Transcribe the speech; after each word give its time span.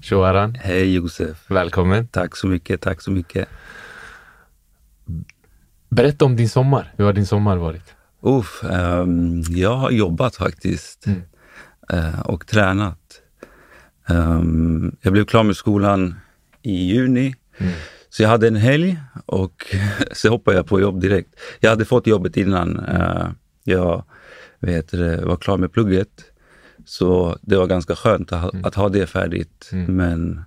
Shoaran, 0.00 0.54
Hej 0.54 0.94
Josef. 0.94 1.50
välkommen. 1.50 2.06
Tack 2.08 2.36
så 2.36 2.46
mycket, 2.46 2.80
tack 2.80 3.02
så 3.02 3.10
mycket. 3.10 3.48
Berätta 5.88 6.24
om 6.24 6.36
din 6.36 6.48
sommar. 6.48 6.92
Hur 6.96 7.04
har 7.04 7.12
din 7.12 7.26
sommar 7.26 7.56
varit? 7.56 7.94
Uff, 8.20 8.64
ehm, 8.64 9.42
jag 9.48 9.76
har 9.76 9.90
jobbat 9.90 10.36
faktiskt 10.36 11.06
Mm. 11.06 11.22
eh, 11.92 12.20
och 12.20 12.46
tränat. 12.46 13.20
Ehm, 14.08 14.96
jag 15.00 15.12
blev 15.12 15.24
klar 15.24 15.42
med 15.42 15.56
skolan 15.56 16.14
i 16.62 16.72
juni. 16.72 17.34
Mm. 17.58 17.72
Så 18.08 18.22
jag 18.22 18.28
hade 18.30 18.48
en 18.48 18.56
helg 18.56 18.98
och 19.26 19.74
så 20.12 20.28
hoppade 20.28 20.56
jag 20.56 20.66
på 20.66 20.80
jobb 20.80 21.00
direkt. 21.00 21.28
Jag 21.60 21.70
hade 21.70 21.84
fått 21.84 22.06
jobbet 22.06 22.36
innan 22.36 22.78
eh, 22.78 23.28
jag 23.64 24.04
det, 24.60 25.24
var 25.24 25.36
klar 25.36 25.58
med 25.58 25.72
plugget. 25.72 26.24
Så 26.88 27.36
det 27.42 27.56
var 27.56 27.66
ganska 27.66 27.96
skönt 27.96 28.32
att 28.32 28.40
ha, 28.42 28.50
att 28.62 28.74
ha 28.74 28.88
det 28.88 29.06
färdigt. 29.06 29.68
Mm. 29.72 29.96
Men 29.96 30.42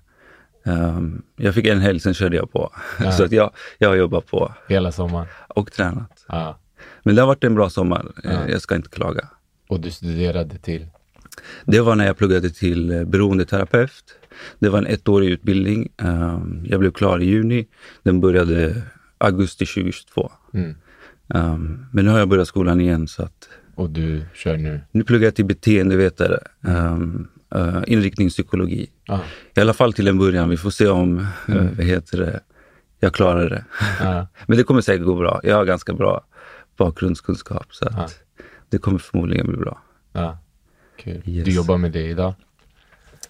ehm, 0.66 1.22
jag 1.36 1.54
fick 1.56 1.66
en 1.68 1.80
helg, 1.80 2.00
sen 2.00 2.14
körde 2.14 2.36
jag 2.36 2.52
på. 2.52 2.72
Så 3.18 3.24
att 3.24 3.32
jag, 3.32 3.52
jag 3.78 3.90
har 3.90 3.96
jobbat 3.96 4.26
på 4.28 4.54
Hela 4.68 4.92
sommaren? 4.92 5.28
och 5.48 5.72
tränat. 5.72 6.26
Ja. 6.28 6.58
Men 7.04 7.16
det 7.16 7.22
har 7.22 7.28
varit 7.28 7.44
en 7.44 7.56
bra 7.56 7.70
sommar. 7.70 8.06
Ja. 8.24 8.48
Jag 8.50 8.62
ska 8.62 8.76
inte 8.76 8.90
klaga. 8.90 9.28
Och 9.70 9.80
du 9.80 9.92
studerade 9.92 10.58
till? 10.58 10.88
Det 11.66 11.80
var 11.82 11.96
när 11.96 12.06
jag 12.06 12.18
pluggade 12.18 12.50
till 12.50 12.92
eh, 12.92 13.04
beroendeterapeut. 13.04 14.04
Det 14.60 14.70
var 14.70 14.80
en 14.80 14.88
ettårig 14.88 15.30
utbildning. 15.30 15.90
Um, 15.98 16.66
Jag 16.66 16.80
blev 16.80 16.92
klar 16.92 17.20
i 17.22 17.26
juni. 17.26 17.68
Den 18.04 18.22
började 18.22 18.82
augusti 19.18 19.66
2022. 19.66 20.32
Mm. 20.54 20.76
Um, 21.28 21.86
Men 21.92 22.06
nu 22.06 22.12
har 22.12 22.20
jag 22.20 22.30
börjat 22.30 22.48
skolan 22.48 22.82
igen 22.82 23.08
så 23.08 23.24
att 23.24 23.50
Och 23.82 23.90
du 23.90 24.22
kör 24.34 24.58
nu? 24.58 24.82
nu 24.92 25.04
pluggar 25.04 25.28
jag 25.28 25.36
till 25.36 25.46
beteendevetare. 25.46 26.40
Um, 26.62 27.28
uh, 27.56 27.84
inriktning 27.88 28.30
psykologi. 28.30 28.90
Ja. 29.06 29.20
I 29.56 29.60
alla 29.62 29.74
fall 29.74 29.94
till 29.94 30.08
en 30.08 30.18
början. 30.18 30.50
Vi 30.50 30.58
får 30.58 30.70
se 30.70 30.88
om, 30.88 31.20
uh, 31.50 31.70
vad 31.78 31.86
heter 31.86 32.18
det, 32.18 32.40
jag 33.00 33.14
klarar 33.14 33.50
det. 33.50 33.66
Men 34.48 34.58
det 34.58 34.64
kommer 34.64 34.82
säkert 34.82 35.06
gå 35.06 35.16
bra. 35.16 35.40
Jag 35.44 35.56
har 35.56 35.66
ganska 35.66 35.94
bra 35.94 36.26
bakgrundskunskap 36.78 37.66
så 37.70 37.86
att 37.88 37.94
Ja. 37.98 38.08
det 38.70 38.78
kommer 38.78 38.98
förmodligen 39.00 39.48
bli 39.48 39.58
bra. 39.58 39.82
Kul. 40.98 41.22
Yes. 41.26 41.46
Du 41.46 41.52
jobbar 41.52 41.78
med 41.78 41.92
det 41.92 42.08
idag? 42.08 42.34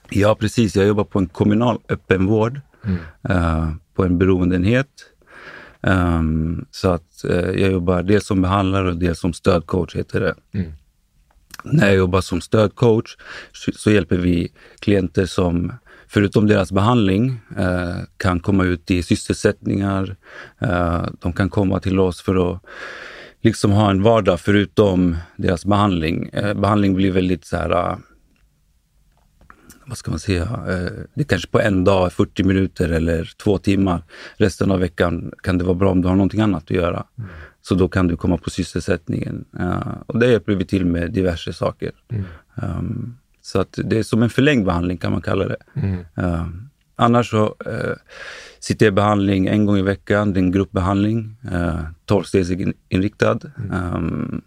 Ja, 0.09 0.35
precis. 0.35 0.75
Jag 0.75 0.87
jobbar 0.87 1.03
på 1.03 1.19
en 1.19 1.27
kommunal 1.27 1.79
öppenvård 1.89 2.61
Mm. 2.83 2.97
eh, 3.29 3.69
på 3.95 4.03
en 4.05 4.17
beroendeenhet. 4.17 4.87
Ehm, 5.83 6.65
så 6.71 6.89
att 6.89 7.23
eh, 7.23 7.61
jag 7.61 7.71
jobbar 7.71 8.03
dels 8.03 8.25
som 8.25 8.41
behandlare 8.41 8.89
och 8.89 8.97
dels 8.97 9.19
som 9.19 9.33
stödcoach, 9.33 9.95
heter 9.95 10.19
det. 10.19 10.59
Mm. 10.59 10.71
När 11.63 11.87
jag 11.87 11.95
jobbar 11.95 12.21
som 12.21 12.41
stödcoach 12.41 13.17
så, 13.51 13.71
så 13.75 13.91
hjälper 13.91 14.17
vi 14.17 14.51
klienter 14.79 15.25
som 15.25 15.73
förutom 16.07 16.47
deras 16.47 16.71
behandling 16.71 17.39
eh, 17.57 17.95
kan 18.17 18.39
komma 18.39 18.63
ut 18.63 18.91
i 18.91 19.03
sysselsättningar. 19.03 20.15
Eh, 20.59 21.05
de 21.19 21.33
kan 21.33 21.49
komma 21.49 21.79
till 21.79 21.99
oss 21.99 22.21
för 22.21 22.51
att 22.51 22.61
liksom 23.41 23.71
ha 23.71 23.89
en 23.89 24.03
vardag 24.03 24.39
förutom 24.39 25.17
deras 25.37 25.65
behandling. 25.65 26.29
Eh, 26.33 26.53
behandling 26.53 26.95
blir 26.95 27.11
väldigt 27.11 27.45
så 27.45 27.57
här 27.57 27.97
vad 29.85 29.97
ska 29.97 30.11
man 30.11 30.19
säga, 30.19 30.43
eh, 30.43 30.91
det 31.13 31.21
är 31.21 31.23
kanske 31.23 31.49
på 31.49 31.59
en 31.59 31.83
dag, 31.83 32.13
40 32.13 32.43
minuter 32.43 32.89
eller 32.89 33.33
två 33.43 33.57
timmar. 33.57 34.03
Resten 34.37 34.71
av 34.71 34.79
veckan 34.79 35.31
kan 35.43 35.57
det 35.57 35.63
vara 35.63 35.75
bra 35.75 35.91
om 35.91 36.01
du 36.01 36.07
har 36.07 36.15
någonting 36.15 36.41
annat 36.41 36.63
att 36.63 36.69
göra. 36.69 37.05
Så 37.61 37.75
då 37.75 37.89
kan 37.89 38.07
du 38.07 38.17
komma 38.17 38.37
på 38.37 38.49
sysselsättningen. 38.49 39.45
Eh, 39.59 39.93
och 40.05 40.19
det 40.19 40.27
hjälper 40.27 40.55
vi 40.55 40.65
till 40.65 40.85
med 40.85 41.11
diverse 41.11 41.53
saker. 41.53 41.91
Mm. 42.09 42.25
Um, 42.55 43.17
så 43.41 43.59
att 43.59 43.79
det 43.83 43.99
är 43.99 44.03
som 44.03 44.23
en 44.23 44.29
förlängd 44.29 44.65
behandling 44.65 44.97
kan 44.97 45.11
man 45.11 45.21
kalla 45.21 45.47
det. 45.47 45.57
Mm. 45.75 46.05
Um, 46.15 46.69
annars 46.95 47.29
så 47.29 47.45
uh, 47.45 47.95
sitter 48.59 48.85
jag 48.85 48.93
i 48.93 48.95
behandling 48.95 49.47
en 49.47 49.65
gång 49.65 49.77
i 49.77 49.81
veckan. 49.81 50.33
Det 50.33 50.39
är 50.39 50.43
en 50.43 50.51
gruppbehandling, 50.51 51.37
uh, 51.45 51.81
12-stegsinriktad. 52.07 53.51
Um, 53.95 54.41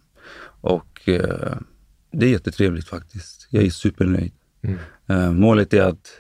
och 0.60 1.08
uh, 1.08 1.56
det 2.12 2.26
är 2.26 2.30
jättetrevligt 2.30 2.88
faktiskt. 2.88 3.46
Jag 3.50 3.64
är 3.64 3.70
supernöjd. 3.70 4.32
Mm. 4.62 4.78
Uh, 5.10 5.30
målet 5.32 5.74
är 5.74 5.82
att 5.82 6.10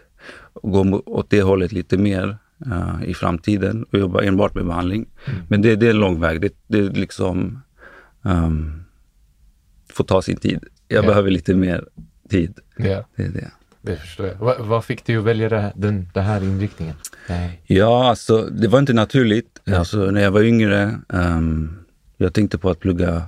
gå 0.62 1.02
åt 1.06 1.30
det 1.30 1.42
hållet 1.42 1.72
lite 1.72 1.96
mer 1.98 2.38
uh, 2.66 3.04
i 3.06 3.14
framtiden 3.14 3.84
och 3.92 3.98
jobba 3.98 4.22
enbart 4.22 4.54
med 4.54 4.66
behandling. 4.66 5.06
Men 5.48 5.62
det, 5.62 5.76
det 5.76 5.86
är 5.86 5.90
en 5.90 5.98
lång 6.00 6.20
väg. 6.20 6.40
Det, 6.40 6.52
det 6.66 6.78
är 6.78 6.82
liksom 6.90 7.60
um, 8.22 8.84
får 9.92 10.04
ta 10.04 10.22
sin 10.22 10.36
tid. 10.36 10.64
Jag 10.88 11.04
Ja. 11.04 11.08
behöver 11.08 11.30
lite 11.30 11.54
mer 11.54 11.84
tid. 12.30 12.58
Ja, 12.76 13.04
Det 13.16 13.22
är 13.24 13.28
det. 13.28 13.50
det 13.82 13.96
förstår 13.96 14.26
jag. 14.26 14.34
Va, 14.34 14.54
vad 14.58 14.84
fick 14.84 15.04
dig 15.06 15.16
att 15.16 15.24
välja 15.24 15.48
det 15.48 15.58
här, 15.60 15.72
den, 15.76 16.08
den 16.14 16.24
här 16.24 16.44
inriktningen? 16.44 16.94
Nej. 17.28 17.60
Ja, 17.66 18.08
alltså 18.08 18.42
det 18.42 18.68
var 18.68 18.78
inte 18.78 18.92
naturligt. 18.92 19.60
Alltså, 19.76 19.98
när 20.10 20.20
jag 20.22 20.30
var 20.30 20.42
yngre, 20.42 21.00
um, 21.08 21.78
jag 22.16 22.34
tänkte 22.34 22.58
på 22.58 22.70
att 22.70 22.80
plugga 22.80 23.22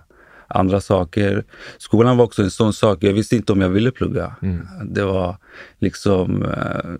andra 0.49 0.81
saker. 0.81 1.45
Skolan 1.79 2.17
var 2.17 2.25
också 2.25 2.43
en 2.43 2.51
sån 2.51 2.73
sak, 2.73 2.99
jag 3.01 3.12
visste 3.12 3.37
inte 3.37 3.53
om 3.53 3.61
jag 3.61 3.69
ville 3.69 3.91
plugga. 3.91 4.37
Mm. 4.43 4.67
Det 4.84 5.05
var 5.05 5.37
liksom 5.79 6.43
uh, 6.43 6.97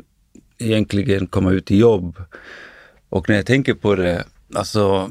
egentligen 0.59 1.27
komma 1.27 1.53
ut 1.53 1.71
i 1.71 1.79
jobb. 1.79 2.23
Och 3.09 3.29
när 3.29 3.37
jag 3.37 3.47
tänker 3.47 3.75
på 3.75 3.95
det, 3.95 4.25
alltså 4.55 5.11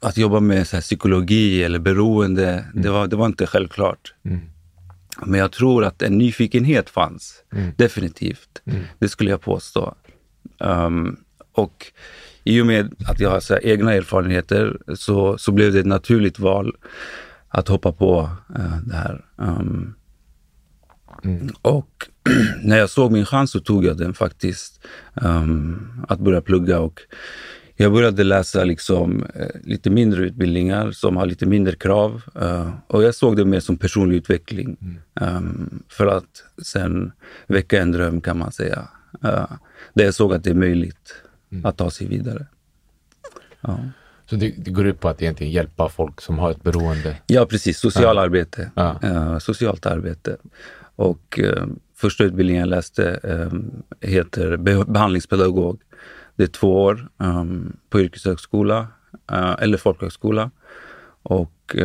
att 0.00 0.16
jobba 0.16 0.40
med 0.40 0.68
så 0.68 0.76
här, 0.76 0.82
psykologi 0.82 1.64
eller 1.64 1.78
beroende, 1.78 2.64
det, 2.74 2.90
var, 2.90 3.06
det 3.06 3.16
var 3.16 3.26
inte 3.26 3.46
självklart. 3.46 4.14
Mm. 4.24 4.40
Men 5.26 5.40
jag 5.40 5.52
tror 5.52 5.84
att 5.84 6.02
en 6.02 6.18
nyfikenhet 6.18 6.90
fanns. 6.90 7.42
Mm. 7.52 7.72
Definitivt. 7.76 8.62
Mm. 8.64 8.82
Det 8.98 9.08
skulle 9.08 9.30
jag 9.30 9.40
påstå. 9.40 9.94
Um, 10.58 11.16
och 11.52 11.92
i 12.44 12.60
och 12.60 12.66
med 12.66 12.94
att 13.06 13.20
jag 13.20 13.30
har 13.30 13.40
så 13.40 13.58
egna 13.58 13.94
erfarenheter 13.94 14.78
så, 14.94 15.38
så 15.38 15.52
blev 15.52 15.72
det 15.72 15.80
ett 15.80 15.86
naturligt 15.86 16.38
val 16.38 16.76
att 17.56 17.68
hoppa 17.68 17.92
på 17.92 18.30
eh, 18.58 18.76
det 18.86 18.94
här. 18.96 19.24
Um, 19.36 19.94
Mm. 21.24 21.48
och 21.62 22.08
när 22.62 22.78
jag 22.78 22.90
såg 22.90 23.12
min 23.12 23.24
chans 23.26 23.50
så 23.50 23.60
tog 23.60 23.84
jag 23.84 23.96
den 23.98 24.14
faktiskt. 24.14 24.80
Um, 25.14 26.04
att 26.08 26.18
börja 26.18 26.40
plugga 26.40 26.80
och 26.80 27.00
jag 27.76 27.92
började 27.92 28.24
läsa 28.24 28.64
liksom, 28.64 29.26
eh, 29.34 29.48
lite 29.64 29.90
mindre 29.90 30.22
utbildningar 30.24 30.90
som 30.92 31.16
har 31.16 31.26
lite 31.26 31.46
mindre 31.46 31.76
krav. 31.76 32.22
eh, 32.34 32.70
och 32.86 33.02
jag 33.02 33.14
såg 33.14 33.36
det 33.36 33.44
mer 33.44 33.60
som 33.60 33.76
personlig 33.76 34.16
utveckling. 34.16 34.76
Um, 35.20 35.82
för 35.88 36.06
att 36.06 36.44
sen 36.62 37.12
väcka 37.46 37.82
en 37.82 37.92
dröm 37.92 38.20
kan 38.20 38.38
man 38.38 38.52
säga. 38.52 38.88
Uh, 39.24 39.46
där 39.94 40.04
jag 40.04 40.14
såg 40.14 40.34
att 40.34 40.44
det 40.44 40.50
är 40.50 40.54
möjligt 40.54 41.14
att 41.64 41.76
ta 41.76 41.90
sig 41.90 42.06
vidare. 42.06 42.46
Ja. 43.60 43.78
Så 44.30 44.36
det, 44.36 44.54
det 44.58 44.70
går 44.70 44.86
ut 44.86 45.00
på 45.00 45.08
att 45.08 45.22
egentligen 45.22 45.52
hjälpa 45.52 45.88
folk 45.88 46.20
som 46.20 46.38
har 46.38 46.50
ett 46.50 46.62
beroende? 46.62 47.16
Ja, 47.26 47.46
precis. 47.46 47.78
Socialarbete. 47.78 48.70
Ja. 48.74 48.96
Eh, 49.02 49.38
socialt 49.38 49.86
arbete. 49.86 50.36
Och 50.96 51.38
eh, 51.42 51.66
första 51.96 52.24
utbildningen 52.24 52.60
jag 52.60 52.68
läste 52.68 53.20
eh, 53.22 53.58
heter 54.08 54.56
be- 54.56 54.84
behandlingspedagog. 54.84 55.80
Det 56.36 56.42
är 56.42 56.46
två 56.46 56.82
år 56.82 57.08
eh, 57.20 57.44
på 57.90 58.00
yrkeshögskola 58.00 58.86
eller 59.58 59.78
folkhögskola. 59.78 60.50
Och 61.22 61.76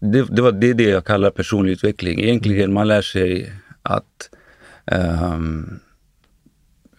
det, 0.00 0.22
det, 0.30 0.42
var, 0.42 0.52
det 0.52 0.70
är 0.70 0.74
det 0.74 0.88
jag 0.90 1.04
kallar 1.04 1.30
personlig 1.30 1.72
utveckling. 1.72 2.20
Egentligen 2.20 2.72
man 2.72 2.88
lär 2.88 3.02
sig 3.02 3.52
att 3.82 4.30
ehm, 4.86 5.80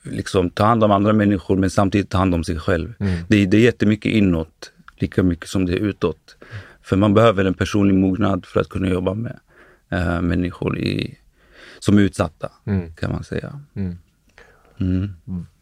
liksom 0.09 0.49
ta 0.49 0.65
hand 0.65 0.83
om 0.83 0.91
andra 0.91 1.13
människor 1.13 1.57
men 1.57 1.69
samtidigt 1.69 2.09
ta 2.09 2.17
hand 2.17 2.33
om 2.35 2.43
sig 2.43 2.59
själv. 2.59 2.93
Mm. 2.99 3.19
Det, 3.27 3.37
är- 3.37 3.47
det 3.47 3.57
är 3.57 3.61
jättemycket 3.61 4.11
inåt, 4.11 4.71
lika 4.97 5.23
mycket 5.23 5.49
som 5.49 5.65
det 5.65 5.73
är 5.73 5.77
utåt. 5.77 6.37
För 6.81 6.97
man 6.97 7.13
behöver 7.13 7.45
en 7.45 7.53
personlig 7.53 7.95
mognad 7.95 8.45
för 8.45 8.59
att 8.59 8.69
kunna 8.69 8.89
jobba 8.89 9.13
med 9.13 9.39
eh, 9.89 10.21
människor 10.21 10.77
i, 10.79 11.17
som 11.79 11.97
är 11.97 12.01
utsatta, 12.01 12.51
Mm. 12.65 12.93
kan 12.95 13.11
man 13.11 13.23
säga. 13.23 13.59
Mm. 13.73 13.97
Mm. 14.79 15.13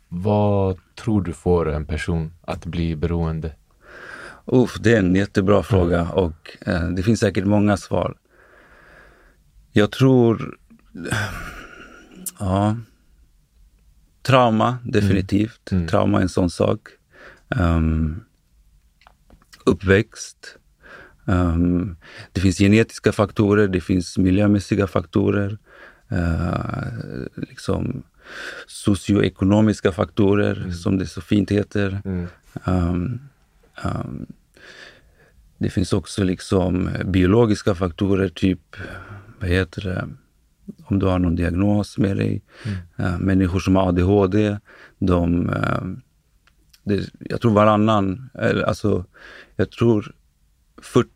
Vad 0.09 0.77
tror 0.95 1.21
du 1.21 1.33
får 1.33 1.69
en 1.71 1.85
person 1.85 2.33
att 2.41 2.65
bli 2.65 2.95
beroende? 2.95 3.51
Uff, 4.45 4.75
det 4.79 4.93
är 4.93 4.99
en 4.99 5.15
jättebra 5.15 5.63
fråga 5.63 6.09
och 6.09 6.57
eh, 6.65 6.89
det 6.89 7.03
finns 7.03 7.19
säkert 7.19 7.45
många 7.45 7.77
svar. 7.77 8.15
Jag 9.71 9.91
tror... 9.91 10.57
Ja. 12.39 12.75
Trauma, 14.27 14.77
definitivt. 14.83 15.71
Mm. 15.71 15.87
Trauma 15.87 16.17
är 16.17 16.21
en 16.21 16.29
sån 16.29 16.49
sak. 16.49 16.79
Um, 17.59 18.23
uppväxt. 19.65 20.57
Um, 21.25 21.97
det 22.31 22.41
finns 22.41 22.57
genetiska 22.57 23.11
faktorer, 23.11 23.67
det 23.67 23.81
finns 23.81 24.17
miljömässiga 24.17 24.87
faktorer. 24.87 25.57
Uh, 26.11 27.25
liksom 27.35 28.03
socioekonomiska 28.67 29.91
faktorer, 29.91 30.71
som 30.71 30.97
det 30.97 31.07
så 31.07 31.21
fint 31.21 31.51
heter. 31.51 32.01
Mm. 32.05 32.27
Um, 32.65 33.19
um, 33.83 34.25
det 35.57 35.69
finns 35.69 35.93
också 35.93 36.23
liksom 36.23 36.89
biologiska 37.05 37.75
faktorer, 37.75 38.29
typ 38.29 38.75
vad 39.39 39.49
heter 39.49 39.81
det? 39.81 40.09
Om 40.89 40.99
du 40.99 41.05
har 41.05 41.19
någon 41.19 41.35
diagnos 41.35 41.97
med 41.97 42.17
dig. 42.17 42.41
Eh, 42.97 43.19
människor 43.19 43.59
som 43.59 43.75
har 43.75 43.87
ADHD, 43.87 44.57
de, 44.99 45.49
eh, 45.49 45.81
det, 46.83 47.09
jag 47.19 47.41
tror 47.41 47.51
varannan, 47.51 48.29
eller 48.33 48.63
alltså, 48.63 49.05
jag 49.55 49.71
tror 49.71 50.11
40, 50.81 51.09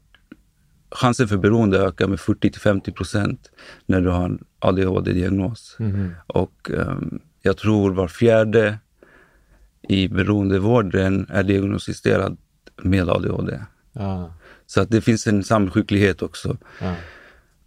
chansen 0.92 1.28
för 1.28 1.38
beroende 1.38 1.80
ökar 1.80 2.08
med 2.08 2.20
40 2.20 2.52
till 2.52 2.62
50 2.62 2.92
procent 2.92 3.52
när 3.86 4.02
du 4.02 4.10
har 4.10 4.26
en 4.26 4.44
ADHD-diagnos. 4.60 5.76
Mhm. 5.80 6.16
Och 6.28 6.72
ehm, 6.72 7.20
jag 7.42 7.58
tror 7.58 7.92
var 7.92 8.08
fjärde 8.08 8.78
i 9.82 10.08
beroendevården 10.08 11.26
är 11.30 11.44
diagnostiserad 11.44 12.38
med 12.82 13.10
ADHD. 13.10 13.60
Ja. 13.94 14.34
Så 14.66 14.82
att 14.82 14.90
det 14.90 15.02
finns 15.02 15.28
en 15.28 15.44
samsjuklighet 15.44 16.22
också. 16.22 16.58
Ja. 16.82 16.96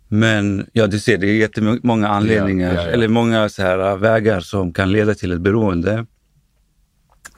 Men 0.09 0.67
ja, 0.73 0.87
du 0.87 0.99
ser, 0.99 1.19
det 1.19 1.27
är 1.27 1.35
jättemånga 1.35 2.09
anledningar, 2.09 2.75
Ja, 2.75 2.81
ja, 2.81 2.87
ja. 2.87 2.91
eller 2.91 3.09
många 3.09 3.49
så 3.49 3.63
här 3.63 3.79
äh, 3.91 3.97
vägar 3.99 4.41
som 4.41 4.73
kan 4.73 4.93
leda 4.93 5.15
till 5.15 5.33
ett 5.33 5.41
beroende. 5.41 6.07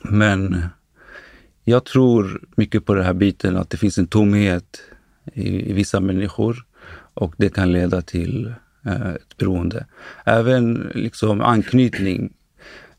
Men 0.03 0.65
jag 1.65 1.85
tror 1.85 2.41
mycket 2.57 2.85
på 2.85 2.95
den 2.95 3.05
här 3.05 3.15
biten 3.15 3.57
att 3.57 3.71
det 3.71 3.77
finns 3.77 3.99
en 3.99 4.07
tomhet 4.07 4.81
i, 5.35 5.71
i 5.71 5.73
vissa 5.73 6.01
människor 6.01 6.65
och 7.15 7.35
det 7.37 7.49
kan 7.55 7.73
leda 7.73 8.03
till 8.03 8.55
eh, 8.87 9.11
ett 9.11 9.37
beroende. 9.37 9.87
Även 10.25 10.91
liksom 10.95 11.41
anknytning 11.41 12.33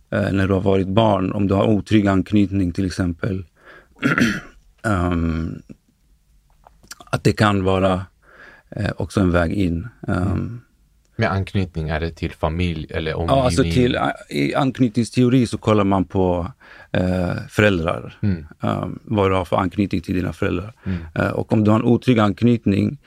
eh, 0.10 0.32
när 0.32 0.48
du 0.48 0.54
har 0.54 0.62
varit 0.62 0.88
barn, 0.88 1.32
om 1.32 1.48
du 1.48 1.54
har 1.54 1.66
otrygg 1.66 2.08
anknytning 2.08 2.72
till 2.72 2.86
exempel. 2.86 3.46
Ehm, 4.84 5.62
att 7.12 7.24
det 7.24 7.34
kan 7.34 7.64
vara 7.64 8.06
eh, 8.70 8.92
också 8.98 9.20
en 9.20 9.32
väg 9.32 9.54
in. 9.54 9.88
Ehm, 10.08 10.62
Med 11.16 11.32
anknytning, 11.32 11.90
är 11.90 12.00
det 12.00 12.12
till 12.12 12.32
familj 12.32 12.88
eller 12.90 13.14
omgivning? 13.14 13.38
Ja, 13.38 13.46
alltså 13.46 13.64
till, 13.64 13.98
I 14.30 14.56
anknytningsteori 14.56 15.48
så 15.48 15.58
kollar 15.58 15.84
man 15.84 16.06
på 16.06 16.52
eh, 16.92 17.36
föräldrar. 17.50 18.18
Mm. 18.22 18.46
Um, 18.60 19.00
vad 19.04 19.32
du 19.32 19.36
har 19.36 19.46
för 19.46 19.58
anknytning 19.58 20.02
till 20.02 20.16
dina 20.16 20.34
föräldrar. 20.34 20.74
Eh, 21.16 21.28
och 21.30 21.54
om 21.54 21.64
du 21.64 21.72
har 21.72 21.80
en 21.80 21.86
otrygg 21.86 22.20
anknytning 22.20 22.98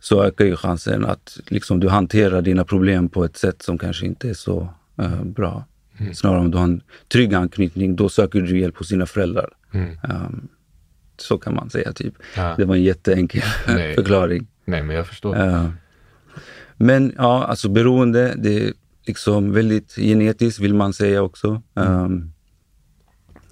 så 0.00 0.22
ökar 0.24 0.44
ju 0.44 0.56
chansen 0.56 1.04
att 1.04 1.38
liksom, 1.46 1.80
du 1.80 1.88
hanterar 1.88 2.42
dina 2.42 2.64
problem 2.64 3.08
på 3.08 3.24
ett 3.24 3.36
sätt 3.36 3.62
som 3.62 3.78
kanske 3.78 4.06
inte 4.06 4.30
är 4.30 4.34
så 4.34 4.68
eh, 4.98 5.22
bra. 5.24 5.64
Mm. 5.98 6.14
Snarare 6.14 6.40
om 6.40 6.50
du 6.50 6.58
har 6.58 6.64
en 6.64 6.80
trygg 7.12 7.34
anknytning, 7.34 7.96
då 7.96 8.08
söker 8.08 8.40
du 8.40 8.60
hjälp 8.60 8.76
hos 8.76 8.88
dina 8.88 9.06
föräldrar. 9.06 9.48
Mm. 9.72 9.90
Um, 10.02 10.48
så 11.16 11.38
kan 11.38 11.54
man 11.54 11.70
säga. 11.70 11.92
typ. 11.92 12.14
Ja. 12.36 12.54
Det 12.56 12.64
var 12.64 12.74
en 12.74 12.82
jätteenkel 12.82 13.42
förklaring. 13.94 14.46
Nej, 14.66 14.82
men 14.82 14.96
jag 14.96 15.06
förstår. 15.06 15.36
Eh, 15.36 15.68
men 16.76 17.14
ja, 17.16 17.44
alltså 17.44 17.68
beroende, 17.68 18.34
det 18.36 18.64
är 18.64 18.72
liksom 19.06 19.52
väldigt 19.52 19.94
genetiskt 19.94 20.60
vill 20.60 20.74
man 20.74 20.92
säga 20.92 21.22
också. 21.22 21.62
Um, 21.74 22.32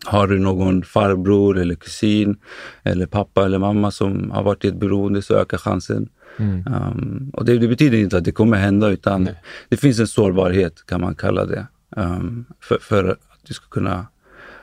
har 0.05 0.26
du 0.26 0.38
någon 0.38 0.82
farbror 0.82 1.58
eller 1.58 1.75
kusin 1.75 2.37
eller 2.82 3.06
pappa 3.06 3.44
eller 3.44 3.58
mamma 3.58 3.90
som 3.90 4.31
har 4.31 4.43
varit 4.43 4.64
i 4.64 4.69
ett 4.69 4.81
beroende 4.81 5.22
så 5.22 5.34
ökar 5.34 5.58
chansen. 5.58 6.08
Mm. 6.37 6.66
Um, 6.66 7.31
och 7.32 7.44
det, 7.44 7.58
det 7.58 7.69
betyder 7.69 7.99
inte 7.99 8.19
att 8.19 8.25
det 8.25 8.32
kommer 8.32 8.56
hända 8.56 8.88
utan 8.88 9.22
Nej. 9.22 9.43
det 9.69 9.76
finns 9.76 10.00
en 10.00 10.06
sårbarhet 10.06 10.87
kan 10.87 11.00
man 11.00 11.14
kalla 11.14 11.44
det. 11.44 11.67
Um, 11.96 12.44
för, 12.60 12.78
för 12.81 13.05
att 13.08 13.40
du 13.46 13.55
ska 13.55 13.67
kunna 13.67 14.06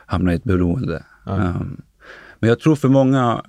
hamna 0.05 0.33
i 0.33 0.35
ett 0.35 0.43
beroende. 0.43 1.03
Ja. 1.25 1.33
Um, 1.33 1.81
men 2.39 2.49
jag 2.49 2.59
tror 2.59 2.75
för 2.75 2.87
många, 2.87 3.43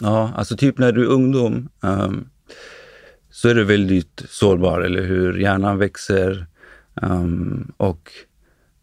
ja 0.00 0.32
alltså 0.36 0.56
typ 0.56 0.78
när 0.78 0.92
du 0.92 1.02
är 1.02 1.06
ungdom 1.06 1.68
um, 1.80 2.28
så 3.30 3.48
är 3.48 3.54
du 3.54 3.64
väldigt 3.64 4.22
sårbar, 4.28 4.80
eller 4.80 5.02
hur? 5.02 5.38
Hjärnan 5.38 5.78
växer 5.78 6.46
um, 7.02 7.72
och 7.76 8.10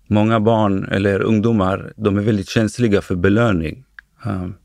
många 0.07 0.39
barn 0.39 0.85
eller 0.85 1.21
ungdomar, 1.21 1.93
de 1.97 2.17
är 2.17 2.21
väldigt 2.21 2.49
känsliga 2.49 3.01
för 3.01 3.15
belöning. 3.15 3.83
Um, 4.25 4.55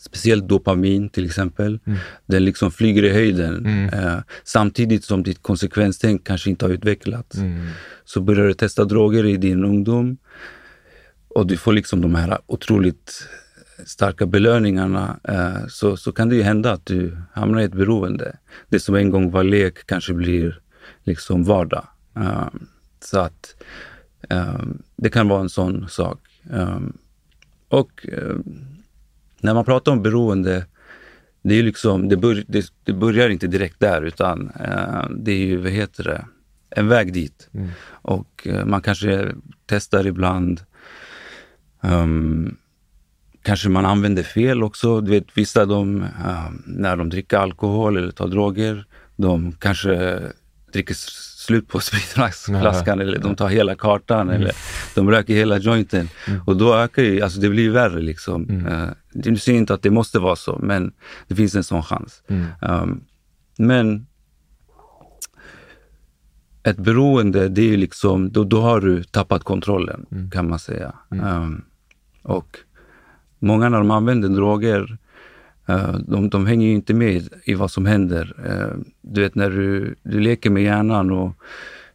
speciellt 0.00 0.48
dopamin 0.48 1.08
till 1.08 1.24
exempel. 1.26 1.80
Den 2.26 2.44
liksom 2.44 2.70
flyger 2.70 3.02
i 3.02 3.12
höjden 3.12 3.66
Mm. 3.66 3.88
eh, 3.88 4.18
samtidigt 4.44 5.04
som 5.04 5.22
ditt 5.22 5.42
konsekvenstänk 5.42 6.26
kanske 6.26 6.50
inte 6.50 6.64
har 6.64 6.70
utvecklats. 6.70 7.36
Mm. 7.36 7.66
Så 8.04 8.20
börjar 8.20 8.46
du 8.46 8.54
testa 8.54 8.84
droger 8.84 9.26
i 9.26 9.36
din 9.36 9.64
ungdom 9.64 10.16
och 11.28 11.46
du 11.46 11.56
får 11.56 11.72
liksom 11.72 12.00
de 12.00 12.14
här 12.14 12.38
otroligt 12.46 13.28
starka 13.86 14.26
belöningarna 14.26 15.20
eh, 15.24 15.66
så, 15.68 15.96
så 15.96 16.12
kan 16.12 16.28
det 16.28 16.36
ju 16.36 16.42
hända 16.42 16.72
att 16.72 16.86
du 16.86 17.18
hamnar 17.32 17.60
i 17.60 17.64
ett 17.64 17.74
beroende. 17.74 18.36
Det 18.68 18.80
som 18.80 18.94
en 18.94 19.10
gång 19.10 19.30
var 19.30 19.44
lek 19.44 19.86
kanske 19.86 20.14
blir 20.14 20.60
liksom 21.02 21.44
vardag. 21.44 21.86
Eh, 22.16 22.48
så 23.00 23.18
att 23.18 23.62
eh, 24.30 24.62
det 24.96 25.10
kan 25.10 25.28
vara 25.28 25.40
en 25.40 25.48
sån 25.48 25.88
sak. 25.88 26.18
Eh, 26.52 26.78
och 27.68 28.06
när 29.40 29.54
man 29.54 29.64
pratar 29.64 29.92
om 29.92 30.02
beroende, 30.02 30.66
det, 31.42 31.54
är 31.54 31.62
liksom, 31.62 32.08
det, 32.08 32.16
bör, 32.16 32.44
det, 32.48 32.66
det 32.84 32.92
börjar 32.92 33.28
inte 33.28 33.46
direkt 33.46 33.80
där 33.80 34.02
utan 34.02 34.50
eh, 34.50 35.06
det 35.16 35.32
är 35.32 35.46
ju, 35.46 35.56
vad 35.56 35.72
heter 35.72 36.04
det, 36.04 36.24
en 36.70 36.88
väg 36.88 37.12
dit. 37.12 37.48
Mm. 37.52 37.68
Och 37.86 38.46
eh, 38.46 38.64
man 38.64 38.82
kanske 38.82 39.32
testar 39.66 40.06
ibland. 40.06 40.60
Ehm, 41.82 42.56
kanske 43.44 43.68
man 43.68 43.86
använder 43.86 44.22
fel 44.22 44.62
också. 44.62 45.00
Du 45.00 45.10
vet, 45.10 45.26
vissa 45.34 45.66
de, 45.66 46.02
eh, 46.02 46.50
när 46.66 46.96
de 46.96 47.08
dricker 47.08 47.36
alkohol 47.38 47.96
eller 47.96 48.10
tar 48.10 48.28
droger, 48.28 48.84
de 49.16 49.52
kanske 49.52 50.20
dricker 50.72 50.94
slut 51.44 51.68
på 51.68 51.80
spritflaskan 51.88 53.00
eller 53.00 53.18
de 53.18 53.36
tar 53.36 53.48
hela 53.48 53.74
kartan 53.74 54.30
eller 54.30 54.52
de 54.94 55.10
röker 55.10 55.34
hela 55.34 55.58
jointen. 55.58 56.08
Och 56.46 56.56
då 56.56 56.74
ökar 56.74 57.02
ju, 57.02 57.22
alltså 57.22 57.40
det 57.40 57.48
blir 57.48 57.70
värre 57.70 58.00
liksom. 58.00 58.48
Mm. 58.48 58.66
Eh, 58.66 58.88
du 59.12 59.36
säger 59.36 59.58
inte 59.58 59.74
att 59.74 59.82
det 59.82 59.90
måste 59.90 60.18
vara 60.18 60.36
så, 60.36 60.58
men 60.62 60.92
det 61.28 61.34
finns 61.34 61.54
en 61.54 61.64
sån 61.64 61.82
chans. 61.82 62.22
Mm. 62.28 62.46
Um, 62.60 63.04
men 63.58 64.06
ett 66.62 66.76
beroende, 66.76 67.48
det 67.48 67.60
är 67.60 67.66
ju 67.66 67.76
liksom, 67.76 68.32
då, 68.32 68.44
då 68.44 68.60
har 68.60 68.80
du 68.80 69.02
tappat 69.02 69.44
kontrollen 69.44 70.06
Mm. 70.12 70.30
kan 70.30 70.48
man 70.48 70.58
säga. 70.58 70.94
Um, 71.10 71.64
och 72.22 72.58
många 73.44 73.68
när 73.68 73.78
de 73.78 73.90
använder 73.90 74.28
droger, 74.28 74.98
uh, 75.68 75.96
de, 76.06 76.28
de 76.28 76.46
hänger 76.46 76.66
ju 76.66 76.74
inte 76.74 76.94
med 76.94 77.28
i 77.44 77.54
vad 77.54 77.70
som 77.70 77.86
händer. 77.86 78.34
Uh, 78.46 78.82
du 79.02 79.20
vet 79.20 79.34
när 79.34 79.50
du, 79.50 79.94
du 80.02 80.20
leker 80.20 80.50
med 80.50 80.62
hjärnan 80.62 81.10
och 81.10 81.32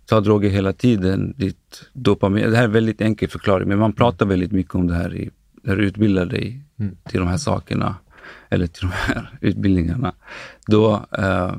tar 0.06 0.22
droger 0.22 0.50
hela 0.50 0.74
tiden, 0.74 1.34
ditt 1.38 1.90
dopamin, 1.94 2.52
det 2.52 2.56
här 2.56 2.64
är 2.64 2.68
en 2.68 2.72
väldigt 2.72 3.02
enkel 3.02 3.30
förklaring, 3.30 3.68
men 3.68 3.80
man 3.80 3.94
pratar 3.94 4.26
väldigt 4.26 4.52
mycket 4.52 4.76
om 4.76 4.88
det 4.88 4.96
här 4.96 5.16
i, 5.16 5.30
när 5.64 5.76
du 5.76 5.86
utbildar 5.86 6.26
dig 6.26 6.64
Mm. 6.80 6.96
till 7.04 7.20
de 7.20 7.28
här 7.28 7.38
sakerna, 7.38 7.96
eller 8.50 8.68
till 8.68 8.82
de 8.82 8.92
här 8.92 9.38
utbildningarna. 9.42 10.14
Då 10.68 11.06
eh, 11.18 11.56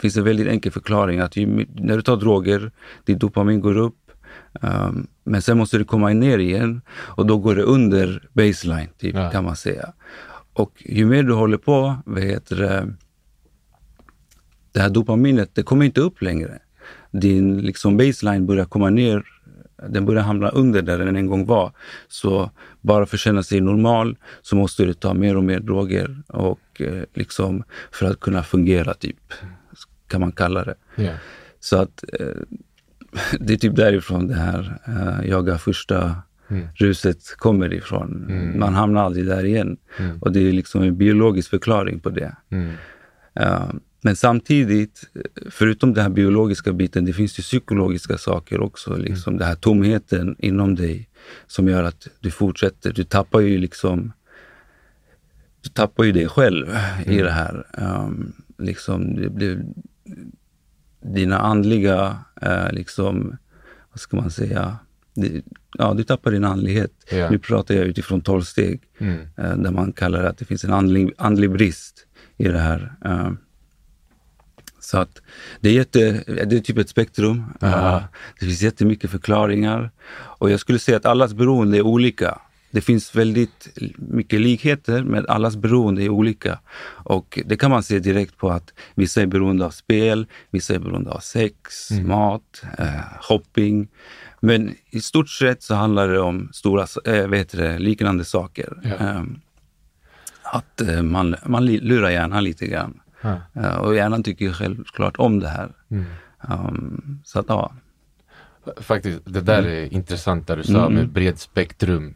finns 0.00 0.14
det 0.14 0.20
en 0.20 0.24
väldigt 0.24 0.46
enkel 0.46 0.72
förklaring 0.72 1.18
att 1.18 1.36
ju, 1.36 1.66
när 1.74 1.96
du 1.96 2.02
tar 2.02 2.16
droger, 2.16 2.72
ditt 3.04 3.18
dopamin 3.18 3.60
går 3.60 3.76
upp, 3.76 4.01
ehm, 4.62 5.06
men 5.24 5.42
sen 5.42 5.58
måste 5.58 5.78
du 5.78 5.84
komma 5.84 6.08
ner 6.08 6.38
igen 6.38 6.80
och 6.90 7.26
då 7.26 7.38
går 7.38 7.54
det 7.56 7.62
under 7.62 8.28
baseline, 8.32 8.88
typ, 8.98 9.14
Ja. 9.14 9.30
kan 9.30 9.44
man 9.44 9.56
säga. 9.56 9.92
Och 10.52 10.72
ju 10.84 11.06
mer 11.06 11.22
du 11.22 11.32
håller 11.32 11.56
på, 11.58 11.96
vad 12.06 12.22
heter 12.22 12.56
det, 12.56 12.94
det 14.72 14.80
här 14.80 14.90
dopaminet, 14.90 15.50
det 15.54 15.62
kommer 15.62 15.84
inte 15.84 16.00
upp 16.00 16.22
längre. 16.22 16.58
Din 17.10 17.58
liksom 17.60 17.96
baseline 17.96 18.46
börjar 18.46 18.64
komma 18.64 18.90
ner, 18.90 19.24
den 19.88 20.04
börjar 20.06 20.22
hamna 20.22 20.48
under 20.48 20.82
där 20.82 20.98
den 20.98 21.16
en 21.16 21.26
gång 21.26 21.46
var. 21.46 21.72
Så 22.08 22.50
bara 22.80 23.06
för 23.06 23.16
att 23.16 23.20
känna 23.20 23.42
sig 23.42 23.60
normal 23.60 24.16
så 24.42 24.56
måste 24.56 24.84
du 24.84 24.94
ta 24.94 25.14
mer 25.14 25.36
och 25.36 25.44
mer 25.44 25.60
droger 25.60 26.22
och 26.28 26.80
eh, 26.80 27.02
liksom 27.14 27.64
för 27.92 28.06
att 28.10 28.20
kunna 28.20 28.42
fungera, 28.42 28.94
typ, 28.94 29.32
kan 30.08 30.20
man 30.20 30.32
kalla 30.32 30.64
det. 30.64 30.74
Ja. 30.96 31.12
Så 31.60 31.76
att 31.76 32.04
eh, 32.20 32.26
det 33.40 33.52
är 33.52 33.56
typ 33.56 33.76
därifrån 33.76 34.26
det 34.26 34.34
här 34.34 34.78
eh, 34.86 35.28
jaga 35.30 35.58
första 35.58 36.16
Mm. 36.48 36.68
ruset 36.74 37.36
kommer 37.36 37.74
ifrån. 37.74 38.26
Mm. 38.30 38.58
Man 38.58 38.74
hamnar 38.74 39.02
aldrig 39.02 39.26
där 39.26 39.44
igen. 39.44 39.76
Mm. 39.98 40.18
Och 40.18 40.32
det 40.32 40.48
är 40.48 40.52
liksom 40.52 40.82
en 40.82 40.96
biologisk 40.96 41.50
förklaring 41.50 42.00
på 42.00 42.10
det. 42.10 42.36
Mm. 42.50 42.72
Eh, 43.34 43.70
men 44.02 44.16
samtidigt, 44.16 45.10
förutom 45.50 45.94
den 45.94 46.02
här 46.02 46.10
biologiska 46.10 46.72
biten, 46.72 47.04
det 47.04 47.12
finns 47.12 47.38
ju 47.38 47.42
psykologiska 47.42 48.18
saker 48.18 48.60
också. 48.60 48.96
Liksom 48.96 49.38
Den 49.38 49.48
här 49.48 49.54
tomheten 49.54 50.36
inom 50.38 50.74
dig 50.74 51.08
som 51.46 51.68
gör 51.68 51.84
att 51.84 52.08
du 52.20 52.30
fortsätter. 52.30 52.92
Du 52.92 53.04
tappar 53.04 53.40
ju 53.40 53.58
liksom 53.58 54.12
du 55.62 55.68
tappar 55.68 56.04
ju 56.04 56.12
dig 56.12 56.28
själv 56.28 56.66
i 57.06 57.16
det 57.16 57.30
här. 57.30 57.66
Um, 57.78 58.32
liksom, 58.58 59.16
det 59.16 59.30
blir, 59.30 59.64
dina 61.02 61.38
andliga, 61.38 62.18
eh, 62.42 62.72
liksom, 62.72 63.36
vad 63.90 64.00
ska 64.00 64.16
man 64.16 64.30
säga, 64.30 64.76
det, 65.14 65.42
ja, 65.78 65.94
du 65.94 66.04
tappar 66.04 66.30
din 66.30 66.44
andlighet. 66.44 66.92
Ja. 67.10 67.30
Nu 67.30 67.38
pratar 67.38 67.74
jag 67.74 67.84
utifrån 67.84 68.20
tolv 68.20 68.42
steg, 68.42 68.80
Mm. 68.98 69.20
eh, 69.36 69.56
där 69.56 69.70
man 69.70 69.92
kallar 69.92 70.22
det 70.22 70.28
att 70.28 70.38
det 70.38 70.44
finns 70.44 70.64
en 70.64 70.72
andlig, 70.72 71.12
andlig 71.18 71.50
brist 71.50 72.06
i 72.36 72.48
det 72.48 72.58
här. 72.58 72.92
Eh, 73.04 73.30
Så 74.80 74.98
att 74.98 75.22
det 75.60 75.68
är, 75.68 75.72
jätte, 75.72 76.24
det 76.26 76.56
är 76.56 76.60
typ 76.60 76.78
ett 76.78 76.88
spektrum. 76.88 77.44
Uh, 77.62 78.02
det 78.40 78.46
finns 78.46 78.62
jättemycket 78.62 79.10
förklaringar. 79.10 79.90
Och 80.40 80.50
jag 80.50 80.60
skulle 80.60 80.78
säga 80.78 80.96
att 80.96 81.06
allas 81.06 81.34
beroende 81.34 81.78
är 81.78 81.82
olika. 81.82 82.40
Det 82.72 82.80
finns 82.80 83.14
väldigt 83.16 83.68
mycket 83.98 84.40
likheter, 84.40 85.02
men 85.02 85.26
allas 85.28 85.56
beroende 85.56 86.02
är 86.02 86.08
olika. 86.08 86.58
Och 87.04 87.38
det 87.46 87.56
kan 87.56 87.70
man 87.70 87.82
se 87.82 87.98
direkt 87.98 88.36
på 88.36 88.50
att 88.50 88.72
vissa 88.94 89.22
är 89.22 89.26
beroende 89.26 89.66
av 89.66 89.70
spel, 89.70 90.26
vissa 90.50 90.74
är 90.74 90.78
beroende 90.78 91.10
av 91.10 91.18
sex, 91.20 91.90
Mm. 91.90 92.08
mat, 92.08 92.62
eh, 92.78 93.00
shopping. 93.20 93.88
Men 94.40 94.74
i 94.90 95.00
stort 95.00 95.28
sett 95.28 95.62
så 95.62 95.74
handlar 95.74 96.08
det 96.08 96.20
om 96.20 96.48
stora, 96.52 96.86
äh, 97.04 97.26
vet 97.28 97.52
det, 97.52 97.78
liknande 97.78 98.24
saker. 98.24 98.78
Ja. 98.82 98.94
Ehm, 99.06 99.40
att 100.42 100.80
eh, 100.80 101.02
man, 101.02 101.36
man 101.46 101.66
lurar 101.66 102.10
hjärnan 102.10 102.44
lite 102.44 102.66
grann. 102.66 103.00
Ja. 103.22 103.40
Eh, 103.54 103.74
och 103.76 103.94
hjärnan 103.94 104.22
tycker 104.22 104.52
självklart 104.52 105.16
om 105.18 105.40
det 105.40 105.48
här. 105.48 105.72
Mm. 105.90 106.04
Um, 106.48 107.20
så 107.24 107.38
att 107.38 107.46
ja. 107.48 107.72
Faktiskt, 108.76 109.20
det 109.24 109.40
där 109.40 109.62
är 109.62 109.92
intressant 109.92 110.46
där 110.46 110.56
du 110.56 110.62
sa 110.62 110.78
Mm. 110.86 110.94
med 110.94 111.08
bred 111.08 111.38
spektrum. 111.38 112.14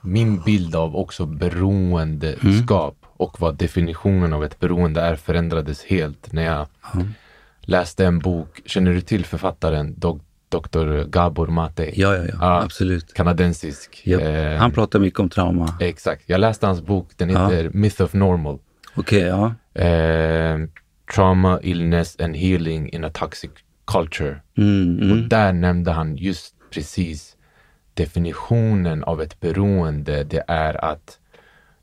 Min 0.00 0.40
bild 0.40 0.74
av 0.76 0.96
också 0.96 1.26
beroendeskap 1.26 2.96
och 3.16 3.40
vad 3.40 3.56
definitionen 3.56 4.32
av 4.32 4.44
ett 4.44 4.60
beroende 4.60 5.00
är 5.00 5.16
förändrades 5.16 5.84
helt 5.84 6.32
när 6.32 6.42
jag 6.44 6.66
läste 7.60 8.06
en 8.06 8.18
bok. 8.18 8.60
Känner 8.66 8.92
du 8.92 9.00
till 9.00 9.24
författaren 9.24 9.94
Dok- 9.96 10.20
Dr. 10.48 11.04
Gabor 11.04 11.46
Mate? 11.46 12.00
Ja, 12.00 12.16
ja, 12.16 12.22
ja, 12.24 12.34
Ja. 12.40 12.62
absolut. 12.62 13.14
Kanadensisk. 13.14 14.02
Japp. 14.04 14.22
Eh, 14.22 14.56
Han 14.56 14.72
pratar 14.72 14.98
mycket 14.98 15.20
om 15.20 15.28
trauma. 15.28 15.76
Exakt. 15.80 16.22
Jag 16.26 16.40
läste 16.40 16.66
hans 16.66 16.82
bok. 16.82 17.10
Den 17.16 17.30
Ja. 17.30 17.48
heter 17.48 17.70
Myth 17.74 18.02
of 18.02 18.12
Normal. 18.14 18.58
Okej, 18.96 19.20
ja. 19.20 19.54
Eh, 19.82 20.58
trauma, 21.14 21.60
illness 21.62 22.16
and 22.20 22.36
healing 22.36 22.88
in 22.88 23.04
a 23.04 23.10
toxic 23.14 23.50
culture. 23.86 24.40
Mm, 24.58 24.96
Och 24.98 25.16
mm. 25.16 25.28
där 25.28 25.52
nämnde 25.52 25.90
han 25.92 26.16
just 26.16 26.54
precis 26.74 27.33
definitionen 27.94 29.04
av 29.04 29.22
ett 29.22 29.40
beroende. 29.40 30.24
Det 30.24 30.44
är 30.48 30.84
att 30.84 31.18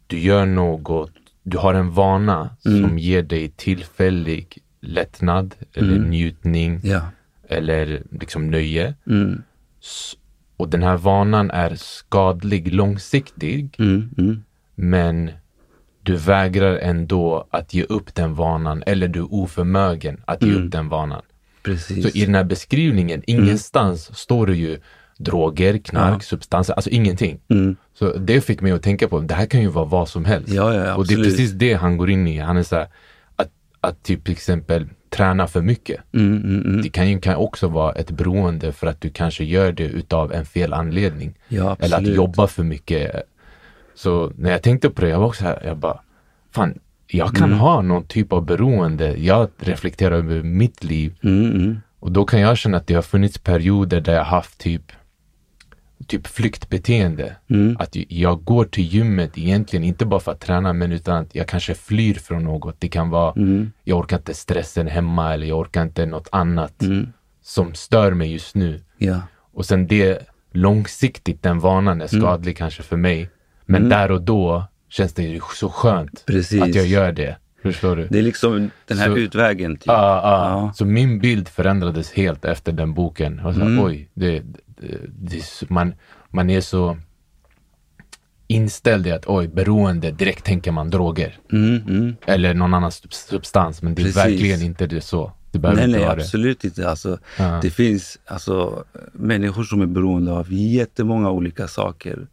du 0.08 0.20
gör 0.20 0.46
något, 0.46 1.12
du 1.44 1.58
har 1.58 1.74
en 1.74 1.92
vana 1.92 2.50
Mm. 2.66 2.82
som 2.82 3.00
ger 3.00 3.22
dig 3.24 3.50
tillfällig 3.50 4.58
lättnad 4.82 5.56
eller 5.74 6.00
njutning 6.00 6.80
Ja. 6.84 7.02
eller 7.48 8.02
liksom 8.12 8.52
nöje. 8.52 8.94
Mm, 9.08 9.42
Och 10.58 10.70
den 10.70 10.84
här 10.84 10.98
vanan 10.98 11.52
är 11.52 11.76
skadlig 11.76 12.74
långsiktig, 12.74 13.76
mm, 13.80 14.10
mm. 14.18 14.44
men 14.76 15.32
du 16.04 16.16
vägrar 16.16 16.78
ändå 16.78 17.48
att 17.52 17.74
ge 17.74 17.84
upp 17.84 18.16
den 18.16 18.36
vanan 18.36 18.84
eller 18.86 19.08
du 19.08 19.20
är 19.20 19.34
oförmögen 19.34 20.22
att 20.26 20.42
ge 20.44 20.50
Mm. 20.52 20.66
upp 20.66 20.72
den 20.72 20.90
vanan. 20.90 21.22
Precis. 21.64 22.04
Så 22.12 22.18
i 22.18 22.26
den 22.26 22.36
här 22.36 22.44
beskrivningen, 22.44 23.24
ingenstans 23.28 24.18
står 24.18 24.48
det 24.48 24.56
ju 24.56 24.80
droger, 25.24 25.78
knark, 25.78 26.16
Ja. 26.16 26.20
substanser, 26.20 26.74
alltså 26.74 26.90
ingenting. 26.90 27.40
Mm. 27.50 27.76
Så 27.94 28.14
det 28.18 28.42
fick 28.42 28.62
mig 28.62 28.72
att 28.72 28.84
tänka 28.84 29.08
på, 29.08 29.20
det 29.20 29.34
här 29.34 29.46
kan 29.46 29.62
ju 29.62 29.68
vara 29.68 29.86
vad 29.86 30.10
som 30.10 30.26
helst. 30.26 30.50
Ja, 30.50 30.74
ja, 30.74 30.96
och 30.96 31.08
det 31.08 31.14
är 31.14 31.24
precis 31.24 31.52
det 31.52 31.74
han 31.74 31.98
går 31.98 32.10
in 32.10 32.28
i. 32.28 32.38
Han 32.38 32.58
är 32.58 32.64
så 32.64 32.76
här, 32.76 32.88
att, 33.36 33.50
att 33.82 34.04
typ 34.04 34.24
till 34.24 34.32
exempel 34.34 34.88
träna 35.10 35.48
för 35.48 35.62
mycket. 35.62 36.02
Mm, 36.14 36.38
mm, 36.44 36.62
mm. 36.66 36.82
Det 36.82 36.90
kan 36.90 37.10
ju 37.10 37.20
kan 37.20 37.36
också 37.36 37.68
vara 37.68 37.92
ett 37.94 38.12
beroende 38.12 38.72
för 38.72 38.88
att 38.88 39.02
du 39.02 39.10
kanske 39.10 39.44
gör 39.44 39.72
det 39.72 39.84
utav 39.84 40.34
en 40.34 40.46
fel 40.46 40.74
anledning. 40.74 41.34
Eller 41.80 41.98
att 41.98 42.08
jobba 42.08 42.48
för 42.48 42.64
mycket. 42.64 43.24
Så 43.96 44.32
när 44.38 44.52
jag 44.52 44.62
tänkte 44.62 44.90
på 44.90 45.02
det, 45.02 45.10
jag 45.10 45.20
var 45.20 45.28
också 45.28 45.44
här, 45.44 45.62
jag 45.66 45.78
bara, 45.78 46.00
fan, 46.52 46.80
jag 47.08 47.28
Mm. 47.28 47.36
kan 47.40 47.52
ha 47.54 47.82
någon 47.82 48.04
typ 48.04 48.34
av 48.34 48.46
beroende. 48.46 49.16
Jag 49.18 49.50
reflekterar 49.60 50.16
över 50.16 50.44
mitt 50.44 50.84
liv 50.84 51.14
Mm, 51.24 51.52
mm. 51.52 51.80
och 52.00 52.12
då 52.12 52.26
kan 52.26 52.40
jag 52.40 52.58
känna 52.58 52.78
att 52.78 52.88
det 52.88 52.94
har 52.94 53.02
funnits 53.02 53.38
perioder 53.38 54.02
där 54.02 54.14
jag 54.14 54.24
haft 54.24 54.58
typ 54.58 54.92
typ 56.12 56.28
flyktbeteende. 56.28 57.36
Mm. 57.50 57.78
Att 57.80 57.96
jag 58.10 58.44
går 58.44 58.66
till 58.66 58.84
gymmet 58.84 59.38
egentligen 59.38 59.84
inte 59.84 60.06
bara 60.06 60.20
för 60.20 60.32
att 60.32 60.40
träna 60.40 60.74
men 60.74 60.92
utan 60.92 61.16
att 61.18 61.36
jag 61.36 61.48
kanske 61.48 61.74
flyr 61.74 62.14
från 62.14 62.44
något. 62.44 62.76
Det 62.80 62.88
kan 62.90 63.10
vara, 63.10 63.34
Mm. 63.36 63.72
jag 63.84 64.00
orkar 64.00 64.18
inte 64.18 64.34
stressen 64.34 64.88
hemma 64.88 65.34
eller 65.34 65.48
jag 65.48 65.60
orkar 65.60 65.82
inte 65.82 66.06
något 66.06 66.28
annat 66.32 66.82
Mm. 66.82 67.08
som 67.44 67.74
stör 67.74 68.12
mig 68.14 68.32
just 68.32 68.56
nu. 68.56 68.82
Ja. 68.98 69.20
Och 69.54 69.66
sen 69.66 69.88
det 69.88 70.20
långsiktigt, 70.54 71.44
den 71.44 71.60
vanan 71.60 72.02
är 72.02 72.08
skadlig 72.08 72.58
kanske 72.58 72.84
för 72.84 72.98
mig. 72.98 73.30
Men 73.66 73.90
där 73.90 74.12
och 74.12 74.22
då 74.22 74.64
känns 74.90 75.14
det 75.14 75.24
ju 75.24 75.40
så 75.56 75.70
skönt 75.70 76.24
Precis. 76.28 76.62
att 76.62 76.76
jag 76.76 76.88
gör 76.88 77.12
det. 77.12 77.38
Förstår 77.64 77.96
du? 77.96 78.08
Det 78.08 78.20
är 78.20 78.24
liksom 78.24 78.72
den 78.88 78.98
här 78.98 79.08
Så- 79.08 79.18
utvägen. 79.18 79.76
Typ. 79.76 79.84
Ja, 79.88 79.94
ja. 80.24 80.50
Ja. 80.50 80.74
Så 80.76 80.86
min 80.86 81.20
bild 81.20 81.48
förändrades 81.48 82.12
helt 82.12 82.46
efter 82.46 82.72
den 82.72 82.94
boken. 82.94 83.40
Och 83.40 83.54
så, 83.56 83.62
Mm. 83.62 83.86
Oj, 83.86 84.10
det, 84.14 84.42
det, 84.82 84.98
det, 85.20 85.38
är 85.38 85.42
så- 85.42 85.66
man, 85.70 85.94
man 86.30 86.50
är 86.50 86.62
så 86.62 86.98
inställd 88.48 89.08
i 89.08 89.12
att 89.12 89.28
oj, 89.28 89.48
beroende, 89.48 90.12
direkt 90.12 90.46
tänker 90.46 90.72
man 90.72 90.90
droger. 90.90 91.40
Mm, 91.52 91.82
mm. 91.88 92.16
Eller 92.26 92.54
någon 92.54 92.74
annan 92.74 92.90
sub- 92.92 93.14
substans, 93.14 93.82
men 93.82 93.96
det 93.96 94.02
är 94.02 94.04
Precis. 94.04 94.18
verkligen 94.18 94.62
inte 94.62 94.88
det 94.88 95.02
så. 95.02 95.32
Det 95.52 95.60
behöver 95.60 95.78
Nej, 95.82 95.86
inte 95.90 95.98
nej, 96.00 96.06
vara 96.08 96.16
det. 96.16 96.22
absolut 96.22 96.64
inte. 96.64 96.90
Alltså, 96.90 97.18
Ja. 97.38 97.60
Det 97.62 97.70
finns 97.70 98.20
alltså, 98.26 98.84
människor 99.14 99.64
som 99.64 99.82
är 99.82 99.86
beroende 99.86 100.32
av 100.32 100.54
jättemånga 100.54 101.30
olika 101.32 101.68
saker. 101.68 102.28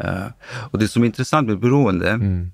Eh, 0.00 0.24
och 0.44 0.78
det 0.78 0.88
som 0.88 1.02
är 1.02 1.06
intressant 1.06 1.48
med 1.48 1.58
beroende, 1.58 2.10
Mm. 2.10 2.52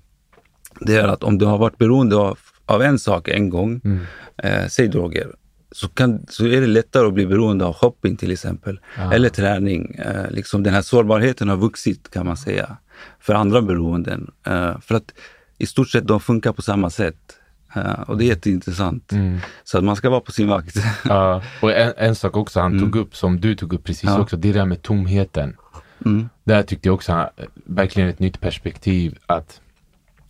det 0.81 0.95
är 0.95 1.07
att 1.07 1.23
om 1.23 1.37
du 1.37 1.45
har 1.45 1.57
varit 1.57 1.77
beroende 1.77 2.15
av, 2.15 2.39
av 2.65 2.81
en 2.81 2.99
sak 2.99 3.27
en 3.27 3.49
gång, 3.49 3.81
Mm. 3.83 3.99
eh, 4.37 4.67
säg 4.67 4.87
droger, 4.87 5.35
så, 5.71 5.87
kan, 5.87 6.25
så 6.29 6.45
är 6.47 6.61
det 6.61 6.67
lättare 6.67 7.07
att 7.07 7.13
bli 7.13 7.25
beroende 7.25 7.65
av 7.65 7.73
shopping 7.73 8.17
till 8.17 8.31
exempel, 8.31 8.79
Ja. 8.97 9.13
eller 9.13 9.29
träning. 9.29 9.95
Eh, 9.95 10.31
liksom 10.31 10.63
den 10.63 10.73
här 10.73 10.81
sårbarheten 10.81 11.49
har 11.49 11.57
vuxit 11.57 12.11
kan 12.11 12.25
man 12.25 12.37
säga, 12.37 12.77
för 13.19 13.33
andra 13.33 13.61
beroenden. 13.61 14.31
Eh, 14.47 14.79
för 14.81 14.95
att 14.95 15.13
i 15.57 15.65
stort 15.65 15.89
sett 15.89 16.07
de 16.07 16.19
funkar 16.19 16.53
på 16.53 16.61
samma 16.61 16.89
sätt. 16.89 17.15
Eh, 17.75 18.01
och 18.01 18.17
det 18.17 18.23
är 18.25 18.27
jätteintressant. 18.27 19.11
Mm. 19.11 19.37
Så 19.63 19.77
att 19.77 19.83
man 19.83 19.95
ska 19.95 20.09
vara 20.09 20.19
på 20.21 20.31
sin 20.31 20.47
vakt. 20.47 20.75
Ja, 21.05 21.43
och 21.61 21.71
en, 21.71 21.93
en 21.97 22.15
sak 22.15 22.37
också 22.37 22.59
han 22.59 22.79
tog 22.79 22.95
upp, 22.95 23.15
som 23.15 23.39
du 23.39 23.55
tog 23.55 23.73
upp 23.73 23.83
precis 23.83 24.03
Mm. 24.03 24.15
Ja. 24.15 24.21
också, 24.21 24.37
det 24.37 24.49
är 24.49 24.53
det 24.53 24.59
här 24.59 24.65
med 24.65 24.81
tomheten. 24.81 25.55
Mm. 26.05 26.29
Där 26.43 26.63
tyckte 26.63 26.87
jag 26.87 26.95
också 26.95 27.11
han, 27.11 27.27
verkligen 27.65 28.09
ett 28.09 28.19
nytt 28.19 28.41
perspektiv 28.41 29.17
att 29.25 29.61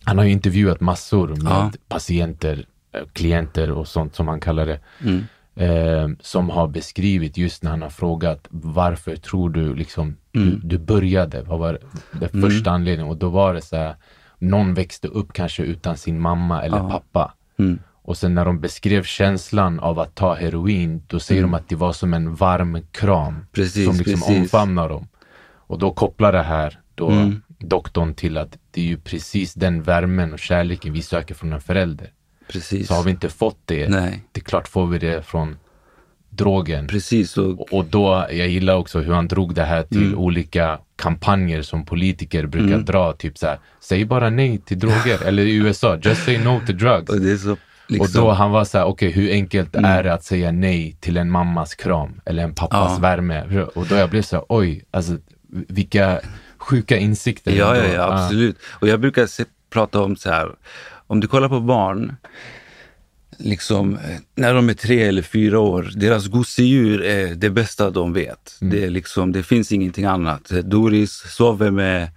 han 0.04 0.18
har 0.18 0.24
ju 0.24 0.30
intervjuat 0.30 0.80
massor 0.80 1.28
med 1.28 1.76
patienter, 1.88 2.66
klienter 3.12 3.70
och 3.70 3.88
sånt 3.88 4.14
som 4.14 4.28
han 4.28 4.40
kallar 4.40 4.66
det. 4.66 4.80
Mm. 5.04 5.24
Eh, 5.54 6.08
som 6.20 6.50
har 6.50 6.68
beskrivit 6.68 7.36
just 7.36 7.62
när 7.62 7.70
han 7.70 7.82
har 7.82 7.90
frågat 7.90 8.46
varför 8.50 9.16
tror 9.16 9.50
du 9.50 9.74
liksom 9.74 10.16
Mm. 10.34 10.50
du, 10.50 10.68
du 10.68 10.78
började? 10.84 11.42
Vad 11.42 11.58
var 11.58 11.78
den 12.12 12.42
första 12.42 12.70
anledningen? 12.70 13.10
Och 13.10 13.16
då 13.16 13.28
var 13.28 13.54
det 13.54 13.60
så 13.62 13.76
här, 13.76 13.94
någon 14.38 14.74
växte 14.74 15.08
upp 15.08 15.32
kanske 15.32 15.62
utan 15.62 15.96
sin 15.96 16.20
mamma 16.20 16.62
eller 16.62 16.76
Ja. 16.78 16.88
pappa. 16.90 17.34
Mm. 17.58 17.78
Och 18.02 18.16
sen 18.16 18.34
när 18.34 18.44
de 18.44 18.60
beskrev 18.60 19.02
känslan 19.02 19.80
av 19.80 19.98
att 19.98 20.14
ta 20.14 20.34
heroin, 20.34 21.02
då 21.06 21.20
säger 21.20 21.42
de 21.42 21.54
att 21.54 21.68
det 21.68 21.76
var 21.76 21.92
som 21.92 22.14
en 22.14 22.34
varm 22.34 22.78
kram 22.92 23.46
Precis, 23.52 23.86
som 23.86 23.96
liksom 23.96 24.12
precis. 24.20 24.38
omfamnar 24.38 24.88
dem. 24.88 25.08
Och 25.54 25.78
då 25.78 25.90
kopplar 25.90 26.32
det 26.32 26.42
här 26.42 26.78
då 26.94 27.10
Mm. 27.10 27.42
doktorn 27.58 28.14
till 28.14 28.38
att 28.38 28.58
det 28.70 28.80
är 28.80 28.84
ju 28.84 28.96
precis 28.98 29.54
den 29.54 29.82
värmen 29.82 30.32
och 30.32 30.38
kärleken 30.38 30.92
vi 30.92 31.02
söker 31.02 31.34
från 31.34 31.52
en 31.52 31.60
förälder. 31.60 32.10
Precis. 32.52 32.88
Så 32.88 32.94
har 32.94 33.02
vi 33.02 33.10
inte 33.10 33.28
fått 33.28 33.58
det, 33.64 33.88
Nej, 33.88 34.22
det 34.32 34.40
är 34.40 34.44
klart 34.44 34.68
får 34.68 34.86
vi 34.86 34.98
det 34.98 35.26
från 35.26 35.56
drogen. 36.30 36.86
precis. 36.86 37.36
Och, 37.38 37.72
Och, 37.72 37.84
då, 37.84 38.26
jag 38.30 38.48
gillar 38.48 38.74
också 38.74 39.00
hur 39.00 39.12
han 39.12 39.28
drog 39.28 39.54
det 39.54 39.64
här 39.64 39.82
till 39.82 40.06
Mm. 40.06 40.18
olika 40.18 40.78
kampanjer 40.96 41.62
som 41.62 41.84
politiker 41.84 42.46
brukar 42.46 42.78
dra. 42.78 43.12
Typ 43.12 43.38
så 43.38 43.46
här, 43.46 43.58
säg 43.80 44.04
bara 44.04 44.30
nej 44.30 44.58
till 44.58 44.78
droger. 44.78 45.22
Eller 45.26 45.42
i 45.42 45.54
USA, 45.54 45.98
just 46.02 46.24
say 46.24 46.38
no 46.44 46.60
to 46.66 46.72
drugs. 46.72 47.10
och 47.10 47.16
så, 47.40 47.56
liksom, 47.86 48.00
Och 48.00 48.26
då 48.26 48.30
han 48.32 48.50
var 48.50 48.64
så 48.64 48.78
här, 48.78 48.84
okej 48.84 49.10
hur 49.10 49.30
enkelt 49.30 49.74
är 49.76 50.02
det 50.02 50.12
att 50.14 50.24
säga 50.24 50.52
nej 50.52 50.96
till 51.00 51.16
en 51.16 51.30
mammas 51.30 51.74
kram 51.74 52.20
eller 52.24 52.42
en 52.42 52.54
pappas 52.54 52.92
Ja. 52.94 52.98
värme? 53.00 53.62
Och 53.74 53.86
då 53.86 53.94
jag 53.94 54.10
blev 54.10 54.22
så 54.22 54.36
här, 54.36 54.44
oj, 54.48 54.84
alltså 54.90 55.16
vilka 55.68 56.20
sjuka 56.58 56.96
insikter. 56.96 57.52
Ja, 57.52 57.76
ja, 57.76 57.84
ja, 57.86 58.02
absolut. 58.24 58.56
Och 58.68 58.88
jag 58.88 59.00
brukar 59.00 59.26
se, 59.26 59.44
prata 59.70 60.00
om 60.02 60.16
så 60.16 60.30
här, 60.30 60.48
om 61.10 61.20
du 61.20 61.26
kollar 61.26 61.48
på 61.48 61.60
barn, 61.60 62.16
liksom 63.38 63.94
eh, 63.94 64.18
när 64.34 64.54
de 64.54 64.68
är 64.68 64.74
tre 64.74 65.02
eller 65.02 65.22
fyra 65.22 65.58
år, 65.58 65.90
deras 65.96 66.26
gosedjur 66.26 67.02
är 67.02 67.34
det 67.34 67.50
bästa 67.50 67.90
de 67.90 68.12
vet. 68.12 68.56
Det, 68.60 68.84
är 68.84 68.90
liksom, 68.90 69.32
det 69.32 69.42
finns 69.42 69.72
ingenting 69.72 70.04
annat. 70.04 70.52
Doris 70.64 71.12
sover 71.12 71.70
med, 71.70 72.08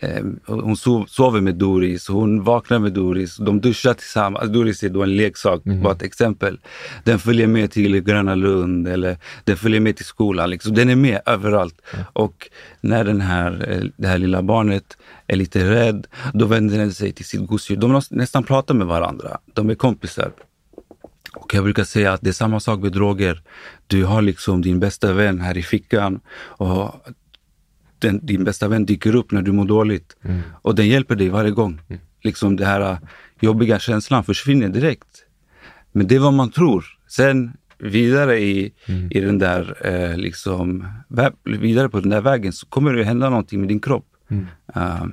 eh, 0.00 0.24
hon 0.46 0.76
sov, 0.76 1.06
sover 1.06 1.40
med 1.40 1.54
Doris, 1.54 2.08
hon 2.08 2.44
vaknar 2.44 2.78
med 2.78 2.92
Doris, 2.92 3.36
de 3.36 3.60
duschar 3.60 3.94
tillsammans. 3.94 4.42
Alltså, 4.42 4.52
Doris 4.52 4.82
är 4.82 4.88
då 4.88 5.02
en 5.02 5.16
leksak, 5.16 5.62
bara 5.64 5.92
ett 5.92 6.02
exempel. 6.02 6.58
Den 7.04 7.18
följer 7.18 7.46
med 7.46 7.70
till 7.70 8.00
Gröna 8.00 8.34
Lund 8.34 8.88
eller 8.88 9.18
den 9.44 9.56
följer 9.56 9.80
med 9.80 9.96
till 9.96 10.06
skolan. 10.06 10.50
Liksom. 10.50 10.74
Den 10.74 10.88
är 10.88 10.96
med 10.96 11.20
överallt. 11.26 11.80
Och 12.12 12.48
när 12.80 13.04
den 13.04 13.20
här, 13.20 13.72
eh, 13.72 13.82
det 13.96 14.08
här 14.08 14.18
lilla 14.18 14.42
barnet 14.42 14.96
är 15.28 15.36
lite 15.36 15.70
rädd, 15.70 16.06
då 16.34 16.46
vänder 16.46 16.78
den 16.78 16.92
sig 16.94 17.12
till 17.12 17.24
sitt 17.24 17.46
gosedjur. 17.46 17.80
De 17.80 18.02
nästan 18.10 18.44
prata 18.44 18.74
med 18.74 18.86
varandra. 18.86 19.38
De 19.54 19.70
är 19.70 19.74
kompisar. 19.74 20.32
Och 21.34 21.54
jag 21.54 21.64
brukar 21.64 21.84
säga 21.84 22.12
att 22.12 22.20
det 22.20 22.30
är 22.30 22.32
samma 22.32 22.60
sak 22.60 22.80
med 22.80 22.92
droger. 22.92 23.42
Du 23.86 24.04
har 24.04 24.22
liksom 24.22 24.62
din 24.62 24.80
bästa 24.80 25.12
vän 25.12 25.40
här 25.40 25.58
i 25.58 25.62
fickan 25.62 26.20
och 26.36 26.94
den, 27.98 28.26
din 28.26 28.44
bästa 28.44 28.68
vän 28.68 28.86
dyker 28.86 29.14
upp 29.14 29.32
när 29.32 29.42
du 29.42 29.52
mår 29.52 29.64
dåligt. 29.64 30.16
Mm. 30.22 30.40
Och 30.62 30.74
den 30.74 30.88
hjälper 30.88 31.16
dig 31.16 31.28
varje 31.28 31.50
gång. 31.50 31.80
Mm. 31.88 32.00
Liksom 32.22 32.56
den 32.56 32.66
här 32.66 32.80
äh, 32.80 32.98
jobbiga 33.40 33.78
känslan 33.78 34.24
försvinner 34.24 34.68
direkt. 34.68 35.24
Men 35.92 36.06
det 36.06 36.14
är 36.14 36.18
vad 36.18 36.34
man 36.34 36.50
tror. 36.50 36.84
Sen 37.08 37.52
vidare 37.78 38.38
i, 38.38 38.72
mm. 38.86 39.08
i 39.10 39.20
den 39.20 39.38
där, 39.38 39.86
eh, 39.86 40.16
liksom, 40.16 40.88
vidare 41.42 41.88
på 41.88 42.00
den 42.00 42.10
där 42.10 42.20
vägen 42.20 42.52
så 42.52 42.66
kommer 42.66 42.92
det 42.92 43.04
hända 43.04 43.30
någonting 43.30 43.60
med 43.60 43.68
din 43.68 43.80
kropp. 43.80 44.06
Mm. 44.30 44.46
Uh, 44.76 45.06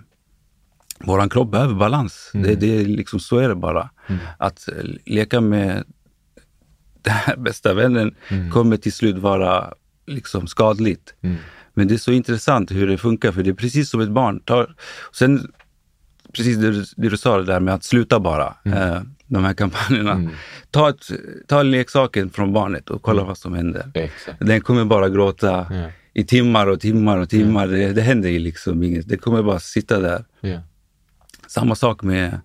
våran 1.00 1.30
kropp 1.30 1.52
behöver 1.52 1.74
balans. 1.74 2.32
Mm. 2.34 2.48
Det, 2.48 2.56
det, 2.56 2.86
liksom, 2.86 3.20
så 3.20 3.38
är 3.38 3.50
det 3.50 3.56
bara. 3.56 3.90
Mm. 4.08 4.22
Att 4.38 4.68
eh, 4.68 4.74
leka 5.06 5.42
med 5.42 5.84
den 7.02 7.14
här 7.14 7.38
bästa 7.38 7.74
vännen 7.74 8.16
mm. 8.28 8.52
kommer 8.52 8.78
till 8.78 8.94
slut 8.94 9.18
vara 9.18 9.74
liksom 10.08 10.48
skadligt. 10.48 11.14
Mm. 11.22 11.36
Men 11.74 11.88
det 11.88 11.94
är 11.94 11.98
så 11.98 12.12
intressant 12.12 12.72
hur 12.72 12.88
det 12.88 12.98
funkar, 12.98 13.32
för 13.32 13.44
det 13.44 13.50
är 13.50 13.54
precis 13.54 13.90
som 13.90 14.02
ett 14.02 14.10
barn. 14.10 14.40
Tar, 14.40 14.76
sen, 15.12 15.52
precis 16.34 16.58
det, 16.58 16.72
det 16.72 17.10
du 17.10 17.18
sa 17.18 17.38
det 17.38 17.44
där 17.44 17.60
med 17.60 17.74
att 17.74 17.84
sluta 17.84 18.20
bara, 18.20 18.56
mm. 18.66 18.78
eh, 18.78 19.02
de 19.28 19.44
här 19.44 19.54
kampanjerna. 19.54 20.12
Mm. 20.12 20.32
Ta, 20.72 20.90
ett, 20.90 21.10
ta 21.48 21.64
leksaken 21.64 22.30
från 22.30 22.54
barnet 22.54 22.90
och 22.90 23.02
kolla 23.02 23.24
vad 23.24 23.38
som 23.38 23.54
händer. 23.54 23.92
Exakt. 23.94 24.38
Den 24.40 24.62
kommer 24.62 24.86
bara 24.86 25.10
gråta 25.10 25.68
ja. 25.70 25.90
I 26.18 26.24
timmar 26.24 26.68
och 26.68 26.80
timmar 26.80 27.18
och 27.18 27.30
timmar. 27.30 27.68
Det, 27.68 27.94
det 27.94 28.02
händer 28.02 28.30
ju 28.30 28.40
liksom 28.40 28.84
inget. 28.84 29.10
Det 29.10 29.18
kommer 29.18 29.44
bara 29.44 29.60
sitta 29.60 30.00
där. 30.00 30.26
Ja. 30.42 30.62
Samma 31.48 31.76
sak 31.76 32.04
med 32.04 32.40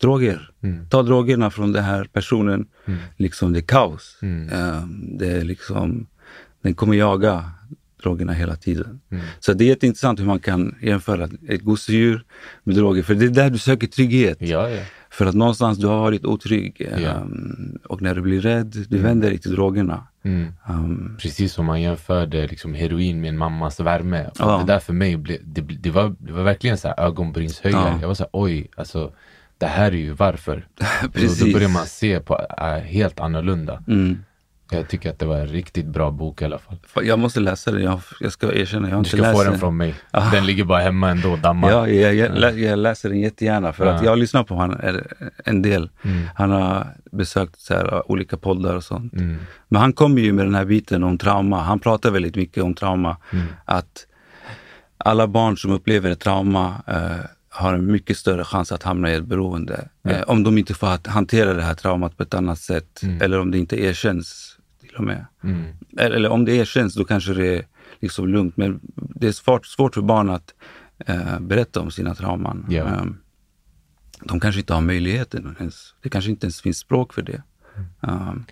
droger. 0.00 0.50
Mm. 0.62 0.88
Ta 0.88 1.02
drogerna 1.02 1.50
från 1.50 1.72
den 1.72 1.84
här 1.84 2.04
personen. 2.04 2.66
Mm. 2.86 3.00
Liksom 3.16 3.52
det 3.52 3.58
är 3.58 3.62
kaos. 3.62 4.18
Mm. 4.22 4.52
Um, 4.52 5.18
det 5.18 5.26
är 5.26 5.44
liksom, 5.44 6.06
den 6.62 6.74
kommer 6.74 6.94
jaga 6.94 7.50
drogerna 8.02 8.32
hela 8.32 8.56
tiden. 8.56 9.00
Mm. 9.10 9.24
Så 9.40 9.52
det 9.52 9.64
är 9.64 9.68
jätteintressant 9.68 10.20
hur 10.20 10.26
man 10.26 10.40
kan 10.40 10.74
jämföra 10.82 11.28
ett 11.48 11.62
gosedjur 11.62 12.24
med 12.64 12.76
droger. 12.76 13.02
För 13.02 13.14
det 13.14 13.24
är 13.24 13.30
där 13.30 13.50
du 13.50 13.58
söker 13.58 13.86
trygghet. 13.86 14.36
Ja, 14.40 14.70
ja. 14.70 14.82
För 15.14 15.26
att 15.26 15.34
någonstans 15.34 15.78
du 15.78 15.86
har 15.86 15.98
varit 15.98 16.24
otrygg. 16.24 16.90
Ja. 17.02 17.14
Um, 17.14 17.78
och 17.84 18.02
när 18.02 18.14
du 18.14 18.20
blir 18.20 18.40
rädd, 18.40 18.86
du 18.88 18.96
mm. 18.96 19.08
vänder 19.08 19.28
dig 19.28 19.38
till 19.38 19.54
drogerna. 19.54 20.06
Mm. 20.22 20.52
Um, 20.68 21.16
Precis 21.20 21.52
som 21.52 21.66
man 21.66 21.82
jämförde 21.82 22.46
liksom 22.46 22.74
heroin 22.74 23.20
med 23.20 23.28
en 23.28 23.38
mammas 23.38 23.80
värme. 23.80 24.30
Ja. 24.38 24.58
Det 24.58 24.72
där 24.72 24.78
för 24.78 24.92
mig, 24.92 25.16
blev, 25.16 25.38
det, 25.44 25.60
det, 25.60 25.90
var, 25.90 26.14
det 26.18 26.32
var 26.32 26.42
verkligen 26.42 26.78
så 26.78 26.88
här 26.88 27.00
ögonbrynshöjare. 27.00 27.88
Ja. 27.88 27.98
Jag 28.00 28.08
var 28.08 28.14
så 28.14 28.22
här, 28.22 28.30
oj, 28.32 28.70
alltså 28.76 29.12
det 29.58 29.66
här 29.66 29.92
är 29.92 29.96
ju 29.96 30.12
varför. 30.12 30.66
Precis. 31.12 31.40
Då, 31.40 31.46
då 31.46 31.52
börjar 31.52 31.68
man 31.68 31.86
se 31.86 32.20
på 32.20 32.40
äh, 32.58 32.66
helt 32.66 33.20
annorlunda. 33.20 33.82
Mm. 33.88 34.24
Jag 34.70 34.88
tycker 34.88 35.10
att 35.10 35.18
det 35.18 35.26
var 35.26 35.36
en 35.36 35.46
riktigt 35.46 35.86
bra 35.86 36.10
bok 36.10 36.42
i 36.42 36.44
alla 36.44 36.58
fall. 36.58 37.06
Jag 37.06 37.18
måste 37.18 37.40
läsa 37.40 37.70
den. 37.70 37.82
Jag, 37.82 38.00
jag 38.20 38.32
ska 38.32 38.52
erkänna, 38.52 38.88
jag 38.88 38.94
har 38.94 38.98
inte 38.98 39.16
läst 39.16 39.22
den. 39.22 39.32
Du 39.32 39.38
ska 39.38 39.44
få 39.44 39.50
den 39.50 39.60
från 39.60 39.76
mig. 39.76 39.94
Ah. 40.10 40.30
Den 40.30 40.46
ligger 40.46 40.64
bara 40.64 40.80
hemma 40.80 41.10
ändå, 41.10 41.36
dammar. 41.36 41.70
Ja, 41.70 41.88
jag, 41.88 42.14
jag, 42.14 42.58
jag 42.58 42.78
läser 42.78 43.08
den 43.08 43.20
jättegärna 43.20 43.72
för 43.72 43.86
att 43.86 44.02
jag 44.02 44.10
har 44.10 44.16
lyssnat 44.16 44.46
på 44.46 44.54
honom 44.54 45.00
en 45.44 45.62
del. 45.62 45.90
Mm. 46.02 46.28
Han 46.34 46.50
har 46.50 46.86
besökt 47.12 47.60
så 47.60 47.74
här, 47.74 48.10
olika 48.10 48.36
poddar 48.36 48.74
och 48.74 48.84
sånt. 48.84 49.12
Mm. 49.12 49.36
Men 49.68 49.80
han 49.80 49.92
kommer 49.92 50.20
ju 50.20 50.32
med 50.32 50.46
den 50.46 50.54
här 50.54 50.64
biten 50.64 51.04
om 51.04 51.18
trauma. 51.18 51.62
Han 51.62 51.78
pratar 51.78 52.10
väldigt 52.10 52.36
mycket 52.36 52.62
om 52.62 52.74
trauma. 52.74 53.16
Mm. 53.32 53.46
Att 53.64 54.06
alla 54.98 55.26
barn 55.26 55.56
som 55.56 55.72
upplever 55.72 56.10
ett 56.10 56.20
trauma 56.20 56.82
eh, 56.86 57.26
har 57.48 57.74
en 57.74 57.92
mycket 57.92 58.18
större 58.18 58.44
chans 58.44 58.72
att 58.72 58.82
hamna 58.82 59.10
i 59.10 59.14
ett 59.14 59.24
beroende. 59.24 59.88
Eh, 60.08 60.22
om 60.22 60.42
de 60.42 60.58
inte 60.58 60.74
får 60.74 61.08
hantera 61.08 61.54
det 61.54 61.62
här 61.62 61.74
traumat 61.74 62.16
på 62.16 62.22
ett 62.22 62.34
annat 62.34 62.58
sätt 62.58 63.02
mm. 63.02 63.22
eller 63.22 63.40
om 63.40 63.50
det 63.50 63.58
inte 63.58 63.82
erkänns 63.82 64.53
till 64.94 65.00
och 65.00 65.06
med. 65.06 65.26
Mm. 65.44 65.64
Eller 65.98 66.28
om 66.28 66.44
det 66.44 66.52
erkänns, 66.52 66.94
då 66.94 67.04
kanske 67.04 67.34
det 67.34 67.58
är 67.58 67.66
liksom 68.00 68.28
lugnt. 68.28 68.56
Men 68.56 68.80
det 68.94 69.26
är 69.26 69.32
svårt, 69.32 69.66
svårt 69.66 69.94
för 69.94 70.02
barn 70.02 70.30
att 70.30 70.54
eh, 71.06 71.40
berätta 71.40 71.80
om 71.80 71.90
sina 71.90 72.14
trauman. 72.14 72.66
Yeah. 72.70 73.02
Um, 73.02 73.20
de 74.20 74.40
kanske 74.40 74.60
inte 74.60 74.74
har 74.74 74.80
möjligheten 74.80 75.56
ens. 75.58 75.94
Det 76.02 76.08
kanske 76.08 76.30
inte 76.30 76.46
ens 76.46 76.60
finns 76.60 76.78
språk 76.78 77.12
för 77.12 77.22
det. 77.22 77.42
Um, 78.00 78.44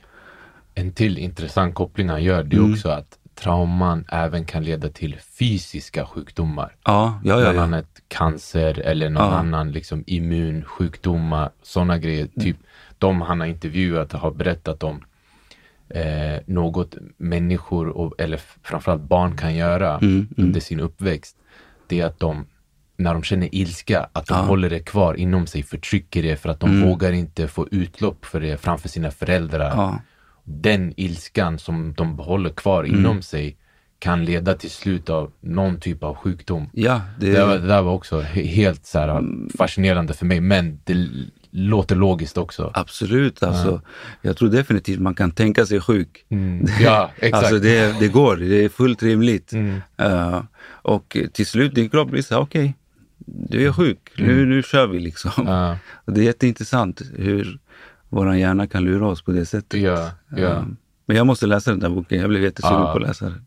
en 0.75 0.93
till 0.93 1.19
intressant 1.19 1.75
koppling 1.75 2.09
han 2.09 2.23
gör, 2.23 2.43
det 2.43 2.57
är 2.57 2.61
mm. 2.61 2.73
också 2.73 2.89
att 2.89 3.19
trauman 3.35 4.05
även 4.09 4.45
kan 4.45 4.65
leda 4.65 4.89
till 4.89 5.21
fysiska 5.39 6.07
sjukdomar. 6.07 6.77
Ja, 6.85 7.21
ja, 7.25 7.41
ja, 7.41 7.53
Bland 7.53 7.75
annat 7.75 8.03
cancer 8.09 8.81
eller 8.81 9.11
någon 9.11 9.33
ja. 9.33 9.39
annan 9.39 9.73
liksom 9.73 10.05
immunsjukdomar, 10.07 11.51
sådana 11.63 11.99
grejer. 11.99 12.29
Typ 12.41 12.57
de 12.99 13.21
han 13.21 13.41
har 13.41 13.47
intervjuat 13.47 14.13
har 14.13 14.31
berättat 14.31 14.83
om 14.83 15.05
eh, 15.95 16.41
något 16.47 16.95
människor 17.17 17.89
och, 17.89 18.21
eller 18.21 18.41
framförallt 18.63 19.03
barn 19.03 19.37
kan 19.37 19.55
göra 19.55 19.99
mm, 19.99 20.15
mm. 20.15 20.29
under 20.37 20.61
sin 20.61 20.81
uppväxt. 20.81 21.37
Det 21.87 22.01
är 22.01 22.07
att 22.07 22.21
de, 22.21 22.47
när 22.97 23.15
de 23.15 23.23
känner 23.23 23.55
ilska, 23.55 24.09
att 24.13 24.27
de 24.27 24.39
ja. 24.39 24.45
håller 24.45 24.71
det 24.71 24.81
kvar 24.81 25.15
inom 25.15 25.47
sig, 25.47 25.63
förtrycker 25.63 26.23
det 26.23 26.37
för 26.37 26.49
att 26.49 26.61
de 26.61 26.71
mm. 26.71 26.89
vågar 26.89 27.13
inte 27.13 27.49
få 27.49 27.69
utlopp 27.71 28.25
för 28.25 28.41
det 28.41 28.57
framför 28.57 28.89
sina 28.89 29.11
föräldrar. 29.11 29.71
Ja. 29.71 30.01
Den 30.45 30.95
ilskan 30.97 31.59
som 31.59 31.95
de 31.97 32.19
håller 32.19 32.51
kvar 32.51 32.85
mm. 32.85 32.99
inom 32.99 33.23
sig 33.23 33.57
kan 33.99 34.25
leda 34.25 34.55
till 34.55 34.71
slut 34.71 35.11
av 35.11 35.33
någon 35.41 35.81
typ 35.81 36.03
av 36.03 36.15
sjukdom. 36.15 36.71
Ja, 36.73 37.01
det... 37.21 37.33
Det, 37.33 37.45
var, 37.45 37.59
det 37.59 37.67
där 37.67 37.83
var 37.83 37.93
också 37.93 38.21
helt 38.21 38.87
så 38.87 38.99
här, 38.99 39.09
mm. 39.09 39.51
fascinerande 39.59 40.15
för 40.15 40.27
mig, 40.27 40.41
men 40.41 40.81
det 40.85 41.09
låter 41.53 41.97
logiskt 41.97 42.39
också. 42.39 42.71
Absolut, 42.75 43.43
alltså, 43.43 43.71
ja. 43.71 43.91
jag 44.23 44.37
tror 44.37 44.49
definitivt 44.49 45.01
man 45.01 45.15
kan 45.15 45.31
tänka 45.31 45.67
sig 45.67 45.81
sjuk. 45.81 46.25
Mm. 46.29 46.67
Ja, 46.81 47.11
exakt. 47.17 47.35
alltså 47.35 47.59
det, 47.59 48.01
det 48.01 48.09
går, 48.09 48.37
det 48.37 48.65
är 48.65 48.69
fullt 48.69 49.03
rimligt. 49.03 49.53
Mm. 49.53 49.81
Uh, 50.03 50.43
och 50.65 51.17
till 51.33 51.47
slut 51.47 51.75
din 51.75 51.91
kropp 51.91 52.11
blir 52.11 52.23
så 52.23 52.39
okej, 52.39 52.61
okay, 52.61 52.73
du 53.27 53.67
är 53.67 53.73
sjuk, 53.73 54.13
mm. 54.19 54.37
nu, 54.37 54.47
nu 54.47 54.63
kör 54.63 54.87
vi 54.87 55.01
liksom. 55.01 55.47
Ja. 55.47 55.77
Och 56.05 56.13
det 56.13 56.21
är 56.21 56.25
jätteintressant 56.25 57.03
hur 57.17 57.59
vår 58.09 58.35
hjärna 58.35 58.67
kan 58.67 58.85
lura 58.85 59.07
oss 59.07 59.23
på 59.23 59.33
det 59.33 59.47
sättet. 59.47 59.81
Ja, 59.81 60.11
ja. 60.37 60.49
Uh, 60.49 60.65
men 61.07 61.17
jag 61.17 61.27
måste 61.27 61.47
läsa 61.47 61.71
den 61.71 61.81
där 61.81 61.89
boken, 61.89 62.21
jag 62.21 62.29
blev 62.29 62.43
jättesugen 62.43 62.83
på 62.83 62.91
att 62.91 63.03
läsa 63.03 63.25
den. 63.25 63.45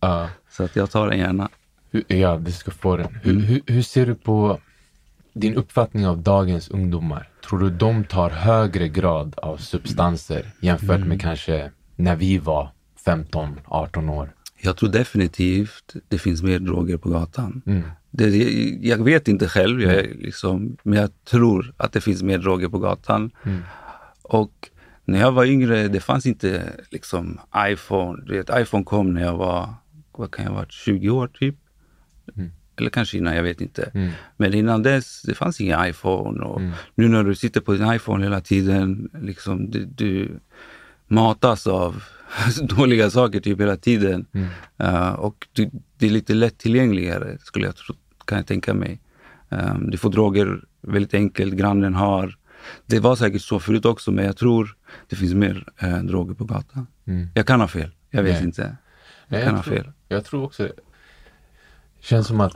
Så 0.49 0.63
att 0.63 0.75
jag 0.75 0.91
tar 0.91 1.09
den 1.09 1.19
gärna. 1.19 1.49
Ja, 2.07 2.37
du 2.37 2.51
ska 2.51 2.71
få 2.71 2.97
den. 2.97 3.17
Hur, 3.23 3.39
hur, 3.39 3.61
hur 3.65 3.81
ser 3.81 4.05
du 4.05 4.15
på 4.15 4.59
din 5.35 5.55
uppfattning 5.55 6.07
av 6.07 6.17
dagens 6.17 6.69
ungdomar? 6.69 7.29
Tror 7.49 7.59
du 7.59 7.69
de 7.69 8.03
tar 8.03 8.29
högre 8.29 8.87
grad 8.87 9.35
av 9.37 9.57
substanser 9.57 10.51
jämfört 10.59 10.99
med 10.99 11.05
mm. 11.05 11.19
kanske 11.19 11.71
när 11.95 12.15
vi 12.15 12.37
var 12.37 12.69
15, 13.05 13.59
18 13.65 14.09
år? 14.09 14.33
Jag 14.61 14.77
tror 14.77 14.89
definitivt 14.89 15.95
det 16.07 16.17
finns 16.17 16.43
mer 16.43 16.59
droger 16.59 16.97
på 16.97 17.09
gatan. 17.09 17.61
Mm. 17.65 17.83
Det, 18.11 18.27
jag 18.81 19.03
vet 19.03 19.27
inte 19.27 19.47
själv, 19.47 19.81
jag 19.81 20.05
mm. 20.05 20.17
liksom, 20.19 20.77
men 20.83 20.99
jag 20.99 21.09
tror 21.23 21.73
att 21.77 21.93
det 21.93 22.01
finns 22.01 22.23
mer 22.23 22.37
droger 22.37 22.67
på 22.67 22.79
gatan. 22.79 23.31
Mm. 23.43 23.61
Och 24.21 24.69
när 25.05 25.19
jag 25.19 25.31
var 25.31 25.45
yngre, 25.45 25.87
det 25.87 25.99
fanns 25.99 26.25
inte 26.25 26.73
liksom 26.89 27.39
iPhone. 27.57 28.23
Vet, 28.31 28.49
iPhone 28.53 28.83
kom 28.83 29.13
när 29.13 29.21
jag 29.21 29.37
var, 29.37 29.73
vad 30.11 30.31
kan 30.31 30.45
jag 30.45 30.51
ha 30.51 30.59
varit, 30.59 30.71
20 30.71 31.09
år 31.09 31.27
typ. 31.27 31.55
Mm. 32.35 32.51
Eller 32.77 32.89
kanske 32.89 33.17
innan, 33.17 33.35
jag 33.35 33.43
vet 33.43 33.61
inte. 33.61 33.91
Mm. 33.93 34.11
Men 34.37 34.53
innan 34.53 34.83
dess, 34.83 35.21
det 35.21 35.33
fanns 35.33 35.61
ingen 35.61 35.85
iPhone. 35.85 36.43
Och 36.43 36.59
mm. 36.59 36.71
Nu 36.95 37.07
när 37.07 37.23
du 37.23 37.35
sitter 37.35 37.61
på 37.61 37.73
din 37.73 37.93
iPhone 37.93 38.23
hela 38.23 38.41
tiden, 38.41 39.09
liksom, 39.21 39.71
du, 39.71 39.85
du 39.85 40.39
matas 41.07 41.67
av 41.67 42.03
dåliga 42.61 43.09
saker 43.09 43.39
typ 43.39 43.61
hela 43.61 43.77
tiden. 43.77 44.25
Mm. 44.31 44.47
Uh, 44.83 45.13
och 45.13 45.47
du, 45.53 45.69
det 45.97 46.05
är 46.05 46.09
lite 46.09 46.33
lättillgängligare, 46.33 47.37
skulle 47.39 47.65
jag 47.65 47.75
tro, 47.75 47.95
kan 48.25 48.37
jag 48.37 48.47
tänka 48.47 48.73
mig. 48.73 49.01
Um, 49.49 49.89
du 49.89 49.97
får 49.97 50.09
droger 50.09 50.61
väldigt 50.81 51.13
enkelt, 51.13 51.53
grannen 51.53 51.93
har. 51.93 52.37
Det 52.85 52.99
var 52.99 53.15
säkert 53.15 53.41
så 53.41 53.59
förut 53.59 53.85
också, 53.85 54.11
men 54.11 54.25
jag 54.25 54.37
tror 54.37 54.75
det 55.09 55.15
finns 55.15 55.33
mer 55.33 55.67
uh, 55.83 56.03
droger 56.03 56.33
på 56.33 56.43
gatan. 56.43 56.87
Mm. 57.07 57.27
Jag 57.33 57.47
kan 57.47 57.61
ha 57.61 57.67
fel, 57.67 57.91
jag 58.09 58.23
vet 58.23 58.33
Nej. 58.33 58.43
inte. 58.43 58.61
Jag, 58.61 58.75
Nej, 59.27 59.43
kan 59.43 59.49
jag 59.49 59.57
ha 59.57 59.63
tror, 59.63 59.75
fel. 59.75 59.91
Jag 60.07 60.25
tror 60.25 60.43
också 60.43 60.69
Känns 62.05 62.27
som 62.27 62.41
att 62.41 62.53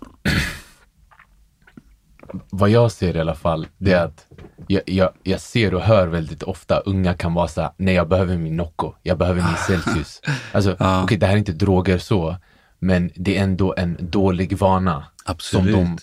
vad 2.50 2.70
jag 2.70 2.92
ser 2.92 3.18
i 3.18 3.20
alla 3.20 3.36
fall, 3.36 3.68
det 3.78 3.92
är 3.92 4.06
att 4.06 4.26
jag, 4.68 4.82
jag, 4.86 5.10
jag 5.24 5.42
ser 5.42 5.74
och 5.74 5.82
hör 5.82 6.08
väldigt 6.08 6.44
ofta 6.44 6.80
unga 6.80 7.14
kan 7.14 7.34
vara 7.34 7.48
så 7.48 7.62
här, 7.62 7.72
nej 7.78 7.96
jag 7.96 8.10
behöver 8.10 8.38
min 8.38 8.58
Nocco, 8.58 8.94
jag 9.04 9.18
behöver 9.18 9.42
min 9.42 9.56
Celsius. 9.68 10.22
Alltså, 10.52 10.76
ja. 10.80 10.96
okej 10.96 11.04
okay, 11.04 11.18
det 11.18 11.26
här 11.26 11.34
är 11.34 11.38
inte 11.38 11.52
droger 11.52 11.98
så, 11.98 12.36
men 12.80 13.12
det 13.16 13.38
är 13.38 13.44
ändå 13.44 13.74
en 13.78 13.98
dålig 14.00 14.58
vana. 14.58 15.06
Absolut. 15.26 15.76
Som 15.76 15.98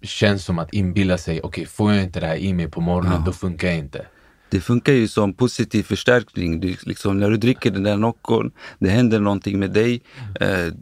de 0.00 0.06
känns 0.06 0.44
som 0.44 0.58
att 0.58 0.74
inbilla 0.74 1.18
sig, 1.18 1.38
okej 1.38 1.48
okay, 1.48 1.66
får 1.66 1.92
jag 1.92 2.04
inte 2.04 2.20
det 2.20 2.26
här 2.26 2.36
i 2.36 2.52
mig 2.52 2.70
på 2.70 2.80
morgonen, 2.80 3.18
ja. 3.18 3.22
då 3.26 3.32
funkar 3.32 3.68
jag 3.68 3.76
inte. 3.76 4.06
Det 4.50 4.60
funkar 4.60 4.92
ju 4.92 5.08
som 5.08 5.34
positiv 5.34 5.82
förstärkning. 5.82 6.60
Du, 6.60 6.76
liksom, 6.82 7.18
när 7.18 7.30
du 7.30 7.36
dricker 7.36 7.70
den 7.70 7.82
där 7.82 7.96
Noccon, 7.96 8.50
det 8.78 8.90
händer 8.90 9.20
någonting 9.20 9.58
med 9.58 9.70
dig. 9.70 10.02
Eh, 10.40 10.72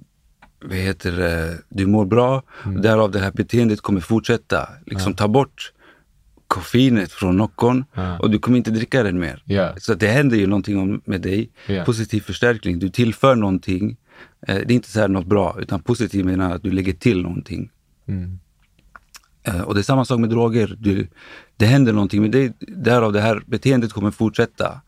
vad 0.68 0.76
heter 0.76 1.12
det, 1.12 1.58
du 1.68 1.86
mår 1.86 2.04
bra, 2.04 2.42
mm. 2.64 2.82
därav 2.82 3.10
det 3.10 3.18
här 3.18 3.32
beteendet 3.32 3.80
kommer 3.80 4.00
fortsätta. 4.00 4.68
Liksom 4.86 5.12
ja. 5.12 5.16
ta 5.16 5.28
bort 5.28 5.72
koffeinet 6.48 7.12
från 7.12 7.36
Noccon 7.36 7.84
Ja. 7.94 8.18
och 8.18 8.30
du 8.30 8.38
kommer 8.38 8.58
inte 8.58 8.70
dricka 8.70 9.02
den 9.02 9.18
mer. 9.18 9.42
Ja. 9.44 9.74
Så 9.78 9.94
det 9.94 10.08
händer 10.08 10.36
ju 10.36 10.46
någonting 10.46 11.00
med 11.04 11.20
dig. 11.20 11.50
Ja. 11.66 11.84
Positiv 11.84 12.20
förstärkning. 12.20 12.78
Du 12.78 12.88
tillför 12.88 13.34
någonting. 13.34 13.96
Eh, 14.46 14.54
det 14.54 14.72
är 14.72 14.72
inte 14.72 14.90
så 14.90 15.00
här 15.00 15.08
något 15.08 15.26
bra, 15.26 15.56
utan 15.60 15.82
positiv 15.82 16.24
menar 16.24 16.54
att 16.54 16.62
du 16.62 16.70
lägger 16.70 16.92
till 16.92 17.22
någonting. 17.22 17.70
Mm. 18.08 18.38
Eh, 19.42 19.60
och 19.60 19.74
det 19.74 19.80
är 19.80 19.82
samma 19.82 20.04
sak 20.04 20.20
med 20.20 20.30
droger. 20.30 20.76
Du, 20.78 21.08
det 21.56 21.66
händer 21.66 21.92
någonting 21.92 22.22
med 22.22 22.30
dig, 22.30 22.52
därav 22.60 23.12
det 23.12 23.20
här 23.20 23.42
beteendet 23.46 23.92
kommer 23.92 24.10
fortsätta. 24.10 24.80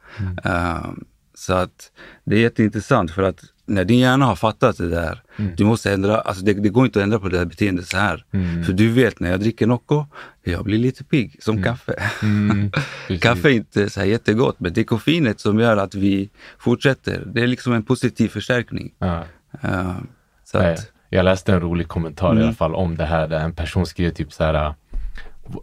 Eh, 0.45 0.91
så 1.39 1.55
att 1.55 1.93
det 2.25 2.37
är 2.37 2.41
jätteintressant 2.41 3.11
för 3.11 3.23
att 3.23 3.41
när 3.67 3.85
din 3.85 3.99
hjärna 3.99 4.27
har 4.27 4.37
fattat 4.37 4.79
det 4.79 4.89
där, 4.89 5.23
du 5.57 5.65
måste 5.65 5.93
ändra, 5.93 6.21
alltså 6.21 6.45
det, 6.45 6.53
det 6.53 6.69
går 6.69 6.85
inte 6.87 6.99
att 6.99 7.03
ändra 7.03 7.19
på 7.19 7.29
det 7.29 7.39
här 7.39 7.45
beteendet 7.45 7.87
så 7.87 7.97
här. 7.97 8.25
För 8.67 8.73
du 8.73 8.91
vet 8.93 9.21
när 9.21 9.31
jag 9.31 9.41
dricker 9.41 9.67
Nocco, 9.67 10.07
jag 10.45 10.65
blir 10.65 10.79
lite 10.79 11.05
pigg 11.05 11.37
som 11.41 11.63
kaffe. 11.63 11.95
Mm. 12.23 12.71
Kaffe 13.21 13.49
är 13.49 13.53
inte 13.53 13.91
så 13.91 14.01
här 14.01 14.07
jättegott, 14.07 14.61
men 14.61 14.73
det 14.73 14.81
är 14.81 14.85
koffeinet 14.85 15.41
som 15.41 15.59
gör 15.61 15.77
att 15.77 15.95
vi 15.95 16.31
fortsätter. 16.59 17.23
Det 17.27 17.43
är 17.43 17.47
liksom 17.47 17.73
en 17.73 17.83
positiv 17.83 18.29
förstärkning. 18.29 18.93
Ja. 18.99 19.25
Eh, 19.63 19.97
så 20.45 20.59
att, 20.59 20.91
Jag 21.09 21.25
läste 21.25 21.53
en 21.53 21.61
rolig 21.61 21.89
kommentar 21.89 22.31
Mm. 22.31 22.43
i 22.43 22.45
alla 22.45 22.55
fall 22.55 22.75
om 22.75 22.97
det 22.97 23.05
här 23.07 23.29
där 23.29 23.41
en 23.41 23.53
person 23.55 23.87
skrev 23.87 24.11
typ 24.11 24.33
så 24.33 24.45
här 24.45 24.75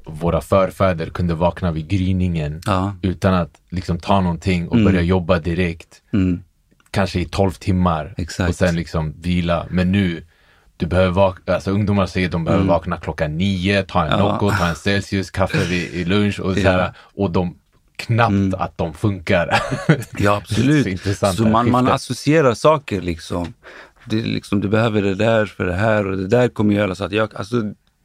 våra 0.06 0.42
förfäder 0.42 1.10
kunde 1.10 1.34
vakna 1.34 1.72
vid 1.72 1.88
gryningen 1.88 2.62
ja. 2.66 2.96
utan 3.02 3.34
att 3.34 3.52
liksom 3.70 4.00
ta 4.00 4.22
någonting 4.22 4.68
och 4.68 4.76
Mm. 4.76 4.86
börja 4.86 5.02
jobba 5.02 5.40
direkt. 5.40 6.02
Mm, 6.14 6.44
Kanske 6.92 7.20
i 7.20 7.26
12 7.26 7.52
timmar 7.52 8.14
Exakt. 8.18 8.50
och 8.50 8.56
sen 8.56 8.76
liksom 8.76 9.14
vila. 9.22 9.66
Men 9.70 9.92
nu, 9.92 10.24
du 10.78 10.86
behöver 10.86 11.12
vakna, 11.12 11.54
alltså 11.56 11.72
ungdomar 11.72 12.06
säger 12.06 12.28
att 12.28 12.32
de 12.32 12.44
behöver 12.46 12.64
Mm. 12.64 12.74
vakna 12.74 12.98
klockan 12.98 13.38
nio, 13.38 13.84
ta 13.84 14.06
en 14.06 14.12
Ja. 14.12 14.18
Nocco, 14.18 14.50
ta 14.52 14.68
en 14.68 14.76
Celsius, 14.76 15.32
kaffe 15.32 15.66
vid, 15.70 15.94
i 15.94 16.06
lunch 16.06 16.40
och 16.40 16.54
så 16.54 16.60
Ja. 16.60 16.70
Mm. 16.70 16.80
här, 16.82 16.94
och 17.16 17.32
de 17.32 17.56
knappt 17.98 18.54
att 18.58 18.78
de 18.78 18.94
funkar. 18.94 19.60
Ja, 20.20 20.36
absolut. 20.38 21.02
Så 21.18 21.26
så 21.34 21.44
man, 21.48 21.72
man 21.72 21.88
associerar 21.88 22.54
saker 22.54 23.02
liksom. 23.02 23.54
Det 24.06 24.22
liksom. 24.22 24.62
Du 24.62 24.68
behöver 24.68 25.02
det 25.02 25.16
där 25.16 25.46
för 25.46 25.66
det 25.66 25.74
här 25.76 26.08
och 26.08 26.18
det 26.18 26.28
där 26.28 26.48
kommer 26.48 26.74
göra 26.76 26.96
så 26.96 27.04
att 27.04 27.12
jag, 27.12 27.36
alltså 27.36 27.56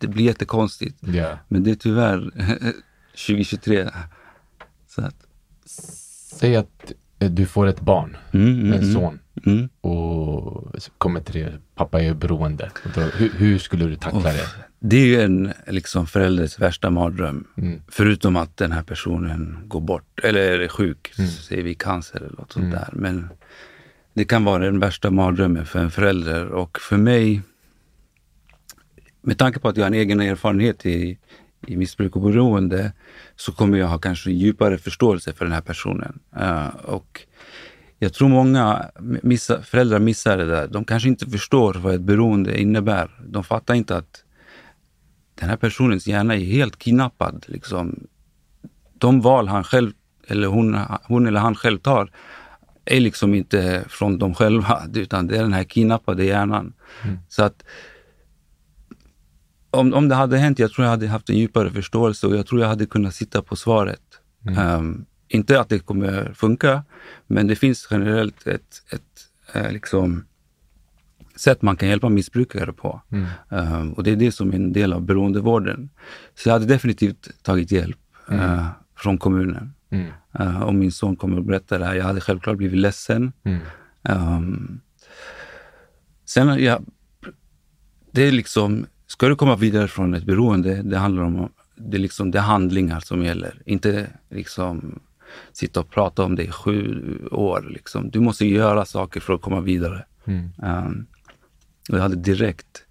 det 0.01 0.07
blir 0.09 0.25
jättekonstigt. 0.25 0.97
ja. 1.01 1.39
Men 1.49 1.63
det 1.65 1.71
är 1.71 1.75
tyvärr 1.75 2.31
2023. 3.27 3.89
Så 4.89 5.03
att, 5.03 5.15
Säg 6.41 6.57
att 6.57 6.93
eh, 7.19 7.31
du 7.31 7.47
får 7.47 7.67
ett 7.67 7.81
barn, 7.81 8.17
mm, 8.33 8.61
mm, 8.61 8.73
en 8.73 8.93
son. 8.93 9.19
mm. 9.47 9.69
och 9.81 10.75
kommer 10.99 11.21
till 11.21 11.35
det, 11.35 11.53
pappa 11.75 12.03
är 12.03 12.15
beroende. 12.15 12.71
Då, 12.95 13.01
hur, 13.01 13.31
hur 13.37 13.59
skulle 13.59 13.85
du 13.85 13.97
tackla 13.97 14.33
det? 14.33 14.47
Det 14.79 14.97
är 14.97 15.07
ju 15.07 15.21
en 15.21 15.53
liksom, 15.67 16.07
förälders 16.07 16.59
värsta 16.59 16.91
mardröm. 16.91 17.47
Mm. 17.57 17.83
Förutom 17.89 18.37
att 18.37 18.57
den 18.57 18.73
här 18.73 18.83
personen 18.83 19.59
går 19.67 19.81
bort, 19.81 20.21
eller 20.23 20.61
är 20.61 20.69
sjuk, 20.69 21.13
Mm. 21.19 21.31
säger 21.31 21.63
vi 21.63 21.75
cancer 21.75 22.17
eller 22.17 22.37
något 22.39 22.53
sånt 22.53 22.73
där. 22.73 22.89
Men 22.93 23.29
det 24.15 24.25
kan 24.25 24.45
vara 24.45 24.65
den 24.65 24.79
värsta 24.79 25.11
mardrömmen 25.11 25.67
för 25.67 25.79
en 25.79 25.91
förälder. 25.91 26.47
Och 26.47 26.79
för 26.81 26.97
mig, 26.97 27.43
med 29.23 29.39
tanke 29.39 29.61
på 29.61 29.69
att 29.69 29.77
jag 29.77 29.85
har 29.85 29.87
en 29.87 29.95
egen 29.95 30.21
erfarenhet 30.21 30.87
i, 30.87 31.19
i 31.67 31.77
missbruk 31.77 32.17
och 32.17 32.23
beroende, 32.23 32.93
så 33.37 33.53
kommer 33.53 33.79
jag 33.79 33.87
ha 33.87 33.99
kanske 33.99 34.31
en 34.31 34.39
djupare 34.39 34.79
förståelse 34.79 35.33
för 35.33 35.45
den 35.45 35.55
här 35.55 35.61
personen. 35.61 36.19
Eh, 36.37 36.69
och 36.69 37.27
jag 37.99 38.13
tror 38.15 38.29
många 38.29 38.91
missa, 39.23 39.63
föräldrar 39.63 39.99
missar 39.99 40.37
det 40.37 40.47
där. 40.47 40.69
De 40.69 40.85
kanske 40.85 41.09
inte 41.09 41.27
förstår 41.27 41.75
vad 41.75 41.95
ett 41.95 42.01
beroende 42.01 42.61
innebär. 42.61 43.11
De 43.29 43.45
fattar 43.45 43.75
inte 43.75 43.97
att 43.97 44.25
den 45.35 45.49
här 45.49 45.57
personens 45.57 46.07
hjärna 46.07 46.35
är 46.35 46.45
helt 46.45 46.79
kidnappad. 46.79 47.45
Liksom. 47.49 48.07
De 48.99 49.21
val 49.21 49.49
han 49.49 49.65
själv, 49.65 49.93
eller 50.27 50.49
hon, 50.49 50.79
hon 51.03 51.27
eller 51.27 51.41
han 51.41 51.55
själv 51.55 51.79
tar, 51.79 52.11
är 52.85 53.01
liksom 53.01 53.35
inte 53.35 53.85
från 53.89 54.19
dem 54.19 54.35
själva, 54.35 54.83
utan 54.95 55.27
det 55.27 55.37
är 55.37 55.43
den 55.43 55.53
här 55.53 55.65
kidnappade 55.65 56.25
hjärnan. 56.25 56.73
Så 57.29 57.43
att 57.43 57.65
om, 59.71 59.95
om 59.95 60.09
det 60.09 60.15
hade 60.15 60.39
hänt, 60.39 60.59
jag 60.59 60.73
tror 60.73 60.85
jag 60.85 60.91
hade 60.91 61.09
haft 61.09 61.31
en 61.31 61.37
djupare 61.37 61.71
förståelse 61.71 62.27
och 62.27 62.37
jag 62.37 62.47
tror 62.47 62.61
jag 62.61 62.69
hade 62.69 62.87
kunnat 62.87 63.15
sitta 63.15 63.43
på 63.43 63.57
svaret. 63.57 64.01
Ehm, 64.57 65.05
inte 65.29 65.61
att 65.61 65.69
det 65.69 65.79
kommer 65.79 66.33
funka, 66.35 66.85
men 67.27 67.47
det 67.47 67.57
finns 67.57 67.89
generellt 67.91 68.47
ett, 68.47 68.83
ett 68.93 69.03
eh, 69.53 69.73
liksom, 69.73 70.25
sätt 71.37 71.63
man 71.63 71.77
kan 71.77 71.89
hjälpa 71.89 72.09
missbrukare 72.09 72.73
på. 72.73 73.01
Ehm, 73.51 73.93
och 73.93 74.03
det 74.03 74.11
är 74.11 74.17
det 74.17 74.33
som 74.33 74.51
är 74.51 74.57
en 74.57 74.73
del 74.73 74.93
av 74.93 75.03
beroendevården. 75.03 75.91
Så 76.35 76.49
jag 76.49 76.53
hade 76.53 76.67
definitivt 76.67 77.43
tagit 77.43 77.73
hjälp 77.73 77.99
eh, 78.31 78.67
från 78.97 79.19
kommunen. 79.19 79.75
Mm. 79.91 80.07
Uh, 80.41 80.63
om 80.63 80.79
min 80.79 80.93
son 80.93 81.17
kommer 81.17 81.39
att 81.39 81.45
berätta 81.45 81.79
det 81.79 81.85
här. 81.85 81.95
Jag 81.95 82.05
hade 82.05 82.21
självklart 82.21 82.57
blivit 82.57 82.79
ledsen. 82.79 83.33
Mm. 83.45 83.61
Ehm, 84.03 84.81
sen, 86.25 86.65
ja, 86.65 86.81
det 88.11 88.23
är 88.23 88.33
liksom, 88.33 88.87
ska 89.11 89.29
du 89.29 89.37
komma 89.37 89.57
vidare 89.57 89.89
från 89.89 90.15
ett 90.15 90.25
beroende, 90.25 90.83
det 90.83 90.99
handlar 90.99 91.23
om 91.23 91.49
det 91.77 91.97
är 91.97 92.01
liksom 92.01 92.31
det 92.31 92.39
är 92.39 92.43
handlingar 92.43 93.01
som 93.01 93.25
gäller. 93.25 93.63
Inte 93.65 94.07
liksom 94.29 95.01
sitta 95.53 95.81
och 95.81 95.91
prata 95.91 96.25
om 96.25 96.37
det 96.37 96.45
i 96.45 96.51
sju 96.51 97.03
år. 97.31 97.67
Liksom. 97.71 98.11
Du 98.11 98.21
måste 98.21 98.47
göra 98.47 98.85
saker 98.85 99.21
för 99.21 99.35
att 99.35 99.43
komma 99.43 99.61
vidare. 99.61 100.05
Mm. 100.25 100.51
Ehm, 100.63 101.07
och 101.91 101.97
jag 101.97 102.03
hade 102.03 102.17
direkt 102.17 102.85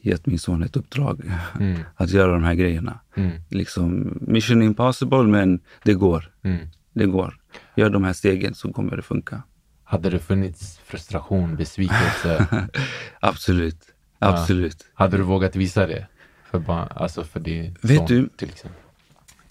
gett 0.00 0.26
min 0.26 0.38
son 0.38 0.62
ett 0.62 0.76
uppdrag 0.76 1.32
Mm. 1.60 1.80
att 1.96 2.10
göra 2.10 2.32
de 2.32 2.44
här 2.44 2.54
grejerna. 2.54 3.00
Mm. 3.14 3.30
Liksom 3.50 4.18
mission 4.20 4.62
impossible, 4.62 5.22
men 5.22 5.60
det 5.84 5.94
går. 5.94 6.32
Mm. 6.42 6.68
Det 6.92 7.06
går. 7.06 7.40
Gör 7.76 7.90
de 7.90 8.04
här 8.04 8.12
stegen 8.12 8.54
så 8.54 8.72
kommer 8.72 8.96
det 8.96 9.02
funka. 9.02 9.42
Hade 9.84 10.10
det 10.10 10.18
funnits 10.18 10.78
frustration, 10.84 11.56
besvikelse? 11.56 12.46
Absolut. 13.20 13.95
Absolut. 14.18 14.86
hade 14.94 15.16
du 15.16 15.22
vågat 15.22 15.56
visa 15.56 15.86
det? 15.86 16.06
För, 16.50 16.58
barn, 16.58 16.88
alltså 16.90 17.24
för 17.24 17.40
din 17.40 17.76
Vet 17.82 17.96
son, 17.98 18.06
du- 18.06 18.28
till 18.36 18.48
exempel? 18.48 18.80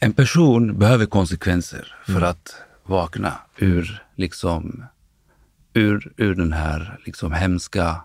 En 0.01 0.13
person 0.13 0.79
behöver 0.79 1.05
konsekvenser 1.05 1.95
för 2.05 2.11
Mm. 2.17 2.23
att 2.29 2.55
vakna 2.83 3.33
ur, 3.57 4.03
liksom, 4.15 4.85
ur, 5.73 6.13
ur 6.17 6.35
den 6.35 6.53
här 6.53 6.99
liksom, 7.05 7.31
hemska, 7.33 8.01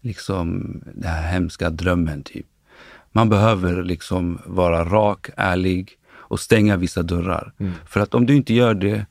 liksom, 0.00 0.80
den 0.94 1.10
här 1.10 1.22
hemska 1.32 1.70
drömmen. 1.70 2.22
Typ. 2.22 2.46
Man 3.12 3.28
behöver 3.28 3.82
liksom 3.82 4.38
vara 4.46 4.84
rak, 4.84 5.30
ärlig 5.36 5.90
och 6.14 6.40
stänga 6.40 6.76
vissa 6.76 7.02
dörrar. 7.02 7.52
Mm. 7.58 7.72
För 7.86 8.00
att 8.00 8.14
om 8.14 8.26
du 8.26 8.36
inte 8.36 8.54
gör 8.54 8.74
det, 8.74 9.06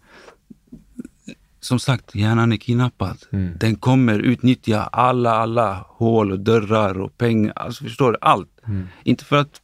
som 1.61 1.79
sagt, 1.79 2.15
hjärnan 2.15 2.51
är 2.51 2.57
kidnappad. 2.57 3.17
Mm. 3.31 3.57
Den 3.59 3.75
kommer 3.75 4.19
utnyttja 4.19 4.81
alla, 4.83 5.31
alla 5.31 5.85
hål 5.87 6.31
och 6.31 6.39
dörrar 6.39 7.01
och 7.01 7.17
pengar. 7.17 7.53
Alltså 7.55 7.83
förstår 7.83 8.11
du? 8.11 8.17
Allt. 8.21 8.49
Mm. 8.67 8.87
Inte 9.03 9.25
för 9.25 9.37
att 9.37 9.61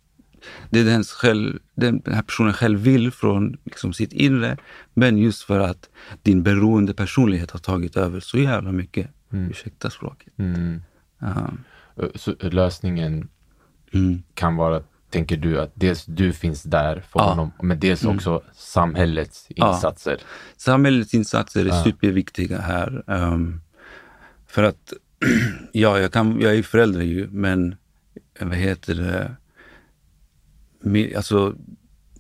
det 0.69 0.79
är 0.79 0.85
den, 0.85 1.03
själv, 1.03 1.59
den 1.75 2.01
här 2.05 2.21
personen 2.21 2.53
själv 2.53 2.79
vill 2.79 3.11
från 3.11 3.57
liksom 3.65 3.93
sitt 3.93 4.13
inre, 4.13 4.57
men 4.93 5.17
just 5.17 5.43
för 5.43 5.59
att 5.59 5.89
din 6.23 6.43
beroende 6.43 6.93
personlighet 6.93 7.51
har 7.51 7.59
tagit 7.59 7.97
över 7.97 8.19
så 8.19 8.37
jävla 8.37 8.71
mycket. 8.71 9.09
Ursäkta 9.31 9.89
språket. 9.89 10.33
Mm. 10.39 10.81
Ja. 11.19 11.51
Så 12.15 12.35
lösningen 12.41 13.29
Mm. 13.91 14.23
kan 14.33 14.55
vara, 14.55 14.81
tänker 15.09 15.37
du, 15.37 15.61
att 15.61 15.71
dels 15.73 16.05
du 16.05 16.33
finns 16.33 16.63
där 16.63 17.03
för 17.09 17.19
Ja. 17.19 17.25
Mm. 17.25 17.37
honom, 17.37 17.51
men 17.61 17.79
dels 17.79 18.05
också 18.05 18.41
samhällets 18.53 19.45
Ja. 19.49 19.73
insatser. 19.75 20.17
Samhällets 20.57 21.13
insatser 21.13 21.61
är 21.65 21.69
Ja. 21.69 21.83
superviktiga 21.83 22.59
här. 22.61 23.03
Ehm, 23.07 23.61
för 24.47 24.63
att, 24.63 24.93
ja, 25.71 25.99
jag, 25.99 26.11
kan, 26.11 26.41
jag 26.41 26.55
är 26.55 26.63
förälder 26.63 27.01
ju, 27.01 27.27
men 27.31 27.75
vad 28.39 28.55
heter 28.55 28.95
det? 28.95 29.35
Alltså, 31.15 31.55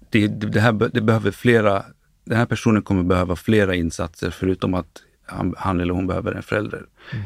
det, 0.09 0.27
det, 0.27 0.59
här, 0.59 0.71
det 0.93 1.01
behöver 1.01 1.31
flera, 1.31 1.85
den 2.23 2.37
här 2.37 2.45
personen 2.45 2.81
kommer 2.81 3.03
behöva 3.03 3.35
flera 3.35 3.75
insatser 3.75 4.29
förutom 4.31 4.73
att 4.73 5.01
han, 5.25 5.53
han 5.57 5.79
eller 5.79 5.93
hon 5.93 6.07
behöver 6.07 6.31
en 6.31 6.43
förälder. 6.43 6.85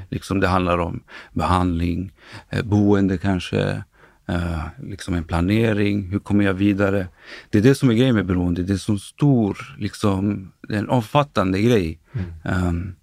Liksom 0.10 0.40
det 0.40 0.48
handlar 0.48 0.78
om 0.78 1.04
behandling, 1.34 2.12
eh, 2.50 2.64
boende 2.66 3.18
kanske, 3.18 3.84
eh, 4.32 4.64
liksom 4.84 5.14
en 5.14 5.24
planering. 5.24 6.12
Hur 6.12 6.20
kommer 6.20 6.46
jag 6.46 6.54
vidare? 6.54 7.08
Det 7.50 7.58
är 7.58 7.62
det 7.62 7.76
som 7.76 7.90
är 7.90 7.94
grejen 7.94 8.16
med 8.16 8.26
beroende. 8.26 8.64
Det 8.64 8.72
är 8.72 8.74
en 8.74 8.80
så 8.80 8.98
stor, 8.98 9.76
liksom, 9.78 10.52
en 10.70 10.90
omfattande 10.90 11.62
grej. 11.62 12.00
Ehm, 12.44 12.96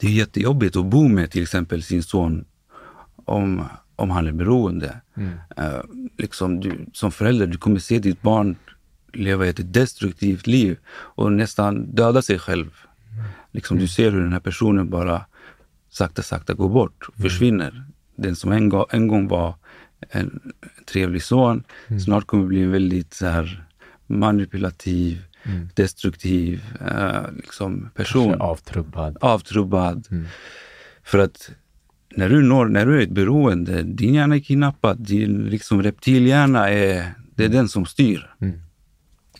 det 0.00 0.06
är 0.06 0.10
jättejobbigt 0.10 0.76
att 0.76 0.86
bo 0.86 1.08
med 1.08 1.30
till 1.30 1.42
exempel 1.42 1.82
sin 1.82 2.02
son 2.02 2.44
om, 3.24 3.64
om 3.96 4.10
han 4.10 4.26
är 4.26 4.32
beroende. 4.32 5.00
Eh, 5.56 5.80
liksom 6.18 6.60
du, 6.60 6.86
som 6.92 7.12
förälder, 7.12 7.46
du 7.46 7.58
kommer 7.58 7.78
se 7.78 7.98
ditt 7.98 8.22
barn 8.22 8.56
leva 9.12 9.46
ett 9.46 9.72
destruktivt 9.72 10.46
liv 10.46 10.78
och 10.88 11.32
nästan 11.32 11.94
döda 11.94 12.22
sig 12.22 12.38
själv. 12.38 12.70
Liksom, 13.52 13.78
Du 13.78 13.88
ser 13.88 14.10
hur 14.10 14.20
den 14.20 14.32
här 14.32 14.40
personen 14.40 14.90
bara 14.90 15.26
sakta, 15.90 16.22
sakta 16.22 16.54
går 16.54 16.68
bort, 16.68 17.08
försvinner. 17.22 17.84
Den 18.16 18.36
som 18.36 18.52
en, 18.52 18.68
gång- 18.68 18.86
en 18.90 19.08
gång 19.08 19.28
var 19.28 19.54
en 20.10 20.40
trevlig 20.86 21.22
son. 21.22 21.64
Mm. 21.88 22.00
Snart 22.00 22.26
kommer 22.26 22.46
bli 22.46 22.62
en 22.62 22.70
väldigt 22.70 23.14
så 23.14 23.26
här, 23.26 23.64
manipulativ, 24.06 25.22
Mm. 25.46 25.68
destruktiv 25.74 26.64
eh, 26.80 27.22
liksom 27.36 27.90
person. 27.94 28.28
Kanske 28.28 28.44
avtrubbad. 28.44 29.16
Avtrubbad. 29.20 30.06
Mm. 30.10 30.24
För 31.02 31.18
att 31.18 31.50
när 32.16 32.28
du, 32.28 32.42
når, 32.42 32.66
när 32.66 32.86
du 32.86 32.98
är 32.98 33.02
ett 33.02 33.10
beroende, 33.10 33.82
din 33.82 34.14
hjärna 34.14 34.34
är 34.34 34.40
kidnappad. 34.40 34.98
Din 34.98 35.44
liksom 35.44 35.82
reptilhjärna 35.82 36.70
är, 36.70 37.14
det 37.34 37.44
är 37.44 37.48
den 37.48 37.68
som 37.68 37.86
styr. 37.86 38.34
Mm. 38.40 38.58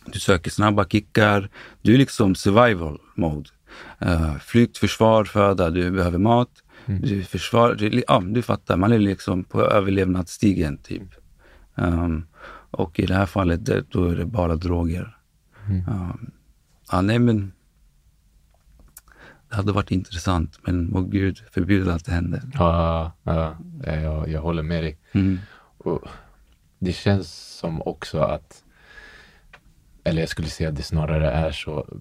Du 0.05 0.19
söker 0.19 0.51
snabba 0.51 0.85
kickar. 0.85 1.49
Du 1.81 1.93
är 1.93 1.97
liksom 1.97 2.35
survival 2.35 2.99
mode. 3.15 3.49
Uh, 4.05 4.37
flykt, 4.37 4.77
försvar, 4.77 5.23
föda. 5.23 5.69
Du 5.69 5.91
behöver 5.91 6.17
mat. 6.17 6.49
Mm. 6.85 7.01
Du 7.01 7.23
försvar, 7.23 7.75
du, 7.75 8.03
ja, 8.07 8.23
du 8.25 8.41
fattar. 8.41 8.77
Man 8.77 8.91
är 8.91 8.99
liksom 8.99 9.43
på 9.43 9.61
överlevnadsstigen 9.61 10.77
typ. 10.77 11.15
Um, 11.75 12.27
och 12.71 12.99
i 12.99 13.05
det 13.05 13.13
här 13.13 13.25
fallet, 13.25 13.91
då 13.91 14.05
är 14.05 14.15
det 14.15 14.25
bara 14.25 14.55
droger. 14.55 15.17
Mm. 15.67 15.87
Um, 15.87 16.31
ja, 16.91 17.01
nej 17.01 17.19
men. 17.19 17.51
Det 19.49 19.55
hade 19.55 19.71
varit 19.71 19.91
intressant, 19.91 20.59
men 20.61 20.89
må 20.89 21.01
Gud 21.01 21.43
förbjuda 21.51 21.93
att 21.93 22.05
det 22.05 22.11
händer. 22.11 22.41
Ja, 22.53 23.11
ja, 23.23 23.57
jag, 23.85 24.29
jag 24.29 24.41
håller 24.41 24.63
med 24.63 24.83
dig. 24.83 24.97
Mm. 25.11 25.39
Och 25.77 26.01
det 26.79 26.93
känns 26.93 27.57
som 27.59 27.81
också 27.81 28.19
att, 28.19 28.63
eller 30.03 30.21
jag 30.21 30.29
skulle 30.29 30.47
säga 30.47 30.69
att 30.69 30.75
det 30.75 30.83
snarare 30.83 31.31
är 31.31 31.51
så, 31.51 31.99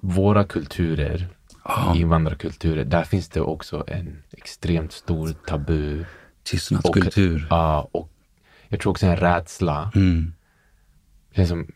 våra 0.00 0.44
kulturer, 0.44 1.28
Ja. 1.64 1.94
invandrarkulturer, 1.96 2.84
där 2.84 3.04
finns 3.04 3.28
det 3.28 3.40
också 3.40 3.84
en 3.86 4.22
extremt 4.32 4.92
stor 4.92 5.28
tabu. 5.46 6.04
Tystnadskultur. 6.42 7.46
Ja, 7.50 7.88
och 7.92 8.10
jag 8.68 8.80
tror 8.80 8.90
också 8.90 9.06
en 9.06 9.16
rädsla. 9.16 9.90
Mm. 9.94 10.32
Som, 11.48 11.66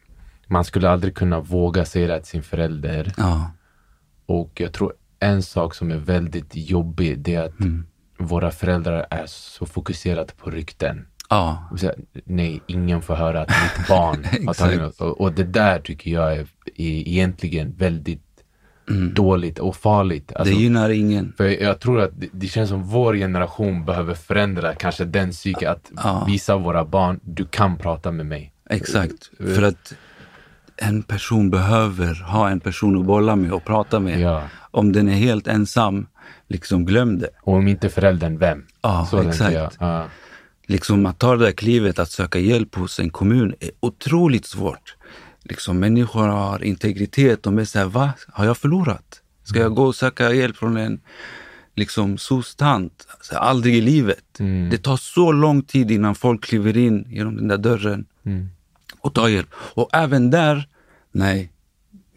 man 0.46 0.64
skulle 0.64 0.90
aldrig 0.90 1.14
kunna 1.14 1.40
våga 1.40 1.85
säga 1.85 2.07
det 2.09 2.18
till 2.20 2.29
sin 2.31 2.42
förälder. 2.42 3.12
Ja. 3.16 3.51
Och 4.27 4.61
jag 4.61 4.72
tror 4.72 4.92
en 5.20 5.42
sak 5.42 5.74
som 5.74 5.90
är 5.90 5.96
väldigt 5.96 6.51
jobbig, 6.57 7.18
det 7.18 7.35
är 7.35 7.44
att 7.44 7.61
Mm. 7.61 7.87
våra 8.18 8.51
föräldrar 8.51 9.07
är 9.11 9.27
så 9.27 9.66
fokuserade 9.66 10.33
på 10.37 10.51
rykten. 10.51 11.07
Ja. 11.31 11.68
Och 11.70 11.81
så, 11.81 11.92
nej, 12.24 12.61
ingen 12.66 13.03
får 13.03 13.14
höra 13.14 13.40
att 13.40 13.48
mitt 13.48 13.88
barn 13.88 14.24
har 14.46 14.55
tagit 14.55 14.81
något. 14.81 15.01
Och, 15.01 15.20
och 15.20 15.33
det 15.33 15.44
där 15.44 15.81
tycker 15.81 16.11
jag 16.11 16.33
är, 16.33 16.46
är 16.77 17.09
egentligen 17.09 17.74
väldigt 17.77 18.22
dåligt 19.14 19.59
och 19.59 19.77
farligt. 19.77 20.29
Det 20.29 20.37
Alltså, 20.37 20.55
gynnar 20.55 20.90
ingen. 20.90 21.33
för 21.37 21.62
jag 21.62 21.81
tror 21.81 22.01
att 22.01 22.11
det, 22.20 22.27
det 22.33 22.46
känns 22.46 22.68
som 22.70 22.83
vår 22.83 23.14
generation 23.14 23.85
behöver 23.85 24.14
förändra 24.14 24.74
kanske 24.74 25.05
den 25.05 25.31
psyke 25.31 25.70
att 25.70 25.90
Ja. 25.96 26.24
visa 26.27 26.57
våra 26.57 26.85
barn, 26.85 27.20
du 27.22 27.44
kan 27.46 27.77
prata 27.77 28.11
med 28.12 28.27
mig. 28.27 28.53
Exakt. 28.70 29.31
För 29.38 29.62
att 29.62 29.94
en 30.77 31.03
person 31.03 31.51
behöver 31.51 32.14
ha 32.22 32.48
en 32.51 32.61
person 32.61 33.01
att 33.01 33.05
bolla 33.07 33.37
med 33.37 33.53
och 33.53 33.64
prata 33.64 34.01
med. 34.01 34.20
Ja. 34.20 34.42
Om 34.70 34.92
den 34.92 35.09
är 35.09 35.12
helt 35.14 35.46
ensam, 35.46 36.07
liksom 36.48 36.85
glöm 36.85 37.18
det. 37.18 37.29
Och 37.42 37.55
om 37.55 37.68
inte 37.68 37.88
föräldern, 37.88 38.38
vem? 38.38 38.64
Ja, 38.83 39.07
Så 39.11 39.18
exakt. 39.22 39.77
Ja. 39.81 40.05
Liksom 40.66 41.07
att 41.07 41.18
ta 41.18 41.37
det 41.37 41.44
där 41.44 41.53
klivet 41.53 41.98
att 41.98 42.11
söka 42.11 42.38
hjälp 42.38 42.74
hos 42.74 43.01
en 43.01 43.11
kommun 43.11 43.55
är 43.61 43.70
otroligt 43.81 44.46
svårt. 44.46 44.96
Liksom 45.42 45.79
människor 45.79 46.29
har 46.29 46.64
integritet. 46.64 47.42
De 47.42 47.59
är 47.59 47.64
såhär, 47.64 47.87
va? 47.87 48.12
Har 48.29 48.44
jag 48.44 48.57
förlorat? 48.59 49.22
Ska 49.44 49.59
jag 49.59 49.74
gå 49.74 49.85
och 49.85 49.94
söka 49.94 50.33
hjälp 50.33 50.57
från 50.57 50.77
en 50.77 51.01
liksom 51.74 52.16
soc-tant? 52.18 53.07
Alltså, 53.09 53.37
aldrig 53.37 53.77
i 53.77 53.81
livet. 53.81 54.40
Mm. 54.40 54.70
Det 54.70 54.79
tar 54.79 54.96
så 54.96 55.33
lång 55.33 55.62
tid 55.62 55.90
innan 55.90 56.14
folk 56.14 56.44
kliver 56.44 56.77
in 56.77 57.07
genom 57.09 57.37
den 57.37 57.48
där 57.48 57.59
dörren 57.59 58.07
Mm. 58.24 58.48
och 59.01 59.14
tar 59.14 59.29
hjälp. 59.29 59.48
Och 59.55 59.88
även 59.92 60.31
där, 60.31 60.68
nej, 61.12 61.53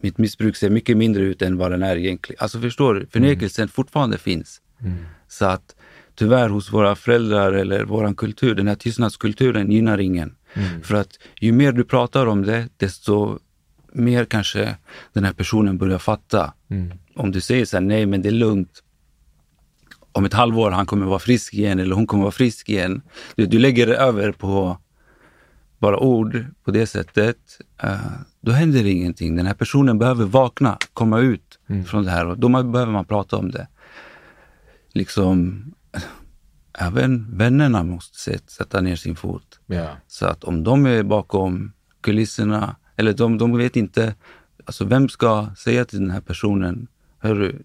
mitt 0.01 0.17
missbruk 0.17 0.55
ser 0.55 0.69
mycket 0.69 0.97
mindre 0.97 1.23
ut 1.23 1.41
än 1.41 1.57
vad 1.57 1.71
den 1.71 1.83
är 1.83 1.95
egentligen. 1.97 2.37
Alltså 2.43 2.61
förstår 2.61 2.93
du? 2.93 3.05
Förnekelsen 3.11 3.67
fortfarande 3.67 4.17
finns. 4.17 4.61
Mm. 4.81 4.95
Så 5.27 5.45
att 5.45 5.75
tyvärr 6.15 6.49
hos 6.49 6.73
våra 6.73 6.95
föräldrar 6.95 7.53
eller 7.53 7.83
våran 7.85 8.15
kultur, 8.15 8.55
den 8.55 8.67
här 8.67 8.75
tystnadskulturen 8.75 9.71
gynnar 9.71 9.97
ingen. 9.97 10.35
Mm. 10.53 10.81
För 10.83 10.95
att 10.95 11.09
ju 11.39 11.51
mer 11.51 11.71
du 11.71 11.83
pratar 11.83 12.25
om 12.25 12.41
det, 12.41 12.69
desto 12.77 13.39
mer 13.93 14.25
kanske 14.25 14.75
den 15.13 15.23
här 15.23 15.33
personen 15.33 15.77
börjar 15.77 15.97
fatta. 15.99 16.53
Mm. 16.69 16.97
Om 17.15 17.31
du 17.31 17.41
säger 17.41 17.65
så 17.65 17.77
här, 17.77 17.81
nej 17.81 18.05
men 18.05 18.21
det 18.21 18.29
är 18.29 18.33
lugnt. 18.33 18.83
Om 20.11 20.25
ett 20.25 20.33
halvår 20.33 20.71
han 20.71 20.85
kommer 20.85 21.05
vara 21.05 21.19
frisk 21.19 21.53
igen 21.53 21.79
eller 21.79 21.95
hon 21.95 22.07
kommer 22.07 22.23
vara 22.23 22.31
frisk 22.31 22.69
igen. 22.69 23.01
Du, 23.35 23.45
du 23.45 23.59
lägger 23.59 23.87
det 23.87 23.95
över 23.95 24.31
på 24.31 24.77
bara 25.79 25.99
ord 25.99 26.45
på 26.63 26.71
det 26.71 26.87
sättet. 26.87 27.37
eh, 27.83 27.95
då 28.41 28.51
händer 28.51 28.85
ingenting. 28.85 29.35
Den 29.35 29.45
här 29.45 29.53
personen 29.53 29.99
behöver 29.99 30.25
vakna, 30.25 30.77
komma 30.93 31.19
ut 31.19 31.57
Mm. 31.69 31.85
från 31.85 32.03
det 32.03 32.11
här 32.11 32.25
och 32.27 32.39
då 32.39 32.49
behöver 32.49 32.91
man 32.91 33.05
prata 33.05 33.37
om 33.37 33.51
det. 33.51 33.67
Liksom, 34.93 35.63
även 36.73 37.37
vännerna 37.37 37.83
måste 37.83 38.19
sätt- 38.19 38.49
sätta 38.49 38.81
ner 38.81 38.95
sin 38.95 39.15
fot. 39.15 39.59
Ja. 39.65 39.89
Så 40.07 40.25
att 40.25 40.43
om 40.43 40.63
de 40.63 40.85
är 40.85 41.03
bakom 41.03 41.71
kulisserna, 42.01 42.75
eller 42.95 43.13
de, 43.13 43.37
de 43.37 43.57
vet 43.57 43.75
inte, 43.75 44.15
alltså 44.65 44.85
vem 44.85 45.09
ska 45.09 45.47
säga 45.57 45.85
till 45.85 45.99
den 45.99 46.11
här 46.11 46.21
personen, 46.21 46.87
hörru, 47.19 47.63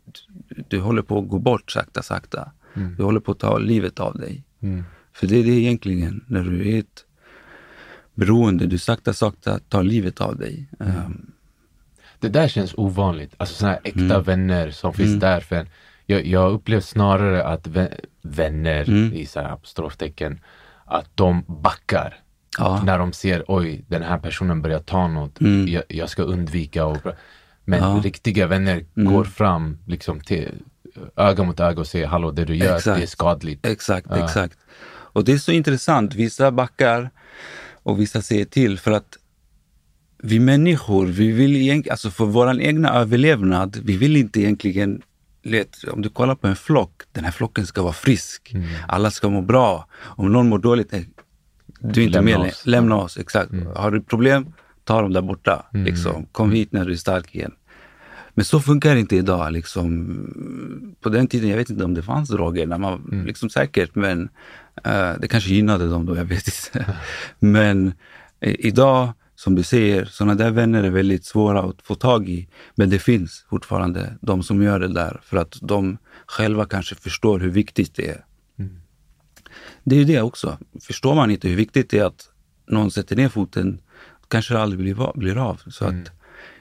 du, 0.49 0.65
du 0.69 0.81
håller 0.81 1.03
på 1.03 1.19
att 1.19 1.29
gå 1.29 1.39
bort 1.39 1.71
sakta, 1.71 2.03
sakta. 2.03 2.51
Du 2.97 3.03
håller 3.03 3.21
på 3.21 3.33
att 3.33 3.39
ta 3.39 3.59
livet 3.59 4.01
av 4.01 4.19
dig. 4.19 4.45
Mm. 4.61 4.85
För 5.13 5.27
det 5.27 5.37
är 5.37 5.45
det 5.45 5.51
egentligen, 5.51 6.25
när 6.29 6.43
du 6.43 6.69
är 6.75 6.79
ett 6.79 7.05
beroende, 8.15 8.67
du 8.67 8.79
sakta, 8.79 9.13
sakta 9.13 9.59
tar 9.59 9.83
livet 9.83 10.21
av 10.21 10.37
dig. 10.37 10.69
Ehm, 10.81 11.31
Det 12.21 12.29
där 12.29 12.49
känns 12.49 12.75
ovanligt. 12.77 13.35
Alltså 13.37 13.55
sådana 13.55 13.73
här 13.75 13.81
äkta 13.85 14.01
Mm. 14.01 14.23
vänner 14.23 14.71
som 14.71 14.93
finns 14.95 15.21
där 15.21 15.41
för 15.41 15.57
en. 15.57 15.67
Jag, 16.07 16.27
jag 16.27 16.53
upplever 16.53 16.81
snarare 16.83 17.45
att 17.45 17.67
vä- 17.67 18.01
vänner 18.23 18.89
Mm. 18.89 19.13
i 19.15 19.27
så 19.27 19.41
apostroftecken, 19.41 20.41
att 20.85 21.11
de 21.15 21.45
backar. 21.49 22.21
Ja. 22.59 22.83
När 22.85 22.99
de 22.99 23.13
ser, 23.13 23.45
oj, 23.49 23.85
den 23.89 24.03
här 24.03 24.19
personen 24.19 24.63
börjar 24.63 24.79
ta 24.81 25.09
något. 25.09 25.41
Mm. 25.41 25.69
Jag, 25.69 25.83
jag 25.89 26.09
ska 26.11 26.23
undvika 26.23 26.85
och... 26.87 26.99
Men 27.65 27.79
Ja. 27.79 28.01
riktiga 28.05 28.47
vänner 28.47 28.85
Mm. 28.97 29.13
går 29.13 29.25
fram 29.25 29.79
liksom 29.87 30.21
till 30.21 30.49
öga 31.17 31.45
mot 31.45 31.61
öga 31.61 31.81
och 31.81 31.87
säger, 31.87 32.07
hallå, 32.07 32.31
det 32.31 32.45
du 32.45 32.55
gör, 32.57 32.77
Exakt. 32.77 32.99
det 32.99 33.03
är 33.03 33.07
skadligt. 33.07 33.67
Exakt, 33.67 34.07
Ja. 34.11 34.25
exakt. 34.25 34.59
Och 34.89 35.25
det 35.25 35.33
är 35.33 35.39
så 35.39 35.53
intressant. 35.53 36.15
Vissa 36.15 36.51
backar 36.51 37.11
och 37.83 38.01
vissa 38.01 38.23
säger 38.23 38.45
till 38.45 38.79
för 38.79 38.91
att 38.93 39.17
vi 40.23 40.39
människor, 40.41 41.07
vi 41.07 41.33
vill 41.33 41.57
egentligen, 41.57 41.93
alltså 41.93 42.11
för 42.11 42.25
vår 42.25 42.61
egna 42.61 42.95
överlevnad, 42.95 43.77
vi 43.85 43.97
vill 43.97 44.17
inte 44.17 44.41
egentligen 44.41 45.03
Om 45.93 46.03
du 46.03 46.09
kollar 46.09 46.35
på 46.35 46.47
en 46.47 46.57
flock, 46.57 47.03
den 47.13 47.25
här 47.25 47.31
flocken 47.33 47.67
ska 47.67 47.83
vara 47.83 47.93
frisk. 47.93 48.55
Mm. 48.55 48.67
Alla 48.89 49.11
ska 49.11 49.29
må 49.29 49.41
bra. 49.43 49.87
Om 50.03 50.33
någon 50.33 50.49
mår 50.49 50.59
dåligt, 50.59 50.93
eh, 50.93 51.01
du 51.81 52.01
är 52.01 52.07
inte 52.07 52.19
Lämna 52.21 52.39
med 52.39 52.49
oss. 52.49 52.67
Lämna 52.67 52.97
oss. 52.97 53.19
Exakt. 53.19 53.51
Har 53.75 53.91
du 53.91 54.01
problem, 54.01 54.53
ta 54.85 55.03
dem 55.03 55.13
där 55.13 55.23
borta. 55.23 55.67
Mm. 55.75 55.87
Liksom. 55.87 56.27
Kom 56.33 56.53
hit 56.53 56.73
när 56.73 56.85
du 56.85 56.93
är 56.93 56.97
stark 56.97 57.35
igen. 57.35 57.53
Men 58.35 58.45
så 58.45 58.61
funkar 58.61 58.95
det 58.95 59.01
inte 59.01 59.17
idag. 59.17 59.53
Liksom. 59.53 60.97
På 61.01 61.09
den 61.09 61.27
tiden, 61.27 61.51
jag 61.51 61.57
vet 61.57 61.71
inte 61.71 61.85
om 61.85 61.95
det 61.95 62.03
fanns 62.03 62.29
droger, 62.29 62.67
när 62.67 62.79
man, 62.79 63.09
Mm. 63.13 63.27
liksom 63.27 63.51
säkert, 63.51 63.95
men 63.95 64.29
eh, 64.85 65.13
det 65.21 65.29
kanske 65.29 65.51
gynnade 65.51 65.89
dem 65.89 66.07
då, 66.07 66.17
jag 66.17 66.25
vet 66.25 66.47
inte. 66.47 66.97
men 67.39 67.93
eh, 68.41 68.55
idag, 68.59 69.13
som 69.37 69.55
du 69.55 69.63
säger, 69.63 70.05
sådana 70.05 70.35
där 70.35 70.51
vänner 70.51 70.83
är 70.83 70.91
väldigt 70.91 71.25
svåra 71.25 71.63
att 71.63 71.83
få 71.83 71.95
tag 71.95 72.29
i. 72.29 72.49
Men 72.75 72.91
det 72.91 72.99
finns 72.99 73.47
fortfarande 73.51 74.19
de 74.21 74.43
som 74.43 74.63
gör 74.63 74.81
det 74.81 74.89
där 74.89 75.21
för 75.25 75.37
att 75.37 75.59
de 75.63 75.99
själva 76.27 76.65
kanske 76.65 76.95
förstår 76.95 77.39
hur 77.39 77.51
viktigt 77.51 77.95
det 77.95 78.09
är. 78.09 78.25
Det 79.85 79.95
är 79.95 79.99
ju 79.99 80.05
det 80.05 80.21
också. 80.21 80.59
Förstår 80.81 81.15
man 81.15 81.31
inte 81.31 81.49
hur 81.49 81.57
viktigt 81.57 81.91
det 81.91 81.99
är 81.99 82.05
att 82.05 82.31
någon 82.67 82.91
sätter 82.91 83.17
ner 83.17 83.29
foten, 83.29 83.81
kanske 84.29 84.55
det 84.55 84.61
aldrig 84.61 84.97
blir, 85.15 85.39
av. 85.39 85.63
Så 85.67 85.85
att 85.85 86.11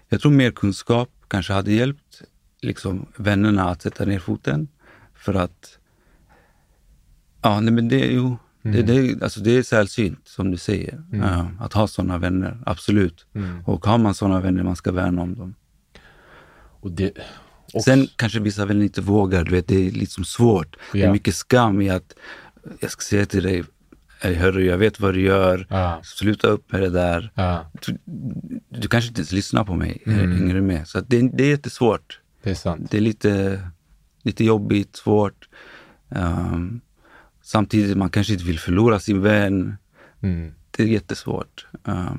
jag 0.09 0.21
tror 0.21 0.31
mer 0.31 0.51
kunskap 0.51 1.09
kanske 1.27 1.53
hade 1.53 1.73
hjälpt 1.73 2.21
liksom, 2.61 3.05
vännerna 3.17 3.69
att 3.69 3.81
sätta 3.81 4.05
ner 4.05 4.19
foten. 4.19 4.67
För 5.15 5.33
att, 5.33 5.79
ja, 7.41 7.59
nej, 7.59 7.73
men 7.73 7.87
det, 7.87 8.13
är 8.13 8.37
ju, 8.65 8.71
det, 8.71 8.81
det, 8.81 9.23
alltså 9.23 9.39
det 9.39 9.51
är 9.57 9.63
sällsynt 9.63 10.27
som 10.27 10.51
du 10.51 10.57
säger. 10.57 11.03
Ja, 11.11 11.51
att 11.59 11.73
ha 11.73 11.87
sådana 11.87 12.17
vänner, 12.17 12.57
absolut. 12.65 13.25
Och 13.65 13.85
har 13.85 13.97
man 13.97 14.13
sådana 14.15 14.41
vänner, 14.41 14.63
man 14.63 14.75
ska 14.75 14.91
värna 14.91 15.21
om 15.21 15.35
dem. 15.35 15.55
Och 16.79 16.91
det, 16.91 17.11
och, 17.73 17.83
Sen 17.83 18.07
kanske 18.15 18.39
vissa 18.39 18.65
vänner 18.65 18.83
inte 18.83 19.01
vågar, 19.01 19.43
du 19.43 19.51
vet, 19.51 19.67
det 19.67 19.87
är 19.87 19.91
liksom 19.91 20.23
svårt. 20.25 20.75
Det 20.93 21.01
är 21.01 21.05
Ja. 21.05 21.11
mycket 21.11 21.35
skam 21.35 21.81
i 21.81 21.89
att 21.89 22.15
jag 22.79 22.91
ska 22.91 23.01
säga 23.01 23.25
till 23.25 23.43
dig, 23.43 23.63
"Ey, 24.21 24.33
hörru, 24.33 24.65
jag 24.65 24.77
vet 24.77 24.99
vad 24.99 25.13
du 25.13 25.21
gör, 25.21 25.67
Ja. 25.69 25.99
sluta 26.03 26.47
upp 26.47 26.71
med 26.71 26.81
det 26.81 26.89
där. 26.89 27.31
ja, 27.35 27.71
Du, 27.87 27.97
du 28.69 28.87
kanske 28.87 29.07
inte 29.07 29.19
ens 29.19 29.31
lyssnar 29.31 29.63
på 29.63 29.75
mig, 29.75 30.03
Mm. 30.05 30.31
hänger 30.31 30.61
med? 30.61 30.87
Så 30.87 30.99
det, 30.99 31.29
det 31.33 31.43
är 31.43 31.49
jättesvårt. 31.49 32.19
det 32.43 32.49
är 32.49 32.55
sant. 32.55 32.91
Det 32.91 32.97
är 32.97 33.01
lite, 33.01 33.61
lite 34.23 34.43
jobbigt, 34.43 34.95
svårt. 34.95 35.49
Ehm, 36.09 36.81
samtidigt 37.45 37.97
man 37.97 38.09
kanske 38.09 38.33
inte 38.33 38.45
vill 38.45 38.59
förlora 38.59 38.99
sin 38.99 39.21
vän. 39.21 39.77
Mm. 40.21 40.53
Det 40.71 40.83
är 40.83 40.87
jättesvårt. 40.87 41.67
Uh, 41.87 42.13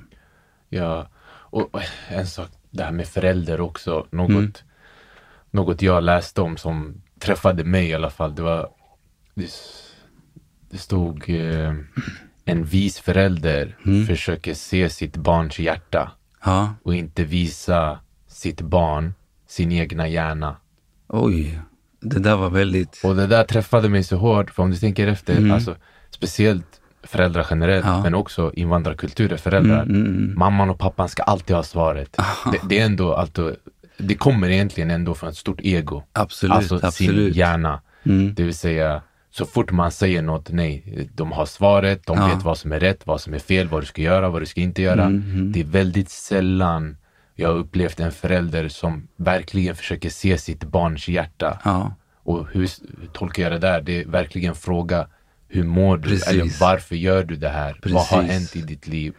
Ja, 0.69 1.09
och 1.29 1.81
en 2.09 2.27
sak, 2.27 2.49
det 2.71 2.83
här 2.83 2.93
med 2.93 3.07
förälder 3.09 3.61
också. 3.61 4.07
Något, 4.11 4.31
Mm. 4.31 4.53
något 5.51 5.83
jag 5.83 6.03
läste 6.03 6.41
om 6.41 6.57
som 6.57 7.03
träffade 7.19 7.65
mig 7.65 7.89
i 7.89 7.95
alla 7.95 8.11
fall. 8.11 8.35
Det 8.35 8.43
var, 8.43 8.69
det, 9.35 9.51
det 10.71 10.79
stod 10.79 11.31
eh, 11.31 11.75
en 12.45 12.65
vis 12.65 12.99
förälder 12.99 13.77
Mm. 13.87 14.07
försöker 14.07 14.55
se 14.55 14.89
sitt 14.91 15.17
barns 15.17 15.59
hjärta 15.59 16.13
ja, 16.45 16.75
och 16.83 16.95
inte 16.95 17.25
visa 17.25 17.99
sitt 18.27 18.61
barn 18.61 19.15
sin 19.47 19.73
egna 19.73 20.09
hjärna. 20.09 20.57
oj. 21.09 21.61
Det 22.01 22.19
där 22.21 22.37
var 22.37 22.51
väldigt... 22.51 23.01
Och 23.05 23.17
det 23.17 23.27
där 23.27 23.45
träffade 23.45 23.89
mig 23.89 24.05
så 24.05 24.17
hårt, 24.17 24.51
för 24.51 24.63
om 24.63 24.71
du 24.71 24.77
tänker 24.77 25.07
efter, 25.07 25.37
Mm. 25.37 25.51
alltså 25.53 25.75
speciellt 26.11 26.67
föräldrar 27.03 27.47
generellt, 27.51 27.87
Ja. 27.87 28.03
men 28.03 28.15
också 28.15 28.53
invandrarkulturer, 28.55 29.37
föräldrar. 29.37 29.83
Mm, 29.83 29.97
mm, 29.97 30.07
mm. 30.17 30.39
Mamman 30.39 30.71
och 30.71 30.79
pappan 30.79 31.09
ska 31.09 31.23
alltid 31.23 31.57
ha 31.57 31.63
svaret. 31.63 32.17
Det, 32.53 32.61
det 32.69 32.81
är 32.81 32.85
ändå 32.87 33.15
alltid, 33.15 33.57
det 33.99 34.15
kommer 34.15 34.49
egentligen 34.51 34.91
ändå 34.91 35.15
från 35.15 35.29
ett 35.31 35.37
stort 35.37 35.61
ego. 35.63 36.03
Absolut, 36.13 36.53
alltså 36.57 36.79
sin 36.79 36.87
absolut. 36.87 37.37
hjärna. 37.37 37.81
Mm. 38.05 38.35
Det 38.35 38.43
vill 38.43 38.55
säga, 38.55 39.03
så 39.31 39.45
fort 39.47 39.71
man 39.73 39.91
säger 39.91 40.23
något, 40.23 40.51
nej, 40.53 41.09
de 41.15 41.33
har 41.33 41.47
svaret, 41.47 42.07
de 42.07 42.19
Ja. 42.19 42.27
vet 42.27 42.45
vad 42.45 42.59
som 42.59 42.73
är 42.73 42.81
rätt, 42.81 43.01
vad 43.07 43.21
som 43.21 43.35
är 43.35 43.39
fel, 43.39 43.69
vad 43.69 43.83
du 43.83 43.87
ska 43.87 44.03
göra, 44.03 44.29
vad 44.29 44.43
du 44.43 44.47
ska 44.47 44.61
inte 44.61 44.83
göra. 44.83 45.05
Mm, 45.05 45.31
mm. 45.31 45.53
Det 45.53 45.61
är 45.61 45.65
väldigt 45.65 46.11
sällan 46.11 46.97
jag 47.37 47.49
har 47.49 47.57
upplevt 47.57 48.01
en 48.01 48.13
förälder 48.13 48.69
som 48.69 49.09
verkligen 49.17 49.77
försöker 49.77 50.11
se 50.11 50.39
sitt 50.39 50.65
barns 50.65 51.09
hjärta. 51.09 51.59
Ja, 51.65 51.95
Och 52.23 52.47
hur, 52.53 52.69
tolkar 53.13 53.43
jag 53.43 53.53
det 53.53 53.59
där? 53.59 53.81
Det 53.81 54.01
är 54.03 54.07
verkligen 54.07 54.55
fråga, 54.55 55.09
hur 55.49 55.65
mår 55.65 55.97
du? 55.97 56.09
Precis. 56.09 56.29
Eller 56.29 56.61
varför 56.61 56.95
gör 56.97 57.25
du 57.25 57.37
det 57.37 57.49
här? 57.49 57.81
Vad 57.85 57.93
har 58.07 58.19
Precis. 58.23 58.33
hänt 58.33 58.57
i 58.57 58.61
ditt 58.69 58.89
liv? 58.89 59.15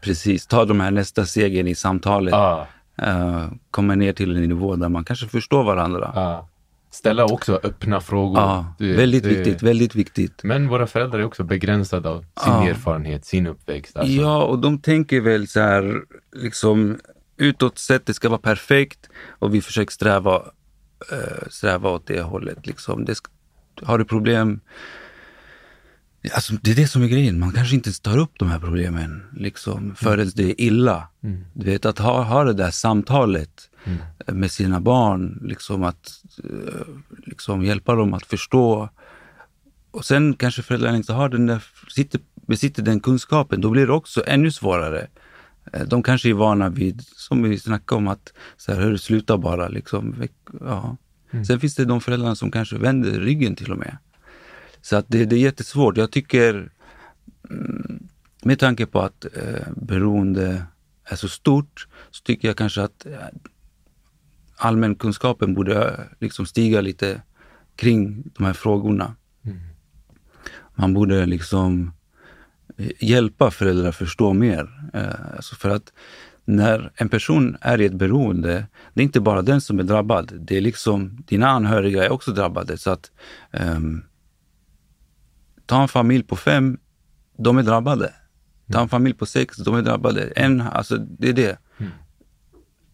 precis. 0.00 0.46
Ta 0.46 0.64
de 0.64 0.80
här 0.80 0.90
nästa 0.90 1.24
stegen 1.26 1.66
i 1.68 1.74
samtalet. 1.74 2.34
Ah, 2.34 2.66
Uh, 3.02 3.48
komma 3.70 3.94
ner 3.94 4.12
till 4.12 4.36
en 4.36 4.42
nivå 4.48 4.76
där 4.76 4.88
man 4.88 5.04
kanske 5.04 5.26
förstår 5.28 5.64
varandra. 5.64 6.12
ah. 6.14 6.48
Ställa 6.90 7.24
också 7.24 7.60
öppna 7.62 8.00
frågor. 8.00 8.38
Ja, 8.40 8.74
Det- 8.78 8.92
väldigt 8.96 9.22
det- 9.22 9.28
viktigt, 9.28 9.62
väldigt 9.62 9.94
viktigt. 9.94 10.40
Men 10.44 10.68
våra 10.68 10.86
föräldrar 10.86 11.18
är 11.18 11.24
också 11.24 11.44
begränsade 11.44 12.08
av 12.08 12.18
sin 12.20 12.52
Ja. 12.52 12.68
erfarenhet, 12.68 13.24
sin 13.24 13.46
uppväxt. 13.46 13.96
Alltså. 13.96 14.12
Ja, 14.12 14.42
och 14.42 14.58
de 14.58 14.78
tänker 14.78 15.20
väl 15.20 15.48
så 15.48 15.60
här, 15.60 15.94
liksom 16.36 16.98
utåt 17.36 17.78
sett, 17.78 18.06
det 18.06 18.14
ska 18.14 18.28
vara 18.28 18.40
perfekt 18.40 19.08
och 19.38 19.54
vi 19.54 19.62
försöker 19.62 19.92
sträva, 19.92 20.42
eh, 21.12 21.48
sträva 21.50 21.90
åt 21.90 22.06
det 22.06 22.20
hållet. 22.20 22.66
Liksom. 22.66 23.04
Det 23.04 23.14
ska, 23.14 23.30
har 23.82 23.98
du 23.98 24.04
problem, 24.04 24.60
alltså, 26.34 26.54
det 26.62 26.70
är 26.70 26.74
det 26.74 26.88
som 26.88 27.02
är 27.02 27.08
grejen, 27.08 27.38
man 27.38 27.52
kanske 27.52 27.74
inte 27.74 27.88
ens 27.88 28.00
tar 28.00 28.18
upp 28.18 28.32
de 28.38 28.50
här 28.50 28.58
problemen 28.58 29.22
liksom, 29.36 29.94
förrän 29.94 30.30
det 30.34 30.44
är 30.44 30.60
illa. 30.60 31.08
Du 31.54 31.64
vet, 31.64 31.86
att 31.86 31.98
ha, 31.98 32.22
ha 32.22 32.44
det 32.44 32.52
där 32.52 32.70
samtalet 32.70 33.70
med 34.26 34.50
sina 34.50 34.80
barn, 34.80 35.38
liksom 35.42 35.82
att 35.82 36.22
eh, 36.44 36.86
liksom 37.26 37.64
hjälpa 37.64 37.94
dem 37.94 38.14
att 38.14 38.26
förstå 38.26 38.88
och 39.96 40.04
sen 40.04 40.34
kanske 40.34 40.62
föräldrarna 40.62 40.96
inte 40.96 41.12
har 41.12 41.28
den 41.28 41.46
där, 41.46 41.64
sitter, 41.88 42.20
besitter 42.46 42.82
den 42.82 43.00
kunskapen, 43.00 43.60
då 43.60 43.70
blir 43.70 43.86
det 43.86 43.92
också 43.92 44.22
ännu 44.26 44.50
svårare. 44.50 45.06
Eh, 45.72 45.82
De 45.82 46.02
kanske 46.02 46.28
är 46.28 46.34
vana 46.34 46.68
vid, 46.68 47.02
som 47.06 47.42
vi 47.42 47.58
snackade 47.58 47.98
om, 47.98 48.08
att 48.08 48.32
så 48.56 48.72
här, 48.72 48.80
hörru, 48.80 48.98
sluta 48.98 49.38
bara. 49.38 49.68
Liksom. 49.68 50.14
Ja. 50.60 50.96
Sen 51.46 51.60
finns 51.60 51.74
det 51.74 51.84
de 51.84 52.00
föräldrarna 52.00 52.36
som 52.36 52.50
kanske 52.50 52.78
vänder 52.78 53.10
ryggen 53.10 53.56
till 53.56 53.72
och 53.72 53.78
med. 53.78 53.96
Så 54.80 54.96
att 54.96 55.04
det, 55.08 55.24
det 55.24 55.36
är 55.36 55.40
jättesvårt. 55.40 55.96
Jag 55.96 56.10
tycker, 56.10 56.72
mm, 57.50 58.08
med 58.42 58.58
tanke 58.58 58.86
på 58.86 59.00
att 59.00 59.24
eh, 59.24 59.66
beroende 59.76 60.64
är 61.04 61.16
så 61.16 61.28
stort, 61.28 61.88
så 62.10 62.22
tycker 62.22 62.48
jag 62.48 62.56
kanske 62.56 62.82
att 62.82 63.06
eh, 63.06 63.18
allmänkunskapen 64.56 65.54
borde 65.54 65.88
eh, 65.88 66.04
liksom 66.20 66.46
stiga 66.46 66.80
lite 66.80 67.22
kring 67.76 68.22
de 68.34 68.44
här 68.44 68.52
frågorna. 68.52 69.14
Man 70.74 70.94
borde 70.94 71.26
liksom 71.26 71.92
hjälpa 72.98 73.50
föräldrar 73.50 73.88
att 73.88 73.96
förstå 73.96 74.32
mer. 74.32 74.90
Eh, 74.94 75.36
Alltså 75.36 75.54
för 75.54 75.70
att 75.70 75.92
när 76.44 76.92
en 76.94 77.08
person 77.08 77.56
är 77.60 77.80
i 77.80 77.84
ett 77.84 77.92
beroende, 77.94 78.66
det 78.94 79.00
är 79.00 79.04
inte 79.04 79.20
bara 79.20 79.42
den 79.42 79.60
som 79.60 79.78
är 79.78 79.82
drabbad. 79.82 80.32
Det 80.40 80.56
är 80.56 80.60
liksom, 80.60 81.24
dina 81.26 81.48
anhöriga 81.48 82.04
är 82.04 82.12
också 82.12 82.32
drabbade. 82.32 82.78
Så 82.78 82.90
att 82.90 83.10
ehm, 83.50 84.02
ta 85.66 85.82
en 85.82 85.88
familj 85.88 86.24
på 86.24 86.36
fem, 86.36 86.78
de 87.38 87.58
är 87.58 87.62
drabbade. 87.62 88.12
Ta 88.72 88.80
en 88.80 88.88
familj 88.88 89.14
på 89.16 89.26
sex, 89.26 89.56
de 89.56 89.74
är 89.74 89.82
drabbade. 89.82 90.22
En, 90.36 90.60
alltså 90.60 90.96
det 90.96 91.28
är 91.28 91.32
det. 91.32 91.58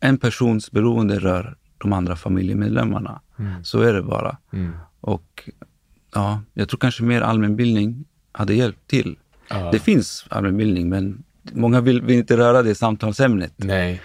En 0.01 0.19
persons 0.19 0.71
beroende 0.71 1.19
rör 1.19 1.57
de 1.79 1.93
andra 1.93 2.17
familjemedlemmarna. 2.17 3.21
Så 3.63 3.81
är 3.81 3.93
det 3.93 4.03
bara. 4.03 4.37
Mm. 4.53 4.73
Och 5.01 5.51
ja, 6.15 6.43
jag 6.55 6.69
tror 6.69 6.79
kanske 6.79 7.03
mer 7.03 7.21
allmänbildning 7.21 8.05
hade 8.33 8.55
hjälpt 8.55 8.87
till. 8.91 9.19
Ja. 9.53 9.71
Det 9.73 9.79
finns 9.79 10.27
allmänbildning, 10.29 10.89
men 10.89 11.23
många 11.53 11.81
vill, 11.81 12.03
vill 12.03 12.17
inte 12.19 12.37
röra 12.37 12.63
det 12.63 12.75
samtalsämnet. 12.75 13.53
Nej. 13.57 14.01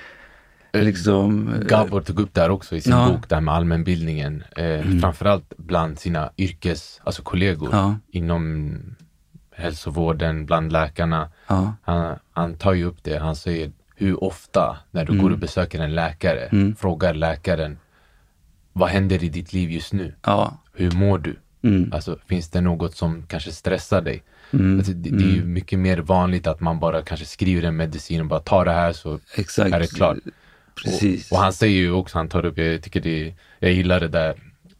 Liksom, 0.73 1.53
eh, 1.53 1.59
Gabor 1.67 2.01
tog 2.01 2.19
upp 2.19 2.33
det 2.33 2.41
här 2.41 2.49
också 2.49 2.75
i 2.75 2.81
sin 2.81 2.91
Ja. 2.91 3.07
bok, 3.11 3.31
här 3.31 3.41
med 3.41 3.53
allmänbildningen. 3.53 4.43
Eh, 4.55 4.99
Framförallt 5.01 5.53
bland 5.57 5.99
sina 5.99 6.31
yrkes, 6.37 7.01
alltså 7.03 7.21
kollegor 7.21 7.69
Ja. 7.71 7.95
inom 8.11 8.73
hälsovården, 9.51 10.45
bland 10.45 10.71
läkarna. 10.71 11.29
ja, 11.47 11.73
Han, 11.81 12.15
han 12.31 12.55
tar 12.55 12.73
ju 12.73 12.83
upp 12.85 13.03
det, 13.03 13.17
han 13.17 13.35
säger 13.35 13.71
hur 13.95 14.23
ofta 14.23 14.77
när 14.91 15.05
du 15.05 15.11
Mm. 15.13 15.23
går 15.23 15.31
och 15.31 15.39
besöker 15.39 15.79
en 15.79 15.95
läkare, 15.95 16.73
frågar 16.77 17.13
läkaren 17.13 17.79
vad 18.73 18.89
händer 18.89 19.23
i 19.23 19.29
ditt 19.29 19.53
liv 19.53 19.71
just 19.71 19.93
nu? 19.93 20.13
Hur 20.73 20.91
mår 20.91 21.17
du? 21.17 21.35
mm, 21.61 21.93
Alltså 21.93 22.17
finns 22.27 22.49
det 22.49 22.61
något 22.61 22.95
som 22.95 23.23
kanske 23.27 23.51
stressar 23.51 24.01
dig? 24.01 24.23
Mm, 24.53 24.77
Alltså, 24.77 24.93
det, 24.93 25.09
det 25.09 25.23
är 25.23 25.29
ju 25.35 25.45
mycket 25.45 25.79
mer 25.79 25.97
vanligt 25.97 26.47
att 26.47 26.59
man 26.59 26.79
bara 26.79 27.01
kanske 27.01 27.25
skriver 27.25 27.63
en 27.67 27.75
medicin 27.75 28.21
och 28.21 28.27
bara 28.27 28.39
tar 28.39 28.65
det 28.65 28.71
här 28.71 28.93
så 28.93 29.19
exakt. 29.35 29.73
är 29.73 29.79
det 29.79 29.87
klart. 29.95 30.17
Precis. 30.83 31.31
Och, 31.31 31.37
och 31.37 31.43
han 31.43 31.53
säger 31.53 31.77
ju 31.77 31.91
också, 31.91 32.17
han 32.17 32.29
tar 32.29 32.45
upp, 32.45 32.57
jag 32.57 32.81
tycker 32.83 33.01
det, 33.01 33.33
jag 33.59 33.71
gillar 33.71 33.99
det 33.99 34.07
där 34.07 34.35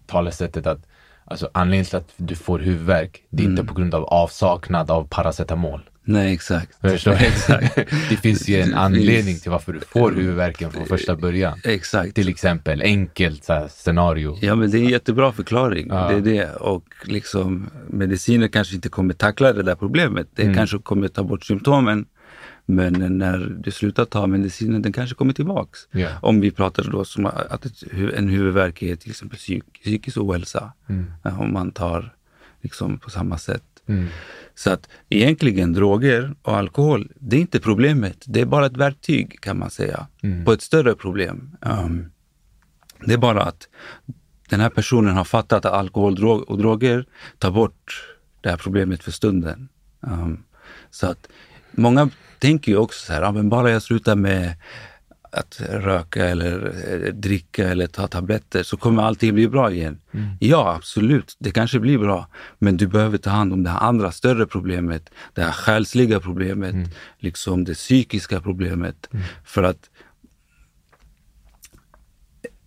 talesättet 0.06 0.68
att 0.68 0.80
alltså, 1.26 1.50
anledningen 1.54 1.86
till 1.86 1.96
att 1.98 2.14
du 2.18 2.36
får 2.36 2.60
huvudvärk, 2.60 3.24
det 3.30 3.44
är 3.44 3.46
Mm. 3.48 3.60
inte 3.60 3.74
på 3.74 3.74
grund 3.80 3.96
av 3.96 4.04
avsaknad 4.06 4.92
av 4.92 5.08
paracetamol. 5.10 5.90
Nej, 6.10 6.34
exakt. 6.34 6.78
Exakt. 6.84 7.76
det 8.10 8.16
finns 8.18 8.48
ju 8.50 8.62
en 8.62 8.74
anledning 8.74 9.40
till 9.40 9.52
varför 9.52 9.74
du 9.74 9.80
får 9.80 10.12
huvudvärken 10.12 10.72
från 10.72 10.86
första 10.86 11.16
början. 11.16 11.60
Exakt. 11.64 12.16
Till 12.16 12.30
exempel, 12.30 12.82
enkelt 12.82 13.44
så 13.44 13.54
här, 13.54 13.68
scenario. 13.68 14.38
Ja, 14.42 14.56
men 14.56 14.72
det 14.72 14.78
är 14.78 14.82
en 14.82 14.90
jättebra 14.90 15.32
förklaring. 15.32 15.88
Ja. 15.90 16.08
Det 16.10 16.16
är 16.16 16.22
det. 16.22 16.56
Och 16.56 16.84
liksom, 17.04 17.70
mediciner 17.88 18.48
kanske 18.48 18.76
inte 18.76 18.90
kommer 18.90 19.14
tackla 19.14 19.54
det 19.54 19.64
där 19.64 19.76
problemet. 19.76 20.28
Det 20.36 20.44
Mm. 20.44 20.56
kanske 20.56 20.78
kommer 20.78 21.08
ta 21.08 21.24
bort 21.24 21.46
symptomen. 21.46 22.06
Men 22.66 23.18
när 23.18 23.58
du 23.60 23.72
slutar 23.72 24.06
ta 24.06 24.28
medicinen, 24.28 24.82
den 24.82 24.94
kanske 24.94 25.16
kommer 25.16 25.34
tillbaks. 25.34 25.80
Ja. 25.92 26.10
Om 26.22 26.42
vi 26.42 26.52
pratar 26.52 26.84
då 26.92 27.06
som 27.06 27.26
att 27.26 27.66
en 28.16 28.30
huvudvärk 28.30 28.82
är 28.84 28.96
till 28.96 29.10
exempel 29.12 29.38
psyk, 29.38 29.64
psykisk 29.84 30.18
ohälsa. 30.18 30.74
Mm. 30.90 31.12
Om 31.40 31.54
man 31.54 31.72
tar 31.72 32.14
liksom 32.62 32.98
på 33.00 33.10
samma 33.10 33.38
sätt. 33.38 33.64
Mm. 33.88 34.08
Så 34.56 34.70
att 34.70 34.90
egentligen 35.10 35.74
droger 35.74 36.36
och 36.42 36.58
alkohol, 36.58 37.12
det 37.16 37.36
är 37.36 37.42
inte 37.42 37.60
problemet. 37.60 38.24
Det 38.26 38.42
är 38.42 38.46
bara 38.46 38.66
ett 38.66 38.78
verktyg 38.78 39.42
kan 39.42 39.60
man 39.60 39.70
säga, 39.70 40.08
Mm. 40.24 40.46
på 40.46 40.52
ett 40.52 40.62
större 40.62 40.96
problem. 40.96 41.58
Um, 41.62 42.12
det 43.06 43.14
är 43.14 43.18
bara 43.18 43.44
att 43.44 43.68
den 44.50 44.60
här 44.60 44.70
personen 44.70 45.16
har 45.16 45.24
fattat 45.24 45.66
att 45.66 45.74
alkohol 45.74 46.26
och 46.48 46.58
droger 46.58 47.06
tar 47.38 47.52
bort 47.52 48.04
det 48.42 48.50
här 48.50 48.58
problemet 48.58 49.04
för 49.04 49.12
stunden. 49.12 49.70
Um, 50.02 50.44
så 50.92 51.08
att 51.08 51.28
många 51.72 52.10
tänker 52.40 52.72
ju 52.72 52.78
också 52.78 53.06
så 53.06 53.14
här, 53.14 53.22
ja, 53.22 53.32
men 53.32 53.50
bara 53.50 53.72
jag 53.72 53.82
slutar 53.82 54.16
med 54.16 54.54
att 55.38 55.62
röka 55.70 56.26
eller 56.26 56.74
eh, 56.94 57.14
dricka 57.14 57.68
eller 57.68 57.88
ta 57.88 58.08
tabletter 58.08 58.64
så 58.64 58.78
kommer 58.78 59.04
allting 59.04 59.34
bli 59.34 59.48
bra 59.48 59.72
igen. 59.72 60.00
Ja, 60.40 60.76
absolut, 60.76 61.36
det 61.40 61.52
kanske 61.52 61.80
blir 61.80 61.98
bra. 61.98 62.28
Men 62.60 62.78
du 62.78 62.88
behöver 62.88 63.18
ta 63.18 63.30
hand 63.30 63.54
om 63.54 63.64
det 63.64 63.72
andra 63.72 64.12
större 64.12 64.46
problemet, 64.46 65.10
det 65.34 65.42
här 65.42 65.52
själsliga 65.52 66.20
problemet, 66.20 66.76
liksom 67.20 67.64
det 67.64 67.74
psykiska 67.74 68.42
problemet. 68.42 69.10
För 69.46 69.64
att 69.64 69.90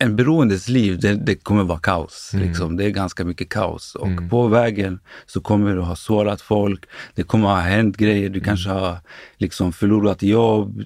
en 0.03 0.16
beroendes 0.16 0.68
liv, 0.68 1.01
det, 1.01 1.14
det 1.14 1.34
kommer 1.34 1.64
vara 1.64 1.78
kaos. 1.78 2.30
Mm. 2.34 2.48
Liksom. 2.48 2.76
Det 2.76 2.84
är 2.84 2.90
ganska 2.90 3.24
mycket 3.24 3.48
kaos. 3.48 3.94
Och 3.94 4.07
mm. 4.07 4.28
på 4.28 4.48
vägen 4.48 5.01
så 5.26 5.40
kommer 5.40 5.74
du 5.74 5.80
ha 5.80 5.96
sårat 5.96 6.40
folk, 6.40 6.84
det 7.14 7.22
kommer 7.22 7.48
ha 7.48 7.61
hänt 7.61 7.96
grejer, 7.96 8.28
du 8.28 8.38
mm. 8.38 8.44
kanske 8.44 8.70
har 8.70 8.98
liksom 9.38 9.72
förlorat 9.72 10.22
jobb. 10.22 10.82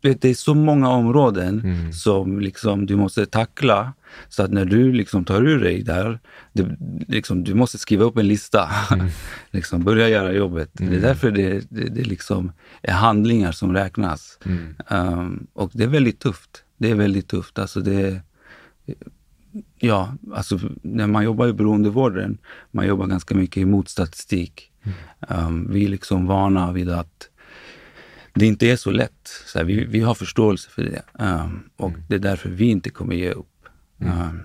Det 0.00 0.24
är 0.24 0.34
så 0.34 0.54
många 0.54 0.88
områden 0.88 1.60
mm. 1.60 1.92
som 1.92 2.40
liksom 2.40 2.86
du 2.86 2.96
måste 2.96 3.26
tackla. 3.26 3.92
Så 4.28 4.42
att 4.42 4.50
när 4.50 4.64
du 4.64 4.92
liksom 4.92 5.24
tar 5.24 5.42
ur 5.42 5.60
dig 5.60 5.82
där, 5.82 6.18
det, 6.52 6.76
liksom, 7.08 7.44
du 7.44 7.54
måste 7.54 7.78
skriva 7.78 8.04
upp 8.04 8.18
en 8.18 8.28
lista. 8.28 8.70
Mm. 8.92 9.06
liksom, 9.50 9.84
börja 9.84 10.08
göra 10.08 10.32
jobbet. 10.32 10.70
Det 10.72 10.84
är 10.84 10.88
mm. 10.88 11.02
därför 11.02 11.30
det, 11.30 11.70
det, 11.70 11.88
det 11.88 12.04
liksom 12.04 12.52
är 12.82 12.92
handlingar 12.92 13.52
som 13.52 13.72
räknas. 13.72 14.38
Um, 14.90 15.46
och 15.52 15.70
det 15.74 15.84
är 15.84 15.88
väldigt 15.88 16.20
tufft. 16.20 16.50
Det 16.78 16.90
är 16.90 16.94
väldigt 16.94 17.28
tufft. 17.28 17.58
Alltså 17.58 17.80
det, 17.80 18.20
ja, 19.78 20.14
alltså 20.32 20.58
när 20.82 21.06
man 21.06 21.24
jobbar 21.24 21.48
i 21.48 21.52
beroendevården, 21.52 22.38
man 22.70 22.86
jobbar 22.86 23.06
ganska 23.06 23.34
mycket 23.34 23.56
emot 23.56 23.88
statistik. 23.88 24.72
Mm. 24.82 25.46
Um, 25.46 25.72
vi 25.72 25.84
är 25.84 25.88
liksom 25.88 26.26
vana 26.26 26.72
vid 26.72 26.90
att 26.90 27.28
det 28.34 28.46
inte 28.46 28.66
är 28.66 28.76
så 28.76 28.90
lätt. 28.90 29.28
Så 29.46 29.58
här, 29.58 29.64
vi, 29.64 29.84
vi 29.84 30.00
har 30.00 30.14
förståelse 30.14 30.70
för 30.70 30.82
det 30.82 31.02
um, 31.12 31.70
och 31.76 31.88
mm. 31.88 32.02
det 32.08 32.14
är 32.14 32.18
därför 32.18 32.48
vi 32.48 32.64
inte 32.64 32.90
kommer 32.90 33.14
ge 33.14 33.30
upp. 33.30 33.66
Mm. 34.00 34.20
Um, 34.20 34.42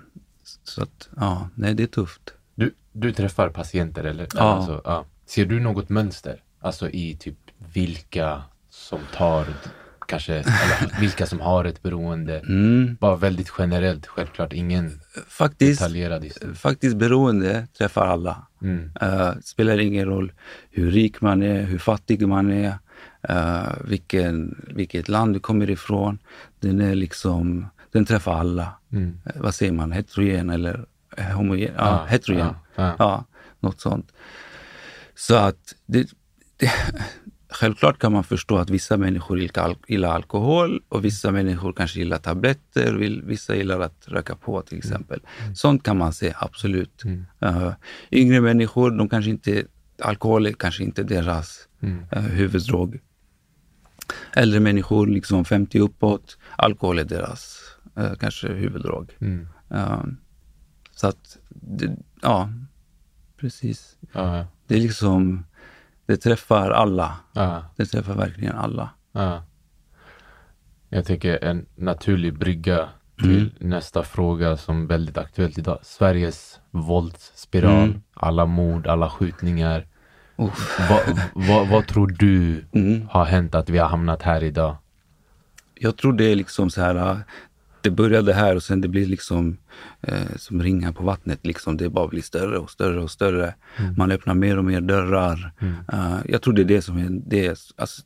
så 0.64 0.84
att, 0.84 1.10
ja, 1.16 1.50
nej, 1.56 1.74
det 1.74 1.84
är 1.84 1.88
tufft. 1.88 2.34
Du, 2.56 2.74
du 2.92 3.14
träffar 3.14 3.50
patienter, 3.50 4.04
eller? 4.04 4.28
Ja. 4.36 4.42
Alltså, 4.42 4.82
ja. 4.84 5.06
Ser 5.26 5.46
du 5.46 5.60
något 5.60 5.90
mönster? 5.90 6.44
Alltså 6.60 6.90
i 6.90 7.16
typ 7.16 7.38
vilka 7.74 8.42
som 8.70 9.00
tar 9.14 9.48
kanske, 10.10 10.34
eller 10.34 11.00
vilka 11.00 11.26
som 11.26 11.40
har 11.40 11.66
ett 11.66 11.82
beroende. 11.82 12.40
Mm. 12.40 12.98
Bara 13.00 13.16
väldigt 13.16 13.52
generellt, 13.58 14.08
självklart 14.08 14.54
ingen 14.54 15.00
faktiskt, 15.28 15.80
detaljerad 15.80 16.24
historia. 16.24 16.56
Faktiskt 16.56 16.98
beroende 16.98 17.68
träffar 17.78 18.08
alla. 18.08 18.48
Mm. 18.62 18.92
Uh, 19.04 19.32
spelar 19.44 19.80
ingen 19.80 20.06
roll 20.06 20.32
hur 20.72 20.92
rik 20.92 21.22
man 21.22 21.44
är, 21.44 21.64
hur 21.64 21.78
fattig 21.78 22.28
man 22.28 22.52
är, 22.52 22.74
uh, 23.30 23.74
vilken, 23.86 24.66
vilket 24.68 25.08
land 25.08 25.34
du 25.36 25.40
kommer 25.40 25.70
ifrån. 25.70 26.20
Den 26.60 26.82
är 26.82 26.96
liksom, 26.96 27.68
den 27.92 28.06
träffar 28.06 28.34
alla. 28.34 28.74
Mm. 28.92 29.08
Uh, 29.08 29.42
vad 29.42 29.56
säger 29.56 29.72
man, 29.72 29.92
heterogen 29.92 30.50
eller 30.50 30.86
homogen? 31.34 31.74
Ja, 31.78 31.90
ah, 31.90 32.06
heterogen. 32.06 32.56
Ah, 32.76 32.84
ah. 32.84 32.96
Ja, 33.00 33.26
något 33.60 33.82
sånt. 33.82 34.12
Så 35.16 35.36
att 35.36 35.76
det, 35.86 36.08
det, 36.58 36.72
Självklart 37.52 38.00
kan 38.00 38.12
man 38.12 38.24
förstå 38.24 38.58
att 38.58 38.70
vissa 38.70 38.98
människor 38.98 39.40
gillar 39.88 40.14
alkohol 40.14 40.82
och 40.90 41.06
vissa 41.06 41.32
människor 41.32 41.74
kanske 41.74 42.00
gillar 42.00 42.18
tabletter, 42.18 42.94
vissa 43.26 43.56
gillar 43.56 43.80
att 43.80 44.08
röka 44.08 44.36
på 44.36 44.62
till 44.62 44.78
mm. 44.78 44.80
exempel. 44.80 45.20
Mm. 45.42 45.56
Sånt 45.56 45.84
kan 45.84 45.98
man 45.98 46.14
se, 46.14 46.34
absolut. 46.36 47.04
Mm. 47.04 47.26
Uh, 47.44 47.72
yngre 48.12 48.42
människor, 48.42 48.92
de 48.92 49.10
kanske 49.10 49.32
inte, 49.32 49.64
alkohol 50.02 50.46
är 50.46 50.52
kanske 50.52 50.84
inte 50.84 51.04
deras 51.04 51.68
mm. 51.82 52.04
uh, 52.16 52.22
huvuddrog. 52.22 53.00
Äldre 54.34 54.60
människor, 54.60 55.08
liksom 55.08 55.46
50 55.46 55.80
uppåt, 55.80 56.38
alkohol 56.56 57.00
är 57.00 57.04
deras 57.04 57.62
uh, 58.00 58.14
kanske 58.14 58.48
huvuddrog. 58.48 59.12
Mm. 59.20 59.48
Uh, 59.74 60.04
så 60.96 61.08
att, 61.08 61.38
det, 61.50 61.96
ja, 62.22 62.50
precis. 63.38 63.98
Det 64.68 64.76
är 64.76 64.82
liksom 64.82 65.44
det 66.10 66.18
träffar 66.18 66.72
alla. 66.72 67.16
Ja. 67.34 67.64
Det 67.76 67.86
träffar 67.86 68.14
verkligen 68.14 68.56
alla. 68.56 68.90
Ja. 69.12 69.44
Jag 70.90 71.06
tycker 71.06 71.44
en 71.44 71.66
naturlig 71.76 72.38
brygga 72.38 72.90
till 73.18 73.42
mm. 73.42 73.70
nästa 73.70 74.04
fråga 74.04 74.58
som 74.58 74.84
är 74.84 74.88
väldigt 74.88 75.18
aktuellt 75.18 75.58
idag. 75.58 75.80
Sveriges 75.82 76.60
våldsspiral, 76.72 77.84
mm. 77.84 78.02
alla 78.14 78.46
mord, 78.46 78.88
alla 78.88 79.10
skjutningar. 79.10 79.88
Vad 80.36 80.52
va, 81.34 81.64
va 81.64 81.82
tror 81.82 82.08
du 82.08 82.66
mm. 82.72 83.08
har 83.10 83.26
hänt 83.26 83.56
att 83.56 83.70
vi 83.70 83.78
har 83.78 83.90
hamnat 83.90 84.22
här 84.22 84.44
idag? 84.44 84.76
Jag 85.76 85.98
tror 85.98 86.14
det 86.14 86.26
är 86.26 86.36
liksom 86.36 86.70
så 86.70 86.82
här, 86.82 87.22
det 87.82 87.90
började 87.90 88.34
här 88.34 88.56
och 88.56 88.64
sen 88.64 88.82
det 88.82 88.88
blir 88.88 89.06
liksom 89.06 89.58
eh, 90.02 90.36
som 90.36 90.64
ringar 90.64 90.92
på 90.92 91.04
vattnet. 91.04 91.40
Liksom. 91.46 91.78
Det 91.78 91.90
bara 91.90 92.08
blir 92.08 92.22
större 92.22 92.58
och 92.58 92.72
större 92.72 93.02
och 93.02 93.12
större. 93.12 93.54
Mm. 93.78 93.94
Man 93.98 94.12
öppnar 94.12 94.34
mer 94.34 94.58
och 94.58 94.66
mer 94.66 94.82
dörrar. 94.82 95.52
Mm. 95.60 95.74
Uh, 95.94 96.20
jag 96.30 96.42
tror 96.42 96.54
det 96.54 96.62
är 96.62 96.66
det 96.66 96.82
som 96.82 96.98
är, 96.98 97.10
det 97.10 97.46
är, 97.46 97.58
alltså, 97.76 98.02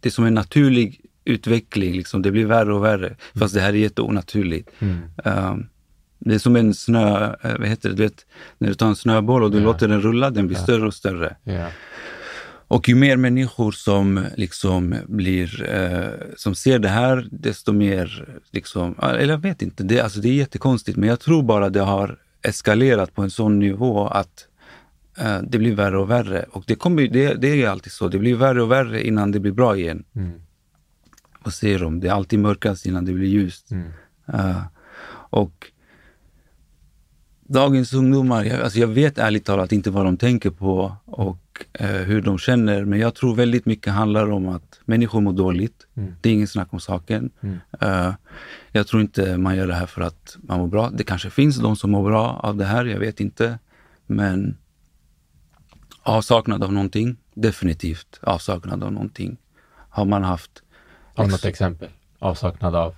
det 0.00 0.08
är 0.08 0.10
som 0.10 0.24
en 0.24 0.34
naturlig 0.34 1.00
utveckling. 1.24 1.94
Liksom. 1.94 2.22
Det 2.22 2.30
blir 2.30 2.46
värre 2.46 2.74
och 2.74 2.84
värre. 2.84 3.06
Mm. 3.06 3.16
Fast 3.34 3.54
det 3.54 3.60
här 3.60 3.68
är 3.68 3.78
jätteonaturligt. 3.78 4.70
Uh, 5.26 5.56
det 6.18 6.34
är 6.34 6.38
som 6.38 6.56
en 6.56 6.74
snö, 6.74 7.34
vad 7.42 7.68
heter 7.68 7.88
det, 7.88 7.94
du 7.94 8.02
vet, 8.02 8.26
när 8.58 8.68
du 8.68 8.74
tar 8.74 8.88
en 8.88 8.96
snöboll 8.96 9.42
och 9.42 9.50
du 9.50 9.56
yeah. 9.56 9.66
låter 9.72 9.88
den 9.88 10.00
rulla, 10.00 10.30
den 10.30 10.46
blir 10.46 10.56
yeah. 10.56 10.64
större 10.64 10.86
och 10.86 10.94
större. 10.94 11.36
Yeah. 11.44 11.70
Och 12.68 12.88
ju 12.88 12.94
mer 12.94 13.16
människor 13.16 13.72
som 13.72 14.26
liksom 14.36 14.96
blir, 15.06 15.70
eh, 15.70 16.10
som 16.36 16.54
ser 16.54 16.78
det 16.78 16.88
här, 16.88 17.28
desto 17.30 17.72
mer 17.72 18.38
liksom, 18.50 18.94
eller 19.02 19.28
jag 19.28 19.38
vet 19.38 19.62
inte, 19.62 19.82
det, 19.84 20.00
alltså 20.00 20.20
det 20.20 20.28
är 20.28 20.34
jättekonstigt, 20.34 20.98
men 20.98 21.08
jag 21.08 21.20
tror 21.20 21.42
bara 21.42 21.70
det 21.70 21.80
har 21.80 22.18
eskalerat 22.42 23.14
på 23.14 23.22
en 23.22 23.30
sån 23.30 23.58
nivå 23.58 24.06
att 24.06 24.46
eh, 25.18 25.38
det 25.42 25.58
blir 25.58 25.74
värre 25.74 25.98
och 25.98 26.10
värre. 26.10 26.44
Och 26.50 26.64
det, 26.66 26.74
kommer, 26.74 27.08
det, 27.08 27.34
det 27.34 27.62
är 27.62 27.68
alltid 27.68 27.92
så, 27.92 28.08
det 28.08 28.18
blir 28.18 28.34
värre 28.34 28.62
och 28.62 28.70
värre 28.70 29.06
innan 29.06 29.32
det 29.32 29.40
blir 29.40 29.52
bra 29.52 29.76
igen. 29.76 30.04
Mm. 30.16 30.40
Vad 31.44 31.54
säger 31.54 31.78
de? 31.78 32.00
Det 32.00 32.08
är 32.08 32.12
alltid 32.12 32.38
mörkast 32.38 32.86
innan 32.86 33.04
det 33.04 33.12
blir 33.12 33.28
ljust. 33.28 33.70
Mm. 33.70 33.86
Uh, 34.34 34.62
och 35.30 35.66
dagens 37.48 37.94
ungdomar, 37.94 38.44
jag, 38.44 38.60
alltså 38.60 38.78
jag 38.78 38.86
vet 38.86 39.18
ärligt 39.18 39.44
talat 39.44 39.72
inte 39.72 39.90
vad 39.90 40.04
de 40.04 40.16
tänker 40.16 40.50
på 40.50 40.96
och 41.04 41.64
eh, 41.72 41.88
hur 41.88 42.22
de 42.22 42.38
känner. 42.38 42.84
Men 42.84 42.98
jag 42.98 43.14
tror 43.14 43.34
väldigt 43.34 43.66
mycket 43.66 43.92
handlar 43.92 44.30
om 44.30 44.48
att 44.48 44.80
människor 44.84 45.20
mår 45.20 45.32
dåligt. 45.32 45.86
Mm. 45.94 46.14
Det 46.20 46.28
är 46.28 46.32
ingen 46.32 46.48
snack 46.48 46.68
om 46.70 46.80
saken. 46.80 47.30
Mm. 47.40 47.58
Uh, 47.82 48.14
jag 48.72 48.86
tror 48.86 49.02
inte 49.02 49.36
man 49.36 49.56
gör 49.56 49.66
det 49.66 49.74
här 49.74 49.86
för 49.86 50.02
att 50.02 50.36
man 50.40 50.58
mår 50.58 50.66
bra. 50.66 50.90
Det 50.90 51.04
kanske 51.04 51.30
finns 51.30 51.56
de 51.56 51.76
som 51.76 51.90
mår 51.90 52.04
bra 52.04 52.40
av 52.42 52.56
det 52.56 52.64
här, 52.64 52.84
jag 52.84 52.98
vet 52.98 53.20
inte. 53.20 53.58
Men 54.06 54.56
avsaknad 56.02 56.64
av 56.64 56.72
någonting, 56.72 57.16
definitivt 57.34 58.20
avsaknad 58.22 58.82
av 58.82 58.92
någonting. 58.92 59.36
Har 59.88 60.04
man 60.04 60.24
haft... 60.24 60.62
Har 61.14 61.26
något 61.26 61.44
exempel? 61.44 61.88
Avsaknad 62.18 62.74
av? 62.74 62.96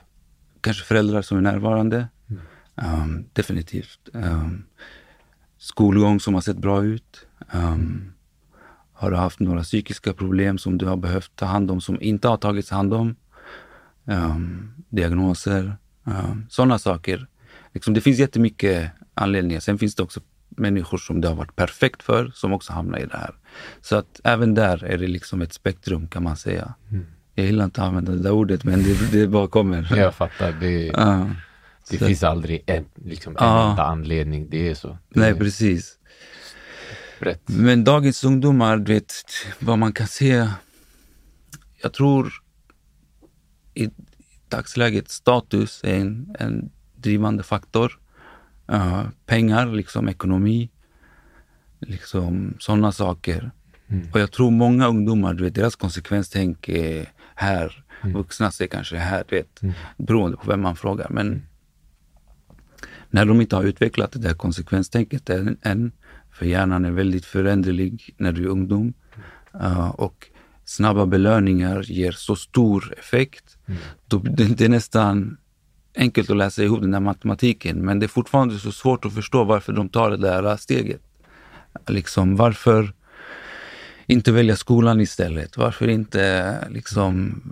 Kanske 0.61 0.85
föräldrar 0.85 1.23
som 1.23 1.39
är 1.39 1.43
närvarande. 1.43 2.09
Um, 2.85 3.25
definitivt. 3.33 4.09
Um, 4.13 4.65
skolgång 5.59 6.21
som 6.21 6.35
har 6.35 6.41
sett 6.41 6.59
bra 6.59 6.85
ut. 6.85 7.27
Um, 7.53 8.13
har 8.93 9.11
du 9.11 9.17
haft 9.17 9.41
några 9.41 9.63
psykiska 9.63 10.13
problem 10.13 10.59
som 10.59 10.79
du 10.79 10.87
har 10.87 10.97
behövt 10.97 11.37
ta 11.37 11.47
hand 11.47 11.71
om, 11.71 11.81
som 11.81 12.03
inte 12.03 12.29
har 12.29 12.37
tagits 12.37 12.71
hand 12.71 12.95
om? 12.95 13.17
Diagnoser, 14.89 15.77
sådana 16.49 16.79
saker. 16.79 17.27
Liksom, 17.73 17.95
det 17.95 18.01
finns 18.01 18.19
jättemycket 18.19 18.91
anledningar. 19.15 19.61
Sen 19.61 19.79
finns 19.79 19.95
det 19.95 20.03
också 20.03 20.21
människor 20.49 20.99
som 20.99 21.21
det 21.21 21.29
har 21.29 21.35
varit 21.35 21.57
perfekt 21.57 22.03
för, 22.03 22.31
som 22.35 22.53
också 22.53 22.73
hamnar 22.73 22.99
i 22.99 23.07
det 23.07 23.17
här. 23.17 23.35
Så 23.81 23.97
att 23.97 24.21
även 24.25 24.55
där 24.55 24.85
är 24.85 24.99
det 24.99 25.07
liksom 25.07 25.43
ett 25.43 25.53
spektrum 25.53 26.09
kan 26.09 26.23
man 26.23 26.37
säga. 26.37 26.75
Mm. 26.91 27.07
Jag 27.35 27.47
gillar 27.47 27.65
inte 27.65 27.83
att 27.83 27.89
använda 27.89 28.13
det 28.13 28.23
där 28.23 28.33
ordet, 28.33 28.65
men 28.65 28.83
det, 28.83 29.13
det 29.13 29.27
bara 29.27 29.47
kommer. 29.47 29.93
Jag 29.97 30.15
fattar. 30.15 30.53
Det, 30.61 30.93
uh, 30.99 31.31
det 31.91 32.07
finns 32.07 32.23
aldrig 32.23 32.63
en, 32.67 32.85
liksom, 32.95 33.37
en 33.37 33.45
enda 33.45 33.85
anledning. 33.85 34.51
Det 34.51 34.69
är 34.69 34.75
så. 34.75 34.89
Det 34.89 35.21
nej, 35.21 35.35
precis. 35.35 35.99
Rätt. 37.19 37.43
Men 37.47 37.85
dagens 37.85 38.25
ungdomar, 38.25 38.77
du 38.77 38.93
vet, 38.93 39.15
vad 39.59 39.79
man 39.79 39.93
kan 39.93 40.07
se. 40.07 40.49
Jag 41.83 41.93
tror 41.93 42.33
i 43.75 43.91
dagsläget 44.49 45.11
status 45.11 45.81
är 45.85 45.95
en, 45.95 46.37
en 46.39 46.71
drivande 46.97 47.43
faktor. 47.43 47.99
Uh, 48.73 49.09
pengar, 49.27 49.67
liksom 49.67 50.09
ekonomi, 50.09 50.71
liksom 51.81 52.55
sådana 52.59 52.93
saker. 52.93 53.51
Mm. 53.89 54.09
Och 54.13 54.21
jag 54.21 54.33
tror 54.33 54.51
många 54.51 54.89
ungdomar, 54.89 55.35
du 55.35 55.45
vet, 55.45 55.55
deras 55.55 55.77
konsekvenstänk 55.77 56.69
är 56.69 57.13
här. 57.35 57.85
Mm. 58.03 58.17
Vuxna 58.17 58.51
ser 58.51 58.67
kanske 58.67 58.97
här, 58.97 59.25
du 59.29 59.37
vet, 59.37 59.63
mm. 59.63 59.75
beroende 59.97 60.37
på 60.37 60.51
vem 60.51 60.61
man 60.61 60.77
frågar. 60.77 61.07
Men 61.11 61.27
mm 61.27 61.43
när 63.11 63.25
de 63.25 63.41
inte 63.41 63.57
har 63.57 63.65
utvecklat 63.65 64.13
det 64.13 64.19
där 64.19 64.35
konsekvenstänket 64.35 65.31
än, 65.31 65.57
än 65.63 65.93
för 66.33 66.47
hjärnan 66.47 66.85
är 66.85 66.91
väldigt 66.91 67.25
föränderlig 67.25 68.15
när 68.17 68.33
du 68.33 68.45
är 68.45 68.49
ungdom. 68.49 68.93
Uh, 69.55 69.89
och 69.89 70.27
snabba 70.65 71.07
belöningar 71.07 71.83
ger 71.83 72.13
så 72.13 72.37
stor 72.37 72.95
effekt. 72.99 73.59
Mm. 73.67 73.81
Då, 74.07 74.19
det, 74.19 74.45
det 74.45 74.65
är 74.65 74.69
nästan 74.69 75.37
enkelt 75.95 76.31
att 76.31 76.37
läsa 76.37 76.63
ihop 76.63 76.81
den 76.81 76.91
där 76.91 77.01
matematiken, 77.01 77.85
men 77.85 77.99
det 77.99 78.07
är 78.07 78.09
fortfarande 78.09 78.59
så 78.59 78.73
svårt 78.73 79.05
att 79.05 79.15
förstå 79.15 79.45
varför 79.45 79.73
de 79.73 79.89
tar 79.89 80.11
det 80.11 80.17
där 80.17 80.57
steget. 80.57 81.01
Liksom, 81.89 82.37
varför 82.37 82.93
inte 84.07 84.33
välja 84.33 84.57
skolan 84.57 85.01
istället? 85.01 85.57
Varför 85.57 85.89
inte 85.89 86.55
liksom 86.71 87.43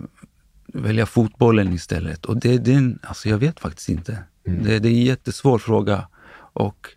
välja 0.73 1.05
fotbollen 1.05 1.73
istället? 1.73 2.25
Och 2.25 2.37
det, 2.37 2.57
det, 2.57 2.95
alltså 3.01 3.29
jag 3.29 3.37
vet 3.37 3.59
faktiskt 3.59 3.89
inte. 3.89 4.23
Det, 4.63 4.79
det 4.79 4.89
är 4.89 4.91
en 4.93 5.01
jättesvår 5.05 5.59
fråga 5.59 6.07
och 6.53 6.87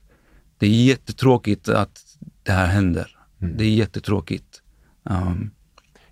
det 0.59 0.67
är 0.67 0.71
jättetråkigt 0.71 1.69
att 1.69 2.01
det 2.43 2.53
här 2.53 2.67
händer. 2.67 3.17
Mm. 3.43 3.57
Det 3.57 3.65
är 3.65 3.69
jättetråkigt. 3.71 4.63
Um, 5.03 5.51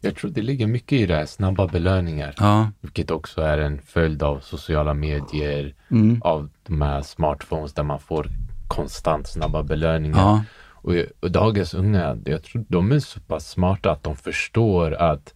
Jag 0.01 0.16
tror 0.16 0.30
det 0.30 0.43
ligger 0.43 0.66
mycket 0.66 0.93
i 1.01 1.07
det 1.07 1.14
här, 1.16 1.26
snabba 1.26 1.66
belöningar. 1.66 2.34
ja, 2.38 2.70
Vilket 2.80 3.11
också 3.11 3.41
är 3.41 3.59
en 3.59 3.82
följd 3.82 4.22
av 4.22 4.41
sociala 4.41 4.95
medier, 4.95 5.74
mm, 5.91 6.22
av 6.24 6.49
de 6.66 6.82
här 6.82 7.03
smartphones 7.03 7.72
där 7.72 7.82
man 7.82 8.01
får 8.01 8.26
konstant 8.68 9.28
snabba 9.28 9.62
belöningar. 9.62 10.18
ja, 10.18 10.45
Och, 10.72 10.95
och 11.20 11.30
dagens 11.30 11.74
unga, 11.74 12.18
jag 12.24 12.43
tror 12.43 12.64
de 12.68 12.93
är 12.93 12.99
så 13.01 13.20
pass 13.20 13.51
smarta 13.51 13.91
att 13.91 14.03
de 14.03 14.16
förstår 14.16 14.93
att 14.95 15.34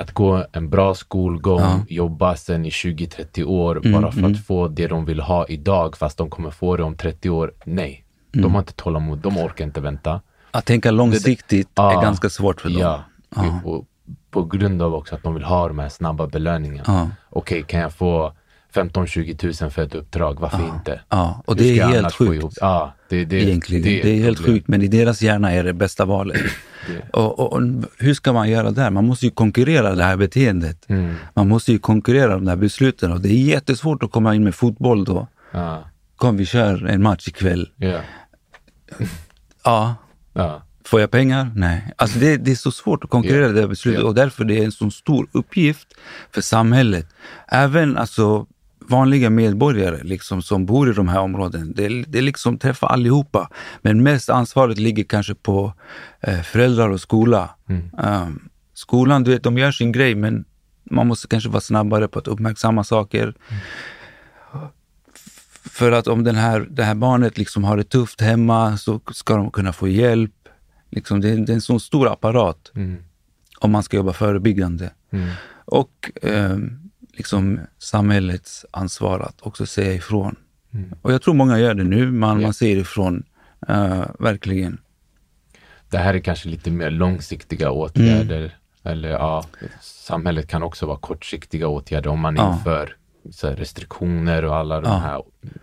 att 0.00 0.12
gå 0.12 0.44
en 0.52 0.70
bra 0.70 0.94
skolgång, 0.94 1.60
Ja. 1.60 1.80
jobba 1.88 2.36
sen 2.36 2.66
i 2.66 2.70
20-30 2.70 3.44
år 3.44 3.76
Mm, 3.86 4.02
bara 4.02 4.12
för 4.12 4.18
mm. 4.18 4.32
att 4.32 4.46
få 4.46 4.68
det 4.68 4.86
de 4.86 5.04
vill 5.04 5.20
ha 5.20 5.46
idag 5.46 5.96
fast 5.96 6.18
de 6.18 6.30
kommer 6.30 6.50
få 6.50 6.76
det 6.76 6.82
om 6.82 6.94
30 6.96 7.30
år. 7.30 7.52
Nej, 7.64 8.04
Mm. 8.34 8.42
de 8.42 8.52
har 8.52 8.60
inte 8.60 8.72
tålamod, 8.72 9.18
de 9.18 9.38
orkar 9.38 9.64
inte 9.64 9.80
vänta. 9.80 10.20
Att 10.50 10.64
tänka 10.66 10.90
långsiktigt 10.90 11.68
Ja. 11.74 11.98
är 11.98 12.02
ganska 12.02 12.28
svårt 12.30 12.60
för 12.60 12.68
dem. 12.70 12.78
Ja. 12.80 13.60
Och 13.64 13.84
på 14.30 14.44
grund 14.44 14.82
av 14.82 14.94
också 14.94 15.14
att 15.14 15.22
de 15.22 15.34
vill 15.34 15.44
ha 15.44 15.68
de 15.68 15.78
här 15.78 15.88
snabba 15.88 16.26
belöningarna. 16.26 16.82
Ja. 16.86 17.08
Okej, 17.30 17.62
kan 17.62 17.80
jag 17.80 17.92
få 17.92 18.32
15-20 18.74 19.36
tusen 19.36 19.70
för 19.70 19.82
ett 19.82 19.94
uppdrag? 19.94 20.40
Varför 20.40 20.64
inte? 20.74 21.00
Ja, 21.08 21.42
och 21.46 21.56
det 21.56 21.78
är 21.78 21.86
helt 21.88 22.14
sjukt. 22.14 22.58
Ja, 22.60 22.94
det, 23.08 23.24
det, 23.24 23.42
egentligen. 23.42 23.82
Det 23.82 24.02
är, 24.12 24.16
ett 24.18 24.24
helt 24.24 24.36
problem. 24.38 24.54
sjukt, 24.54 24.68
men 24.68 24.82
i 24.82 24.88
deras 24.88 25.22
hjärna 25.22 25.52
är 25.52 25.64
det 25.64 25.72
bästa 25.72 26.04
valet. 26.04 26.40
Det- 26.88 27.10
Och, 27.18 27.38
och, 27.38 27.52
och 27.52 27.60
hur 27.98 28.14
ska 28.14 28.32
man 28.32 28.50
göra 28.50 28.70
där? 28.70 28.90
Man 28.90 29.06
måste 29.06 29.24
ju 29.26 29.30
konkurrera 29.30 29.94
det 29.94 30.04
här 30.04 30.16
beteendet. 30.16 30.84
Mm. 30.90 31.14
Man 31.34 31.48
måste 31.48 31.72
ju 31.72 31.78
konkurrera 31.78 32.34
de 32.34 32.46
här 32.46 32.56
besluten 32.56 33.12
och 33.12 33.20
det 33.20 33.28
är 33.28 33.44
jättesvårt 33.44 34.02
att 34.02 34.10
komma 34.10 34.34
in 34.34 34.44
med 34.44 34.54
fotboll 34.54 35.04
då. 35.04 35.26
Ja, 35.52 35.84
Kom 36.16 36.36
vi 36.36 36.46
kör 36.46 36.86
en 36.86 37.02
match 37.02 37.28
ikväll. 37.28 37.68
ja, 37.76 38.00
Ja, 39.64 39.94
ja. 40.32 40.62
får 40.84 41.00
jag 41.00 41.10
pengar? 41.10 41.52
Nej. 41.56 41.92
Alltså 41.96 42.18
det, 42.18 42.36
det 42.36 42.50
är 42.50 42.54
så 42.54 42.70
svårt 42.72 43.04
att 43.04 43.10
konkurrera 43.10 43.46
Ja. 43.46 43.52
det 43.52 43.60
här 43.60 43.68
beslutet 43.68 44.00
Ja. 44.00 44.06
och 44.08 44.14
därför 44.14 44.44
det 44.44 44.58
är 44.58 44.64
en 44.64 44.72
så 44.72 44.90
stor 44.90 45.28
uppgift 45.32 45.88
för 46.34 46.40
samhället. 46.40 47.06
Även 47.48 47.96
alltså 47.96 48.46
vanliga 48.90 49.30
medborgare 49.30 50.02
liksom, 50.02 50.42
som 50.42 50.66
bor 50.66 50.90
i 50.90 50.92
de 50.92 51.08
här 51.08 51.20
områdena. 51.20 51.72
Det, 51.74 52.02
det 52.02 52.20
liksom 52.20 52.58
träffar 52.58 52.88
allihopa. 52.88 53.48
Men 53.82 54.02
mest 54.02 54.30
ansvaret 54.30 54.78
ligger 54.78 55.04
kanske 55.04 55.34
på 55.34 55.72
eh, 56.20 56.40
föräldrar 56.42 56.88
och 56.88 57.00
skola. 57.00 57.50
Mm. 57.68 57.90
Um, 58.22 58.48
skolan, 58.74 59.24
du 59.24 59.30
vet, 59.30 59.42
de 59.42 59.58
gör 59.58 59.72
sin 59.72 59.92
grej 59.92 60.14
men 60.14 60.44
man 60.90 61.06
måste 61.06 61.28
kanske 61.28 61.48
vara 61.50 61.60
snabbare 61.60 62.08
på 62.08 62.18
att 62.18 62.28
uppmärksamma 62.28 62.84
saker. 62.84 63.34
F- 65.14 65.60
För 65.64 65.92
att 65.92 66.06
om 66.08 66.24
den 66.24 66.34
här, 66.36 66.66
det 66.70 66.82
här 66.84 66.94
barnet 66.94 67.38
liksom 67.38 67.64
har 67.64 67.76
det 67.76 67.84
tufft 67.84 68.20
hemma 68.20 68.76
så 68.76 69.00
ska 69.12 69.36
de 69.36 69.50
kunna 69.50 69.72
få 69.72 69.88
hjälp. 69.88 70.32
Liksom 70.90 71.20
det, 71.20 71.28
är, 71.30 71.36
det 71.36 71.52
är 71.52 71.54
en 71.54 71.60
så 71.60 71.78
stor 71.78 72.08
apparat 72.12 72.72
Mm. 72.74 72.96
om 73.58 73.70
man 73.70 73.82
ska 73.82 73.96
jobba 73.96 74.12
förebyggande. 74.12 74.90
Mm. 75.12 75.28
Och 75.64 76.10
eh, 76.22 76.56
liksom 77.20 77.60
samhällets 77.78 78.66
ansvar 78.70 79.20
att 79.20 79.40
också 79.42 79.66
säga 79.66 79.92
ifrån. 79.94 80.36
Mm. 80.74 80.92
Och 81.02 81.12
jag 81.12 81.22
tror 81.22 81.34
många 81.34 81.58
gör 81.58 81.74
det 81.74 81.84
nu, 81.84 82.10
man, 82.12 82.40
Ja. 82.40 82.46
man 82.46 82.54
säger 82.54 82.76
ifrån. 82.76 83.22
eh, 83.68 84.04
verkligen. 84.18 84.78
Det 85.90 85.98
här 85.98 86.14
är 86.14 86.18
kanske 86.20 86.48
lite 86.48 86.70
mer 86.70 86.90
långsiktiga 86.90 87.70
åtgärder. 87.70 88.38
Mm. 88.38 88.50
Eller 88.82 89.08
ja, 89.08 89.44
samhället 89.80 90.48
kan 90.48 90.62
också 90.62 90.86
vara 90.86 90.98
kortsiktiga 90.98 91.68
åtgärder 91.68 92.10
om 92.10 92.20
man 92.20 92.36
Ja. 92.36 92.52
inför 92.54 92.96
restriktioner 93.42 94.44
och 94.44 94.56
alla 94.56 94.80
de 94.80 94.88
Ja. 94.92 94.98
här 94.98 95.22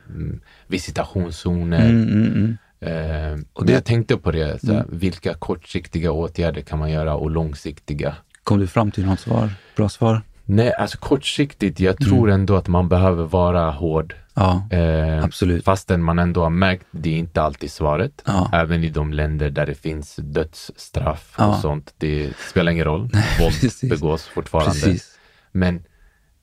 mm, 0.10 0.42
visitationszoner. 0.68 1.90
Mm, 1.90 2.08
mm, 2.08 2.34
mm. 2.34 2.58
Eh, 2.80 3.40
och 3.54 3.66
det- 3.66 3.74
jag 3.74 3.86
tänkte 3.86 4.18
på 4.18 4.32
det, 4.32 4.60
så 4.62 4.74
här, 4.74 4.84
Mm. 4.84 4.98
vilka 5.00 5.34
kortsiktiga 5.34 6.12
åtgärder 6.12 6.62
kan 6.62 6.80
man 6.80 6.92
göra 6.92 7.16
och 7.16 7.32
långsiktiga? 7.32 8.16
Kom 8.44 8.60
du 8.60 8.68
fram 8.68 8.92
till 8.92 9.06
något 9.06 9.20
svar? 9.20 9.50
Bra 9.76 9.90
svar? 9.90 10.22
Nej, 10.50 10.74
alltså 10.74 10.98
kortsiktigt, 10.98 11.80
jag 11.80 12.02
Mm. 12.02 12.10
tror 12.10 12.30
ändå 12.30 12.56
att 12.56 12.68
man 12.68 12.90
behöver 12.90 13.24
vara 13.26 13.72
hård. 13.72 14.16
Ja, 14.34 14.68
Eh, 14.72 15.24
absolut. 15.24 15.64
Fastän 15.66 16.04
man 16.04 16.20
ändå 16.20 16.44
har 16.44 16.50
märkt, 16.50 16.86
det 16.92 17.10
är 17.10 17.18
inte 17.18 17.42
alltid 17.42 17.72
svaret. 17.72 18.22
Ja. 18.26 18.50
Även 18.54 18.84
i 18.84 18.90
de 18.90 19.14
länder 19.14 19.50
där 19.50 19.66
det 19.66 19.76
finns 19.76 20.16
dödsstraff 20.16 21.36
Ja. 21.38 21.48
och 21.48 21.56
sånt. 21.56 21.94
Det 21.98 22.34
spelar 22.50 22.72
ingen 22.72 22.86
roll. 22.86 23.02
Våld 23.40 23.62
precis. 23.62 23.90
begås 23.90 24.24
fortfarande. 24.28 24.72
Precis. 24.72 25.18
Men 25.52 25.84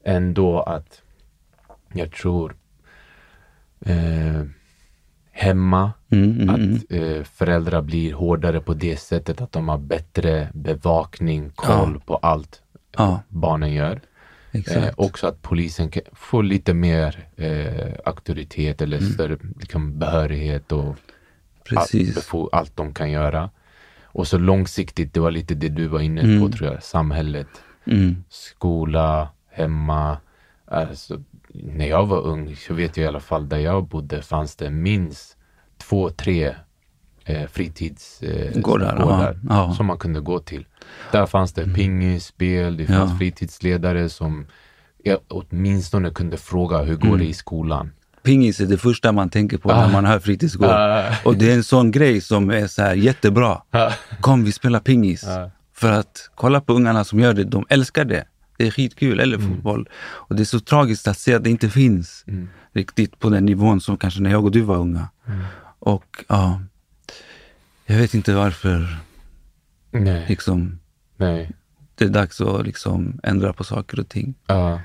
ändå 0.04 0.60
att 0.62 1.02
jag 1.92 2.12
tror 2.12 2.54
eh, 3.86 4.42
hemma, 5.32 5.92
Mm, 6.10 6.30
mm, 6.30 6.48
mm. 6.48 6.74
att 6.74 6.82
eh, 6.92 7.22
föräldrar 7.24 7.82
blir 7.82 8.12
hårdare 8.14 8.60
på 8.60 8.74
det 8.74 8.96
sättet 8.96 9.40
att 9.40 9.52
de 9.52 9.68
har 9.68 9.78
bättre 9.78 10.48
bevakning, 10.54 11.50
koll 11.54 12.00
på 12.06 12.16
allt 12.16 12.60
Ja, 12.96 13.22
barnen 13.28 13.72
gör. 13.72 14.00
Eh, 14.52 14.88
också 14.96 15.26
att 15.26 15.42
polisen 15.42 15.90
kan 15.90 16.02
få 16.12 16.42
lite 16.42 16.74
mer 16.74 17.28
eh, 17.36 17.92
auktoritet 18.04 18.82
eller 18.82 18.98
Mm. 18.98 19.10
större 19.12 19.38
liksom, 19.60 19.98
behörighet 19.98 20.72
och 20.72 20.84
allt, 20.88 20.98
Precis. 21.68 22.16
befo- 22.18 22.48
allt 22.52 22.76
de 22.76 22.94
kan 22.94 23.10
göra. 23.10 23.50
Och 24.02 24.28
så 24.28 24.38
långsiktigt, 24.38 25.14
det 25.14 25.20
var 25.20 25.30
lite 25.30 25.54
det 25.54 25.68
du 25.68 25.86
var 25.86 26.00
inne 26.00 26.20
på 26.20 26.26
Mm. 26.28 26.52
tror 26.52 26.72
jag, 26.72 26.82
samhället, 26.82 27.48
Mm. 27.86 28.24
skola, 28.28 29.28
hemma. 29.50 30.18
Alltså, 30.66 31.22
när 31.48 31.86
jag 31.86 32.06
var 32.06 32.20
ung, 32.20 32.56
så 32.56 32.74
vet 32.74 32.96
jag 32.96 33.04
i 33.04 33.08
alla 33.08 33.20
fall 33.20 33.48
där 33.48 33.58
jag 33.58 33.84
bodde 33.88 34.22
fanns 34.22 34.56
det 34.56 34.70
minst 34.70 35.36
två, 35.78 36.10
tre 36.10 36.54
eh, 37.24 37.46
fritidsgårdar 37.48 39.34
eh, 39.50 39.72
som 39.72 39.86
man 39.86 39.98
kunde 39.98 40.20
gå 40.20 40.38
till. 40.38 40.66
Där 41.12 41.26
fanns 41.26 41.52
det 41.52 41.74
pingis, 41.74 42.24
spel, 42.26 42.76
det 42.76 42.86
fanns 42.86 43.10
Ja. 43.10 43.18
fritidsledare 43.18 44.08
som 44.08 44.46
åtminstone 45.28 46.10
kunde 46.10 46.36
fråga 46.36 46.78
hur 46.82 46.96
går 46.96 47.06
Mm. 47.08 47.18
det 47.18 47.24
i 47.26 47.34
skolan. 47.34 47.90
Pingis 48.22 48.60
är 48.60 48.66
det 48.66 48.78
första 48.78 49.12
man 49.12 49.30
tänker 49.30 49.58
på 49.58 49.72
Ah. 49.72 49.86
när 49.86 49.92
man 49.92 50.04
hör 50.04 50.18
fritidsgård. 50.18 50.68
Ah. 50.70 51.12
Och 51.24 51.36
det 51.36 51.50
är 51.50 51.54
en 51.54 51.64
sån 51.64 51.90
grej 51.90 52.20
som 52.20 52.50
är 52.50 52.66
så 52.66 52.82
här 52.82 52.94
jättebra. 52.94 53.62
Kom 54.20 54.44
vi 54.44 54.52
spelar 54.52 54.80
pingis. 54.80 55.24
Ja. 55.26 55.50
För 55.74 55.92
att 55.92 56.30
kolla 56.34 56.60
på 56.60 56.72
ungarna 56.72 57.04
som 57.04 57.20
gör 57.20 57.34
det, 57.34 57.44
de 57.44 57.66
älskar 57.68 58.04
det. 58.04 58.24
Det 58.56 58.66
är 58.66 58.70
skitkul, 58.70 59.20
eller 59.20 59.38
fotboll. 59.38 59.88
Och 60.04 60.36
det 60.36 60.42
är 60.42 60.44
så 60.44 60.60
tragiskt 60.60 61.08
att 61.08 61.18
se 61.18 61.34
att 61.34 61.44
det 61.44 61.50
inte 61.50 61.68
finns 61.68 62.24
Mm. 62.28 62.48
riktigt 62.74 63.18
på 63.18 63.28
den 63.30 63.44
nivån 63.44 63.80
som 63.80 63.96
kanske 63.96 64.20
när 64.22 64.30
jag 64.30 64.44
och 64.44 64.50
du 64.50 64.60
var 64.60 64.76
unga. 64.76 65.08
Och 65.78 66.24
ja, 66.28 66.60
jag 67.86 67.96
vet 67.96 68.14
inte 68.14 68.34
varför 68.34 68.96
Nej, 69.90 70.24
liksom, 70.28 70.78
nej. 71.16 71.50
det 71.94 72.04
är 72.04 72.08
dags 72.08 72.40
att 72.40 72.66
liksom 72.66 73.20
ändra 73.22 73.52
på 73.52 73.64
saker 73.64 74.00
och 74.00 74.08
ting. 74.08 74.34
Ja. 74.46 74.80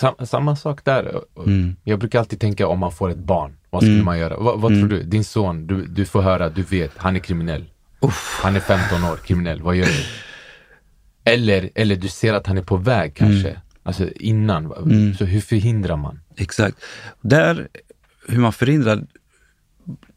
Sam, 0.00 0.14
samma 0.26 0.56
sak 0.56 0.84
där. 0.84 1.20
Mm. 1.46 1.76
Jag 1.84 1.98
brukar 1.98 2.18
alltid 2.18 2.40
tänka 2.40 2.66
om 2.68 2.78
man 2.78 2.92
får 2.92 3.10
ett 3.10 3.18
barn, 3.18 3.56
vad 3.70 3.82
skulle 3.82 3.92
Mm. 3.94 4.04
man 4.04 4.18
göra? 4.18 4.36
Va, 4.36 4.56
vad 4.56 4.72
tror 4.72 4.88
du? 4.88 5.02
Din 5.02 5.24
son, 5.24 5.66
du, 5.66 5.86
du 5.86 6.04
får 6.04 6.22
höra, 6.22 6.48
du 6.50 6.62
vet, 6.62 6.92
han 6.96 7.16
är 7.16 7.20
kriminell. 7.20 7.64
Uff. 8.00 8.40
Han 8.42 8.56
är 8.56 8.60
15 8.60 9.04
år, 9.04 9.16
kriminell. 9.16 9.62
Vad 9.62 9.76
gör 9.76 9.86
du? 9.86 10.04
Eller, 11.24 11.70
eller 11.74 11.96
du 11.96 12.08
ser 12.08 12.34
att 12.34 12.46
han 12.46 12.58
är 12.58 12.62
på 12.62 12.76
väg 12.76 13.14
kanske. 13.14 13.60
Alltså 13.82 14.08
innan. 14.10 14.72
Mm. 14.72 15.14
Så 15.14 15.24
hur 15.24 15.40
förhindrar 15.40 15.96
man? 15.96 16.20
Exakt. 16.36 16.76
Där, 17.20 17.68
hur 18.28 18.38
man 18.38 18.52
förhindrar, 18.52 19.06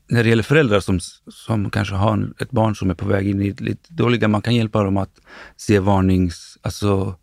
när 0.10 0.24
det 0.24 0.30
gäller 0.30 0.44
föräldrar 0.44 0.80
som, 0.80 1.00
som 1.28 1.70
kanske 1.70 1.96
har 1.96 2.34
ett 2.40 2.52
barn 2.52 2.76
som 2.76 2.90
är 2.90 2.94
på 2.94 3.08
väg 3.08 3.28
in 3.28 3.42
i 3.42 3.54
lite 3.58 3.94
dåliga, 3.94 4.28
man 4.28 4.42
kan 4.42 4.56
hjälpa 4.56 4.84
dem 4.84 4.98
att 4.98 5.20
se 5.58 5.80
varnings, 5.80 6.58
alltså 6.62 7.16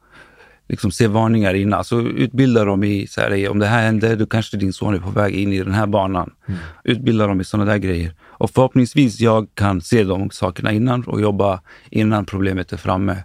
liksom 0.68 0.91
se 0.91 1.07
varningar 1.07 1.55
innan. 1.55 1.78
Alltså 1.78 2.01
utbilda 2.01 2.64
dem 2.64 2.84
i, 2.84 3.07
så 3.07 3.20
här, 3.20 3.49
om 3.49 3.59
det 3.59 3.66
här 3.66 3.82
händer, 3.82 4.16
då 4.16 4.26
kanske 4.26 4.57
din 4.57 4.72
son 4.72 4.95
är 4.95 4.99
på 4.99 5.11
väg 5.11 5.34
in 5.34 5.53
i 5.53 5.62
den 5.62 5.74
här 5.74 5.87
banan. 5.87 6.30
Utbilda 6.84 7.26
dem 7.26 7.41
i 7.41 7.45
sådana 7.45 7.72
där 7.72 7.78
grejer. 7.78 8.14
Och 8.22 8.51
förhoppningsvis 8.51 9.20
jag 9.20 9.49
kan 9.55 9.80
se 9.80 10.05
de 10.05 10.30
sakerna 10.30 10.72
innan 10.72 11.05
och 11.05 11.20
jobba 11.20 11.61
innan 11.91 12.24
problemet 12.24 12.72
är 12.72 12.76
framme. 12.76 13.24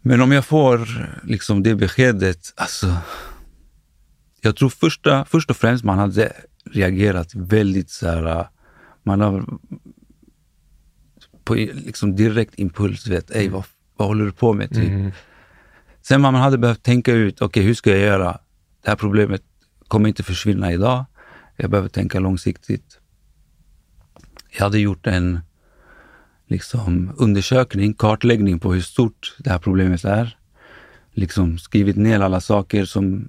Men 0.00 0.20
om 0.20 0.32
jag 0.32 0.44
får 0.44 0.88
liksom 1.24 1.62
det 1.62 1.74
beskedet, 1.74 2.52
alltså 2.56 2.96
jag 4.40 4.56
tror 4.56 4.68
första, 4.68 5.24
först 5.24 5.50
och 5.50 5.56
främst 5.56 5.84
man 5.84 5.98
hade 5.98 6.32
reagerat 6.70 7.34
väldigt 7.34 7.90
så 7.90 8.08
här, 8.08 8.48
man 9.02 9.20
har 9.20 9.58
på 11.44 11.54
liksom 11.54 12.16
direkt 12.16 12.58
impuls 12.58 13.06
vet, 13.06 13.30
ej 13.30 13.48
vad, 13.48 13.64
vad 13.96 14.08
håller 14.08 14.24
du 14.24 14.32
på 14.32 14.52
med? 14.52 14.68
Typ. 14.68 14.88
Mm. 14.88 15.12
Sen 16.02 16.20
man 16.20 16.34
hade 16.34 16.58
behövt 16.58 16.82
tänka 16.82 17.12
ut, 17.12 17.42
okej 17.42 17.62
hur 17.62 17.74
ska 17.74 17.90
jag 17.90 17.98
göra? 17.98 18.38
Det 18.82 18.90
här 18.90 18.96
problemet 18.96 19.42
kommer 19.88 20.08
inte 20.08 20.22
försvinna 20.22 20.72
idag. 20.72 21.04
Jag 21.56 21.70
behöver 21.70 21.88
tänka 21.88 22.20
långsiktigt. 22.20 22.98
Jag 24.50 24.64
hade 24.64 24.78
gjort 24.78 25.06
en 25.06 25.40
liksom, 26.46 27.12
undersökning, 27.16 27.94
kartläggning 27.94 28.58
på 28.58 28.72
hur 28.72 28.80
stort 28.80 29.36
det 29.38 29.50
här 29.50 29.58
problemet 29.58 30.04
är. 30.04 30.38
Liksom 31.12 31.58
skrivit 31.58 31.96
ner 31.96 32.20
alla 32.20 32.40
saker 32.40 32.84
som 32.84 33.28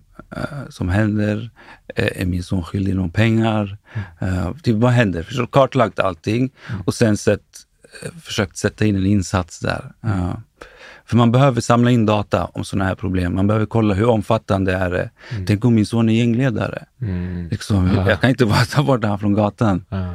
som 0.70 0.90
händer? 0.90 1.50
Eh, 1.96 2.22
är 2.22 2.26
min 2.26 2.44
son 2.44 2.64
skyldig 2.64 2.96
någon 2.96 3.12
pengar? 3.12 3.78
Eh, 4.20 4.54
typ, 4.64 4.76
vad 4.76 4.92
händer? 4.92 5.24
Förstår, 5.24 5.48
kartlagt 5.48 6.00
allting 6.00 6.52
och 6.86 6.94
sen 6.94 7.18
sett, 7.18 7.42
eh, 8.04 8.12
försökt 8.22 8.58
sätta 8.58 8.86
in 8.86 8.96
en 8.96 9.06
insats 9.06 9.60
där. 9.60 9.92
Eh, 10.04 10.34
för 11.06 11.18
man 11.18 11.32
behöver 11.32 11.62
samla 11.62 11.92
in 11.92 12.06
data 12.06 12.46
om 12.46 12.64
sådana 12.64 12.86
här 12.86 12.96
problem. 12.96 13.36
Man 13.36 13.48
behöver 13.48 13.66
kolla 13.66 13.94
hur 13.94 14.10
omfattande 14.10 14.74
är 14.74 14.90
det. 14.90 15.10
Mm. 15.32 15.46
Tänk 15.46 15.66
om 15.66 15.76
min 15.76 15.86
son 15.86 16.10
är 16.10 16.14
gängledare. 16.14 16.86
Mm. 17.02 17.48
Liksom, 17.52 17.88
ja. 17.96 18.10
Jag 18.10 18.22
kan 18.22 18.30
inte 18.30 18.46
bara 18.56 18.66
ta 18.66 18.84
bort 18.84 19.04
honom 19.04 19.20
från 19.20 19.34
gatan. 19.34 19.86
Ja. 19.90 20.14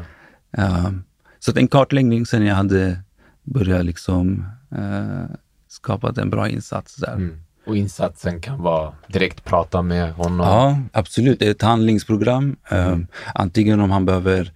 Uh, 0.58 0.90
så 1.38 1.52
en 1.56 1.68
kartläggning 1.68 2.26
sen 2.26 2.46
jag 2.46 2.54
hade 2.54 2.98
börjat 3.42 3.84
liksom, 3.84 4.44
uh, 4.78 5.24
skapa 5.68 6.12
en 6.16 6.30
bra 6.30 6.48
insats 6.48 6.96
där. 6.96 7.14
Mm. 7.14 7.40
Och 7.66 7.76
insatsen 7.76 8.40
kan 8.40 8.62
vara 8.62 8.92
direkt 9.06 9.44
prata 9.44 9.82
med 9.82 10.12
honom? 10.12 10.46
Ja, 10.46 10.78
absolut. 10.92 11.38
Det 11.38 11.46
är 11.46 11.50
ett 11.50 11.62
handlingsprogram. 11.62 12.56
Mm. 12.70 13.00
Uh, 13.00 13.06
antingen 13.34 13.80
om 13.80 13.90
han 13.90 14.06
behöver 14.06 14.52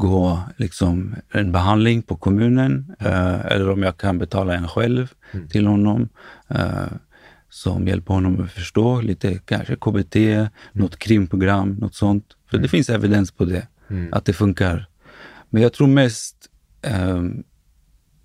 gå 0.00 0.40
liksom 0.56 1.14
en 1.32 1.52
behandling 1.52 2.02
på 2.02 2.16
kommunen 2.16 2.96
eh, 2.98 3.46
eller 3.46 3.70
om 3.70 3.82
jag 3.82 3.96
kan 3.96 4.18
betala 4.18 4.54
en 4.54 4.68
själv 4.68 5.12
mm. 5.32 5.48
till 5.48 5.66
honom 5.66 6.08
eh, 6.48 6.92
som 7.48 7.88
hjälper 7.88 8.14
honom 8.14 8.44
att 8.44 8.52
förstå 8.52 9.00
lite, 9.00 9.38
kanske 9.44 9.76
KBT, 9.76 10.16
mm. 10.16 10.48
något 10.72 10.98
krimprogram, 10.98 11.72
något 11.72 11.94
sånt. 11.94 12.24
För 12.50 12.56
mm. 12.56 12.62
det 12.62 12.68
finns 12.68 12.90
evidens 12.90 13.32
på 13.32 13.44
det, 13.44 13.66
mm. 13.90 14.12
att 14.12 14.24
det 14.24 14.32
funkar. 14.32 14.86
Men 15.50 15.62
jag 15.62 15.72
tror 15.72 15.86
mest 15.86 16.36
eh, 16.82 17.22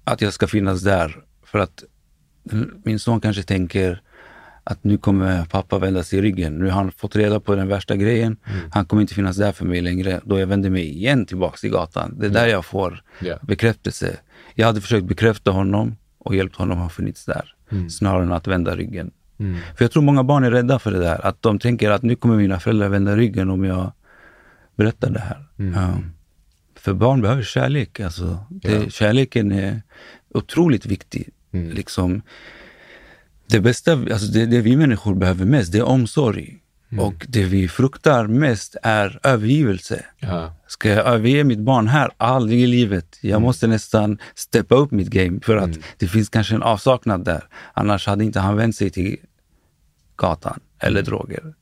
att 0.03 0.21
jag 0.21 0.33
ska 0.33 0.47
finnas 0.47 0.81
där 0.81 1.15
för 1.43 1.59
att 1.59 1.83
min 2.83 2.99
son 2.99 3.21
kanske 3.21 3.43
tänker 3.43 4.01
att 4.67 4.83
nu 4.83 4.97
kommer 4.97 5.45
pappa 5.45 5.79
vända 5.79 6.03
sig 6.03 6.19
i 6.19 6.21
ryggen. 6.21 6.57
Nu 6.57 6.65
har 6.65 6.71
han 6.71 6.91
fått 6.91 7.15
reda 7.15 7.39
på 7.39 7.55
den 7.55 7.67
värsta 7.67 7.95
grejen. 7.95 8.37
Mm. 8.45 8.69
Han 8.71 8.85
kommer 8.85 9.01
inte 9.01 9.13
finnas 9.13 9.37
där 9.37 9.51
för 9.51 9.65
mig 9.65 9.81
längre. 9.81 10.21
Då 10.23 10.39
jag 10.39 10.47
vänder 10.47 10.69
mig 10.69 10.89
igen 10.89 11.25
tillbaks 11.25 11.61
till 11.61 11.69
gatan. 11.69 12.15
Det 12.19 12.25
är 12.25 12.29
där 12.29 12.47
jag 12.47 12.65
får 12.65 13.03
yeah. 13.21 13.45
bekräftelse. 13.45 14.17
Jag 14.55 14.67
hade 14.67 14.81
försökt 14.81 15.05
bekräfta 15.05 15.51
honom 15.51 15.95
och 16.17 16.35
hjälpt 16.35 16.55
honom 16.55 16.77
att 16.77 16.83
ha 16.83 16.89
funnits 16.89 17.25
där. 17.25 17.53
Mm. 17.71 17.89
Snarare 17.89 18.23
än 18.23 18.31
att 18.31 18.47
vända 18.47 18.75
ryggen. 18.75 19.11
Mm. 19.39 19.57
För 19.77 19.83
jag 19.83 19.91
tror 19.91 20.03
många 20.03 20.23
barn 20.23 20.43
är 20.43 20.51
rädda 20.51 20.79
för 20.79 20.91
det 20.91 20.99
där. 20.99 21.25
Att 21.25 21.41
de 21.41 21.59
tänker 21.59 21.91
att 21.91 22.03
nu 22.03 22.15
kommer 22.15 22.35
mina 22.37 22.59
föräldrar 22.59 22.89
vända 22.89 23.15
ryggen 23.15 23.49
om 23.49 23.63
jag 23.63 23.91
berättar 24.75 25.09
det 25.09 25.19
här. 25.19 25.45
Um, 25.57 26.11
för 26.75 26.93
barn 26.93 27.21
behöver 27.21 27.43
kärlek. 27.43 27.99
Alltså, 27.99 28.37
det, 28.49 28.71
yeah. 28.71 28.89
Kärleken 28.89 29.51
är 29.51 29.81
otroligt 30.29 30.85
viktig. 30.85 31.29
Mm. 31.51 31.71
Liksom, 31.71 32.21
det 33.47 33.59
bästa, 33.59 33.91
alltså 33.91 34.25
det, 34.25 34.45
det 34.45 34.61
vi 34.61 34.77
människor 34.77 35.15
behöver 35.15 35.45
mest, 35.45 35.71
det 35.71 35.77
är 35.77 35.83
omsorg. 35.83 36.61
Mm. 36.91 37.05
Och 37.05 37.25
det 37.29 37.43
vi 37.43 37.67
fruktar 37.67 38.27
mest 38.27 38.75
är 38.83 39.19
övergivelse. 39.23 40.05
Ja. 40.19 40.55
Ska 40.67 40.89
jag 40.89 41.05
överge 41.05 41.43
mitt 41.43 41.59
barn 41.59 41.87
här? 41.87 42.11
Aldrig 42.17 42.61
i 42.61 42.67
livet. 42.67 43.17
Jag 43.21 43.31
mm. 43.31 43.41
måste 43.41 43.67
nästan 43.67 44.17
steppa 44.35 44.75
upp 44.75 44.91
mitt 44.91 45.07
game 45.07 45.39
för 45.43 45.57
att 45.57 45.65
mm. 45.65 45.81
det 45.97 46.07
finns 46.07 46.29
kanske 46.29 46.55
en 46.55 46.63
avsaknad 46.63 47.25
där. 47.25 47.43
Annars 47.73 48.07
hade 48.07 48.23
inte 48.23 48.39
han 48.39 48.57
vänt 48.57 48.75
sig 48.75 48.89
till 48.89 49.17
gatan 50.15 50.59
eller 50.79 50.99
mm. 50.99 51.05
droger. 51.05 51.53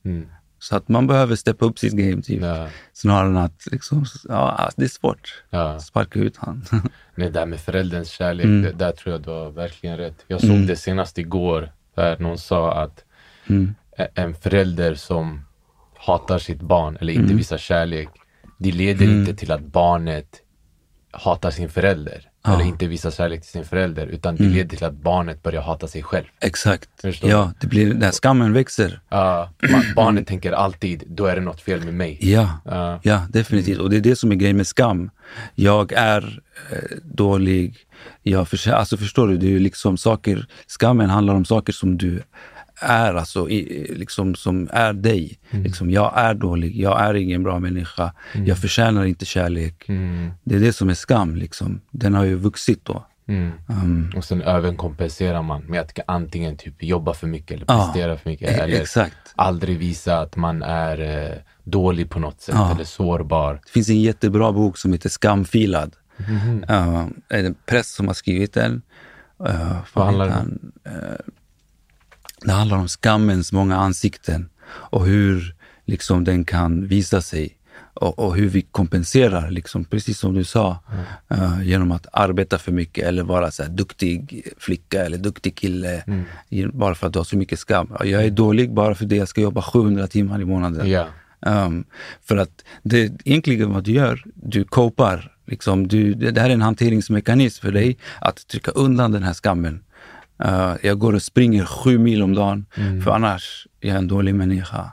Så 0.64 0.76
att 0.76 0.88
man 0.88 1.06
behöver 1.06 1.36
steppa 1.36 1.64
upp 1.64 1.78
sitt 1.78 1.92
game 1.92 2.22
typ. 2.22 2.42
Ja. 2.42 2.68
Snarare 2.92 3.28
än 3.28 3.36
att 3.36 3.66
liksom, 3.72 4.04
ja, 4.28 4.70
det 4.76 4.84
är 4.84 4.88
svårt. 4.88 5.42
Ja. 5.50 5.80
Sparka 5.80 6.18
ut 6.18 6.36
han. 6.36 6.64
det 7.16 7.30
där 7.30 7.46
med 7.46 7.60
förälderns 7.60 8.08
kärlek, 8.08 8.44
mm. 8.44 8.62
det, 8.62 8.72
där 8.72 8.92
tror 8.92 9.12
jag 9.12 9.22
du 9.22 9.30
har 9.30 9.50
verkligen 9.50 9.96
rätt. 9.96 10.24
Jag 10.26 10.40
såg 10.40 10.50
mm. 10.50 10.66
det 10.66 10.76
senast 10.76 11.18
igår 11.18 11.72
där 11.94 12.18
någon 12.18 12.38
sa 12.38 12.82
att 12.82 13.04
mm. 13.46 13.74
en 14.14 14.34
förälder 14.34 14.94
som 14.94 15.44
hatar 15.96 16.38
sitt 16.38 16.60
barn 16.60 16.96
eller 17.00 17.12
inte 17.12 17.24
mm. 17.24 17.36
visar 17.36 17.58
kärlek, 17.58 18.08
det 18.58 18.72
leder 18.72 19.04
mm. 19.04 19.20
inte 19.20 19.34
till 19.34 19.52
att 19.52 19.62
barnet 19.62 20.40
hatar 21.10 21.50
sin 21.50 21.68
förälder 21.68 22.30
ja. 22.44 22.54
eller 22.54 22.64
inte 22.64 22.86
visar 22.86 23.10
kärlek 23.10 23.40
till 23.40 23.50
sin 23.50 23.64
förälder 23.64 24.06
utan 24.06 24.36
det 24.36 24.44
mm. 24.44 24.56
leder 24.56 24.76
till 24.76 24.86
att 24.86 24.94
barnet 24.94 25.42
börjar 25.42 25.62
hata 25.62 25.88
sig 25.88 26.02
själv. 26.02 26.24
Exakt. 26.40 26.88
Förstår 27.00 27.30
ja, 27.30 27.52
det 27.60 27.66
blir, 27.66 27.94
där 27.94 28.12
skammen 28.12 28.52
växer. 28.52 29.00
Ja, 29.08 29.50
barnet 29.96 30.26
tänker 30.26 30.52
alltid, 30.52 31.04
då 31.06 31.26
är 31.26 31.34
det 31.34 31.42
något 31.42 31.60
fel 31.60 31.84
med 31.84 31.94
mig. 31.94 32.18
Ja, 32.20 32.60
ja. 32.64 33.00
ja 33.02 33.26
definitivt. 33.30 33.78
Och 33.78 33.90
det 33.90 33.96
är 33.96 34.00
det 34.00 34.16
som 34.16 34.32
är 34.32 34.36
grejen 34.36 34.56
med 34.56 34.66
skam. 34.66 35.10
Jag 35.54 35.92
är 35.92 36.42
eh, 36.70 36.78
dålig. 37.02 37.76
Jag 38.22 38.48
för, 38.48 38.70
alltså 38.70 38.96
förstår 38.96 39.28
du, 39.28 39.36
det 39.36 39.54
är 39.54 39.60
liksom 39.60 39.96
saker, 39.96 40.46
skammen 40.66 41.10
handlar 41.10 41.34
om 41.34 41.44
saker 41.44 41.72
som 41.72 41.98
du 41.98 42.22
är, 42.80 43.14
alltså, 43.14 43.50
i, 43.50 43.86
liksom, 43.94 44.34
som 44.34 44.68
är 44.72 44.92
dig. 44.92 45.38
Mm. 45.50 45.64
Liksom, 45.64 45.90
jag 45.90 46.12
är 46.16 46.34
dålig, 46.34 46.80
jag 46.80 47.00
är 47.00 47.14
ingen 47.14 47.42
bra 47.42 47.58
människa, 47.58 48.12
mm. 48.32 48.46
jag 48.46 48.58
förtjänar 48.58 49.04
inte 49.04 49.24
kärlek. 49.24 49.88
Mm. 49.88 50.30
Det 50.44 50.54
är 50.54 50.60
det 50.60 50.72
som 50.72 50.88
är 50.90 50.94
skam. 50.94 51.36
Liksom. 51.36 51.80
Den 51.90 52.14
har 52.14 52.24
ju 52.24 52.34
vuxit 52.34 52.84
då. 52.84 53.06
Um, 53.26 54.12
och 54.16 54.24
sen 54.24 54.42
överkompenserar 54.42 55.42
man 55.42 55.62
med 55.62 55.80
att 55.80 55.98
antingen 56.06 56.56
typ 56.56 56.82
jobba 56.82 57.14
för 57.14 57.26
mycket 57.26 57.50
eller 57.50 57.66
prestera 57.66 58.10
ja, 58.10 58.16
för 58.16 58.30
mycket. 58.30 58.48
E- 58.48 58.60
eller 58.60 58.80
exakt. 58.80 59.16
aldrig 59.34 59.78
visa 59.78 60.18
att 60.18 60.36
man 60.36 60.62
är 60.62 61.00
eh, 61.00 61.38
dålig 61.64 62.10
på 62.10 62.18
något 62.18 62.40
sätt 62.40 62.54
ja. 62.54 62.74
eller 62.74 62.84
sårbar. 62.84 63.60
Det 63.64 63.70
finns 63.70 63.88
en 63.88 64.00
jättebra 64.00 64.52
bok 64.52 64.78
som 64.78 64.92
heter 64.92 65.08
Skamfilad. 65.08 65.94
Mm. 66.28 66.64
Uh, 66.70 67.06
en 67.28 67.54
präst 67.66 67.94
som 67.94 68.06
har 68.06 68.14
skrivit 68.14 68.52
den. 68.52 68.82
Uh, 69.48 69.76
Vad 69.94 70.04
handlar 70.04 70.26
det 70.26 70.34
om? 70.34 70.72
Det 72.44 72.52
handlar 72.52 72.76
om 72.76 72.88
skammens 72.88 73.52
många 73.52 73.76
ansikten 73.76 74.48
och 74.66 75.06
hur 75.06 75.54
liksom 75.84 76.24
den 76.24 76.44
kan 76.44 76.86
visa 76.86 77.20
sig 77.20 77.58
och, 77.94 78.18
och 78.18 78.36
hur 78.36 78.48
vi 78.48 78.62
kompenserar, 78.62 79.50
liksom, 79.50 79.84
precis 79.84 80.18
som 80.18 80.34
du 80.34 80.44
sa, 80.44 80.78
mm. 81.30 81.42
uh, 81.42 81.66
genom 81.66 81.92
att 81.92 82.06
arbeta 82.12 82.58
för 82.58 82.72
mycket 82.72 83.06
eller 83.06 83.22
vara 83.22 83.50
så 83.50 83.62
här, 83.62 83.70
duktig 83.70 84.46
flicka 84.58 85.04
eller 85.04 85.18
duktig 85.18 85.54
kille 85.56 86.02
mm. 86.06 86.70
bara 86.72 86.94
för 86.94 87.06
att 87.06 87.12
du 87.12 87.18
har 87.18 87.24
så 87.24 87.36
mycket 87.36 87.58
skam. 87.58 87.96
Jag 88.04 88.24
är 88.24 88.30
dålig 88.30 88.72
bara 88.72 88.94
för 88.94 89.04
det 89.04 89.16
jag 89.16 89.28
ska 89.28 89.40
jobba 89.40 89.62
700 89.62 90.06
timmar 90.06 90.40
i 90.40 90.44
månaden. 90.44 90.86
Yeah. 90.86 91.06
Um, 91.46 91.84
för 92.22 92.36
att 92.36 92.64
det 92.82 93.12
egentligen 93.24 93.72
vad 93.72 93.84
du 93.84 93.92
gör, 93.92 94.22
du 94.34 94.64
kopar. 94.64 95.30
Liksom, 95.46 95.88
du, 95.88 96.14
det 96.14 96.40
här 96.40 96.50
är 96.50 96.54
en 96.54 96.62
hanteringsmekanism 96.62 97.66
för 97.66 97.72
dig 97.72 97.98
att 98.20 98.48
trycka 98.48 98.70
undan 98.70 99.12
den 99.12 99.22
här 99.22 99.34
skammen. 99.34 99.80
Uh, 100.44 100.74
jag 100.82 100.98
går 100.98 101.12
och 101.12 101.22
springer 101.22 101.64
sju 101.64 101.98
mil 101.98 102.22
om 102.22 102.34
dagen, 102.34 102.66
mm. 102.76 103.02
för 103.02 103.10
annars 103.10 103.66
är 103.80 103.88
jag 103.88 103.98
en 103.98 104.08
dålig 104.08 104.34
människa. 104.34 104.90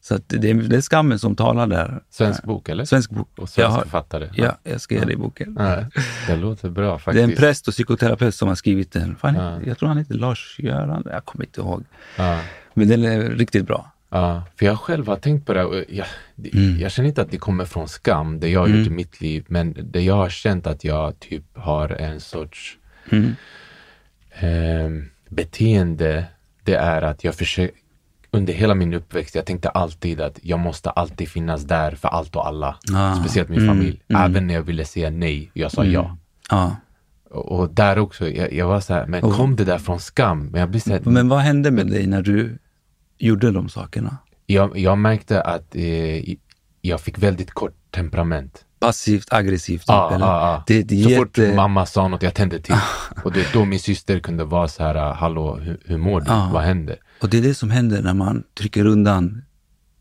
Så 0.00 0.18
det, 0.26 0.50
är, 0.50 0.54
det 0.54 0.76
är 0.76 0.80
skammen 0.80 1.18
som 1.18 1.36
talar 1.36 1.66
där. 1.66 2.02
Svensk 2.10 2.44
bok 2.44 2.68
eller? 2.68 2.84
Svensk 2.84 3.10
bok. 3.10 3.28
Och 3.38 3.48
svensk 3.48 3.80
författare? 3.80 4.30
Ja, 4.34 4.58
jag 4.62 4.80
skrev 4.80 5.00
ja. 5.00 5.06
det 5.06 5.12
i 5.12 5.16
boken. 5.16 5.56
Ja, 5.58 5.84
det 6.26 6.36
låter 6.36 6.70
bra 6.70 6.98
faktiskt. 6.98 7.14
Det 7.14 7.20
är 7.20 7.36
en 7.36 7.36
präst 7.36 7.68
och 7.68 7.74
psykoterapeut 7.74 8.34
som 8.34 8.48
har 8.48 8.54
skrivit 8.54 8.92
den. 8.92 9.16
Fan, 9.16 9.34
ja. 9.34 9.60
Jag 9.66 9.78
tror 9.78 9.88
han 9.88 9.98
heter 9.98 10.14
Lars-Göran, 10.14 11.02
jag 11.10 11.24
kommer 11.24 11.44
inte 11.44 11.60
ihåg. 11.60 11.84
Ja. 12.16 12.40
Men 12.74 12.88
den 12.88 13.04
är 13.04 13.20
riktigt 13.20 13.66
bra. 13.66 13.92
Ja, 14.08 14.42
för 14.58 14.66
jag 14.66 14.78
själv 14.78 15.06
har 15.06 15.16
tänkt 15.16 15.46
på 15.46 15.52
det. 15.52 15.84
Jag, 15.88 16.06
mm. 16.52 16.78
jag 16.80 16.92
känner 16.92 17.08
inte 17.08 17.22
att 17.22 17.30
det 17.30 17.38
kommer 17.38 17.64
från 17.64 17.88
skam, 17.88 18.40
det 18.40 18.48
jag 18.48 18.60
har 18.60 18.66
mm. 18.66 18.78
gjort 18.78 18.88
i 18.88 18.90
mitt 18.90 19.20
liv. 19.20 19.44
Men 19.48 19.76
det 19.82 20.00
jag 20.00 20.14
har 20.14 20.28
känt 20.28 20.66
att 20.66 20.84
jag 20.84 21.20
typ 21.20 21.44
har 21.56 21.88
en 21.88 22.20
sorts 22.20 22.78
mm 23.10 23.34
eh, 24.40 24.90
beteende, 25.28 26.24
det 26.64 26.74
är 26.74 27.02
att 27.02 27.24
jag 27.24 27.34
försöker, 27.34 27.76
under 28.30 28.52
hela 28.52 28.74
min 28.74 28.94
uppväxt, 28.94 29.34
jag 29.34 29.46
tänkte 29.46 29.68
alltid 29.68 30.20
att 30.20 30.38
jag 30.42 30.58
måste 30.58 30.90
alltid 30.90 31.28
finnas 31.28 31.62
där 31.62 31.94
för 31.94 32.08
allt 32.08 32.36
och 32.36 32.46
alla. 32.46 32.76
Ah, 32.94 33.14
Speciellt 33.14 33.48
min 33.48 33.58
mm, 33.58 33.74
familj. 33.74 34.02
Mm. 34.08 34.22
Även 34.22 34.46
när 34.46 34.54
jag 34.54 34.62
ville 34.62 34.84
säga 34.84 35.10
nej, 35.10 35.50
jag 35.54 35.72
sa 35.72 35.82
mm. 35.82 35.92
ja. 35.92 36.16
Ah. 36.48 36.70
Och, 37.30 37.70
där 37.74 37.98
också, 37.98 38.28
jag, 38.28 38.52
jag 38.52 38.68
var 38.68 38.80
så 38.80 38.94
här, 38.94 39.06
men 39.06 39.24
oh. 39.24 39.36
kom 39.36 39.56
det 39.56 39.64
där 39.64 39.78
från 39.78 40.00
skam? 40.00 40.46
Men, 40.46 40.60
jag 40.60 40.70
blir 40.70 40.80
så 40.80 40.90
här, 40.90 41.00
men 41.04 41.28
vad 41.28 41.38
hände 41.40 41.70
med 41.70 41.86
dig 41.86 42.06
när 42.06 42.22
du 42.22 42.58
gjorde 43.18 43.50
de 43.50 43.68
sakerna? 43.68 44.16
Jag, 44.46 44.78
jag 44.78 44.98
märkte 44.98 45.42
att 45.42 45.76
eh, 45.76 46.34
jag 46.80 47.00
fick 47.00 47.18
väldigt 47.18 47.50
kort 47.50 47.74
temperament 47.90 48.64
passivt 48.82 49.32
aggressivt. 49.32 49.80
Typ, 49.80 49.90
ah? 49.90 50.18
Ah, 50.20 50.54
ah. 50.54 50.64
Det, 50.66 50.82
det 50.82 51.02
så 51.02 51.10
jätte... 51.10 51.46
fort 51.46 51.54
mamma 51.56 51.86
sa 51.86 52.08
något, 52.08 52.22
jag 52.22 52.34
tände 52.34 52.60
till. 52.60 52.74
och 53.24 53.32
det 53.32 53.40
är 53.40 53.52
då 53.52 53.64
min 53.64 53.80
syster 53.80 54.18
kunde 54.18 54.44
vara 54.44 54.68
så 54.68 54.82
här, 54.82 55.14
hallå, 55.14 55.56
hur, 55.56 55.80
hur 55.84 55.98
mår 55.98 56.20
du? 56.20 56.30
Ah. 56.30 56.50
Vad 56.52 56.62
händer? 56.62 56.96
Och 57.20 57.28
det 57.28 57.38
är 57.38 57.42
det 57.42 57.54
som 57.54 57.70
händer 57.70 58.02
när 58.02 58.14
man 58.14 58.42
trycker 58.58 58.86
undan 58.86 59.42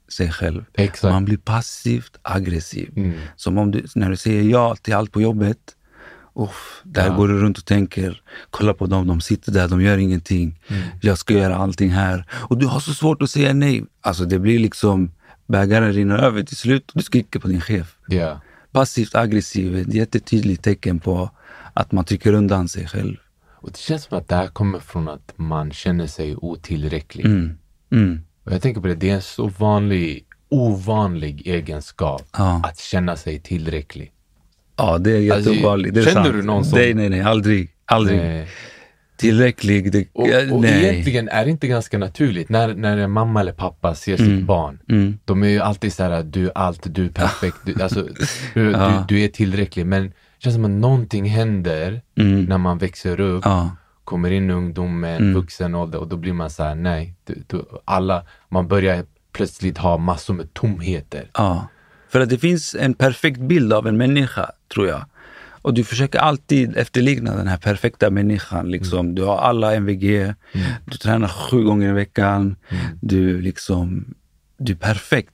sig 0.09 0.31
själv. 0.31 0.65
Exakt. 0.73 1.13
Man 1.13 1.25
blir 1.25 1.37
passivt 1.37 2.17
aggressiv. 2.21 2.93
Mm. 2.95 3.19
Som 3.35 3.57
om 3.57 3.71
du, 3.71 3.85
när 3.95 4.09
du 4.09 4.17
säger 4.17 4.43
ja 4.43 4.75
till 4.75 4.93
allt 4.93 5.11
på 5.11 5.21
jobbet, 5.21 5.57
Uff, 6.35 6.81
där 6.83 7.07
ja. 7.07 7.13
går 7.13 7.27
du 7.27 7.37
runt 7.37 7.57
och 7.57 7.65
tänker, 7.65 8.21
kolla 8.49 8.73
på 8.73 8.85
dem, 8.85 9.07
de 9.07 9.21
sitter 9.21 9.51
där, 9.51 9.67
de 9.67 9.81
gör 9.81 9.97
ingenting. 9.97 10.59
Mm. 10.67 10.83
Jag 11.01 11.17
ska 11.17 11.33
göra 11.33 11.55
allting 11.55 11.89
här. 11.89 12.25
Och 12.31 12.57
du 12.57 12.65
har 12.65 12.79
så 12.79 12.93
svårt 12.93 13.21
att 13.21 13.29
säga 13.29 13.53
nej. 13.53 13.83
Alltså 14.01 14.25
det 14.25 14.39
blir 14.39 14.59
liksom, 14.59 15.11
bägaren 15.47 15.93
rinner 15.93 16.17
över 16.17 16.43
till 16.43 16.57
slut 16.57 16.91
och 16.91 16.97
du 16.97 17.03
skriker 17.03 17.39
på 17.39 17.47
din 17.47 17.61
chef. 17.61 17.95
Yeah 18.11 18.37
passivt 18.71 19.15
aggressiv 19.15 19.75
ett 19.77 19.93
jättetydligt 19.93 20.63
tecken 20.63 20.99
på 20.99 21.29
att 21.73 21.91
man 21.91 22.05
trycker 22.05 22.33
undan 22.33 22.67
sig 22.67 22.87
själv. 22.87 23.15
Och 23.49 23.71
Det 23.71 23.77
känns 23.77 24.03
som 24.03 24.17
att 24.17 24.27
det 24.27 24.35
här 24.35 24.47
kommer 24.47 24.79
från 24.79 25.07
att 25.09 25.33
man 25.35 25.71
känner 25.71 26.07
sig 26.07 26.35
otillräcklig. 26.35 27.25
Mm. 27.25 27.57
Mm. 27.91 28.21
Och 28.43 28.51
jag 28.53 28.61
tänker 28.61 28.81
på 28.81 28.87
det, 28.87 28.95
det 28.95 29.09
är 29.09 29.15
en 29.15 29.21
så 29.21 29.47
vanlig, 29.47 30.25
ovanlig 30.49 31.47
egenskap 31.47 32.23
Ja. 32.37 32.61
att 32.63 32.79
känna 32.79 33.15
sig 33.15 33.39
tillräcklig. 33.39 34.11
Ja, 34.75 34.97
det 34.97 35.11
är 35.11 35.31
Alltså, 35.33 35.49
jätteovanligt. 35.53 35.93
det 35.95 36.01
är 36.01 36.05
känner 36.05 36.23
sant. 36.23 36.33
du 36.35 36.41
någon 36.41 36.65
som- 36.65 36.79
Nej, 36.79 36.93
nej, 36.93 37.09
nej, 37.09 37.21
aldrig. 37.21 37.69
Aldrig. 37.85 38.19
Eh, 38.41 38.47
Tillräcklig. 39.21 39.91
Det, 39.91 40.07
och, 40.13 40.27
och 40.51 40.61
nej. 40.61 40.85
egentligen 40.85 41.29
är 41.29 41.45
det 41.45 41.51
inte 41.51 41.67
ganska 41.67 41.97
naturligt 41.97 42.49
när, 42.49 42.73
när 42.73 42.97
en 42.97 43.11
mamma 43.11 43.39
eller 43.39 43.53
pappa 43.53 43.95
ser 43.95 44.17
sitt 44.17 44.43
barn. 44.43 44.79
Mm. 44.89 45.19
De 45.25 45.43
är 45.43 45.47
ju 45.47 45.59
alltid 45.59 45.93
så 45.93 46.03
här, 46.03 46.23
du 46.23 46.45
är 46.45 46.51
allt, 46.57 46.95
du 46.95 47.05
är 47.05 47.09
perfekt, 47.23 47.57
du, 47.65 47.83
alltså, 47.83 48.07
du, 48.53 48.71
Ja. 48.71 49.05
du, 49.07 49.15
du 49.15 49.23
är 49.23 49.27
tillräcklig. 49.27 49.85
Men 49.85 50.03
det 50.03 50.13
känns 50.43 50.55
som 50.55 50.65
att 50.65 50.71
någonting 50.71 51.25
händer 51.29 52.01
Mm. 52.19 52.43
när 52.43 52.57
man 52.57 52.77
växer 52.77 53.19
upp, 53.19 53.41
Ja. 53.45 53.75
kommer 54.03 54.31
in 54.31 54.49
i 54.49 54.53
ungdomen, 54.53 55.15
Mm. 55.21 55.33
vuxen 55.33 55.75
ålder 55.75 55.99
och 55.99 56.07
då 56.07 56.17
blir 56.17 56.33
man 56.33 56.49
så 56.49 56.63
här, 56.63 56.75
nej, 56.75 57.13
du, 57.47 57.65
alla, 57.85 58.23
man 58.49 58.67
börjar 58.67 59.05
plötsligt 59.33 59.77
ha 59.77 59.97
massor 59.97 60.33
med 60.33 60.53
tomheter. 60.53 61.29
Ja, 61.33 61.67
för 62.09 62.19
att 62.21 62.29
det 62.29 62.37
finns 62.37 62.75
en 62.79 62.93
perfekt 62.93 63.39
bild 63.39 63.73
av 63.73 63.87
en 63.87 63.97
människa, 63.97 64.51
tror 64.73 64.87
jag. 64.87 65.05
Och 65.61 65.73
du 65.73 65.83
försöker 65.83 66.19
alltid 66.19 66.77
efterlikna 66.77 67.35
den 67.35 67.47
här 67.47 67.57
perfekta 67.57 68.09
människan. 68.09 68.71
Liksom. 68.71 69.15
Du 69.15 69.23
har 69.23 69.37
alla 69.37 69.75
MVG, 69.75 70.33
du 70.85 70.97
tränar 70.97 71.27
sju 71.27 71.63
gånger 71.63 71.89
i 71.89 71.93
veckan, 71.93 72.55
du, 73.01 73.41
liksom, 73.41 74.13
du 74.57 74.71
är 74.71 74.77
perfekt. 74.77 75.33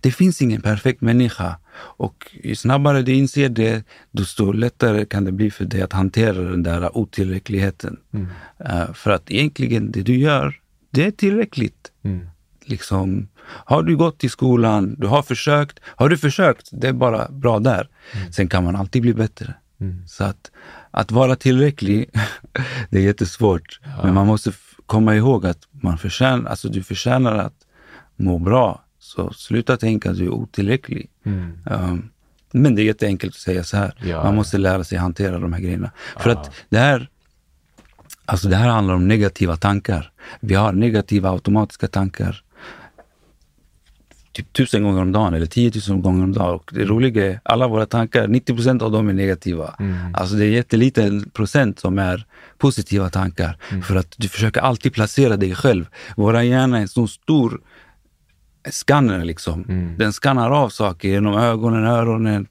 Det 0.00 0.10
finns 0.10 0.42
ingen 0.42 0.60
perfekt 0.62 1.00
människa. 1.00 1.56
Och 1.80 2.30
ju 2.42 2.54
snabbare 2.54 3.02
du 3.02 3.14
inser 3.14 3.48
det, 3.48 3.84
desto 4.10 4.52
lättare 4.52 5.04
kan 5.04 5.24
det 5.24 5.32
bli 5.32 5.50
för 5.50 5.64
dig 5.64 5.82
att 5.82 5.92
hantera 5.92 6.42
den 6.42 6.62
där 6.62 6.98
otillräckligheten. 6.98 7.96
Eh, 8.64 8.92
för 8.94 9.10
att 9.10 9.30
egentligen 9.30 9.90
det 9.92 10.02
du 10.02 10.16
gör, 10.18 10.54
det 10.90 11.04
är 11.06 11.10
tillräckligt 11.10 11.92
Mm. 12.04 12.26
liksom, 12.64 13.28
har 13.44 13.82
du 13.82 13.96
gått 13.96 14.18
till 14.18 14.30
skolan, 14.30 14.94
du 14.98 15.06
har 15.06 15.22
försökt, 15.22 15.78
har 15.84 16.08
du 16.08 16.18
försökt, 16.18 16.68
det 16.72 16.88
är 16.88 16.92
bara 16.92 17.28
bra 17.28 17.58
där. 17.58 17.88
Sen 18.30 18.48
kan 18.48 18.64
man 18.64 18.76
alltid 18.76 19.02
bli 19.02 19.14
bättre. 19.14 19.54
Så 20.06 20.24
att, 20.24 20.50
att 20.90 21.12
vara 21.12 21.36
tillräcklig, 21.36 22.10
det 22.90 22.98
är 22.98 23.02
jättesvårt. 23.02 23.80
Men 24.02 24.14
man 24.14 24.26
måste 24.26 24.52
komma 24.86 25.14
ihåg 25.14 25.46
att 25.46 25.58
man 25.70 25.98
förtjänar, 25.98 26.50
alltså 26.50 26.68
du 26.68 26.82
förtjänar 26.82 27.38
att 27.38 27.54
må 28.16 28.38
bra. 28.38 28.84
Så 28.98 29.32
sluta 29.32 29.76
tänka 29.76 30.10
att 30.10 30.16
du 30.16 30.24
är 30.24 30.30
otillräcklig. 30.30 31.10
Um, 31.64 32.10
men 32.52 32.74
det 32.74 32.82
är 32.82 32.84
jätteenkelt 32.84 33.34
att 33.34 33.40
säga 33.40 33.64
så 33.64 33.76
här. 33.76 33.94
Ja. 34.02 34.24
Man 34.24 34.34
måste 34.34 34.58
lära 34.58 34.84
sig 34.84 34.98
hantera 34.98 35.38
de 35.38 35.52
här 35.52 35.60
grejerna. 35.60 35.90
För 36.16 36.30
att 36.30 36.50
det 36.68 36.78
här, 36.78 37.08
alltså 38.24 38.48
det 38.48 38.56
här 38.56 38.68
handlar 38.68 38.94
om 38.94 39.08
negativa 39.08 39.56
tankar. 39.56 40.12
Vi 40.40 40.54
har 40.54 40.72
negativa 40.72 41.30
automatiska 41.30 41.88
tankar 41.88 42.42
typ 44.32 44.52
tusen 44.52 44.82
gånger 44.82 45.02
om 45.02 45.12
dagen 45.12 45.34
eller 45.34 45.46
tiotusen 45.46 46.02
gånger 46.02 46.24
om 46.24 46.32
dagen. 46.32 46.54
Och 46.54 46.70
det 46.74 46.84
roliga 46.84 47.26
är, 47.26 47.40
alla 47.42 47.68
våra 47.68 47.86
tankar, 47.86 48.28
90 48.28 48.54
procent 48.54 48.82
av 48.82 48.92
dem 48.92 49.08
är 49.08 49.12
negativa. 49.12 49.74
Alltså 50.14 50.36
det 50.36 50.44
är 50.44 50.50
jätteliten 50.50 51.30
procent 51.30 51.80
som 51.80 51.98
är 51.98 52.26
positiva 52.58 53.10
tankar. 53.10 53.56
För 53.82 53.96
att 53.96 54.14
du 54.16 54.28
försöker 54.28 54.60
alltid 54.60 54.92
placera 54.92 55.36
dig 55.36 55.54
själv. 55.54 55.86
Våra 56.16 56.44
hjärna 56.44 56.78
är 56.78 56.82
en 56.82 56.88
så 56.88 57.06
stor 57.06 57.60
skanner 58.70 59.24
liksom. 59.24 59.64
Den 59.98 60.12
skannar 60.12 60.50
av 60.50 60.68
saker 60.68 61.08
genom 61.08 61.34
ögonen, 61.34 61.84
öronen. 61.84 62.46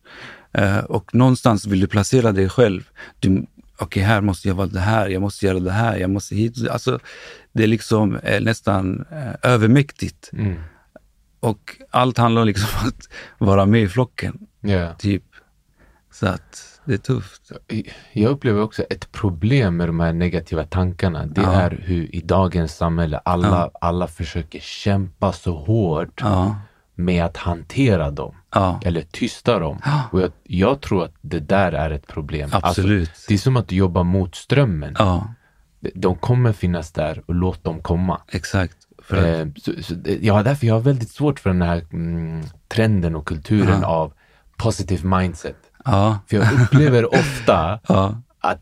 Eh, 0.54 0.78
och 0.78 1.16
någonstans 1.16 1.66
vill 1.68 1.80
du 1.80 1.88
placera 1.88 2.32
dig 2.32 2.50
själv. 2.50 2.90
Du, 3.20 3.46
Okej, 3.80 4.04
här 4.04 4.22
måste 4.22 4.48
jag 4.48 4.56
vara 4.56 4.68
det 4.68 4.80
här, 4.80 5.08
jag 5.08 5.22
måste 5.22 5.46
göra 5.46 5.60
det 5.60 5.72
här, 5.72 5.98
jag 5.98 6.10
måste 6.10 6.36
hit. 6.36 6.68
Alltså, 6.70 7.00
det 7.54 7.64
är 7.64 7.68
liksom 7.68 8.16
eh, 8.16 8.42
nästan 8.42 9.06
eh, 9.12 9.52
övermäktigt. 9.52 10.30
Mm. 10.34 10.56
Och 11.50 11.76
allt 11.92 12.18
handlar 12.18 12.46
liksom 12.46 12.70
om 12.82 12.88
att 12.90 13.08
vara 13.38 13.66
med 13.66 13.82
i 13.82 13.88
flocken. 13.88 14.40
Ja. 14.62 14.94
Typ. 14.94 15.24
Så 16.12 16.28
att 16.28 16.80
det 16.86 16.94
är 16.94 16.98
tufft. 16.98 17.52
Jag 18.14 18.30
upplever 18.32 18.62
också 18.62 18.84
ett 18.84 19.12
problem 19.12 19.78
med 19.78 19.90
de 19.90 20.00
här 20.00 20.14
negativa 20.14 20.64
tankarna. 20.64 21.26
Det 21.26 21.42
Ja. 21.42 21.52
är 21.54 21.72
hur 21.84 22.16
i 22.16 22.22
dagens 22.22 22.76
samhälle 22.76 23.22
alla, 23.26 23.72
alla 23.82 24.08
försöker 24.08 24.60
kämpa 24.60 25.34
så 25.34 25.56
hårt 25.58 26.22
Ja, 26.22 26.56
med 26.96 27.26
att 27.26 27.38
hantera 27.38 28.12
dem. 28.12 28.36
ja, 28.54 28.80
Eller 28.86 29.02
tysta 29.12 29.60
dem. 29.60 29.80
Ja. 29.86 30.02
Och 30.12 30.22
jag, 30.22 30.32
jag 30.44 30.82
tror 30.82 31.04
att 31.04 31.14
det 31.22 31.40
där 31.40 31.72
är 31.72 31.92
ett 31.92 32.08
problem. 32.08 32.50
Absolut. 32.54 33.10
Alltså, 33.10 33.26
det 33.28 33.34
är 33.34 33.38
som 33.38 33.58
att 33.58 33.72
jobba 33.72 34.04
mot 34.04 34.36
strömmen. 34.36 34.96
ja, 35.00 35.34
De 35.96 36.16
kommer 36.16 36.54
finnas 36.54 36.92
där 36.92 37.24
och 37.26 37.36
låt 37.36 37.64
dem 37.64 37.82
komma. 37.82 38.22
exakt. 38.28 38.77
För 39.08 39.40
Eh, 39.42 39.48
så, 39.62 39.72
så, 39.84 39.96
ja, 40.22 40.44
därför 40.44 40.68
jag 40.68 40.74
har 40.74 40.82
väldigt 40.82 41.10
svårt 41.12 41.40
för 41.40 41.50
den 41.50 41.62
här 41.62 41.84
mm, 41.94 42.42
trenden 42.68 43.16
och 43.16 43.28
kulturen 43.28 43.84
av 43.84 44.14
positive 44.58 45.18
mindset. 45.18 45.56
ja, 45.86 46.20
För 46.28 46.38
jag 46.38 46.62
upplever 46.62 47.14
ofta 47.20 47.80
ja. 47.88 48.22
att 48.40 48.60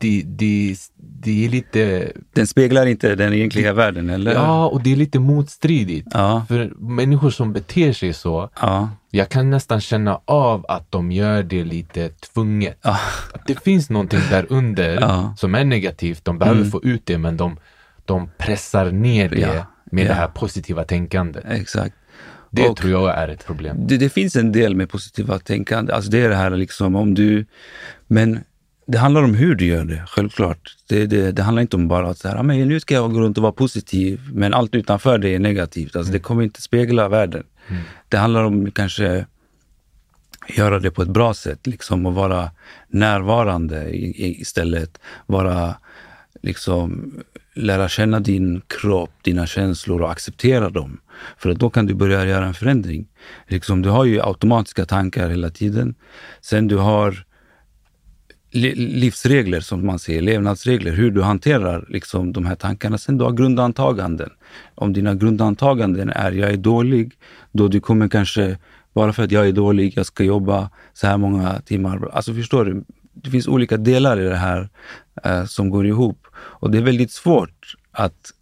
det, 0.00 0.22
det, 0.26 0.74
det 0.96 1.44
är 1.44 1.48
lite, 1.48 2.12
Den 2.32 2.46
speglar 2.46 2.86
inte 2.86 3.14
den 3.14 3.32
egentliga 3.32 3.72
världen, 3.72 4.10
eller? 4.10 4.32
ja, 4.34 4.66
och 4.66 4.82
det 4.82 4.92
är 4.92 4.96
lite 4.96 5.18
motstridigt. 5.18 6.08
Ja, 6.12 6.44
För 6.48 6.72
människor 6.78 7.30
som 7.30 7.52
beter 7.52 7.92
sig 7.92 8.12
så, 8.12 8.50
ja, 8.60 8.88
jag 9.10 9.28
kan 9.28 9.50
nästan 9.50 9.80
känna 9.80 10.20
av 10.24 10.66
att 10.68 10.90
de 10.92 11.12
gör 11.12 11.42
det 11.42 11.64
lite 11.64 12.08
tvunget. 12.08 12.78
ja, 12.82 12.98
Att 13.34 13.46
det 13.46 13.60
finns 13.64 13.90
någonting 13.90 14.20
där 14.30 14.46
under 14.48 14.94
Ja. 15.00 15.14
Mm. 15.20 15.36
som 15.36 15.54
är 15.54 15.64
negativt. 15.64 16.24
De 16.24 16.38
behöver 16.38 16.64
få 16.64 16.82
ut 16.82 17.06
det, 17.06 17.18
men 17.18 17.36
de, 17.36 17.56
de 18.04 18.30
pressar 18.38 18.90
ner 18.90 19.28
det 19.28 19.40
Ja. 19.40 19.66
Med 19.92 20.04
Ja. 20.04 20.08
det 20.08 20.14
här 20.14 20.28
positiva 20.28 20.84
tänkandet. 20.84 21.44
exakt. 21.48 21.94
Det 22.50 22.68
Och- 22.68 22.76
tror 22.76 22.90
jag 22.90 23.18
är 23.18 23.28
ett 23.28 23.46
problem. 23.46 23.76
Det, 23.86 23.96
det 23.96 24.08
finns 24.08 24.36
en 24.36 24.52
del 24.52 24.74
med 24.76 24.90
positiva 24.90 25.38
tänkande. 25.38 25.92
Alltså 25.92 26.10
det 26.10 26.18
är 26.18 26.28
det 26.28 26.34
här 26.36 26.50
liksom 26.50 26.96
om 26.96 27.14
du... 27.14 27.46
Men 28.06 28.40
det 28.86 28.98
handlar 28.98 29.22
om 29.22 29.34
hur 29.34 29.54
du 29.54 29.66
gör 29.66 29.84
det, 29.84 30.02
självklart. 30.06 30.76
Det, 30.88 31.06
det, 31.06 31.32
det 31.32 31.42
handlar 31.42 31.62
inte 31.62 31.76
om 31.76 31.88
bara 31.88 32.08
att 32.10 32.18
så 32.18 32.28
här, 32.28 32.36
"Ah, 32.36 32.42
men 32.42 32.68
nu 32.68 32.80
ska 32.80 32.94
jag 32.94 33.12
gå 33.12 33.20
runt 33.20 33.36
och 33.38 33.42
vara 33.42 33.52
positiv, 33.52 34.20
men 34.32 34.54
allt 34.54 34.74
utanför 34.74 35.18
det 35.18 35.28
är 35.34 35.38
negativt. 35.38 35.96
Alltså 35.96 36.12
det 36.12 36.18
kommer 36.18 36.42
inte 36.42 36.62
spegla 36.62 37.08
världen. 37.08 37.44
Det 38.08 38.16
handlar 38.16 38.44
om 38.44 38.70
kanske 38.70 39.26
göra 40.56 40.78
det 40.78 40.90
på 40.90 41.02
ett 41.02 41.08
bra 41.08 41.34
sätt, 41.34 41.66
liksom 41.66 42.06
och 42.06 42.14
vara 42.14 42.50
närvarande 42.88 43.84
i, 43.90 44.04
i, 44.26 44.40
istället. 44.40 44.98
Vara 45.26 45.74
liksom 46.42 47.14
lära 47.54 47.88
känna 47.88 48.20
din 48.20 48.62
kropp, 48.66 49.10
dina 49.22 49.46
känslor 49.46 50.02
och 50.02 50.10
acceptera 50.10 50.70
dem. 50.70 51.00
För 51.38 51.50
att 51.50 51.58
då 51.58 51.70
kan 51.70 51.86
du 51.86 51.94
börja 51.94 52.24
göra 52.24 52.46
en 52.46 52.54
förändring. 52.54 53.08
Liksom, 53.48 53.82
du 53.82 53.88
har 53.88 54.04
ju 54.04 54.22
automatiska 54.22 54.86
tankar 54.86 55.28
hela 55.28 55.50
tiden. 55.50 55.94
Sen 56.40 56.68
du 56.68 56.76
har 56.76 57.24
livsregler 58.54 59.60
som 59.60 59.86
man 59.86 59.98
säger, 59.98 60.22
levnadsregler, 60.22 60.92
hur 60.92 61.10
du 61.10 61.22
hanterar 61.22 61.86
liksom, 61.88 62.32
de 62.32 62.46
här 62.46 62.54
tankarna. 62.54 62.98
Sen 62.98 63.18
du 63.18 63.24
har 63.24 63.32
grundantaganden. 63.32 64.30
Om 64.74 64.92
dina 64.92 65.14
grundantaganden 65.14 66.10
är 66.10 66.32
jag 66.32 66.50
är 66.50 66.56
dålig, 66.56 67.12
då 67.52 67.68
du 67.68 67.80
kommer 67.80 68.08
kanske, 68.08 68.58
bara 68.94 69.12
för 69.12 69.22
att 69.24 69.32
jag 69.32 69.48
är 69.48 69.52
dålig, 69.52 69.92
jag 69.96 70.06
ska 70.06 70.24
jobba 70.24 70.70
så 70.92 71.06
här 71.06 71.16
många 71.16 71.60
timmar. 71.60 72.08
Alltså 72.12 72.34
förstår 72.34 72.64
du? 72.64 72.84
Det 73.14 73.30
finns 73.30 73.48
olika 73.48 73.76
delar 73.76 74.20
i 74.20 74.24
det 74.24 74.36
här 74.36 74.68
eh, 75.24 75.44
som 75.44 75.70
går 75.70 75.86
ihop. 75.86 76.21
Och 76.42 76.70
det 76.70 76.78
är 76.78 76.82
väldigt 76.82 77.12
svårt 77.12 77.74
att 77.90 78.32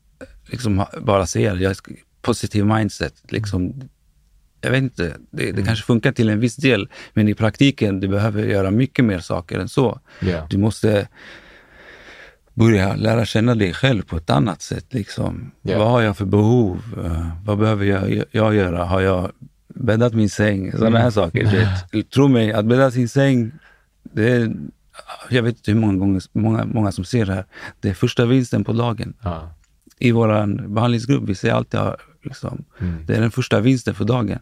liksom, 0.46 0.84
bara 1.00 1.26
säga 1.26 1.54
jag 1.54 1.76
ska, 1.76 1.92
positiv 2.22 2.66
mindset. 2.66 3.14
Liksom, 3.28 3.82
jag 4.60 4.70
vet 4.70 4.82
inte, 4.82 5.16
det, 5.30 5.52
det 5.52 5.62
kanske 5.62 5.86
funkar 5.86 6.12
till 6.12 6.28
en 6.28 6.40
viss 6.40 6.56
del, 6.56 6.88
men 7.12 7.28
i 7.28 7.34
praktiken 7.34 8.00
du 8.00 8.08
behöver 8.08 8.42
göra 8.42 8.70
mycket 8.70 9.04
mer 9.04 9.18
saker 9.18 9.58
än 9.58 9.68
så. 9.68 10.00
Ja. 10.20 10.46
Du 10.50 10.58
måste 10.58 11.08
börja 12.54 12.96
lära 12.96 13.24
känna 13.24 13.54
dig 13.54 13.74
själv 13.74 14.02
på 14.02 14.16
ett 14.16 14.30
annat 14.30 14.62
sätt. 14.62 14.86
Liksom. 14.90 15.50
Ja. 15.62 15.78
Vad 15.78 15.90
har 15.90 16.02
jag 16.02 16.16
för 16.16 16.24
behov? 16.24 16.82
Eh, 17.04 17.28
vad 17.44 17.58
behöver 17.58 17.84
jag, 17.84 18.24
jag 18.30 18.54
göra? 18.54 18.84
Har 18.84 19.00
jag 19.00 19.30
bäddat 19.68 20.14
min 20.14 20.30
säng? 20.30 20.72
Sådana 20.72 20.98
här 20.98 21.10
saker. 21.10 21.44
Du 21.44 21.56
vet. 21.56 22.10
Tro 22.10 22.28
mig, 22.28 22.52
att 22.52 22.64
bädda 22.64 22.90
sin 22.90 23.08
säng, 23.08 23.52
det 24.02 24.32
är, 24.32 24.52
jag 25.30 25.42
vet 25.42 25.56
inte 25.56 25.70
hur 25.72 25.78
många 25.80 25.98
gånger 25.98 26.22
många, 26.32 26.64
många 26.64 26.92
som 26.92 27.04
ser 27.04 27.26
det 27.26 27.34
här. 27.34 27.44
Det 27.80 27.88
är 27.90 27.94
första 27.94 28.26
vinsten 28.26 28.64
på 28.64 28.72
dagen 28.72 29.14
Ja. 29.22 29.50
i 29.98 30.10
vår 30.12 30.68
behandlingsgrupp, 30.68 31.22
vi 31.28 31.34
säger 31.34 31.54
alltid 31.54 31.80
liksom, 32.22 32.64
det 33.06 33.16
är 33.16 33.20
den 33.20 33.30
första 33.30 33.60
vinsten 33.60 33.94
för 33.94 34.04
dagen. 34.04 34.38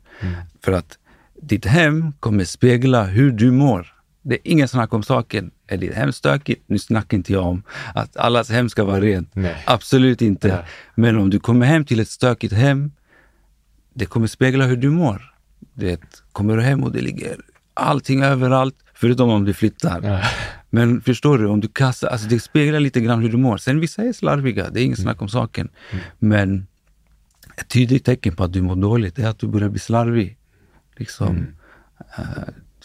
För 0.64 0.72
att 0.72 0.98
ditt 1.42 1.64
hem 1.64 2.12
kommer 2.20 2.44
spegla 2.44 3.04
hur 3.04 3.30
du 3.32 3.50
mår. 3.50 3.94
Det 4.22 4.34
är 4.34 4.40
ingen 4.44 4.68
snack 4.68 4.94
om 4.94 5.02
saken. 5.02 5.50
Är 5.66 5.76
ditt 5.76 5.94
hem 5.94 6.12
stökigt? 6.12 6.62
Nu 6.66 6.78
snackar 6.78 7.16
inte 7.16 7.32
jag 7.32 7.46
om 7.46 7.62
att 7.94 8.16
allas 8.16 8.50
hem 8.50 8.68
ska 8.68 8.84
vara 8.84 9.00
rent. 9.00 9.34
Nej. 9.34 9.62
Absolut 9.66 10.22
inte. 10.22 10.48
Ja. 10.48 10.58
Men 10.94 11.16
om 11.18 11.30
du 11.30 11.38
kommer 11.40 11.66
hem 11.66 11.84
till 11.84 12.00
ett 12.00 12.08
stökigt 12.08 12.52
hem, 12.54 12.92
det 13.94 14.06
kommer 14.06 14.26
spegla 14.26 14.64
hur 14.66 14.76
du 14.76 14.90
mår. 14.90 15.34
Det 15.74 16.00
kommer 16.32 16.56
du 16.56 16.62
hem 16.62 16.84
och 16.84 16.92
det 16.92 17.00
ligger 17.00 17.36
allting 17.74 18.22
överallt, 18.22 18.74
förutom 19.00 19.30
om 19.30 19.44
du 19.44 19.52
flyttar. 19.54 20.00
Ja. 20.02 20.20
Men 20.70 21.00
förstår 21.00 21.38
du, 21.38 21.46
om 21.46 21.60
du 21.60 21.68
kastar, 21.68 22.08
alltså 22.08 22.28
det 22.28 22.40
speglar 22.40 22.80
lite 22.80 23.00
grann 23.00 23.22
hur 23.22 23.28
du 23.30 23.36
mår. 23.36 23.56
Sen 23.56 23.80
vissa 23.80 24.02
är 24.02 24.12
slarviga, 24.12 24.70
det 24.70 24.80
är 24.80 24.84
inget 24.84 25.00
snack 25.02 25.22
om 25.22 25.28
saken. 25.28 25.68
Men 26.18 26.66
Ett 27.56 27.68
tydligt 27.68 28.04
tecken 28.04 28.36
på 28.36 28.44
att 28.44 28.52
du 28.52 28.62
mår 28.62 28.76
dåligt 28.76 29.18
är 29.18 29.26
att 29.28 29.38
du 29.38 29.46
börjar 29.48 29.68
bli 29.68 29.78
slarvig. 29.80 30.36
Liksom, 30.96 31.28
Mm. 31.36 31.46
eh, 32.18 32.24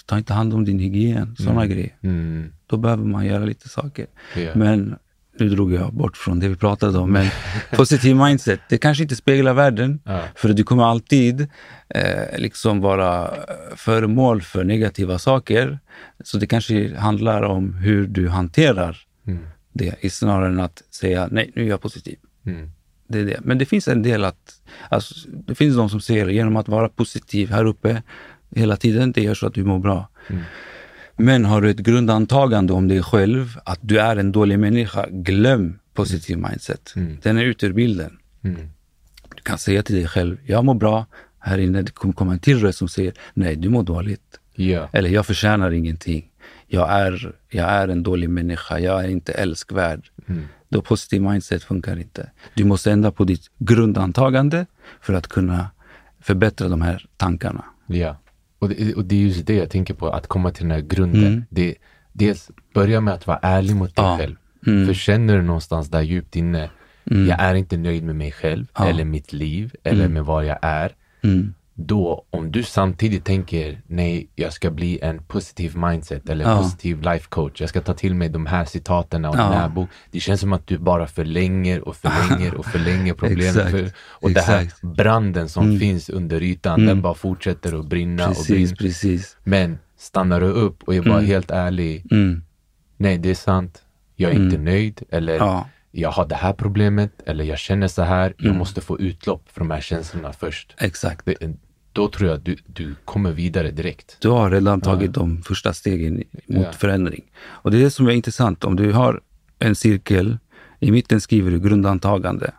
ta 0.05 0.18
inte 0.18 0.34
hand 0.34 0.53
om 0.53 0.66
din 0.66 0.80
hygien, 0.80 1.36
sådana 1.39 1.66
grejer. 1.68 1.95
Mm. 2.01 2.51
Då 2.68 2.78
behöver 2.78 3.03
man 3.05 3.26
göra 3.26 3.45
lite 3.45 3.70
saker. 3.70 4.05
Ja. 4.36 4.51
Men 4.55 4.95
nu 5.40 5.50
drog 5.50 5.74
jag 5.74 5.94
bort 5.94 6.18
från 6.18 6.40
det 6.40 6.48
vi 6.48 6.56
pratade 6.56 6.98
om. 6.98 7.12
Men 7.12 7.28
positiv 7.72 8.16
mindset, 8.16 8.60
det 8.70 8.78
kanske 8.78 9.04
inte 9.04 9.16
speglar 9.16 9.54
världen. 9.54 10.00
Ja. 10.06 10.22
För 10.36 10.50
du 10.50 10.64
kommer 10.64 10.84
alltid 10.84 11.48
eh, 11.90 12.38
liksom 12.38 12.82
vara 12.82 13.28
eh, 13.28 13.76
föremål 13.76 14.42
för 14.42 14.64
negativa 14.64 15.20
saker. 15.20 15.80
Så 16.24 16.38
det 16.38 16.48
kanske 16.48 16.98
handlar 16.98 17.42
om 17.42 17.74
hur 17.74 18.08
du 18.08 18.30
hanterar 18.30 18.98
Mm. 19.28 19.44
det 19.74 20.14
snarare 20.14 20.48
än 20.48 20.60
att 20.60 20.84
säga 20.90 21.28
nej, 21.32 21.52
nu 21.56 21.64
är 21.64 21.70
jag 21.70 21.82
positiv. 21.82 22.18
Mm. 22.46 22.72
Det 23.08 23.20
är 23.20 23.26
det. 23.26 23.40
Men 23.42 23.58
det 23.58 23.66
finns 23.66 23.88
en 23.88 24.04
del 24.04 24.26
att, 24.26 24.54
alltså, 24.90 25.30
det 25.30 25.56
finns 25.56 25.76
de 25.76 25.90
som 25.90 26.02
ser 26.02 26.28
genom 26.28 26.56
att 26.56 26.68
vara 26.68 26.90
positiv 26.90 27.50
här 27.52 27.66
uppe 27.66 28.02
hela 28.56 28.78
tiden, 28.78 29.12
det 29.12 29.22
gör 29.22 29.34
så 29.34 29.48
att 29.48 29.54
du 29.54 29.64
mår 29.64 29.80
bra. 29.80 30.10
Mm. 30.28 30.44
Men 31.16 31.45
har 31.45 31.61
du 31.61 31.70
ett 31.70 31.78
grundantagande 31.78 32.74
om 32.74 32.88
dig 32.88 33.03
själv, 33.03 33.59
att 33.66 33.80
du 33.82 33.99
är 33.99 34.16
en 34.16 34.32
dålig 34.32 34.59
människa, 34.59 35.05
glöm 35.09 35.80
positiv 35.93 36.38
mindset. 36.38 36.93
Mm. 36.95 37.18
Den 37.22 37.38
är 37.38 37.43
ute 37.43 37.66
ur 37.66 37.74
bilden. 37.74 38.18
Mm. 38.43 38.70
Du 39.36 39.41
kan 39.43 39.57
säga 39.57 39.84
till 39.84 39.95
dig 39.95 40.07
själv, 40.07 40.38
jag 40.45 40.66
mår 40.66 40.74
bra. 40.74 41.05
Här 41.39 41.57
inne 41.57 41.82
det 41.82 41.91
kommer 41.91 42.14
komma 42.14 42.34
en 42.34 42.39
till 42.39 42.59
röst 42.59 42.78
som 42.78 42.88
säger, 42.88 43.14
nej 43.34 43.55
du 43.55 43.70
mår 43.70 43.84
dåligt. 43.84 44.39
Ja. 44.55 44.89
Eller 44.91 45.09
jag 45.09 45.26
förtjänar 45.26 45.72
ingenting. 45.72 46.30
Jag 46.68 46.91
är, 46.91 47.36
jag 47.49 47.70
är 47.70 47.88
en 47.88 48.03
dålig 48.03 48.30
människa, 48.30 48.80
jag 48.80 49.03
är 49.03 49.07
inte 49.07 49.34
älskvärd. 49.34 50.09
Mm. 50.28 50.43
Då 50.70 50.82
positiv 50.82 51.22
mindset 51.22 51.64
funkar 51.64 51.99
inte. 51.99 52.30
Du 52.53 52.64
måste 52.64 52.91
ändra 52.91 53.11
på 53.11 53.24
ditt 53.24 53.51
grundantagande 53.57 54.66
för 55.01 55.14
att 55.14 55.28
kunna 55.28 55.68
förbättra 56.22 56.70
de 56.70 56.82
här 56.82 57.05
tankarna. 57.18 57.66
Ja. 57.88 58.18
Och 58.64 58.70
det, 58.70 58.93
och 58.95 59.05
det 59.05 59.16
är 59.16 59.20
just 59.20 59.45
det 59.45 59.55
jag 59.55 59.70
tänker 59.70 59.93
på, 59.93 60.07
att 60.09 60.28
komma 60.28 60.51
till 60.51 60.64
den 60.64 60.72
här 60.72 60.82
grunden. 60.82 61.26
Mm. 61.28 61.43
Det, 61.49 61.76
dels 62.14 62.51
börja 62.74 63.01
med 63.01 63.14
att 63.14 63.28
vara 63.28 63.39
ärlig 63.41 63.76
mot 63.76 63.95
dig 63.95 64.05
Ja. 64.05 64.18
själv. 64.18 64.36
Mm. 64.68 64.86
För 64.88 64.93
känner 64.93 65.36
du 65.38 65.41
någonstans 65.43 65.89
där 65.89 66.01
djupt 66.01 66.36
inne, 66.36 66.70
Mm. 67.11 67.28
jag 67.28 67.39
är 67.41 67.55
inte 67.55 67.78
nöjd 67.78 68.03
med 68.03 68.16
mig 68.16 68.32
själv, 68.32 68.66
Ja. 68.78 68.88
eller 68.88 69.05
mitt 69.05 69.34
liv, 69.34 69.76
eller 69.84 70.07
med 70.07 70.26
vad 70.26 70.45
jag 70.45 70.57
är. 70.61 70.91
Mm. 71.78 71.88
Då, 71.88 72.26
om 72.30 72.51
du 72.51 72.63
samtidigt 72.63 73.26
tänker, 73.26 73.82
nej, 73.88 74.28
jag 74.36 74.53
ska 74.53 74.71
bli 74.71 74.99
en 75.01 75.24
positiv 75.24 75.78
mindset 75.78 76.30
eller 76.30 76.45
Ja. 76.45 76.57
positiv 76.57 77.01
life 77.01 77.28
coach. 77.30 77.61
Jag 77.61 77.69
ska 77.69 77.82
ta 77.82 77.93
till 77.93 78.15
mig 78.15 78.30
de 78.30 78.45
här 78.45 78.65
citaten 78.65 79.26
och 79.26 79.36
Ja. 79.36 79.41
den 79.43 79.53
här 79.53 79.69
bok. 79.69 79.89
Det 80.11 80.19
känns 80.19 80.41
som 80.41 80.53
att 80.53 80.67
du 80.67 80.78
bara 80.78 81.07
förlänger 81.07 81.88
och 81.88 81.95
förlänger 81.95 82.53
och 82.55 82.65
förlänger 82.65 83.13
problemet. 83.13 83.55
Exakt. 83.57 83.71
För, 83.71 83.91
och 83.97 84.32
det 84.32 84.41
här 84.41 84.61
Exakt. 84.63 84.82
branden 84.82 85.49
som 85.49 85.65
Mm. 85.65 85.80
finns 85.80 86.09
under 86.09 86.43
ytan, 86.43 86.74
Mm. 86.74 86.88
den 86.88 87.01
bara 87.01 87.13
fortsätter 87.13 87.80
att 87.80 87.86
brinna 87.86 88.24
och 88.30 88.36
Precis, 88.36 88.47
brinna. 88.47 88.76
precis. 88.76 89.38
Men 89.43 89.78
stannar 89.97 90.41
du 90.41 90.47
upp 90.47 90.84
och 90.84 90.95
är 90.95 91.01
bara 91.01 91.13
Mm. 91.17 91.26
helt 91.26 91.51
ärlig. 91.51 92.05
Mm. 92.11 92.43
Nej, 92.97 93.17
det 93.17 93.30
är 93.30 93.36
sant. 93.36 93.82
Jag 94.15 94.32
är 94.32 94.36
inte 94.36 94.57
nöjd. 94.57 95.01
Eller 95.09 95.34
Ja. 95.36 95.67
Jag 95.96 96.12
har 96.12 96.28
det 96.28 96.36
här 96.36 96.54
problemet. 96.54 97.12
Eller 97.26 97.44
jag 97.44 97.60
känner 97.60 97.88
så 97.88 98.02
här. 98.02 98.34
Jag 98.38 98.46
Mm. 98.46 98.58
måste 98.58 98.82
få 98.82 99.00
utlopp 99.00 99.50
för 99.52 99.60
de 99.60 99.72
här 99.72 99.82
känslorna 99.82 100.34
först. 100.34 100.76
Exakt. 100.78 101.26
Det, 101.26 101.36
då 101.91 102.10
tror 102.10 102.30
jag 102.30 102.38
att 102.38 102.46
du, 102.46 102.58
du 102.66 102.96
kommer 103.06 103.32
vidare 103.32 103.72
direkt. 103.72 104.18
Du 104.22 104.30
har 104.30 104.52
redan 104.52 104.82
tagit 104.82 105.14
de 105.14 105.41
första 105.44 105.74
stegen 105.74 106.24
mot 106.48 106.64
Ja. 106.66 106.72
förändring. 106.72 107.24
Och 107.46 107.72
det 107.72 107.78
är 107.78 107.82
det 107.84 107.91
som 107.91 108.08
är 108.08 108.12
intressant. 108.12 108.64
Om 108.64 108.76
du 108.76 108.91
har 108.91 109.22
en 109.60 109.76
cirkel, 109.76 110.38
i 110.80 110.91
mitten 110.91 111.22
skriver 111.22 111.52
du 111.52 111.60
grundantagande. 111.60 112.52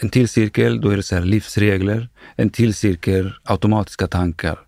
En 0.00 0.10
till 0.10 0.28
cirkel, 0.28 0.80
då 0.80 0.90
är 0.90 0.96
det 0.96 1.02
så 1.02 1.14
här 1.14 1.22
livsregler. 1.22 2.08
En 2.36 2.50
till 2.50 2.74
cirkel, 2.74 3.32
automatiska 3.44 4.06
tankar. 4.06 4.58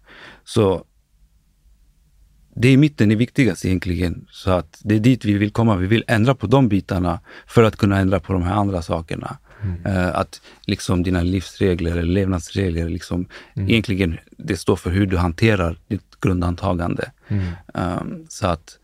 Så 0.45 0.85
det 2.61 2.73
i 2.73 2.77
mitten 2.77 3.11
är 3.11 3.17
viktigast 3.17 3.65
egentligen. 3.65 4.27
Så 4.31 4.51
att 4.51 4.81
det 4.85 4.95
är 4.95 4.99
dit 5.01 5.25
vi 5.25 5.33
vill 5.33 5.51
komma. 5.51 5.77
Vi 5.77 5.87
vill 5.87 6.05
ändra 6.09 6.35
på 6.35 6.47
de 6.47 6.69
bitarna 6.69 7.21
för 7.47 7.63
att 7.63 7.77
kunna 7.77 7.99
ändra 7.99 8.21
på 8.21 8.33
de 8.33 8.43
här 8.43 8.55
andra 8.55 8.83
sakerna. 8.83 9.39
Eh, 9.85 10.09
att 10.17 10.41
liksom 10.67 11.03
dina 11.03 11.23
livsregler 11.23 11.91
eller 11.91 12.03
levnadsregler, 12.03 12.89
liksom, 12.89 13.27
egentligen 13.55 14.19
det 14.37 14.57
står 14.57 14.77
för 14.77 14.91
hur 14.91 15.07
du 15.07 15.17
hanterar 15.17 15.79
ditt 15.89 16.21
grundantagande. 16.21 17.11
Um, 17.75 18.27
så 18.29 18.47
att, 18.47 18.79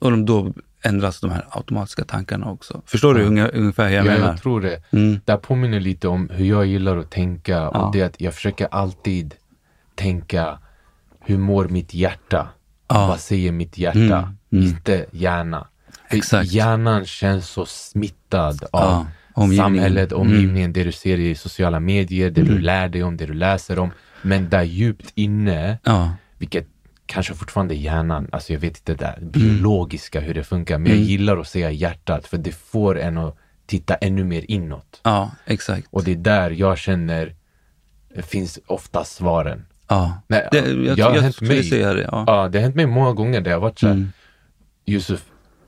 och 0.00 0.18
då 0.18 0.52
ändras 0.82 1.20
de 1.20 1.30
här 1.30 1.46
automatiska 1.50 2.04
tankarna 2.04 2.50
också. 2.50 2.82
Förstår 2.86 3.14
du 3.14 3.24
unga, 3.24 3.48
ungefär 3.48 3.88
hur 3.88 3.96
jag 3.96 4.06
Ja, 4.06 4.10
menar? 4.10 4.26
jag 4.28 4.42
tror 4.42 4.60
det. 4.60 4.82
Mm. 4.92 5.20
Det 5.24 5.36
påminner 5.36 5.80
lite 5.80 6.08
om 6.08 6.30
hur 6.32 6.44
jag 6.46 6.66
gillar 6.66 6.96
att 6.96 7.10
tänka. 7.10 7.52
Ja. 7.52 7.68
Och 7.68 7.92
det 7.92 8.00
är 8.00 8.06
att 8.06 8.20
jag 8.20 8.34
försöker 8.34 8.68
alltid 8.70 9.34
tänka, 9.94 10.58
hur 11.20 11.38
mår 11.38 11.68
mitt 11.68 11.94
hjärta? 11.94 12.48
Ja. 12.88 13.06
Vad 13.06 13.20
säger 13.20 13.52
mitt 13.52 13.78
hjärta? 13.78 13.98
Mm, 13.98 14.36
mm. 14.52 14.64
Inte 14.64 15.06
hjärna. 15.12 15.66
Exakt. 16.08 16.52
Hjärnan 16.52 17.04
känns 17.04 17.48
så 17.48 17.66
smittad 17.66 18.64
av 18.70 18.80
Ja, 18.82 19.06
omgivningen. 19.34 19.64
samhället, 19.64 20.12
Mm. 20.12 20.20
omgivningen, 20.22 20.72
det 20.72 20.84
du 20.84 20.92
ser 20.92 21.18
i 21.20 21.34
sociala 21.34 21.80
medier, 21.80 22.30
det 22.30 22.42
du 22.42 22.58
lär 22.58 22.88
dig 22.88 23.02
om, 23.02 23.16
det 23.16 23.26
du 23.26 23.34
läser 23.34 23.78
om. 23.78 23.90
Men 24.22 24.48
där 24.48 24.62
djupt 24.62 25.12
inne, 25.14 25.78
Ja, 25.84 26.12
vilket 26.38 26.66
kanske 27.06 27.34
fortfarande 27.34 27.74
är 27.74 27.76
hjärnan, 27.76 28.28
alltså 28.32 28.52
jag 28.52 28.60
vet 28.60 28.76
inte 28.78 28.92
det 28.94 29.04
där 29.04 29.18
biologiska 29.20 30.20
hur 30.20 30.34
det 30.34 30.44
funkar, 30.44 30.78
men 30.78 30.86
jag 30.86 30.96
Mm. 30.96 31.08
gillar 31.08 31.36
att 31.36 31.48
säga 31.48 31.70
hjärtat 31.70 32.26
för 32.26 32.38
det 32.38 32.52
får 32.52 32.98
en 32.98 33.18
att 33.18 33.36
titta 33.66 33.94
ännu 33.94 34.24
mer 34.24 34.44
inåt. 34.48 35.00
ja, 35.02 35.30
exakt. 35.46 35.86
Och 35.90 36.04
det 36.04 36.12
är 36.12 36.16
där 36.16 36.50
jag 36.50 36.78
känner 36.78 37.34
finns 38.22 38.58
ofta 38.66 39.04
svaren. 39.04 39.66
Ja. 39.94 40.22
Nej, 40.28 40.48
det, 40.50 40.58
ja, 40.58 40.64
jag, 40.66 40.96
det 40.96 41.02
har 41.02 41.14
jag, 41.14 41.22
hänt 41.22 41.34
skulle 41.34 41.54
mig. 41.54 41.64
säga 41.64 41.94
det. 41.94 42.02
Ja. 42.12 42.24
Ja, 42.26 42.48
det 42.48 42.58
har 42.58 42.62
hänt 42.62 42.74
mig 42.76 42.86
många 42.86 43.12
gånger 43.12 43.40
där 43.40 43.50
jag 43.50 43.60
varit 43.60 43.78
såhär, 43.78 43.94
Mm. 43.94 44.08
Yusuf, 44.86 45.24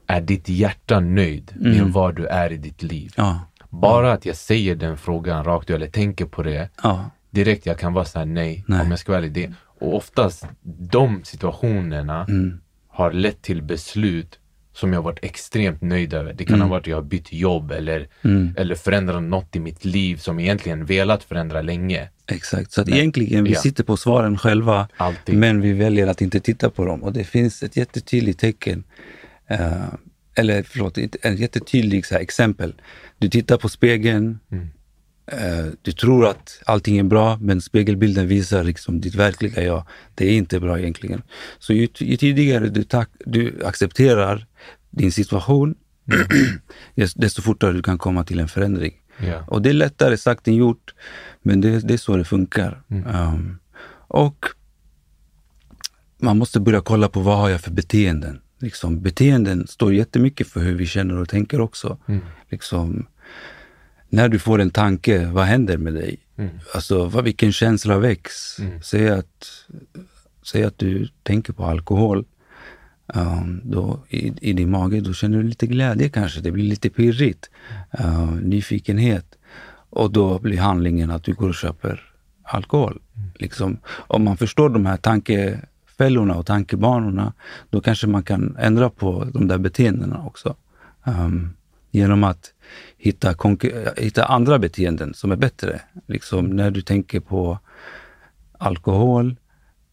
är 0.06 0.20
ditt 0.20 0.48
hjärta 0.48 1.00
nöjd 1.00 1.52
med 1.56 1.84
var 1.92 2.12
du 2.12 2.26
är 2.26 2.52
i 2.52 2.56
ditt 2.56 2.82
liv? 2.82 3.12
Ja. 3.16 3.40
Bara 3.70 4.12
att 4.12 4.26
jag 4.26 4.36
säger 4.36 4.74
den 4.76 4.96
frågan 4.96 5.44
rakt 5.44 5.70
ut 5.70 5.76
eller 5.76 5.86
tänker 5.86 6.26
på 6.26 6.42
det, 6.42 6.68
Ja. 6.82 7.10
direkt 7.30 7.66
jag 7.66 7.78
kan 7.78 7.92
vara 7.92 8.04
såhär 8.04 8.26
nej, 8.26 8.64
Nej. 8.68 8.80
om 8.80 8.90
jag 8.90 8.98
ska 8.98 9.12
vara 9.12 9.18
ärlig. 9.18 9.32
Det. 9.32 9.52
Och 9.80 9.96
oftast 9.96 10.46
de 10.90 11.20
situationerna 11.24 12.24
Mm. 12.28 12.60
har 12.88 13.12
lett 13.12 13.42
till 13.42 13.62
beslut 13.62 14.38
som 14.76 14.92
jag 14.92 15.02
varit 15.02 15.18
extremt 15.24 15.82
nöjd 15.82 16.14
över. 16.14 16.32
Det 16.32 16.44
kan 16.44 16.60
ha 16.60 16.68
varit 16.68 16.80
att 16.80 16.86
jag 16.86 16.96
har 16.96 17.02
bytt 17.02 17.32
jobb 17.32 17.70
eller, 17.70 18.08
Mm. 18.24 18.54
eller 18.56 18.74
förändrat 18.74 19.22
något 19.22 19.56
i 19.56 19.60
mitt 19.60 19.84
liv 19.84 20.16
som 20.16 20.38
jag 20.38 20.44
egentligen 20.44 20.84
velat 20.86 21.24
förändra 21.24 21.62
länge. 21.62 22.08
Exakt. 22.26 22.72
Så 22.72 22.80
att 22.80 22.88
egentligen, 22.88 23.44
vi 23.44 23.52
Ja. 23.52 23.60
sitter 23.60 23.84
på 23.84 23.96
svaren 23.96 24.38
själva, 24.38 24.88
Alltid. 24.96 25.38
men 25.38 25.60
vi 25.60 25.72
väljer 25.72 26.06
att 26.06 26.20
inte 26.20 26.40
titta 26.40 26.70
på 26.70 26.84
dem. 26.84 27.02
Och 27.02 27.12
det 27.12 27.24
finns 27.24 27.62
ett 27.62 27.76
jättetydligt 27.76 28.40
tecken, 28.40 28.84
eh, 29.48 29.84
eller 30.34 30.62
förlåt, 30.62 30.98
ett 30.98 31.16
ett 31.24 31.38
jättetydligt 31.38 32.06
så 32.08 32.14
här, 32.14 32.20
exempel. 32.22 32.74
Du 33.18 33.28
tittar 33.28 33.56
på 33.56 33.68
spegeln, 33.68 34.38
Mm. 34.52 34.66
Eh, 35.26 35.66
du 35.82 35.92
tror 35.92 36.26
att 36.26 36.60
allting 36.66 36.98
är 36.98 37.02
bra, 37.02 37.38
men 37.40 37.60
spegelbilden 37.60 38.26
visar 38.28 38.64
liksom 38.64 39.00
ditt 39.00 39.14
verkliga 39.14 39.62
jag. 39.62 39.84
Det 40.14 40.26
är 40.26 40.36
inte 40.36 40.60
bra 40.60 40.78
egentligen. 40.78 41.22
Så 41.58 41.72
ju, 41.72 41.88
ju 41.98 42.16
tidigare 42.16 42.68
du, 42.68 42.82
tack, 42.82 43.10
du 43.24 43.64
accepterar 43.64 44.46
din 44.90 45.12
situation, 45.12 45.74
just- 46.94 47.20
desto 47.20 47.42
fortare 47.42 47.72
du 47.72 47.82
kan 47.82 47.98
komma 47.98 48.24
till 48.24 48.38
en 48.40 48.48
förändring. 48.48 48.92
Ja. 49.18 49.44
Och 49.46 49.62
det 49.62 49.68
är 49.68 49.74
lättare 49.74 50.16
sagt 50.16 50.48
än 50.48 50.54
gjort, 50.54 50.94
men 51.42 51.60
det, 51.60 51.80
det 51.80 51.94
är 51.94 51.98
så 51.98 52.16
det 52.16 52.24
funkar. 52.24 52.82
Um, 52.88 53.58
och 54.08 54.46
man 56.18 56.38
måste 56.38 56.60
börja 56.60 56.80
kolla 56.80 57.08
på 57.08 57.20
vad 57.20 57.38
har 57.38 57.48
jag 57.48 57.60
för 57.60 57.70
beteenden. 57.70 58.40
Liksom, 58.60 59.02
beteenden 59.02 59.66
står 59.66 59.94
jättemycket 59.94 60.46
för 60.48 60.60
hur 60.60 60.74
vi 60.74 60.86
känner 60.86 61.16
och 61.16 61.28
tänker 61.28 61.60
också. 61.60 61.98
Liksom, 62.50 63.06
när 64.08 64.28
du 64.28 64.38
får 64.38 64.60
en 64.60 64.70
tanke, 64.70 65.26
vad 65.26 65.44
händer 65.44 65.78
med 65.78 65.94
dig? 65.94 66.18
Alltså, 66.74 67.04
vad, 67.04 67.24
vilken 67.24 67.52
känsla 67.52 67.98
väcks? 67.98 68.56
Säg, 68.82 69.08
att, 69.08 69.48
säg 70.42 70.64
att 70.64 70.78
du 70.78 71.08
tänker 71.22 71.52
på 71.52 71.64
alkohol. 71.64 72.24
Um, 73.14 73.60
då, 73.64 74.04
i, 74.08 74.50
I 74.50 74.52
din 74.52 74.70
mage, 74.70 75.00
då 75.00 75.12
känner 75.12 75.38
du 75.38 75.42
lite 75.42 75.66
glädje 75.66 76.08
kanske. 76.08 76.40
Det 76.40 76.50
blir 76.50 76.64
lite 76.64 76.90
pirrigt. 76.90 77.50
Uh, 78.00 78.34
nyfikenhet. 78.34 79.38
Och 79.90 80.10
då 80.12 80.38
blir 80.38 80.58
handlingen 80.58 81.10
att 81.10 81.24
du 81.24 81.34
går 81.34 81.48
och 81.48 81.54
köper 81.54 82.02
alkohol. 82.42 83.00
Liksom, 83.34 83.78
om 83.86 84.24
man 84.24 84.36
förstår 84.36 84.68
de 84.68 84.86
här 84.86 84.96
tankefällorna 84.96 86.34
och 86.34 86.46
tankebanorna, 86.46 87.32
då 87.70 87.80
kanske 87.80 88.06
man 88.06 88.22
kan 88.22 88.56
ändra 88.60 88.90
på 88.90 89.24
de 89.24 89.48
där 89.48 89.58
beteendena 89.58 90.24
också. 90.24 90.56
Um, 91.04 91.56
genom 91.90 92.24
att 92.24 92.52
hitta, 92.98 93.34
hitta 93.96 94.24
andra 94.24 94.58
beteenden 94.58 95.14
som 95.14 95.32
är 95.32 95.36
bättre. 95.36 95.80
Liksom 96.06 96.46
när 96.46 96.70
du 96.70 96.82
tänker 96.82 97.20
på 97.20 97.58
alkohol, 98.58 99.36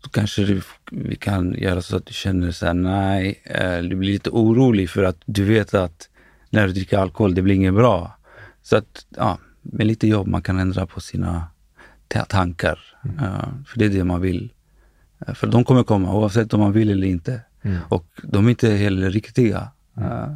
så 0.04 0.10
kanske 0.10 0.46
du, 0.46 0.62
vi 0.92 1.16
kan 1.16 1.54
göra 1.54 1.82
så 1.82 1.98
att 1.98 2.06
du 2.06 2.14
känner 2.14 2.52
så 2.52 2.66
här, 2.66 2.74
nej, 2.74 3.42
eh, 3.46 3.78
du 3.78 3.96
blir 3.96 4.12
lite 4.12 4.30
orolig 4.30 4.90
för 4.90 5.04
att 5.04 5.18
du 5.26 5.44
vet 5.44 5.74
att 5.74 6.10
när 6.50 6.68
du 6.68 6.74
dricker 6.74 6.98
alkohol, 6.98 7.36
det 7.36 7.42
blir 7.42 7.56
inget 7.56 7.74
bra. 7.74 8.18
Så 8.62 8.78
att, 8.78 9.06
ja, 9.10 9.38
med 9.62 9.88
lite 9.88 10.08
jobb 10.08 10.28
man 10.28 10.42
kan 10.42 10.60
ändra 10.60 10.86
på 10.86 11.02
sina 11.02 11.48
ta- 12.08 12.26
tankar. 12.26 12.80
Eh, 13.20 13.48
för 13.68 13.80
det 13.80 13.86
är 13.86 13.90
det 13.90 14.04
man 14.04 14.22
vill. 14.22 14.54
Eh, 15.28 15.34
för 15.34 15.48
de 15.48 15.64
kommer 15.66 15.84
komma 15.84 16.14
oavsett 16.14 16.54
om 16.54 16.60
man 16.60 16.72
vill 16.72 16.90
eller 16.90 17.08
inte. 17.08 17.42
Och 17.90 18.06
de 18.24 18.46
är 18.46 18.50
inte 18.50 18.70
heller 18.70 19.10
riktiga. 19.10 19.68
Eh, 19.98 20.34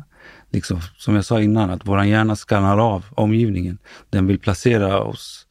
liksom, 0.52 0.80
som 0.98 1.16
jag 1.16 1.26
sa 1.26 1.42
innan, 1.42 1.70
att 1.70 1.82
vår 1.88 2.04
hjärna 2.04 2.36
skannar 2.36 2.78
av 2.78 3.06
omgivningen. 3.12 3.78
Den 4.10 4.28
vill 4.28 4.40
placera 4.40 5.00
oss 5.04 5.48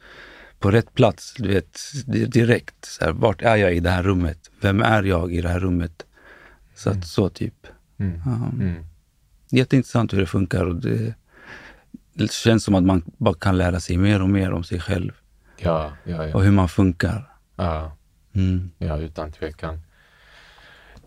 på 0.59 0.70
rätt 0.70 0.94
plats, 0.94 1.34
du 1.38 1.49
vet, 1.49 1.78
di- 2.07 2.26
direkt. 2.26 2.84
Så 2.84 3.05
här, 3.05 3.12
vart 3.12 3.42
är 3.42 3.57
jag 3.57 3.74
i 3.74 3.80
det 3.80 3.90
här 3.90 4.03
rummet? 4.03 4.51
Vem 4.61 4.82
är 4.82 5.03
jag 5.03 5.32
i 5.34 5.40
det 5.40 5.49
här 5.49 5.61
rummet? 5.61 6.07
Så, 6.74 6.90
att, 6.90 7.07
så 7.07 7.28
typ. 7.28 7.66
Mm. 7.99 8.20
Ja. 8.26 8.32
Mm. 8.64 8.84
Jätteintressant 9.51 10.12
hur 10.12 10.20
det 10.20 10.26
funkar 10.26 10.64
och 10.64 10.76
det, 10.76 11.14
det 12.14 12.32
känns 12.32 12.64
som 12.64 12.74
att 12.74 12.82
man 12.84 13.03
bara 13.18 13.34
kan 13.34 13.59
lära 13.59 13.80
sig 13.80 13.97
mer 13.97 14.22
och 14.22 14.28
mer 14.30 14.53
om 14.53 14.64
sig 14.64 14.80
själv 14.80 15.12
Ja, 15.59 15.92
ja, 16.05 16.26
ja. 16.26 16.34
och 16.34 16.42
hur 16.44 16.53
man 16.53 16.68
funkar. 16.68 17.28
ja. 17.57 17.97
Mm. 18.32 18.70
Ja, 18.78 18.99
utan 18.99 19.32
tvekan. 19.32 19.80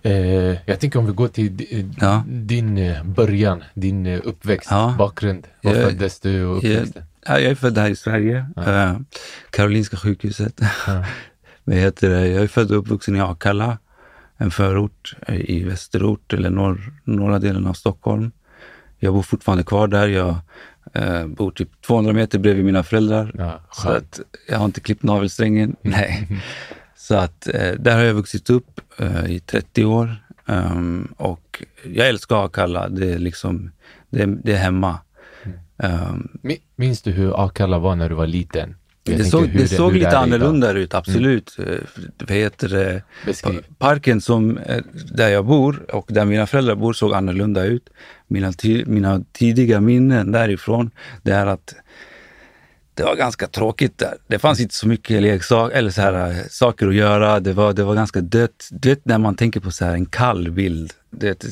Eh, 0.03 0.57
jag 0.65 0.79
tänker 0.79 0.99
om 0.99 1.05
vi 1.05 1.13
går 1.13 1.27
till 1.27 1.57
di- 1.57 1.85
Ja. 1.99 2.23
din 2.27 2.77
eh, 2.77 3.03
början, 3.03 3.63
din 3.73 4.05
eh, 4.05 4.19
uppväxt, 4.23 4.67
Ja. 4.71 4.95
bakgrund. 4.97 5.47
Var 5.61 5.75
Jag- 5.75 5.83
föddes 5.89 6.19
du 6.19 6.45
och 6.45 6.57
uppväxte? 6.57 7.03
Ja, 7.25 7.39
jag 7.39 7.51
är 7.51 7.55
född 7.55 7.77
här 7.77 7.89
i 7.89 7.95
Sverige, 7.95 8.45
eh, 8.57 8.97
Karolinska 9.49 9.97
sjukhuset. 9.97 10.61
Ja. 10.87 11.05
Vad 11.63 11.75
heter? 11.77 12.09
Jag 12.25 12.43
är 12.43 12.47
född 12.47 12.71
och 12.71 12.77
uppvuxen 12.77 13.15
i 13.15 13.19
Akalla, 13.21 13.77
en 14.37 14.51
förort 14.51 15.15
eh, 15.27 15.35
i 15.51 15.63
västerort 15.63 16.33
eller 16.33 16.49
norr, 16.49 16.93
norra 17.03 17.39
delen 17.39 17.67
av 17.67 17.73
Stockholm. 17.73 18.31
Jag 18.99 19.13
bor 19.13 19.21
fortfarande 19.21 19.63
kvar 19.63 19.87
där. 19.87 20.07
Jag 20.07 20.35
eh, 20.93 21.27
bor 21.27 21.51
typ 21.51 21.81
200 21.81 22.13
meter 22.13 22.39
bredvid 22.39 22.65
mina 22.65 22.83
föräldrar. 22.83 23.31
Ja, 23.37 23.59
så 23.71 23.89
att 23.89 24.19
jag 24.49 24.57
har 24.57 24.65
inte 24.65 24.79
klippt 24.81 25.03
navelsträngen. 25.03 25.75
Nej. 25.81 26.27
Så 27.01 27.15
att 27.15 27.47
eh, 27.47 27.71
där 27.79 27.95
har 27.95 28.03
jag 28.03 28.13
vuxit 28.13 28.49
upp 28.49 28.81
eh, 28.97 29.25
i 29.31 29.39
30 29.39 29.85
år. 29.85 30.15
Ehm, 30.47 31.07
och 31.17 31.63
jag 31.93 32.07
älskar 32.07 32.45
Akalla. 32.45 32.89
Det 32.89 33.13
är 33.13 33.19
liksom, 33.19 33.71
det 34.09 34.21
är, 34.21 34.27
det 34.27 34.51
är 34.53 34.57
hemma. 34.57 34.99
Ehm, 35.77 36.27
Mi- 36.43 36.61
Minns 36.75 37.01
du 37.01 37.11
hur 37.11 37.45
Akalla 37.45 37.79
var 37.79 37.95
när 37.95 38.09
du 38.09 38.15
var 38.15 38.27
liten? 38.27 38.75
Jag 39.03 39.17
det 39.17 39.23
såg, 39.25 39.49
det 39.53 39.67
såg 39.67 39.91
hur 39.91 39.99
lite 39.99 40.09
idag. 40.09 40.23
annorlunda 40.23 40.71
ut, 40.71 40.93
absolut. 40.93 41.55
Eh, 41.59 41.65
Vad 42.19 42.31
heter 42.31 42.69
det? 42.69 43.01
Beskriv. 43.25 43.61
Parken 43.77 44.21
som, 44.21 44.59
där 45.11 45.29
jag 45.29 45.45
bor 45.45 45.91
och 45.91 46.05
där 46.13 46.25
mina 46.25 46.47
föräldrar 46.47 46.75
bor 46.75 46.93
såg 46.93 47.13
annorlunda 47.13 47.63
ut. 47.63 47.89
Mina, 48.27 48.53
mina 48.85 49.23
tidiga 49.31 49.81
minnen 49.81 50.31
därifrån, 50.31 50.91
det 51.21 51.31
är 51.31 51.45
att 51.45 51.75
det 52.99 53.05
var 53.05 53.15
ganska 53.15 53.47
tråkigt 53.47 53.97
där. 53.97 54.17
Det 54.27 54.39
fanns 54.39 54.59
inte 54.59 54.75
så 54.75 54.87
mycket 54.87 55.21
leksak, 55.21 55.71
eller 55.73 55.91
så 55.91 56.01
här, 56.01 56.31
eh, 56.31 56.37
saker 56.49 56.87
att 56.87 56.95
göra. 56.95 57.39
Det 57.39 57.53
var, 57.53 57.73
det 57.73 57.83
var 57.83 57.95
ganska 57.95 58.21
dött. 58.21 58.69
Du 58.71 58.89
vet 58.89 59.05
när 59.05 59.17
man 59.17 59.35
tänker 59.35 59.59
på 59.59 59.71
så 59.71 59.85
här, 59.85 59.93
en 59.93 60.05
kall 60.05 60.51
bild. 60.51 60.93
Det, 61.09 61.45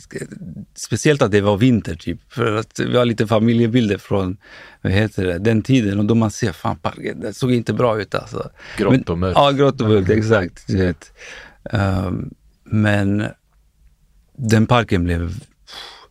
speciellt 0.76 1.22
att 1.22 1.32
det 1.32 1.42
var 1.42 1.58
vinter 1.58 1.96
typ. 1.96 2.20
För 2.30 2.56
att 2.56 2.80
vi 2.80 2.98
har 2.98 3.06
lite 3.06 3.28
familjebilder 3.28 3.98
från 3.98 4.38
vad 4.82 4.94
heter 4.94 5.26
det, 5.26 5.38
den 5.38 5.62
tiden 5.62 6.00
och 6.00 6.06
då 6.06 6.16
man 6.16 6.32
ser, 6.32 6.52
fan 6.52 6.78
parken, 6.78 7.20
det 7.20 7.34
såg 7.34 7.52
inte 7.52 7.74
bra 7.74 8.02
ut 8.02 8.16
alltså. 8.16 8.50
Grått 8.78 9.10
och 9.10 9.18
mörkt. 9.18 9.38
Ja, 9.38 9.52
grått 9.52 9.82
och 9.82 9.88
mörkt, 9.88 10.10
exakt. 10.10 10.68
Du 10.68 10.78
vet. 10.78 11.12
Ehm, 11.72 12.30
men 12.64 13.24
den 14.36 14.68
parken 14.68 15.04
blev 15.04 15.34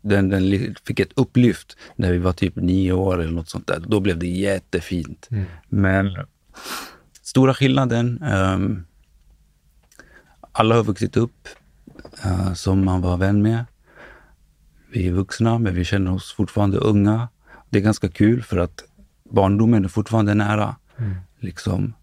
den, 0.09 0.29
den 0.29 0.75
fick 0.85 1.01
ett 1.01 1.13
upplyft 1.17 1.77
när 1.97 2.13
vi 2.13 2.19
var 2.19 2.33
typ 2.33 2.57
nio 2.57 2.93
år 2.93 3.21
eller 3.21 3.33
något 3.33 3.49
sånt 3.49 3.67
där. 3.67 3.81
Då 3.87 4.01
blev 4.01 4.19
det 4.19 4.27
jättefint. 4.27 5.29
Men 5.69 6.17
stora 7.23 7.55
skillnaden, 7.55 8.23
ehm, 8.23 8.85
alla 10.53 10.75
har 10.75 10.85
vuxit 10.85 11.17
upp 11.17 11.49
eh, 12.25 12.53
som 12.53 12.85
man 12.85 13.01
var 13.01 13.17
vän 13.17 13.43
med. 13.43 13.65
Vi 14.93 15.09
är 15.09 15.13
vuxna, 15.13 15.59
men 15.59 15.75
vi 15.75 15.85
känner 15.85 16.13
oss 16.13 16.33
fortfarande 16.33 16.79
unga. 16.79 17.29
Det 17.71 17.79
är 17.79 17.83
ganska 17.83 18.09
kul 18.09 18.43
för 18.43 18.57
att 18.57 18.85
barndomen 19.31 19.85
är 19.85 19.89
fortfarande 19.89 20.35
nära. 20.35 20.77
Liksom. 21.41 21.95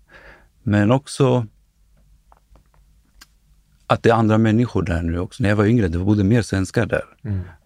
Men 0.64 0.92
också 0.92 1.48
att 3.88 4.04
det 4.04 4.10
är 4.10 4.14
andra 4.14 4.38
människor 4.38 4.84
där 4.84 5.02
nu 5.02 5.20
också. 5.20 5.44
När 5.44 5.50
jag 5.50 5.56
var 5.56 5.66
yngre, 5.66 5.88
det 5.88 5.98
bodde 5.98 6.24
mer 6.24 6.42
svenskar 6.42 6.86
där. 6.86 7.04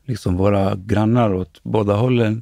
Liksom 0.08 0.38
våra 0.38 0.76
grannar 0.76 1.34
åt 1.34 1.60
båda 1.64 1.94
hållen, 1.96 2.42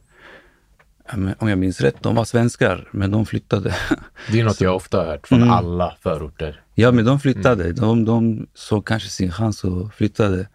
om 1.39 1.49
jag 1.49 1.57
minns 1.57 1.81
rätt, 1.81 1.95
de 2.03 2.15
var 2.15 2.25
svenskar, 2.25 2.87
men 2.91 3.11
de 3.11 3.25
flyttade. 3.25 3.75
Det 4.31 4.39
är 4.39 4.43
något 4.45 4.61
jag 4.61 4.75
ofta 4.75 4.97
har 4.97 5.05
hört 5.05 5.27
från 5.27 5.41
Mm. 5.41 5.53
alla 5.53 5.95
förorter. 6.01 6.61
Ja, 6.75 6.91
men 6.91 7.05
de 7.05 7.19
flyttade. 7.19 7.71
De, 7.73 8.05
de 8.05 8.47
såg 8.53 8.87
kanske 8.87 9.09
sin 9.09 9.31
chans 9.31 9.63
och 9.63 9.93
flyttade. 9.93 10.47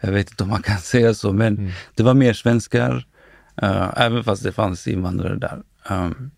Jag 0.00 0.12
vet 0.12 0.30
inte 0.30 0.42
om 0.42 0.48
man 0.50 0.62
kan 0.62 0.78
säga 0.92 1.14
så, 1.14 1.32
men 1.32 1.72
det 1.94 2.02
var 2.02 2.14
mer 2.14 2.32
svenskar, 2.32 3.06
eh, 3.62 3.88
även 3.96 4.24
fast 4.24 4.42
det 4.42 4.52
fanns 4.52 4.88
invandrare 4.88 5.36
där. 5.36 5.62
Um, 5.90 6.30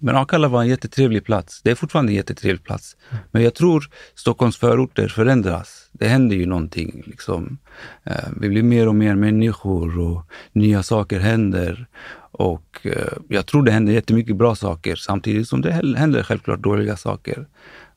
men 0.00 0.16
Akalla 0.16 0.48
var 0.48 0.62
en 0.62 0.68
jättetrevlig 0.68 1.24
plats. 1.24 1.62
Det 1.62 1.70
är 1.70 1.74
fortfarande 1.74 2.12
en 2.12 2.16
jättetrevlig 2.16 2.64
plats. 2.64 2.96
Men 3.30 3.42
jag 3.42 3.54
tror 3.54 3.90
Stockholms 4.14 4.56
förorter 4.56 5.08
förändras. 5.08 5.88
Det 5.92 6.08
händer 6.08 6.36
ju 6.36 6.46
någonting. 6.46 7.02
Liksom. 7.06 7.58
Eh, 8.04 8.28
vi 8.40 8.48
blir 8.48 8.62
mer 8.62 8.88
och 8.88 8.94
mer 8.94 9.14
människor 9.14 9.98
och 9.98 10.26
nya 10.52 10.82
saker 10.82 11.20
händer. 11.20 11.86
Och 12.30 12.80
eh, 12.86 13.12
jag 13.28 13.46
tror 13.46 13.62
det 13.62 13.70
händer 13.72 13.92
jättemycket 13.92 14.36
bra 14.36 14.54
saker 14.54 14.96
samtidigt 14.96 15.48
som 15.48 15.60
det 15.62 15.70
hä- 15.70 15.96
händer 15.96 16.22
självklart 16.22 16.62
dåliga 16.62 16.96
saker. 16.96 17.46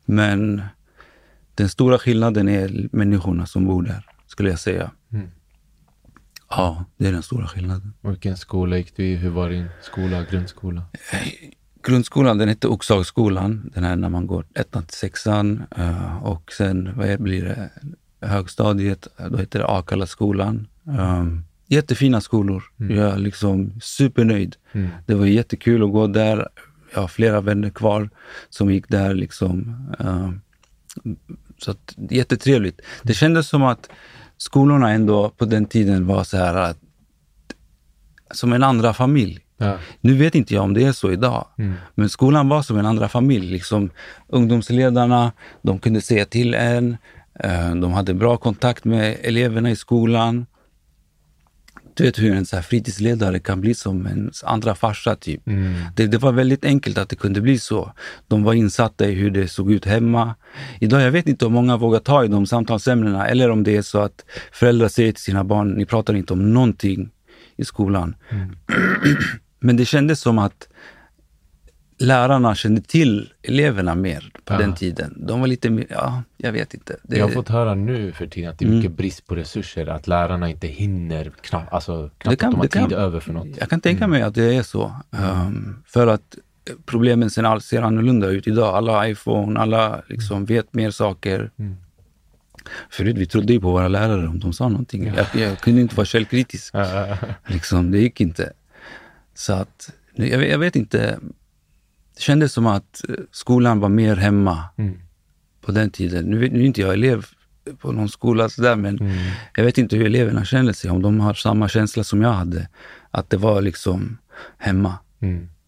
Men 0.05 0.61
den 1.55 1.69
stora 1.69 1.99
skillnaden 1.99 2.49
är 2.49 2.89
människorna 2.91 3.45
som 3.45 3.65
bor 3.65 3.83
där, 3.83 4.05
skulle 4.27 4.49
jag 4.49 4.59
säga. 4.59 4.91
Ja, 6.49 6.85
det 6.97 7.07
är 7.07 7.11
den 7.11 7.23
stora 7.23 7.47
skillnaden. 7.47 7.93
Och 8.01 8.11
Vilken 8.11 8.37
skola 8.37 8.77
gick 8.77 8.95
du 8.95 9.05
i? 9.05 9.15
Hur 9.15 9.29
var 9.29 9.49
din 9.49 9.65
skola, 9.81 10.23
grundskola? 10.31 10.83
Grundskolan 11.83 12.37
den 12.37 12.49
hette 12.49 12.67
Oxhagsskolan, 12.67 13.71
den 13.73 13.83
här 13.83 13.95
när 13.95 14.09
man 14.09 14.27
går 14.27 14.45
ettan 14.55 14.85
till 14.85 14.97
sexan. 14.97 15.63
eh, 15.77 16.23
och 16.23 16.51
sen, 16.51 16.89
vad 16.95 17.21
blir 17.21 17.43
det, 17.43 17.69
högstadiet, 18.27 19.07
då 19.29 19.37
heter 19.37 19.59
det 19.59 19.67
Akalla-skolan. 19.67 20.67
Um, 20.83 21.43
jättefina 21.67 22.21
skolor. 22.21 22.63
Jag 22.77 23.13
är 23.13 23.17
liksom 23.17 23.73
supernöjd. 23.81 24.55
Det 25.05 25.15
var 25.15 25.25
jättekul 25.25 25.83
att 25.83 25.91
gå 25.91 26.07
där. 26.07 26.47
Jag 26.93 27.01
har 27.01 27.07
flera 27.07 27.41
vänner 27.41 27.69
kvar 27.69 28.09
som 28.49 28.71
gick 28.71 28.89
där. 28.89 29.13
liksom. 29.13 29.75
Um, 29.99 30.41
så 31.57 31.71
att, 31.71 31.95
jättetrevligt. 32.09 32.81
Det 33.03 33.13
kändes 33.13 33.47
som 33.47 33.63
att 33.63 33.89
skolorna 34.37 34.91
ändå 34.91 35.29
på 35.29 35.45
den 35.45 35.65
tiden 35.65 36.07
var 36.07 36.23
så 36.23 36.37
här 36.37 36.55
att, 36.55 36.77
som 38.31 38.53
en 38.53 38.63
andra 38.63 38.93
familj. 38.93 39.39
Ja. 39.61 39.77
Nu 40.01 40.13
vet 40.13 40.35
inte 40.35 40.53
jag 40.53 40.63
om 40.63 40.73
det 40.73 40.83
är 40.83 40.91
så 40.91 41.11
idag, 41.11 41.45
men 41.95 42.09
skolan 42.09 42.49
var 42.49 42.61
som 42.61 42.77
en 42.77 42.85
andra 42.85 43.07
familj. 43.07 43.51
Liksom, 43.51 43.89
ungdomsledarna, 44.27 45.31
de 45.61 45.79
kunde 45.79 46.01
säga 46.01 46.25
till 46.25 46.53
en, 46.53 46.97
eh, 47.39 47.75
de 47.75 47.93
hade 47.93 48.13
bra 48.13 48.37
kontakt 48.37 48.85
med 48.85 49.17
eleverna 49.21 49.71
i 49.71 49.75
skolan. 49.75 50.45
Du 51.93 52.03
vet 52.03 52.19
hur 52.19 52.35
en 52.35 52.45
så 52.45 52.55
här 52.55 52.63
fritidsledare 52.63 53.39
kan 53.39 53.61
bli 53.61 53.73
som 53.73 54.05
en 54.05 54.31
andra 54.43 54.75
farsa 54.75 55.15
typ. 55.15 55.41
Det, 55.95 56.07
det 56.07 56.17
var 56.17 56.31
väldigt 56.31 56.65
enkelt 56.65 56.97
att 56.97 57.09
det 57.09 57.15
kunde 57.15 57.41
bli 57.41 57.59
så. 57.59 57.93
De 58.27 58.43
var 58.43 58.53
insatta 58.53 59.07
i 59.07 59.13
hur 59.13 59.31
det 59.31 59.47
såg 59.47 59.71
ut 59.71 59.85
hemma. 59.85 60.35
Idag, 60.79 61.01
jag 61.01 61.11
vet 61.11 61.27
inte 61.27 61.45
om 61.45 61.53
många 61.53 61.77
vågar 61.77 61.99
ta 61.99 62.25
i 62.25 62.27
de 62.27 62.45
samtalsämnena 62.45 63.27
eller 63.27 63.49
om 63.49 63.63
det 63.63 63.77
är 63.77 63.81
så 63.81 63.99
att 63.99 64.25
föräldrar 64.51 64.87
säger 64.87 65.11
till 65.11 65.23
sina 65.23 65.43
barn, 65.43 65.69
ni 65.69 65.85
pratar 65.85 66.13
inte 66.13 66.33
om 66.33 66.53
någonting 66.53 67.09
i 67.57 67.65
skolan. 67.65 68.15
Men 69.59 69.77
det 69.77 69.85
kändes 69.85 70.19
som 70.19 70.39
att 70.39 70.67
lärarna 71.99 72.55
kände 72.55 72.81
till 72.81 73.33
eleverna 73.41 73.95
mer 73.95 74.31
på 74.45 74.53
den 74.53 74.75
tiden. 74.75 75.23
De 75.27 75.39
var 75.39 75.47
lite 75.47 75.69
mer, 75.69 75.85
ja, 75.89 76.23
jag 76.37 76.51
vet 76.51 76.73
inte. 76.73 76.95
Det, 77.03 77.17
Jag 77.17 77.25
har 77.25 77.33
fått 77.33 77.49
höra 77.49 77.75
nu 77.75 78.11
för 78.11 78.27
tiden 78.27 78.49
att 78.49 78.59
det 78.59 78.65
är 78.65 78.69
mycket 78.69 78.91
brist 78.91 79.27
på 79.27 79.35
resurser, 79.35 79.87
att 79.87 80.07
lärarna 80.07 80.49
inte 80.49 80.67
hinner, 80.67 81.31
knappt, 81.41 81.73
alltså, 81.73 82.09
knappt 82.17 82.43
att 82.43 82.51
de 82.51 82.59
har 82.59 82.67
tid 82.67 82.91
över 82.91 83.19
för 83.19 83.33
något. 83.33 83.57
Jag 83.59 83.69
kan 83.69 83.81
tänka 83.81 84.07
mig 84.07 84.21
att 84.21 84.35
det 84.35 84.55
är 84.55 84.63
så. 84.63 84.93
Um, 85.11 85.83
för 85.85 86.07
att 86.07 86.37
problemen 86.85 87.29
ser, 87.29 87.59
ser 87.59 87.81
annorlunda 87.81 88.27
ut 88.27 88.47
idag. 88.47 88.75
Alla 88.75 88.91
har 88.91 89.07
iPhone, 89.07 89.59
alla 89.59 90.01
liksom 90.07 90.45
vet 90.45 90.73
mer 90.73 90.91
saker. 90.91 91.51
Förut 92.89 93.17
vi 93.17 93.25
trodde 93.25 93.53
ju 93.53 93.59
på 93.59 93.71
våra 93.71 93.87
lärare 93.87 94.27
om 94.27 94.39
de 94.39 94.53
sa 94.53 94.67
någonting. 94.67 95.13
Jag, 95.15 95.41
jag 95.41 95.59
kunde 95.59 95.81
inte 95.81 95.95
vara 95.95 96.05
källkritisk. 96.05 96.73
liksom, 97.47 97.91
det 97.91 97.99
gick 97.99 98.21
inte. 98.21 98.53
Så 99.39 99.53
att, 99.53 99.89
jag, 100.15 100.37
vet- 100.39 100.51
jag 100.51 100.59
vet 100.59 100.75
inte. 100.75 101.19
Det 102.15 102.21
kändes 102.21 102.53
som 102.53 102.65
att 102.67 103.01
eh, 103.09 103.15
skolan 103.31 103.79
var 103.79 103.89
mer 103.89 104.15
hemma 104.15 104.63
på 105.61 105.71
den 105.71 105.89
tiden. 105.91 106.25
Nu, 106.25 106.37
vet- 106.37 106.51
nu 106.51 106.59
är 106.59 106.63
inte 106.63 106.81
jag 106.81 106.93
elev 106.93 107.25
på 107.79 107.91
någon 107.91 108.09
skola 108.09 108.49
sådär, 108.49 108.75
men 108.75 108.99
jag 109.55 109.63
vet 109.63 109.77
inte 109.77 109.95
hur 109.95 110.05
eleverna 110.05 110.45
känner 110.45 110.73
sig. 110.73 110.91
Om 110.91 111.01
de 111.01 111.19
har 111.19 111.33
samma 111.33 111.67
känsla 111.69 112.03
som 112.03 112.21
jag 112.21 112.31
hade. 112.31 112.67
Att 113.11 113.29
det 113.29 113.37
var 113.37 113.61
liksom 113.61 114.17
hemma. 114.57 114.97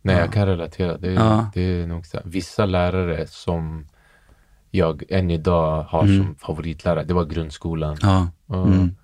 Nej, 0.02 0.16
jag 0.16 0.34
kan 0.34 0.46
relatera. 0.48 0.98
Det 0.98 1.12
Ja. 1.12 1.52
det 1.54 1.62
är 1.62 1.88
nog 1.88 2.06
så. 2.06 2.20
Vissa 2.26 2.66
lärare 2.66 3.28
som 3.28 3.88
jag 4.72 5.04
än 5.10 5.32
idag 5.32 5.84
har 5.84 6.08
som 6.08 6.36
favoritlärare, 6.36 7.04
det 7.04 7.14
var 7.14 7.26
grundskolan. 7.26 7.98
Ja. 8.02 8.28
Mm. 8.54 8.96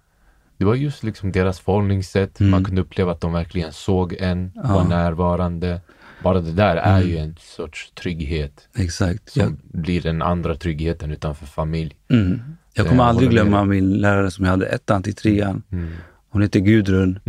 Det 0.58 0.66
var 0.66 0.76
just 0.76 1.04
liksom 1.04 1.32
deras 1.32 1.60
förhållningssätt. 1.60 2.40
Man 2.40 2.64
kunde 2.64 2.82
uppleva 2.82 3.12
att 3.12 3.22
de 3.22 3.34
verkligen 3.34 3.74
såg 3.74 4.14
en, 4.20 4.52
var 4.56 4.84
närvarande. 4.84 5.82
Bara 6.24 6.42
det 6.42 6.52
där 6.52 6.76
är 6.76 7.02
ju 7.02 7.18
en 7.18 7.36
sorts 7.40 7.92
trygghet 7.92 8.68
Exakt. 8.78 9.30
som 9.30 9.42
Jag, 9.42 9.82
blir 9.82 10.02
den 10.02 10.22
andra 10.22 10.56
tryggheten 10.56 11.12
utanför 11.12 11.46
familj. 11.46 11.96
mm. 12.10 12.42
jag 12.74 12.88
kommer 12.88 13.04
aldrig 13.04 13.30
håller 13.30 13.44
med 13.44 13.52
glömma 13.52 13.66
min 13.66 13.98
lärare 13.98 14.32
som 14.32 14.46
jag 14.46 14.52
hade 14.52 14.66
ettan 14.66 15.04
till 15.04 15.16
trean. 15.16 15.64
Mm. 15.72 15.94
Hon 16.30 16.42
hette 16.42 16.60
Gudrun. 16.60 17.20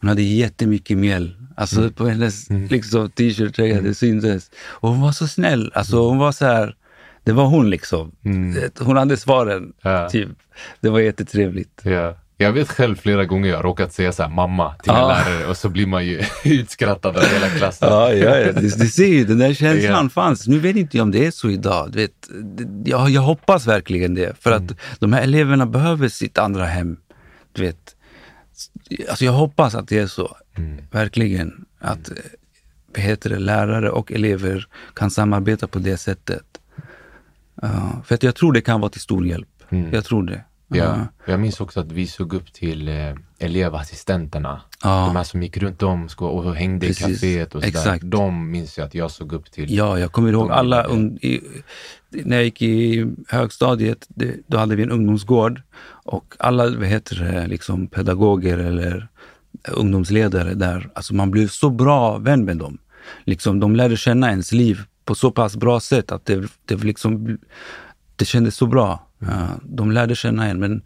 Hon 0.00 0.08
hade 0.08 0.22
jättemycket 0.22 0.98
mjäll. 0.98 1.34
Alltså 1.56 1.80
Mm. 1.80 1.92
på 1.92 2.06
hennes 2.08 2.50
liksom, 2.50 3.10
t-shirt, 3.10 3.54
tröja, 3.54 3.80
det 3.80 3.94
syntes. 3.94 4.50
Och 4.60 4.88
hon 4.88 5.00
var 5.00 5.12
så 5.12 5.26
snäll. 5.28 5.72
Alltså 5.74 6.08
hon 6.08 6.18
var 6.18 6.32
så 6.32 6.44
här, 6.44 6.76
det 7.24 7.32
var 7.32 7.46
hon 7.46 7.70
liksom. 7.70 8.12
Hon 8.78 8.96
hade 8.96 9.16
svaren. 9.16 9.56
Mm. 9.56 9.72
Ja. 9.82 10.08
Typ. 10.08 10.28
Det 10.80 10.88
var 10.88 11.00
jättetrevligt. 11.00 11.80
Ja. 11.84 12.16
Jag 12.40 12.52
vet 12.52 12.68
själv 12.68 12.96
flera 12.96 13.24
gånger 13.24 13.48
jag 13.50 13.56
har 13.56 13.62
råkat 13.62 13.92
säga 13.92 14.12
så 14.12 14.22
här, 14.22 14.30
mamma 14.30 14.74
till 14.74 14.92
en 14.92 15.08
lärare 15.08 15.46
och 15.46 15.56
så 15.56 15.68
blir 15.68 15.86
man 15.86 16.06
ju 16.06 16.22
utskrattad 16.44 17.16
av 17.16 17.22
hela 17.24 17.48
klassen. 17.48 17.88
Ja, 17.88 18.12
ja, 18.12 18.36
ja. 18.38 18.52
Du, 18.52 18.60
du 18.68 18.88
ser 18.88 19.06
ju, 19.06 19.24
den 19.24 19.38
där 19.38 19.54
känslan 19.54 20.04
Ja. 20.04 20.08
fanns. 20.08 20.46
Nu 20.46 20.58
vet 20.58 20.76
inte 20.76 20.96
jag 20.96 21.02
om 21.04 21.10
det 21.10 21.26
är 21.26 21.30
så 21.30 21.50
idag. 21.50 21.92
Du 21.92 21.98
vet, 21.98 22.28
jag, 22.84 23.10
jag 23.10 23.22
hoppas 23.22 23.66
verkligen 23.66 24.14
det. 24.14 24.36
För 24.40 24.52
att 24.52 24.62
de 24.98 25.12
här 25.12 25.22
eleverna 25.22 25.66
behöver 25.66 26.08
sitt 26.08 26.38
andra 26.38 26.64
hem. 26.66 26.96
Du 27.52 27.62
vet. 27.62 27.94
Alltså 29.08 29.24
jag 29.24 29.32
hoppas 29.32 29.74
att 29.74 29.88
det 29.88 29.98
är 29.98 30.06
så. 30.06 30.36
Verkligen. 30.90 31.64
Att 31.80 32.10
eh, 32.10 32.16
vad 32.94 33.04
heter 33.04 33.30
det, 33.30 33.38
lärare 33.38 33.90
och 33.90 34.12
elever 34.12 34.66
kan 34.94 35.10
samarbeta 35.10 35.66
på 35.66 35.78
det 35.78 35.96
sättet. 35.96 36.44
Ja, 37.62 38.02
för 38.04 38.14
att 38.14 38.22
jag 38.22 38.34
tror 38.34 38.52
det 38.52 38.60
kan 38.60 38.80
vara 38.80 38.90
till 38.90 39.00
stor 39.00 39.26
hjälp. 39.26 39.48
Jag 39.92 40.04
tror 40.04 40.22
det. 40.22 40.44
Ja. 40.68 41.06
Jag 41.24 41.40
minns 41.40 41.60
också 41.60 41.80
att 41.80 41.92
vi 41.92 42.06
såg 42.06 42.34
upp 42.34 42.52
till 42.52 42.88
eh, 42.88 43.14
elevassistenterna. 43.38 44.60
Ja. 44.82 45.04
De 45.06 45.16
här 45.16 45.24
som 45.24 45.42
gick 45.42 45.56
runt 45.56 45.82
om 45.82 46.08
och 46.18 46.54
hängde 46.54 46.86
Precis. 46.86 47.06
i 47.06 47.12
kaféet 47.12 47.54
och 47.54 47.64
sådär. 47.64 48.00
De 48.02 48.50
minns 48.50 48.78
jag 48.78 48.86
att 48.86 48.94
jag 48.94 49.10
såg 49.10 49.32
upp 49.32 49.50
till. 49.50 49.74
Ja, 49.74 49.98
jag 49.98 50.12
kommer 50.12 50.32
ihåg 50.32 50.50
alla, 50.50 50.84
ung, 50.84 51.16
i, 51.16 51.40
när 52.10 52.36
jag 52.36 52.44
gick 52.44 52.62
i 52.62 53.06
högstadiet, 53.28 54.06
det, 54.08 54.34
då 54.46 54.58
hade 54.58 54.76
vi 54.76 54.82
en 54.82 54.90
ungdomsgård 54.90 55.62
och 55.88 56.34
alla 56.38 56.70
vad 56.70 56.86
heter 56.86 57.16
det, 57.16 57.46
liksom 57.46 57.86
pedagoger 57.86 58.58
eller 58.58 59.08
ungdomsledare 59.68 60.54
där, 60.54 60.90
alltså 60.94 61.14
man 61.14 61.30
blev 61.30 61.48
så 61.48 61.70
bra 61.70 62.18
vän 62.18 62.44
med 62.44 62.56
dem. 62.56 62.78
Liksom, 63.24 63.60
de 63.60 63.76
lärde 63.76 63.96
känna 63.96 64.30
ens 64.30 64.52
liv 64.52 64.80
på 65.04 65.14
så 65.14 65.30
pass 65.30 65.56
bra 65.56 65.80
sätt 65.80 66.12
att 66.12 66.26
det, 66.26 66.48
det, 66.64 66.76
liksom, 66.76 67.38
det 68.16 68.24
kändes 68.24 68.56
så 68.56 68.66
bra. 68.66 69.07
De 69.62 69.92
lärde 69.92 70.14
känna 70.16 70.46
en, 70.46 70.60
men 70.60 70.82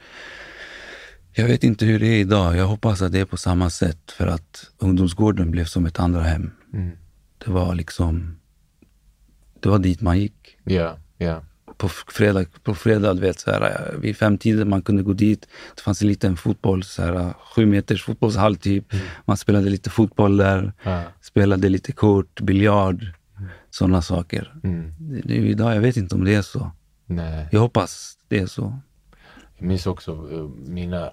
jag 1.33 1.47
vet 1.47 1.65
inte 1.65 1.85
hur 1.85 1.99
det 2.01 2.07
är 2.07 2.21
idag. 2.21 2.57
Jag 2.57 2.67
hoppas 2.67 3.03
att 3.03 3.13
det 3.13 3.21
är 3.21 3.25
på 3.25 3.37
samma 3.37 3.71
sätt 3.71 4.11
för 4.13 4.27
att 4.27 4.71
ungdomsgården 4.79 5.51
blev 5.51 5.65
som 5.65 5.87
ett 5.87 5.99
andra 5.99 6.23
hem. 6.23 6.51
Mm. 6.73 6.91
Det 7.45 7.51
var 7.51 7.75
liksom, 7.75 8.39
det 9.61 9.69
var 9.69 9.79
dit 9.79 10.01
man 10.01 10.19
gick. 10.21 10.57
Ja, 10.65 10.99
ja. 11.19 11.43
På 11.77 11.89
fredag, 11.89 12.45
på 12.63 12.75
fredag 12.75 13.15
vet, 13.15 13.41
så 13.41 13.51
här, 13.51 13.95
vid 13.99 14.17
femtiden 14.17 14.69
man 14.69 14.83
kunde 14.83 15.03
gå 15.03 15.13
dit. 15.13 15.49
Det 15.77 15.81
fanns 15.83 16.03
en 16.03 16.09
liten 16.09 16.37
fotboll, 16.37 16.83
så 16.85 17.03
här, 17.03 17.35
sju 17.55 17.67
meters 17.67 18.05
fotbollshall 18.05 18.57
typ. 18.57 18.85
Man 19.25 19.37
spelade 19.37 19.71
lite 19.71 19.91
fotboll 19.91 20.37
där, 20.37 20.73
Ja. 20.83 21.03
spelade 21.21 21.69
lite 21.69 21.93
kort, 21.93 22.41
biljard, 22.41 23.07
sådana 23.71 24.03
saker. 24.03 24.55
Mm. 24.65 24.93
Det, 24.99 25.21
det 25.25 25.35
idag, 25.35 25.77
jag 25.77 25.81
vet 25.81 25.97
inte 25.97 26.15
om 26.15 26.25
det 26.25 26.35
är 26.35 26.43
så. 26.43 26.71
Nej. 27.15 27.47
Jag 27.53 27.61
hoppas 27.61 28.19
det 28.29 28.39
är 28.39 28.47
så. 28.47 28.79
Jag 29.59 29.67
minns 29.69 29.87
också 29.87 30.13
eh, 30.33 30.49
mina 30.71 31.11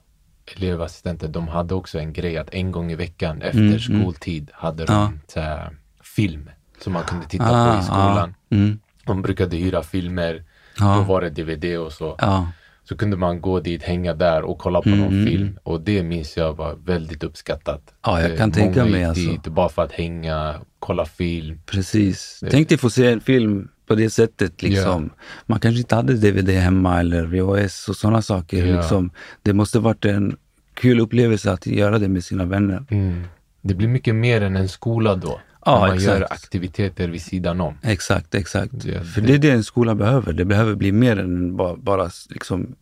elevassistenter, 0.55 1.27
de 1.27 1.47
hade 1.47 1.73
också 1.75 1.99
en 1.99 2.13
grej 2.13 2.37
att 2.37 2.49
en 2.53 2.71
gång 2.71 2.91
i 2.91 2.95
veckan 2.95 3.41
efter 3.41 3.79
skoltid 3.79 4.49
hade 4.53 4.85
de 4.85 5.19
Ja. 5.35 5.41
här, 5.41 5.69
film 6.03 6.49
som 6.83 6.93
man 6.93 7.03
kunde 7.03 7.25
titta 7.27 7.45
Ah, 7.69 7.73
på 7.73 7.79
i 7.79 7.83
skolan. 7.83 8.35
ah, 8.51 8.55
mm. 8.55 8.79
De 9.05 9.21
brukade 9.21 9.57
hyra 9.57 9.83
filmer, 9.83 10.43
Ja. 10.79 10.95
då 10.95 11.01
var 11.01 11.21
det 11.21 11.29
DVD 11.29 11.77
och 11.77 11.93
så. 11.93 12.15
Ja, 12.19 12.51
Så 12.83 12.97
kunde 12.97 13.17
man 13.17 13.41
gå 13.41 13.59
dit, 13.59 13.83
hänga 13.83 14.13
där 14.13 14.41
och 14.41 14.57
kolla 14.59 14.81
på 14.81 14.89
någon 14.89 15.25
film. 15.25 15.59
Och 15.63 15.81
det 15.81 16.03
minns 16.03 16.37
jag 16.37 16.53
var 16.57 16.75
väldigt 16.75 17.23
uppskattat. 17.23 17.93
Ja, 18.05 18.21
jag 18.21 18.31
Eh, 18.31 18.37
kan 18.37 18.51
tänka 18.51 18.85
mig, 18.85 19.03
alltså. 19.03 19.29
dit 19.31 19.47
bara 19.47 19.69
för 19.69 19.81
att 19.83 19.91
hänga, 19.91 20.55
kolla 20.79 21.05
film. 21.05 21.59
precis. 21.65 22.43
Tänk 22.51 22.69
dig 22.69 22.77
få 22.77 22.89
se 22.89 23.11
en 23.11 23.21
film 23.21 23.69
på 23.89 23.95
det 23.95 24.09
sättet. 24.09 24.61
Liksom. 24.61 25.09
Man 25.45 25.59
kanske 25.59 25.79
inte 25.79 25.95
hade 25.95 26.13
DVD 26.13 26.49
hemma 26.49 26.99
eller 26.99 27.25
VHS 27.25 27.89
och 27.89 27.95
sådana 27.95 28.21
saker. 28.21 28.65
Ja. 28.65 28.75
Liksom. 28.77 29.11
Det 29.43 29.53
måste 29.53 29.79
varit 29.79 30.05
en 30.05 30.37
kul 30.73 30.99
upplevelse 30.99 31.51
att 31.51 31.65
göra 31.67 31.99
det 31.99 32.07
med 32.07 32.23
sina 32.23 32.45
vänner. 32.45 32.85
Mm. 32.89 33.23
Det 33.61 33.73
blir 33.73 33.87
mycket 33.87 34.15
mer 34.15 34.41
än 34.41 34.55
en 34.55 34.69
skola 34.69 35.15
då. 35.15 35.39
Ja, 35.65 35.79
man 35.79 35.95
exakt. 35.95 36.19
gör 36.19 36.27
aktiviteter 36.31 37.07
vid 37.07 37.21
sidan 37.21 37.61
om. 37.61 37.73
Exakt, 37.83 38.35
exakt. 38.35 38.71
Det- 38.81 39.03
För 39.03 39.21
det 39.21 39.33
är 39.33 39.37
det 39.37 39.51
en 39.51 39.63
skola 39.63 39.95
behöver. 39.95 40.33
Det 40.33 40.45
behöver 40.45 40.75
bli 40.75 40.91
mer 40.91 41.19
än 41.19 41.55
bara, 41.55 41.75
bara 41.75 42.09
liksom, 42.29 42.75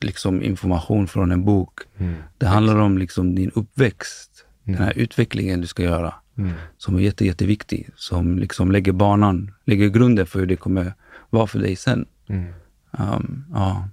liksom 0.00 0.42
information 0.42 1.06
från 1.08 1.32
en 1.32 1.44
bok. 1.44 1.78
Mm. 1.98 2.14
Det 2.38 2.46
handlar 2.46 2.76
om 2.76 2.98
liksom 2.98 3.34
din 3.34 3.50
uppväxt, 3.54 4.30
den 4.64 4.74
här 4.74 4.92
utvecklingen 4.98 5.60
du 5.60 5.66
ska 5.66 5.82
göra. 5.82 6.14
Mm. 6.38 6.52
Som 6.78 6.94
är 6.96 7.00
jätte, 7.00 7.26
jätteviktig. 7.26 7.88
Som 7.96 8.38
liksom 8.38 8.72
lägger 8.72 8.92
banan, 8.92 9.54
lägger 9.64 9.88
grunden 9.88 10.26
för 10.26 10.38
hur 10.38 10.46
det 10.46 10.56
kommer 10.56 10.94
vara 11.30 11.46
för 11.46 11.58
dig 11.58 11.76
sen. 11.76 12.06
Mm. 12.28 12.52
Um, 12.90 13.44
ja. 13.52 13.88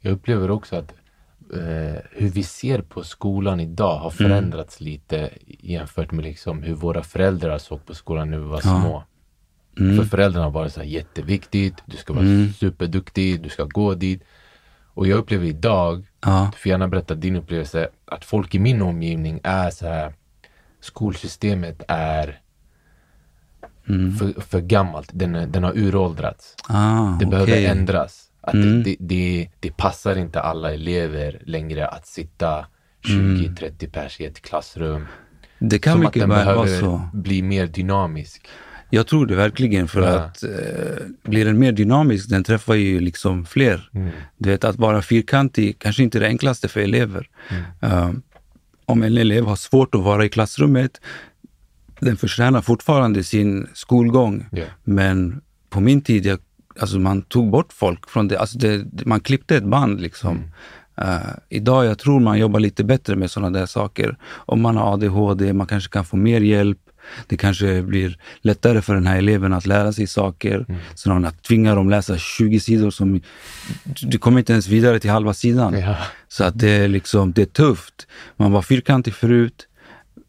Jag 0.00 0.12
upplever 0.12 0.50
också 0.50 0.76
att 0.76 0.92
eh, 1.54 2.00
hur 2.10 2.28
vi 2.28 2.42
ser 2.42 2.82
på 2.82 3.02
skolan 3.04 3.60
idag 3.60 3.98
har 3.98 4.10
förändrats 4.10 4.80
lite 4.80 5.30
jämfört 5.46 6.12
med 6.12 6.24
liksom 6.24 6.62
hur 6.62 6.74
våra 6.74 7.02
föräldrar 7.02 7.58
såg 7.58 7.86
på 7.86 7.94
skolan 7.94 8.30
när 8.30 8.38
vi 8.38 8.44
var 8.44 8.60
små. 8.60 9.04
För 9.76 10.04
föräldrarna 10.04 10.48
var 10.48 10.64
det 10.64 10.70
så 10.70 10.80
här 10.80 10.86
jätteviktigt, 10.86 11.74
du 11.86 11.96
ska 11.96 12.12
vara 12.12 12.24
superduktig, 12.58 13.42
du 13.42 13.48
ska 13.48 13.64
gå 13.64 13.94
dit. 13.94 14.22
Och 14.94 15.06
jag 15.06 15.18
upplever 15.18 15.46
idag, 15.46 16.06
Ja. 16.20 16.50
du 16.52 16.58
får 16.58 16.70
gärna 16.70 16.88
berätta 16.88 17.14
din 17.14 17.36
upplevelse, 17.36 17.88
att 18.04 18.24
folk 18.24 18.54
i 18.54 18.58
min 18.58 18.82
omgivning 18.82 19.40
är 19.42 19.70
så 19.70 19.86
här, 19.86 20.14
skolsystemet 20.82 21.82
är 21.88 22.38
för, 24.18 24.40
för 24.40 24.60
gammalt, 24.60 25.10
den, 25.12 25.52
den 25.52 25.64
har 25.64 25.72
uråldrats. 25.78 26.54
Ah, 26.68 27.16
Det 27.20 27.26
behöver 27.26 27.52
okej. 27.52 27.66
ändras. 27.66 28.28
Att 28.40 28.54
Mm. 28.54 28.82
det, 28.82 28.90
det, 28.90 28.96
det, 29.00 29.48
det 29.60 29.76
passar 29.76 30.16
inte 30.16 30.40
alla 30.40 30.74
elever 30.74 31.42
längre 31.46 31.86
att 31.88 32.06
sitta 32.06 32.66
20-30 33.06 33.90
pers 33.90 34.20
i 34.20 34.24
ett 34.26 34.42
klassrum. 34.42 35.06
Det 35.58 35.78
kan 35.78 35.92
Som 35.92 36.00
att 36.00 36.06
mycket 36.06 36.22
den 36.22 36.30
väl 36.30 36.46
vara 36.46 36.64
behöver 36.64 36.80
så. 36.80 37.08
bli 37.12 37.42
mer 37.42 37.66
dynamisk. 37.66 38.46
Jag 38.90 39.06
tror 39.06 39.26
det 39.26 39.34
verkligen 39.34 39.88
för 39.88 40.00
Ja. 40.02 40.08
att 40.18 40.42
eh, 40.42 40.50
blir 41.22 41.44
den 41.44 41.58
mer 41.58 41.72
dynamisk, 41.72 42.28
den 42.30 42.44
träffar 42.44 42.74
ju 42.74 43.00
liksom 43.00 43.46
fler. 43.46 43.90
Mm. 43.94 44.10
Du 44.36 44.48
vet, 44.50 44.64
att 44.64 44.76
vara 44.76 45.02
fyrkantig 45.02 45.78
kanske 45.78 46.02
inte 46.02 46.18
är 46.18 46.20
det 46.20 46.26
enklaste 46.26 46.68
för 46.68 46.80
elever. 46.80 47.28
Mm. 47.50 47.62
Eh, 47.80 48.10
om 48.86 49.02
en 49.02 49.18
elev 49.18 49.44
har 49.44 49.56
svårt 49.56 49.94
att 49.94 50.02
vara 50.02 50.24
i 50.24 50.28
klassrummet, 50.28 51.00
den 52.00 52.16
förtjänar 52.16 52.60
fortfarande 52.60 53.24
sin 53.24 53.68
skolgång. 53.74 54.46
Ja. 54.52 54.64
Men 54.84 55.40
på 55.70 55.80
min 55.80 56.00
tid, 56.00 56.26
jag, 56.26 56.38
alltså 56.80 56.98
man 56.98 57.22
tog 57.22 57.50
bort 57.50 57.72
folk 57.72 58.10
från 58.10 58.28
det. 58.28 58.38
Alltså 58.38 58.58
det 58.58 59.06
man 59.06 59.20
klippte 59.20 59.56
ett 59.56 59.64
band 59.64 60.00
liksom. 60.00 60.44
Eh, 60.96 61.18
idag 61.48 61.84
jag 61.84 61.98
tror 61.98 62.20
man 62.20 62.38
jobbar 62.38 62.60
lite 62.60 62.84
bättre 62.84 63.16
med 63.16 63.30
sådana 63.30 63.58
där 63.58 63.66
saker. 63.66 64.16
Om 64.30 64.60
man 64.60 64.76
har 64.76 64.92
ADHD, 64.92 65.52
man 65.52 65.66
kanske 65.66 65.90
kan 65.90 66.04
få 66.04 66.16
mer 66.16 66.40
hjälp. 66.40 66.78
Det 67.26 67.36
kanske 67.36 67.82
blir 67.82 68.18
lättare 68.40 68.82
för 68.82 68.94
den 68.94 69.06
här 69.06 69.18
eleven 69.18 69.52
att 69.52 69.66
lära 69.66 69.92
sig 69.92 70.06
saker. 70.06 70.66
Snarare 70.94 71.18
än 71.18 71.24
att 71.24 71.42
tvinga 71.42 71.74
dem 71.74 71.90
läsa 71.90 72.18
20 72.18 72.60
sidor 72.60 72.90
som 72.90 73.20
du 73.84 74.18
kommer 74.18 74.38
inte 74.38 74.52
ens 74.52 74.68
vidare 74.68 75.00
till 75.00 75.10
halva 75.10 75.34
sidan. 75.34 75.78
Ja. 75.78 75.96
Så 76.28 76.44
att 76.44 76.58
det 76.58 76.70
är 76.70 76.88
liksom, 76.88 77.32
det 77.32 77.42
är 77.42 77.46
tufft. 77.46 78.06
Man 78.36 78.52
var 78.52 78.62
fyrkantig 78.62 79.14
förut 79.14 79.68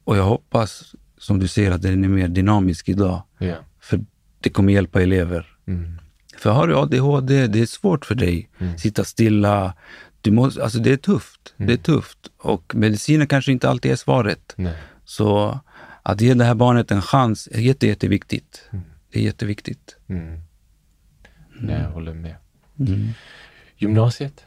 och 0.04 0.18
jag 0.18 0.24
hoppas, 0.24 0.95
som 1.18 1.40
du 1.40 1.48
säger, 1.48 1.72
att 1.72 1.82
den 1.82 2.04
är 2.04 2.08
mer 2.08 2.28
dynamisk 2.28 2.90
idag. 2.90 3.24
Ja. 3.38 3.56
För 3.82 4.00
det 4.40 4.50
kommer 4.50 4.74
hjälpa 4.74 5.02
elever. 5.02 5.48
Mm. 5.68 6.00
För 6.38 6.52
har 6.52 6.68
du 6.68 6.78
ADHD, 6.78 7.48
det 7.48 7.60
är 7.60 7.66
svårt 7.66 8.06
för 8.06 8.16
dig. 8.16 8.50
Sitta 8.78 9.04
stilla. 9.04 9.74
Du 10.22 10.32
måste, 10.32 10.64
alltså 10.64 10.80
det 10.80 10.91
är 10.91 10.98
tufft. 10.98 11.54
Det 11.58 11.74
är 11.74 11.78
tufft. 11.78 12.18
Och 12.38 12.76
mediciner 12.76 13.26
kanske 13.26 13.52
inte 13.52 13.70
alltid 13.70 13.91
är 13.91 13.95
svaret. 13.95 14.54
Nej. 14.56 14.74
Så 15.06 15.60
att 16.03 16.21
ge 16.21 16.34
det 16.34 16.45
här 16.45 16.55
barnet 16.55 16.91
en 16.91 17.01
chans 17.01 17.49
är 17.51 17.59
jätte, 17.59 17.88
jätteviktigt. 17.88 18.69
Det 19.11 19.19
är 19.19 19.23
jätteviktigt. 19.23 19.97
Mm. 20.07 20.39
Nej, 21.59 21.81
jag 21.81 21.89
håller 21.89 22.13
med. 22.13 22.35
Gymnasiet? 23.77 24.45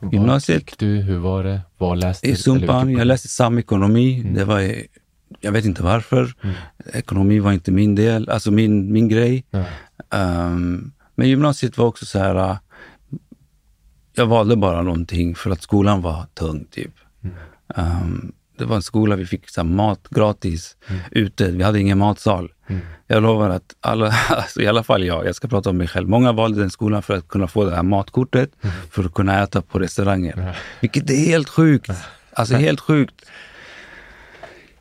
Vart 0.00 0.12
Gymnasiet? 0.12 0.60
gick 0.60 0.78
du? 0.78 0.86
Hur 0.86 1.18
var 1.18 1.44
det? 1.44 1.60
Vad 1.78 1.98
läste 1.98 2.26
I 2.26 2.28
du? 2.28 2.32
Eller 2.32 2.42
Sumpan, 2.42 2.90
jag 2.92 3.06
läste 3.06 3.28
samekonomi. 3.28 4.22
Det 4.34 4.44
var 4.44 4.74
jag 5.40 5.52
vet 5.52 5.64
inte 5.64 5.82
varför. 5.82 6.34
Ekonomi 6.92 7.38
var 7.38 7.52
inte 7.52 7.72
min 7.72 7.94
del, 7.94 8.28
alltså 8.28 8.50
min, 8.50 8.92
min 8.92 9.08
grej. 9.08 9.44
Um, 10.10 10.92
men 11.14 11.28
gymnasiet 11.28 11.78
var 11.78 11.86
också 11.86 12.06
så 12.06 12.18
här, 12.18 12.50
uh, 12.50 12.56
jag 14.14 14.26
valde 14.26 14.56
bara 14.56 14.82
någonting 14.82 15.34
för 15.34 15.50
att 15.50 15.62
skolan 15.62 16.02
var 16.02 16.26
tung 16.34 16.64
typ. 16.70 16.92
Um, 17.76 18.32
det 18.60 18.66
var 18.66 18.76
en 18.76 18.82
skola, 18.82 19.16
vi 19.16 19.26
fick 19.26 19.48
så 19.48 19.64
mat 19.64 20.08
gratis 20.10 20.76
ute. 21.10 21.50
Vi 21.50 21.62
hade 21.62 21.80
ingen 21.80 21.98
matsal. 21.98 22.52
Jag 23.06 23.22
lovar 23.22 23.50
att 23.50 23.76
alla, 23.80 24.06
alltså 24.28 24.62
i 24.62 24.66
alla 24.66 24.82
fall 24.82 25.04
jag, 25.04 25.26
jag 25.26 25.34
ska 25.34 25.48
prata 25.48 25.70
om 25.70 25.76
mig 25.76 25.88
själv. 25.88 26.08
Många 26.08 26.32
valde 26.32 26.60
den 26.60 26.70
skolan 26.70 27.02
för 27.02 27.16
att 27.16 27.28
kunna 27.28 27.48
få 27.48 27.64
det 27.64 27.76
här 27.76 27.82
matkortet 27.82 28.50
för 28.90 29.04
att 29.04 29.14
kunna 29.14 29.42
äta 29.42 29.62
på 29.62 29.78
restauranger. 29.78 30.56
Vilket 30.80 31.10
är 31.10 31.16
helt 31.16 31.48
sjukt. 31.48 31.90
Alltså 32.32 32.54
helt 32.54 32.80
sjukt. 32.80 33.14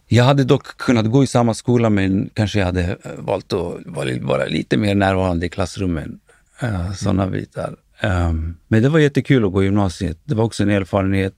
Jag 0.08 0.24
hade 0.24 0.44
dock 0.44 0.78
kunnat 0.78 1.12
gå 1.12 1.24
i 1.24 1.28
samma 1.28 1.54
skola 1.54 1.90
men 1.90 2.30
kanske 2.34 2.60
jag 2.60 2.66
hade 2.66 2.82
eh, 2.82 3.12
valt 3.18 3.54
att 3.54 3.78
vara 3.86 4.10
vara 4.22 4.46
lite 4.46 4.78
mer 4.78 4.96
närvarande 4.96 5.46
i 5.46 5.50
klassrummen. 5.50 6.20
Uh, 6.64 6.94
Sådana 6.94 7.28
bitar. 7.28 7.76
Um, 8.04 8.58
men 8.68 8.84
det 8.84 8.90
var 8.90 9.00
jättekul 9.00 9.46
att 9.46 9.52
gå 9.52 9.64
i 9.64 9.66
gymnasiet. 9.66 10.18
Det 10.24 10.36
var 10.36 10.44
också 10.44 10.64
en 10.64 10.70
erfarenhet. 10.70 11.34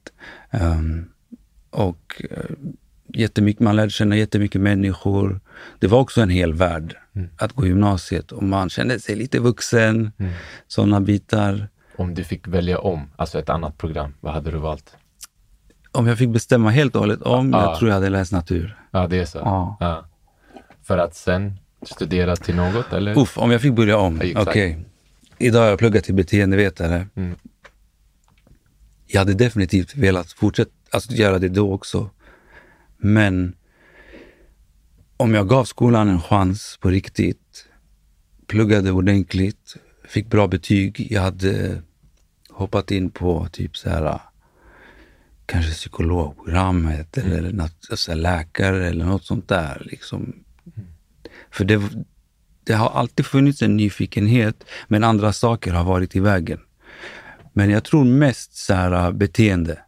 Um, 0.51 1.10
och 1.71 2.21
uh, 2.31 2.37
jättemycket, 3.07 3.59
man 3.59 3.75
lärde 3.75 3.89
känna 3.89 4.15
jättemycket 4.15 4.61
människor. 4.61 5.39
Det 5.79 5.87
var 5.87 5.99
också 5.99 6.21
en 6.21 6.29
hel 6.29 6.53
värld 6.53 6.97
att 7.37 7.53
gå 7.53 7.65
gymnasiet 7.65 8.31
och 8.31 8.43
man 8.43 8.69
kände 8.69 8.99
sig 8.99 9.15
lite 9.15 9.39
vuxen. 9.39 10.11
Mm. 10.17 10.31
Sådana 10.67 11.01
bitar. 11.01 11.67
Om 11.95 12.13
du 12.13 12.23
fick 12.23 12.47
välja 12.47 12.79
om, 12.79 13.09
alltså 13.15 13.39
ett 13.39 13.49
annat 13.49 13.77
program, 13.77 14.13
vad 14.19 14.33
hade 14.33 14.51
du 14.51 14.57
valt? 14.57 14.95
Om 15.91 16.07
jag 16.07 16.17
fick 16.17 16.29
bestämma 16.29 16.69
helt 16.69 16.95
och 16.95 17.01
hållet 17.01 17.21
om, 17.21 17.51
Ja. 17.51 17.61
jag 17.63 17.79
tror 17.79 17.89
jag 17.89 17.95
hade 17.95 18.09
läst 18.09 18.31
natur. 18.31 18.77
Ja, 18.91 19.07
det 19.07 19.19
är 19.19 19.25
så. 19.25 19.37
Ja. 19.79 20.05
För 20.83 20.97
att 20.97 21.15
sen 21.15 21.57
studera 21.85 22.35
till 22.35 22.55
något, 22.55 22.93
eller? 22.93 23.17
Uff, 23.17 23.37
om 23.37 23.51
jag 23.51 23.61
fick 23.61 23.73
börja 23.73 23.97
om. 23.97 24.21
Okej. 24.35 24.85
Idag 25.37 25.59
har 25.61 25.67
jag 25.67 25.79
pluggat 25.79 26.03
till 26.03 26.13
beteendevetare. 26.15 27.07
Mm. 27.15 27.35
Jag 29.07 29.19
hade 29.21 29.33
definitivt 29.33 29.95
velat 29.95 30.31
fortsätta 30.31 30.71
alltså, 30.91 31.11
göra 31.13 31.39
det 31.39 31.49
då 31.49 31.73
också. 31.73 32.09
Men 32.97 33.55
om 35.17 35.33
jag 35.33 35.49
gav 35.49 35.65
skolan 35.65 36.09
en 36.09 36.21
chans 36.21 36.77
på 36.81 36.89
riktigt, 36.89 37.65
pluggade 38.47 38.91
ordentligt, 38.91 39.75
fick 40.07 40.27
bra 40.27 40.47
betyg, 40.47 41.07
jag 41.11 41.21
hade 41.21 41.81
hoppat 42.49 42.91
in 42.91 43.09
på 43.09 43.47
typ 43.51 43.77
så 43.77 43.89
här 43.89 44.19
kanske 45.45 45.71
psykologprogrammet 45.71 47.17
eller 47.17 47.51
något, 47.51 47.87
alltså 47.89 48.13
läkare 48.13 48.87
eller 48.87 49.05
något 49.05 49.25
sånt 49.25 49.47
där. 49.47 49.81
Liksom. 49.85 50.43
För 51.51 51.65
det, 51.65 51.81
det 52.63 52.73
har 52.73 52.89
alltid 52.89 53.25
funnits 53.25 53.61
en 53.61 53.77
nyfikenhet, 53.77 54.63
men 54.87 55.03
andra 55.03 55.33
saker 55.33 55.73
har 55.73 55.83
varit 55.83 56.15
i 56.15 56.19
vägen. 56.19 56.59
Men 57.53 57.69
jag 57.69 57.83
tror 57.83 58.03
mest 58.03 58.55
så 58.55 58.73
här, 58.73 59.11
beteende, 59.11 59.79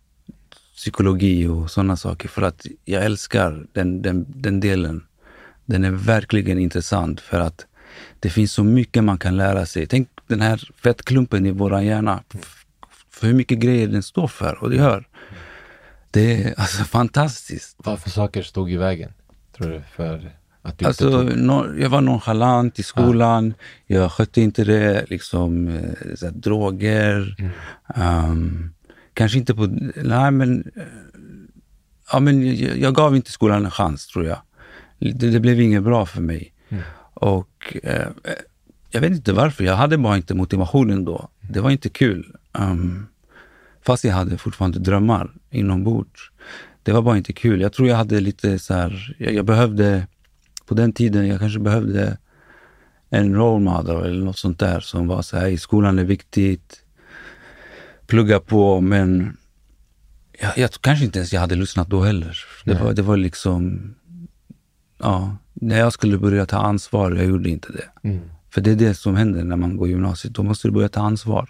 psykologi 0.83 1.47
och 1.47 1.71
sådana 1.71 1.97
saker, 1.97 2.27
för 2.27 2.41
att 2.41 2.65
jag 2.85 3.05
älskar 3.05 3.65
den, 3.73 4.01
den, 4.01 4.25
den 4.27 4.59
delen. 4.59 5.03
Den 5.65 5.83
är 5.83 5.91
verkligen 5.91 6.59
intressant 6.59 7.21
för 7.21 7.39
att 7.39 7.65
det 8.19 8.29
finns 8.29 8.53
så 8.53 8.63
mycket 8.63 9.03
man 9.03 9.17
kan 9.17 9.37
lära 9.37 9.65
sig. 9.65 9.87
Tänk 9.87 10.09
den 10.27 10.41
här 10.41 10.69
fettklumpen 10.83 11.45
i 11.45 11.51
vår 11.51 11.81
hjärna, 11.81 12.23
för 13.09 13.27
hur 13.27 13.33
mycket 13.33 13.59
grejer 13.59 13.87
den 13.87 14.03
står 14.03 14.27
för 14.27 14.63
och 14.63 14.69
det 14.69 14.75
gör. 14.75 15.07
Det 16.11 16.43
är 16.43 16.53
alltså 16.59 16.83
fantastiskt. 16.83 17.75
Vad 17.77 17.99
för 17.99 18.09
saker 18.09 18.43
stod 18.43 18.71
i 18.71 18.77
vägen, 18.77 19.13
tror 19.57 19.69
du, 19.69 19.81
för 19.95 20.31
att 20.61 20.77
du 20.79 20.85
Alltså, 20.85 21.11
tog... 21.11 21.37
no, 21.37 21.79
jag 21.79 21.89
var 21.89 22.01
nonchalant 22.01 22.79
i 22.79 22.83
skolan. 22.83 23.53
Jag 23.87 24.11
skötte 24.11 24.41
inte 24.41 24.63
det. 24.63 25.05
Liksom, 25.09 25.67
eh, 25.67 26.15
så 26.15 26.25
här, 26.25 26.33
droger. 26.33 27.35
Ehm, 27.95 28.73
kanske 29.13 29.37
inte 29.37 29.55
på... 29.55 29.65
Nej, 29.95 30.31
men... 30.31 30.59
eh, 30.75 30.83
Ja, 32.11 32.19
men 32.19 32.55
jag, 32.57 32.77
jag 32.77 32.95
gav 32.95 33.15
inte 33.15 33.31
skolan 33.31 33.65
en 33.65 33.71
chans, 33.71 34.07
tror 34.07 34.25
jag. 34.25 34.37
Det, 34.99 35.31
det 35.31 35.39
blev 35.39 35.61
inget 35.61 35.83
bra 35.83 36.05
för 36.05 36.21
mig. 36.21 36.53
Och 37.13 37.77
eh, 37.83 38.07
jag 38.91 39.01
vet 39.01 39.11
inte 39.11 39.33
varför. 39.33 39.63
Jag 39.63 39.75
hade 39.75 39.97
bara 39.97 40.15
inte 40.17 40.35
motivationen 40.35 41.05
då. 41.05 41.29
Det 41.41 41.61
var 41.61 41.69
inte 41.71 41.89
kul. 41.89 42.35
Um, 42.51 43.07
fast 43.85 44.03
jag 44.03 44.13
hade 44.13 44.37
fortfarande 44.37 44.79
drömmar 44.79 45.31
inombords. 45.49 46.31
Det 46.83 46.91
var 46.91 47.01
bara 47.01 47.17
inte 47.17 47.33
kul. 47.33 47.61
Jag 47.61 47.73
tror 47.73 47.87
jag 47.87 47.95
hade 47.95 48.19
lite 48.19 48.59
så 48.59 48.73
här, 48.73 49.15
jag, 49.19 49.33
jag 49.33 49.45
behövde, 49.45 50.07
på 50.65 50.73
den 50.73 50.93
tiden, 50.93 51.27
jag 51.27 51.39
kanske 51.39 51.59
behövde 51.59 52.17
en 53.09 53.35
role 53.35 53.63
model 53.63 54.05
eller 54.05 54.25
något 54.25 54.37
sånt 54.37 54.59
där 54.59 54.79
som 54.79 55.07
var 55.07 55.21
så 55.21 55.37
här, 55.37 55.43
"Hej, 55.43 55.57
skolan 55.57 55.99
är 55.99 56.03
viktigt, 56.03 56.82
plugga 58.07 58.39
på, 58.39 58.81
men 58.81 59.37
jag, 60.39 60.57
jag 60.57 60.71
kanske 60.71 61.05
inte 61.05 61.19
ens 61.19 61.33
jag 61.33 61.41
hade 61.41 61.55
lyssnat 61.55 61.89
då 61.89 62.01
heller. 62.01 62.37
Det 62.65 62.73
var, 62.73 62.93
det 62.93 63.01
var 63.01 63.17
liksom, 63.17 63.81
ja, 64.97 65.37
när 65.53 65.79
jag 65.79 65.93
skulle 65.93 66.17
börja 66.17 66.45
ta 66.45 66.57
ansvar, 66.57 67.11
jag 67.11 67.25
gjorde 67.25 67.49
inte 67.49 67.71
det. 67.71 68.09
Mm. 68.09 68.21
För 68.49 68.61
det 68.61 68.71
är 68.71 68.75
det 68.75 68.95
som 68.95 69.15
händer 69.15 69.43
när 69.43 69.55
man 69.55 69.77
går 69.77 69.87
gymnasiet. 69.87 70.33
Då 70.33 70.43
måste 70.43 70.67
du 70.67 70.71
börja 70.71 70.89
ta 70.89 71.01
ansvar. 71.01 71.49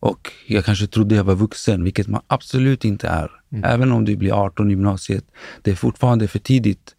Och 0.00 0.30
jag 0.46 0.64
kanske 0.64 0.86
trodde 0.86 1.14
jag 1.14 1.24
var 1.24 1.34
vuxen, 1.34 1.84
vilket 1.84 2.08
man 2.08 2.22
absolut 2.26 2.84
inte 2.84 3.08
är. 3.08 3.30
Även 3.64 3.92
om 3.92 4.04
du 4.04 4.16
blir 4.16 4.32
18 4.32 4.68
i 4.68 4.70
gymnasiet. 4.70 5.24
Det 5.62 5.70
är 5.70 5.74
fortfarande 5.74 6.28
för 6.28 6.38
tidigt. 6.38 6.94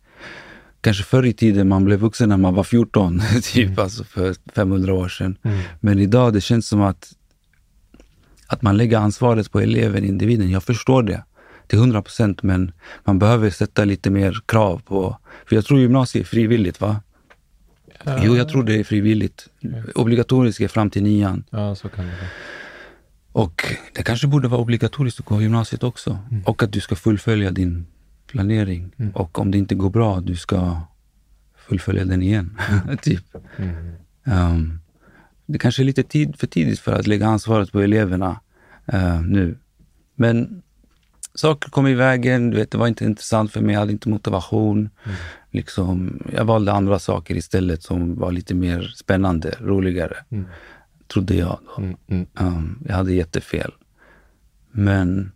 Kanske 0.81 1.03
förr 1.03 1.25
i 1.25 1.33
tiden 1.33 1.67
man 1.67 1.85
blev 1.85 1.99
vuxen 1.99 2.29
när 2.29 2.37
man 2.37 2.53
var 2.53 2.63
14, 2.63 3.21
typ 3.43 3.79
alltså 3.79 4.03
för 4.03 4.35
500 4.55 4.93
år 4.93 5.09
sedan. 5.09 5.37
Men 5.79 5.99
idag 5.99 6.33
det 6.33 6.41
känns 6.41 6.67
som 6.67 6.81
att, 6.81 7.11
att 8.47 8.61
man 8.61 8.77
lägger 8.77 8.97
ansvaret 8.97 9.51
på 9.51 9.59
eleven, 9.59 10.03
individen. 10.03 10.49
Jag 10.51 10.63
förstår 10.63 11.03
det 11.03 11.23
till 11.67 11.79
100 11.79 12.01
procent, 12.01 12.43
men 12.43 12.71
man 13.03 13.19
behöver 13.19 13.49
sätta 13.49 13.85
lite 13.85 14.09
mer 14.09 14.37
krav 14.45 14.81
på... 14.85 15.17
För 15.45 15.55
jag 15.55 15.65
tror 15.65 15.79
gymnasiet 15.79 16.25
är 16.25 16.29
frivilligt, 16.29 16.81
va? 16.81 17.01
Jo, 18.23 18.35
jag 18.35 18.49
tror 18.49 18.63
det 18.63 18.79
är 18.79 18.83
frivilligt. 18.83 19.47
Obligatoriskt 19.95 20.61
är 20.61 20.67
fram 20.67 20.89
till 20.89 21.03
nian. 21.03 21.43
Ja, 21.49 21.75
så 21.75 21.89
kan 21.89 22.05
det 22.05 22.11
vara. 22.11 22.29
Och 23.31 23.65
det 23.93 24.03
kanske 24.03 24.27
borde 24.27 24.47
vara 24.47 24.61
obligatoriskt 24.61 25.19
att 25.19 25.25
gå 25.25 25.41
gymnasiet 25.41 25.83
också. 25.83 26.19
Och 26.45 26.63
att 26.63 26.71
du 26.71 26.79
ska 26.79 26.95
fullfölja 26.95 27.51
din 27.51 27.85
planering. 28.27 28.91
Och 29.13 29.39
om 29.39 29.51
det 29.51 29.57
inte 29.57 29.75
går 29.75 29.89
bra, 29.89 30.19
du 30.19 30.35
ska 30.35 30.81
fullfölja 31.55 32.05
den 32.05 32.21
igen. 32.21 32.57
typ. 33.01 33.23
Um, 34.23 34.79
det 35.45 35.57
kanske 35.57 35.81
är 35.81 35.85
lite 35.85 36.03
tid, 36.03 36.35
för 36.39 36.47
tidigt 36.47 36.79
för 36.79 36.93
att 36.93 37.07
lägga 37.07 37.27
ansvaret 37.27 37.71
på 37.71 37.81
eleverna 37.81 38.39
eh, 38.85 39.21
nu. 39.21 39.57
Men 40.15 40.61
saker 41.33 41.69
kom 41.69 41.87
i 41.87 41.93
vägen, 41.93 42.49
du 42.49 42.57
vet, 42.57 42.71
det 42.71 42.77
var 42.77 42.87
inte 42.87 43.05
intressant 43.05 43.51
för 43.51 43.61
mig, 43.61 43.73
jag 43.73 43.79
hade 43.79 43.91
inte 43.91 44.09
motivation. 44.09 44.89
Liksom, 45.51 46.21
jag 46.33 46.45
valde 46.45 46.71
andra 46.71 46.99
saker 46.99 47.35
istället 47.35 47.83
som 47.83 48.15
var 48.15 48.31
lite 48.31 48.53
mer 48.55 48.93
spännande, 48.95 49.57
roligare. 49.59 50.15
Trodde 51.07 51.35
jag 51.35 51.59
då. 51.65 51.81
Mm, 51.81 51.97
mm. 52.07 52.27
Um, 52.39 52.83
jag 52.87 52.95
hade 52.95 53.13
jättefel. 53.13 53.71
Men 54.71 55.31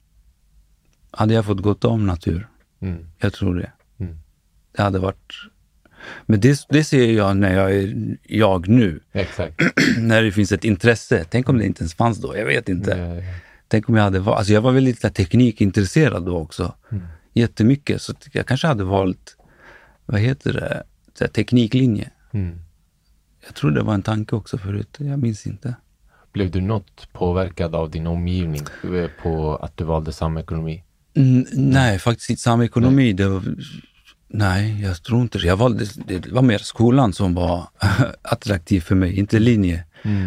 hade 1.12 1.34
jag 1.34 1.46
fått 1.46 1.62
gått 1.62 1.86
om 1.86 2.06
natur? 2.06 2.48
Mm. 2.80 3.06
Jag 3.18 3.34
tror 3.34 3.56
det. 3.56 3.72
Mm. 3.98 4.18
Det 4.72 4.82
hade 4.82 5.00
varit... 5.00 5.34
Men 6.26 6.40
det, 6.40 6.66
det 6.70 6.84
ser 6.84 7.12
jag 7.12 7.38
när 7.38 7.56
jag 7.56 7.76
är 7.76 8.18
jag 8.24 8.68
nu. 8.68 9.00
Exakt. 9.12 9.62
när 9.98 10.24
det 10.24 10.32
finns 10.32 10.52
ett 10.52 10.64
intresse. 10.64 11.26
Tänk 11.30 11.50
om 11.50 11.58
det 11.58 11.66
inte 11.66 11.82
ens 11.82 11.94
fanns 11.94 12.18
då. 12.18 12.38
Jag 12.38 12.46
vet 12.46 12.70
inte. 12.70 12.92
Ja. 12.92 13.34
Tänk 13.68 13.90
om 13.90 13.96
jag 13.96 14.04
hade 14.04 14.20
varit... 14.20 14.38
Alltså 14.38 14.54
jag 14.54 14.62
var 14.62 14.72
väldigt 14.72 15.14
teknikintresserad 15.14 16.26
då 16.26 16.38
också. 16.38 16.74
Jättemycket. 17.34 18.02
Så 18.02 18.14
jag 18.32 18.46
kanske 18.46 18.68
hade 18.68 18.84
valt, 18.84 19.38
vad 20.06 20.22
heter 20.22 20.54
det, 20.54 20.84
här 21.20 21.28
tekniklinje. 21.28 22.10
Mm. 22.32 22.60
Jag 23.46 23.56
tror 23.56 23.72
det 23.72 23.82
var 23.82 23.94
en 23.94 24.02
tanke 24.02 24.36
också 24.36 24.58
förut. 24.58 24.98
Jag 25.00 25.20
minns 25.20 25.48
inte. 25.48 25.76
Blev 26.32 26.52
du 26.52 26.62
något 26.62 27.14
påverkad 27.14 27.76
av 27.76 27.90
din 27.90 28.08
omgivning 28.08 28.64
eh, 28.84 29.10
på 29.24 29.56
att 29.56 29.78
du 29.78 29.84
valde 29.84 30.12
samekonomi? 30.12 30.84
Mm, 31.14 31.46
nej, 31.54 32.00
faktiskt 32.00 32.30
inte 32.30 32.42
samma 32.42 32.66
ekonomi. 32.66 33.14
Det 33.14 33.28
var, 33.28 33.44
nej, 34.30 34.82
jag 34.82 35.04
tror 35.04 35.22
inte 35.22 35.38
det. 35.38 35.48
Jag 35.48 35.58
valde, 35.58 35.86
det 36.06 36.28
var 36.28 36.42
mer 36.42 36.58
skolan 36.58 37.14
som 37.14 37.36
var 37.36 37.68
attraktiv 38.22 38.82
för 38.82 38.96
mig, 38.96 39.20
inte 39.20 39.40
linje. 39.40 39.86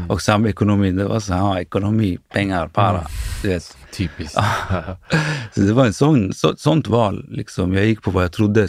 Och 0.09 0.23
samma 0.23 0.49
ekonomi, 0.49 0.93
det 0.93 1.05
var 1.05 1.20
så 1.20 1.35
här, 1.35 1.59
ekonomi, 1.59 2.19
pengar, 2.33 2.69
para. 2.69 3.07
Du 3.43 3.49
vet. 3.49 3.77
Typiskt. 3.93 4.35
Så 5.55 5.61
det 5.61 5.73
var 5.73 5.87
en 5.87 5.93
sån, 5.95 6.33
så, 6.33 6.57
sånt 6.57 6.89
val. 6.89 7.27
Liksom. 7.29 7.74
Jag 7.74 7.87
gick 7.87 8.03
på 8.03 8.11
vad 8.11 8.24
jag 8.24 8.33
trodde 8.33 8.69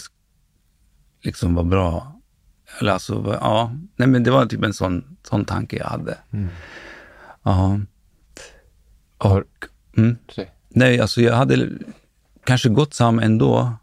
liksom 1.24 1.56
var 1.56 1.64
bra. 1.64 2.20
Eller 2.80 2.92
alltså, 2.92 3.38
ja. 3.42 3.72
Nej, 3.96 4.08
men 4.08 4.24
det 4.24 4.32
var 4.32 4.46
typ 4.46 4.64
en 4.64 4.74
sån, 4.74 5.18
sån 5.30 5.46
tanke 5.46 5.78
jag 5.78 5.86
hade. 5.86 6.18
Ja. 7.44 7.80
Har, 9.18 9.44
Mm. 9.98 10.18
Nej, 10.70 11.00
alltså 11.00 11.22
jag 11.22 11.36
hade 11.36 11.70
kanske 12.44 12.70
gått 12.70 12.94
sam 12.94 13.20
ändå. 13.20 13.74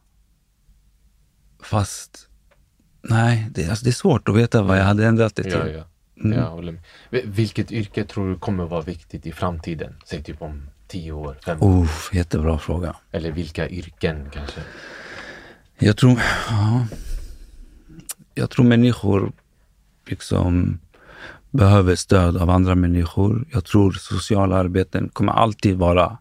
Fast, 1.71 2.29
nej, 3.03 3.49
det, 3.55 3.69
alltså, 3.69 3.85
det 3.85 3.91
är 3.91 3.93
svårt 3.93 4.29
att 4.29 4.37
veta 4.37 4.63
vad 4.63 4.79
jag 4.79 4.85
hade 4.85 5.07
ändrat 5.07 5.37
det 5.37 5.43
till. 5.43 5.53
Ja, 5.53 5.69
ja. 5.69 5.85
Mm. 6.25 6.39
Jag 6.39 6.51
håller 6.51 6.73
med. 6.73 6.83
Vil- 7.11 7.31
Vilket 7.31 7.73
yrke 7.73 8.05
tror 8.05 8.29
du 8.31 8.39
kommer 8.39 8.65
vara 8.67 8.81
viktigt 8.81 9.27
i 9.27 9.33
framtiden? 9.33 9.95
Säg 10.07 10.23
typ 10.23 10.43
om 10.43 10.71
tio 10.89 11.13
år, 11.13 11.37
fem 11.45 11.63
år. 11.63 11.83
Oh, 11.83 11.91
jättebra 12.13 12.59
fråga. 12.59 12.97
Eller 13.13 13.33
vilka 13.33 13.69
yrken 13.69 14.31
kanske? 14.33 14.61
Jag 15.79 15.97
tror, 15.97 16.21
ja, 16.49 16.87
jag 18.35 18.51
tror 18.51 18.65
människor 18.67 19.33
liksom 20.07 20.79
behöver 21.51 21.95
stöd 21.97 22.37
av 22.37 22.51
andra 22.51 22.75
människor. 22.75 23.45
Jag 23.53 23.65
tror 23.65 23.93
sociala 23.93 24.57
arbeten 24.57 25.09
kommer 25.13 25.33
alltid 25.33 25.77
vara, 25.77 26.19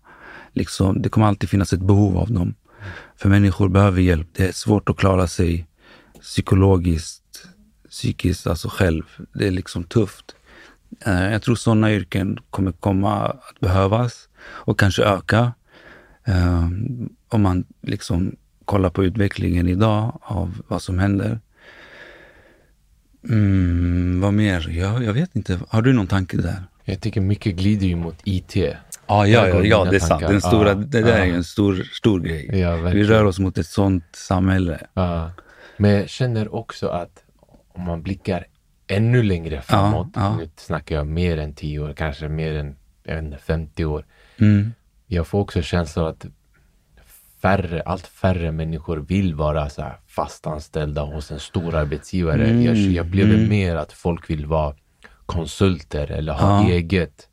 liksom, 0.54 1.02
det 1.02 1.10
kommer 1.10 1.28
alltid 1.28 1.50
finnas 1.50 1.74
ett 1.74 1.82
behov 1.82 2.18
av 2.18 2.32
dem. 2.32 2.54
För 3.20 3.30
människor 3.30 3.70
behöver 3.70 4.02
hjälp. 4.02 4.28
Det 4.34 4.48
är 4.48 4.52
svårt 4.52 4.90
att 4.90 4.98
klara 4.98 5.28
sig 5.28 5.68
psykologiskt, 6.22 7.48
psykiskt, 7.90 8.48
alltså 8.48 8.70
själv. 8.70 9.04
Det 9.34 9.48
är 9.48 9.52
liksom 9.52 9.84
tufft. 9.84 10.36
Eh, 11.06 11.32
jag 11.32 11.42
tror 11.42 11.56
sådana 11.56 11.92
yrken 11.92 12.40
kommer 12.50 12.72
komma 12.72 13.28
att 13.28 13.60
behövas 13.60 14.30
och 14.42 14.80
kanske 14.80 15.04
öka. 15.04 15.54
Eh, 16.26 16.70
om 17.30 17.42
man 17.42 17.64
liksom 17.82 18.36
kollar 18.66 18.90
på 18.90 19.04
utvecklingen 19.04 19.68
idag 19.68 20.20
av 20.22 20.62
vad 20.68 20.82
som 20.82 21.00
händer. 21.00 21.40
Mm, 23.30 24.22
vad 24.22 24.34
mer? 24.34 24.70
Jag, 24.70 25.04
jag 25.04 25.14
vet 25.14 25.36
inte. 25.36 25.60
Har 25.70 25.82
du 25.82 25.94
någon 25.94 26.08
tanke 26.08 26.38
där? 26.38 26.64
Jag 26.90 27.02
tycker 27.02 27.22
mycket 27.22 27.56
glider 27.56 27.88
ju 27.88 27.96
mot 27.96 28.16
IT. 28.24 28.56
Ja, 28.56 28.74
Där 29.08 29.26
ja, 29.26 29.48
ja, 29.48 29.64
ja 29.64 29.86
det 29.86 29.96
är 29.96 30.00
sant. 30.00 30.22
Den 30.22 30.42
stora, 30.42 30.70
Ja, 30.70 30.76
det 30.76 31.02
där 31.02 31.14
är 31.14 31.26
ju 31.26 31.32
ja. 31.32 31.38
en 31.38 31.44
stor, 31.44 31.84
stor 31.94 32.20
grej. 32.20 32.60
Ja, 32.60 32.76
Vi 32.76 33.04
rör 33.04 33.26
oss 33.26 33.40
mot 33.40 33.58
ett 33.58 33.68
sånt 33.68 34.04
samhälle. 34.12 34.80
Ja. 34.94 35.32
Men 35.78 35.92
jag 35.92 36.10
känner 36.10 36.56
också 36.56 36.88
att 36.88 37.24
om 37.74 37.84
man 37.84 38.02
blickar 38.02 38.46
ännu 38.88 39.24
längre 39.24 39.62
framåt, 39.62 40.16
nu 40.16 40.50
snackar 40.56 40.96
jag 40.96 41.08
mer 41.08 41.38
än 41.38 41.54
10 41.54 41.80
år, 41.80 41.94
kanske 41.94 42.28
mer 42.28 42.56
än 42.56 42.76
jag 43.04 43.20
inte, 43.20 43.38
50 43.38 43.86
år. 43.86 44.06
Mm. 44.38 44.74
Jag 45.08 45.28
får 45.28 45.40
också 45.40 45.62
känslan 45.62 46.08
att 46.08 46.26
färre, 47.42 47.82
allt 47.82 48.08
färre 48.08 48.52
människor 48.52 48.98
vill 48.98 49.36
vara 49.36 49.70
så 49.70 49.82
här 49.82 50.00
fastanställda 50.08 51.02
hos 51.02 51.32
en 51.32 51.40
stor 51.40 51.76
arbetsgivare. 51.76 52.46
Mm, 52.46 52.64
Jag, 52.64 52.76
jag 52.76 53.08
upplever 53.08 53.34
mm. 53.34 53.50
mer 53.50 53.76
att 53.76 53.94
folk 53.94 54.30
vill 54.30 54.46
vara 54.46 54.76
konsulter 55.30 56.12
eller 56.12 56.34
ha 56.34 56.64
Ja. 56.64 56.70
eget. 56.70 57.26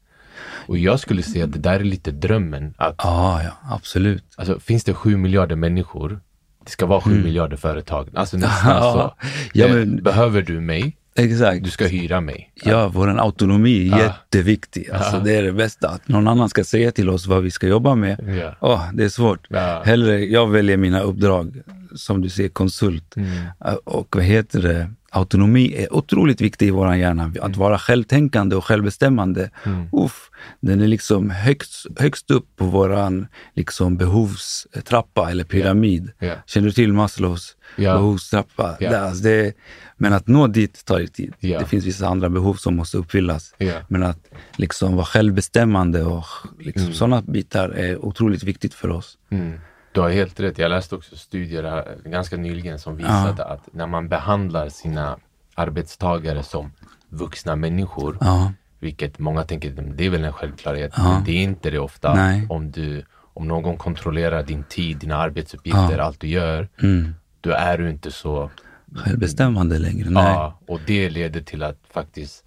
Och 0.67 0.79
jag 0.79 1.01
skulle 1.01 1.23
säga 1.23 1.45
att 1.45 1.53
det 1.53 1.59
där 1.59 1.81
är 1.81 1.85
lite 1.85 2.11
drömmen. 2.11 2.75
Att, 2.79 2.95
Ja, 2.99 3.43
ja, 3.43 3.51
absolut. 3.75 4.25
alltså, 4.37 4.61
finns 4.61 4.85
det 4.85 4.95
sju 4.95 5.17
miljarder 5.17 5.57
människor, 5.57 6.21
det 6.65 6.71
ska 6.71 6.87
vara 6.87 7.01
sju 7.01 7.23
miljarder 7.25 7.57
företag. 7.57 8.09
Alltså 8.15 8.37
nästan 8.47 8.83
så. 8.83 9.01
Mm. 9.01 9.11
Ja, 9.53 9.69
men- 9.69 10.03
Behöver 10.03 10.43
du 10.43 10.61
mig, 10.61 10.97
Exakt. 11.17 11.65
du 11.65 11.71
ska 11.71 11.87
hyra 11.87 12.21
mig. 12.21 12.53
Ja, 12.65 12.89
vår 12.89 13.21
autonomi 13.21 13.89
är 13.89 13.99
Ja. 13.99 14.03
jätteviktig. 14.05 14.91
Alltså, 14.91 15.17
Ja. 15.17 15.23
Det 15.23 15.35
är 15.37 15.43
det 15.43 15.53
bästa. 15.53 15.89
Att 15.89 16.09
någon 16.09 16.29
annan 16.29 16.49
ska 16.49 16.65
säga 16.65 16.93
till 16.93 17.09
oss 17.11 17.27
vad 17.27 17.43
vi 17.43 17.51
ska 17.51 17.67
jobba 17.67 17.95
med. 17.95 18.39
Ja. 18.41 18.55
Åh, 18.61 18.85
det 18.93 19.05
är 19.05 19.09
svårt. 19.09 19.47
Ja. 19.51 19.83
Hellre, 19.85 20.19
jag 20.25 20.47
väljer 20.51 20.77
mina 20.77 21.01
uppdrag, 21.01 21.63
som 21.95 22.21
du 22.21 22.29
säger, 22.29 22.49
konsult. 22.49 23.17
Mm. 23.17 23.37
Och 23.85 24.17
vad 24.17 24.25
heter 24.25 24.63
det? 24.63 24.91
Autonomi 25.11 25.75
är 25.77 25.93
otroligt 25.95 26.41
viktig 26.41 26.67
i 26.67 26.71
vår 26.71 26.95
hjärna. 26.95 27.33
Att 27.43 27.57
vara 27.57 27.79
självtänkande 27.79 28.57
och 28.57 28.65
självbestämmande. 28.65 29.51
Mm. 29.65 29.89
Uff, 29.93 30.31
den 30.61 30.81
är 30.81 30.87
liksom 30.87 31.31
högst, 31.31 31.87
högst 31.99 32.31
upp 32.31 32.47
på 32.57 32.65
våran 32.65 33.27
liksom 33.55 33.97
behovstrappa 33.97 35.31
eller 35.31 35.45
pyramid. 35.45 36.11
Ja. 36.19 36.33
Känner 36.47 36.67
du 36.67 36.73
till 36.73 36.93
Maslows 36.93 37.57
Ja. 37.77 37.95
behovstrappa? 37.95 38.77
Ja. 38.81 38.91
Där, 38.91 39.01
alltså 39.01 39.23
det, 39.23 39.53
men 39.97 40.13
att 40.13 40.27
nå 40.29 40.47
dit 40.47 40.85
tar 40.85 40.99
ju 40.99 41.07
tid. 41.07 41.35
Det 41.41 41.65
finns 41.69 41.85
vissa 41.85 42.07
andra 42.09 42.29
behov 42.29 42.55
som 42.55 42.77
måste 42.77 42.97
uppfyllas. 42.99 43.55
Men 43.89 44.03
att 44.03 44.29
liksom 44.57 44.95
vara 44.97 45.07
självbestämmande 45.07 46.03
och 46.03 46.25
liksom 46.59 46.83
Mm. 46.83 46.95
sådana 46.95 47.23
bitar 47.23 47.69
är 47.69 48.05
otroligt 48.05 48.43
viktigt 48.43 48.75
för 48.75 48.91
oss. 48.91 49.19
Mm. 49.31 49.59
Du 49.97 50.01
har 50.01 50.11
helt 50.11 50.41
rätt. 50.41 50.59
Jag 50.59 50.71
läste 50.71 50.95
också 50.95 51.17
studier 51.17 51.97
ganska 52.05 52.37
nyligen 52.37 52.79
som 52.79 52.97
visade 52.97 53.45
att 53.45 53.69
när 53.73 53.87
man 53.87 54.09
behandlar 54.09 54.69
sina 54.69 55.19
arbetstagare 55.55 56.43
som 56.43 56.73
vuxna 57.09 57.57
människor, 57.57 58.19
Ja, 58.21 58.53
vilket 58.79 59.19
många 59.19 59.43
tänker 59.43 59.71
det 59.71 60.07
är 60.07 60.11
väl 60.11 60.25
en 60.25 60.33
självklarhet, 60.33 60.93
Ja. 60.97 61.09
men 61.09 61.25
det 61.25 61.33
är 61.33 61.43
inte 61.43 61.71
det 61.71 61.79
ofta. 61.79 62.15
Nej. 62.15 62.47
Om, 62.49 62.71
du, 62.71 63.05
om 63.35 63.49
någon 63.49 63.77
kontrollerar 63.77 64.43
din 64.43 64.65
tid, 64.65 64.99
dina 64.99 65.17
arbetsuppgifter, 65.17 65.99
Ja. 65.99 66.05
allt 66.05 66.21
du 66.21 66.29
gör, 66.29 66.69
mm. 66.83 67.15
då 67.41 67.51
är 67.51 67.79
du 67.79 67.91
inte 67.91 68.11
så 68.11 68.51
självbestämmande 68.95 69.79
längre. 69.79 70.11
Nej. 70.11 70.25
Ja, 70.25 70.59
och 70.67 70.81
det 70.87 71.11
leder 71.11 71.41
till 71.41 71.63
att 71.63 71.79
faktiskt 71.91 72.45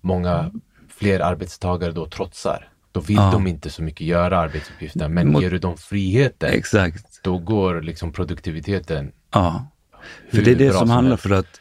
många 0.00 0.50
fler 0.88 1.20
arbetstagare 1.20 1.92
då 1.92 2.06
trotsar. 2.06 2.68
Då 2.96 3.00
vill 3.02 3.16
Ja. 3.16 3.30
de 3.32 3.46
inte 3.46 3.70
så 3.70 3.82
mycket 3.82 4.06
göra 4.06 4.38
arbetsuppgifter, 4.38 5.08
men 5.08 5.32
Mot- 5.32 5.42
ger 5.42 5.50
du 5.50 5.58
dem 5.58 5.76
friheten, 5.76 6.50
Exakt. 6.52 7.20
då 7.22 7.38
går 7.38 7.82
liksom 7.82 8.12
produktiviteten. 8.12 9.12
Ja. 9.34 9.66
För 10.30 10.42
det 10.42 10.50
är 10.50 10.54
det 10.54 10.70
som 10.70 10.78
som 10.78 10.90
handlar 10.90 11.16
för 11.16 11.30
att 11.30 11.60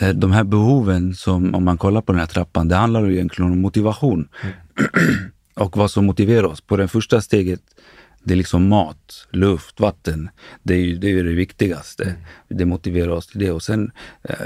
eh, 0.00 0.08
de 0.08 0.32
här 0.32 0.44
behoven 0.44 1.14
som, 1.14 1.54
om 1.54 1.64
man 1.64 1.78
kollar 1.78 2.00
på 2.00 2.12
den 2.12 2.18
här 2.20 2.26
trappan, 2.26 2.68
det 2.68 2.74
handlar 2.76 3.04
ju 3.04 3.14
egentligen 3.14 3.52
om 3.52 3.60
motivation. 3.60 4.28
och 5.54 5.76
vad 5.76 5.90
som 5.90 6.06
motiverar 6.06 6.44
oss. 6.44 6.60
På 6.60 6.76
det 6.76 6.88
första 6.88 7.20
steget, 7.20 7.60
det 8.26 8.34
är 8.34 8.36
liksom 8.36 8.68
mat, 8.68 9.26
luft, 9.30 9.80
vatten. 9.80 10.30
Det 10.62 10.74
är 10.74 10.78
ju 10.78 10.96
det, 10.96 11.10
är 11.10 11.24
det 11.24 11.34
viktigaste. 11.34 12.14
Det 12.48 12.64
motiverar 12.64 13.08
oss 13.08 13.26
till 13.26 13.40
det. 13.40 13.50
Och 13.50 13.62
sen, 13.62 13.92
eh, 14.22 14.36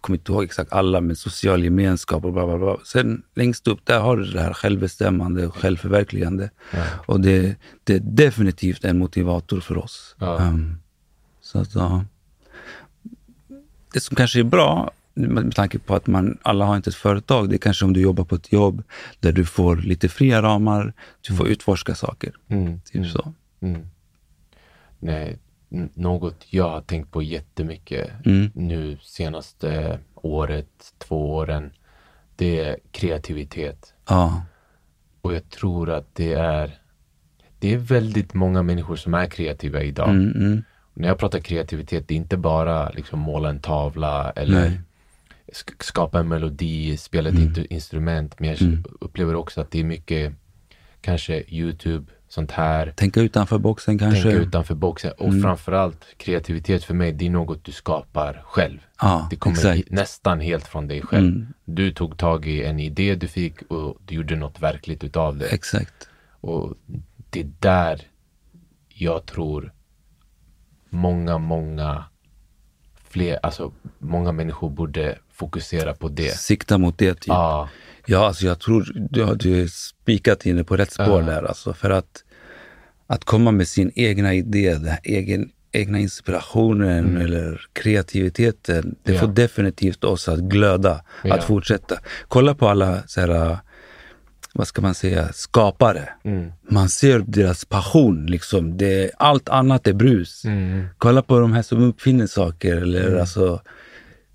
kommer 0.00 0.18
inte 0.18 0.32
ihåg 0.32 0.44
exakt 0.44 0.72
alla, 0.72 1.00
men 1.00 1.16
social 1.16 1.64
gemenskap 1.64 2.24
och 2.24 2.32
bla 2.32 2.46
bla 2.46 2.58
bla. 2.58 2.76
Sen 2.84 3.22
längst 3.34 3.68
upp, 3.68 3.80
där 3.84 4.00
har 4.00 4.16
du 4.16 4.24
det 4.24 4.40
här 4.40 4.52
självbestämmande 4.52 5.46
och 5.46 5.56
självförverkligande. 5.56 6.50
Och 7.06 7.20
det, 7.20 7.56
det 7.84 7.94
är 7.94 8.00
definitivt 8.00 8.84
en 8.84 8.98
motivator 8.98 9.60
för 9.60 9.78
oss. 9.78 10.16
Ja. 10.18 10.40
Ehm, 10.40 10.76
så 11.40 11.58
att, 11.58 11.74
ja. 11.74 12.04
Det 13.92 14.00
som 14.00 14.16
kanske 14.16 14.38
är 14.38 14.44
bra, 14.44 14.90
med 15.20 15.54
tanke 15.54 15.78
på 15.78 15.94
att 15.94 16.06
man 16.06 16.38
alla 16.42 16.64
har 16.64 16.76
inte 16.76 16.90
ett 16.90 16.96
företag, 16.96 17.48
det 17.48 17.56
är 17.56 17.58
kanske 17.58 17.84
om 17.84 17.92
du 17.92 18.00
jobbar 18.00 18.24
på 18.24 18.34
ett 18.34 18.52
jobb 18.52 18.82
där 19.20 19.32
du 19.32 19.44
får 19.44 19.76
lite 19.76 20.08
fria 20.08 20.42
ramar, 20.42 20.92
du 21.28 21.36
får 21.36 21.48
utforska 21.48 21.94
saker. 21.94 22.32
Mm. 22.48 22.80
Typ 22.80 23.06
så. 23.06 23.32
Mm. 23.60 23.86
Nej, 24.98 25.38
något 25.94 26.44
jag 26.50 26.68
har 26.70 26.80
tänkt 26.80 27.10
på 27.12 27.22
jättemycket 27.22 28.10
Mm. 28.26 28.50
nu 28.54 28.98
senaste 29.02 29.98
året, 30.14 30.94
två 30.98 31.34
åren, 31.34 31.70
det 32.36 32.60
är 32.60 32.76
kreativitet. 32.92 33.94
Ja, 34.08 34.42
Och 35.20 35.34
jag 35.34 35.50
tror 35.50 35.90
att 35.90 36.14
det 36.14 36.32
är, 36.32 36.78
det 37.58 37.74
är 37.74 37.78
väldigt 37.78 38.34
många 38.34 38.62
människor 38.62 38.96
som 38.96 39.14
är 39.14 39.26
kreativa 39.26 39.82
idag. 39.82 40.08
mm, 40.10 40.32
mm. 40.32 40.62
När 40.94 41.08
jag 41.08 41.18
pratar 41.18 41.38
kreativitet, 41.38 42.08
det 42.08 42.14
är 42.14 42.16
inte 42.16 42.36
bara 42.36 42.90
liksom 42.90 43.18
måla 43.20 43.48
en 43.50 43.60
tavla 43.60 44.30
eller 44.30 44.60
Nej. 44.60 44.80
Sk- 45.52 45.82
skapa 45.82 46.20
en 46.20 46.28
melodi, 46.28 46.96
spela 46.96 47.28
ett 47.28 47.34
Mm. 47.34 47.66
instrument. 47.70 48.40
Men 48.40 48.48
jag 48.48 48.62
Mm. 48.62 48.84
upplever 49.00 49.34
också 49.34 49.60
att 49.60 49.70
det 49.70 49.80
är 49.80 49.84
mycket 49.84 50.32
kanske 51.00 51.42
Youtube, 51.48 52.12
sånt 52.28 52.50
här. 52.50 52.92
tänka 52.96 53.20
utanför 53.20 53.58
boxen 53.58 53.98
kanske. 53.98 54.22
Tänka 54.22 54.38
utanför 54.38 54.74
boxen. 54.74 55.12
Och 55.18 55.28
Mm. 55.28 55.42
framförallt 55.42 56.06
kreativitet 56.16 56.84
för 56.84 56.94
mig, 56.94 57.12
det 57.12 57.26
är 57.26 57.30
något 57.30 57.64
du 57.64 57.72
skapar 57.72 58.42
själv. 58.46 58.78
Ja, 59.00 59.26
Det 59.30 59.36
kommer 59.36 59.56
exakt. 59.56 59.90
nästan 59.90 60.40
helt 60.40 60.68
från 60.68 60.88
dig 60.88 61.02
själv. 61.02 61.28
Mm. 61.28 61.46
Du 61.64 61.92
tog 61.92 62.18
tag 62.18 62.46
i 62.46 62.64
en 62.64 62.80
idé 62.80 63.14
du 63.14 63.28
fick 63.28 63.62
och 63.62 63.96
du 64.06 64.14
gjorde 64.14 64.36
något 64.36 64.60
verkligt 64.62 65.04
utav 65.04 65.36
det. 65.38 65.46
Exakt. 65.48 66.08
Och 66.40 66.74
det 67.30 67.40
är 67.40 67.50
där 67.60 68.00
jag 68.88 69.26
tror 69.26 69.72
många, 70.88 71.38
många 71.38 72.04
fler, 73.08 73.38
alltså 73.42 73.72
många 73.98 74.32
människor 74.32 74.70
borde 74.70 75.18
fokusera 75.40 75.94
på 75.94 76.08
det. 76.08 76.36
Sikta 76.38 76.78
mot 76.78 76.98
det 76.98 77.14
typ. 77.14 77.26
Ja, 77.28 77.68
Ja, 78.06 78.26
alltså 78.26 78.46
jag 78.46 78.58
tror 78.60 78.92
du 79.10 79.22
har 79.24 79.34
du 79.34 79.62
är 79.62 79.66
spikat 79.66 80.46
inne 80.46 80.64
på 80.64 80.76
rätt 80.76 80.92
spår 80.92 81.20
Ja. 81.20 81.26
där. 81.26 81.42
Alltså, 81.42 81.72
för 81.74 81.90
att, 81.90 82.24
att 83.06 83.24
komma 83.24 83.50
med 83.50 83.68
sin 83.68 83.90
egna 83.94 84.34
idé, 84.34 84.74
den 84.74 84.96
egen, 85.04 85.50
egna 85.72 85.98
inspirationen 85.98 87.16
eller 87.16 87.60
kreativiteten, 87.72 88.82
det 89.04 89.10
Mm. 89.12 89.14
Ja. 89.14 89.20
får 89.20 89.34
definitivt 89.34 90.04
oss 90.04 90.28
att 90.28 90.38
glöda, 90.38 91.04
Ja. 91.24 91.34
att 91.34 91.44
fortsätta. 91.44 91.94
Kolla 92.28 92.54
på 92.54 92.68
alla 92.68 93.02
så 93.06 93.20
här, 93.20 93.58
vad 94.54 94.66
ska 94.66 94.82
man 94.82 94.94
säga, 94.94 95.32
skapare. 95.32 96.08
mm. 96.24 96.52
Man 96.70 96.88
ser 96.88 97.18
deras 97.26 97.64
passion, 97.64 98.26
liksom. 98.26 98.76
det, 98.78 99.10
allt 99.18 99.48
annat 99.48 99.86
är 99.86 99.92
brus. 99.92 100.44
Mm. 100.44 100.86
Kolla 100.98 101.22
på 101.22 101.38
de 101.38 101.52
här 101.52 101.62
som 101.62 101.82
uppfinner 101.82 102.26
saker 102.26 102.76
eller 102.76 103.16
alltså 103.16 103.60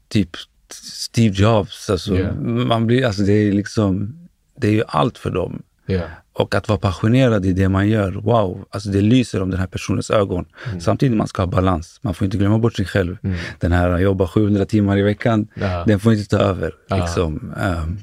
typ 0.10 0.30
Steve 0.74 1.36
Jobs. 1.36 1.90
Alltså, 1.90 2.16
Ja. 2.18 2.34
man 2.44 2.88
blir, 2.88 3.06
alltså 3.06 3.22
det 3.22 3.34
är 3.34 3.52
liksom, 3.52 4.16
det 4.58 4.68
är 4.68 4.72
ju 4.72 4.84
allt 4.88 5.18
för 5.18 5.32
dem. 5.32 5.62
ja, 5.86 6.02
Och 6.34 6.56
att 6.56 6.68
vara 6.68 6.80
passionerad 6.80 7.46
i 7.46 7.54
det 7.54 7.70
man 7.70 7.88
gör, 7.90 8.12
wow, 8.12 8.66
alltså 8.70 8.90
det 8.90 9.02
lyser 9.02 9.42
om 9.42 9.52
den 9.52 9.60
här 9.60 9.68
personens 9.68 10.12
ögon. 10.12 10.46
Mm. 10.68 10.82
Samtidigt 10.82 11.18
man 11.18 11.28
ska 11.28 11.42
ha 11.42 11.48
balans. 11.48 12.00
Man 12.02 12.14
får 12.14 12.26
inte 12.26 12.38
glömma 12.38 12.58
bort 12.58 12.76
sig 12.76 12.86
själv. 12.86 13.18
Mm. 13.24 13.38
Den 13.60 13.72
här 13.72 13.98
jobba 13.98 14.28
700 14.28 14.66
timmar 14.66 14.98
i 14.98 15.02
veckan, 15.02 15.48
ja. 15.54 15.84
den 15.88 16.00
får 16.00 16.14
inte 16.14 16.30
ta 16.30 16.38
över. 16.38 16.74
Ja. 16.88 16.96
Liksom. 16.98 17.54
Um, 17.64 18.00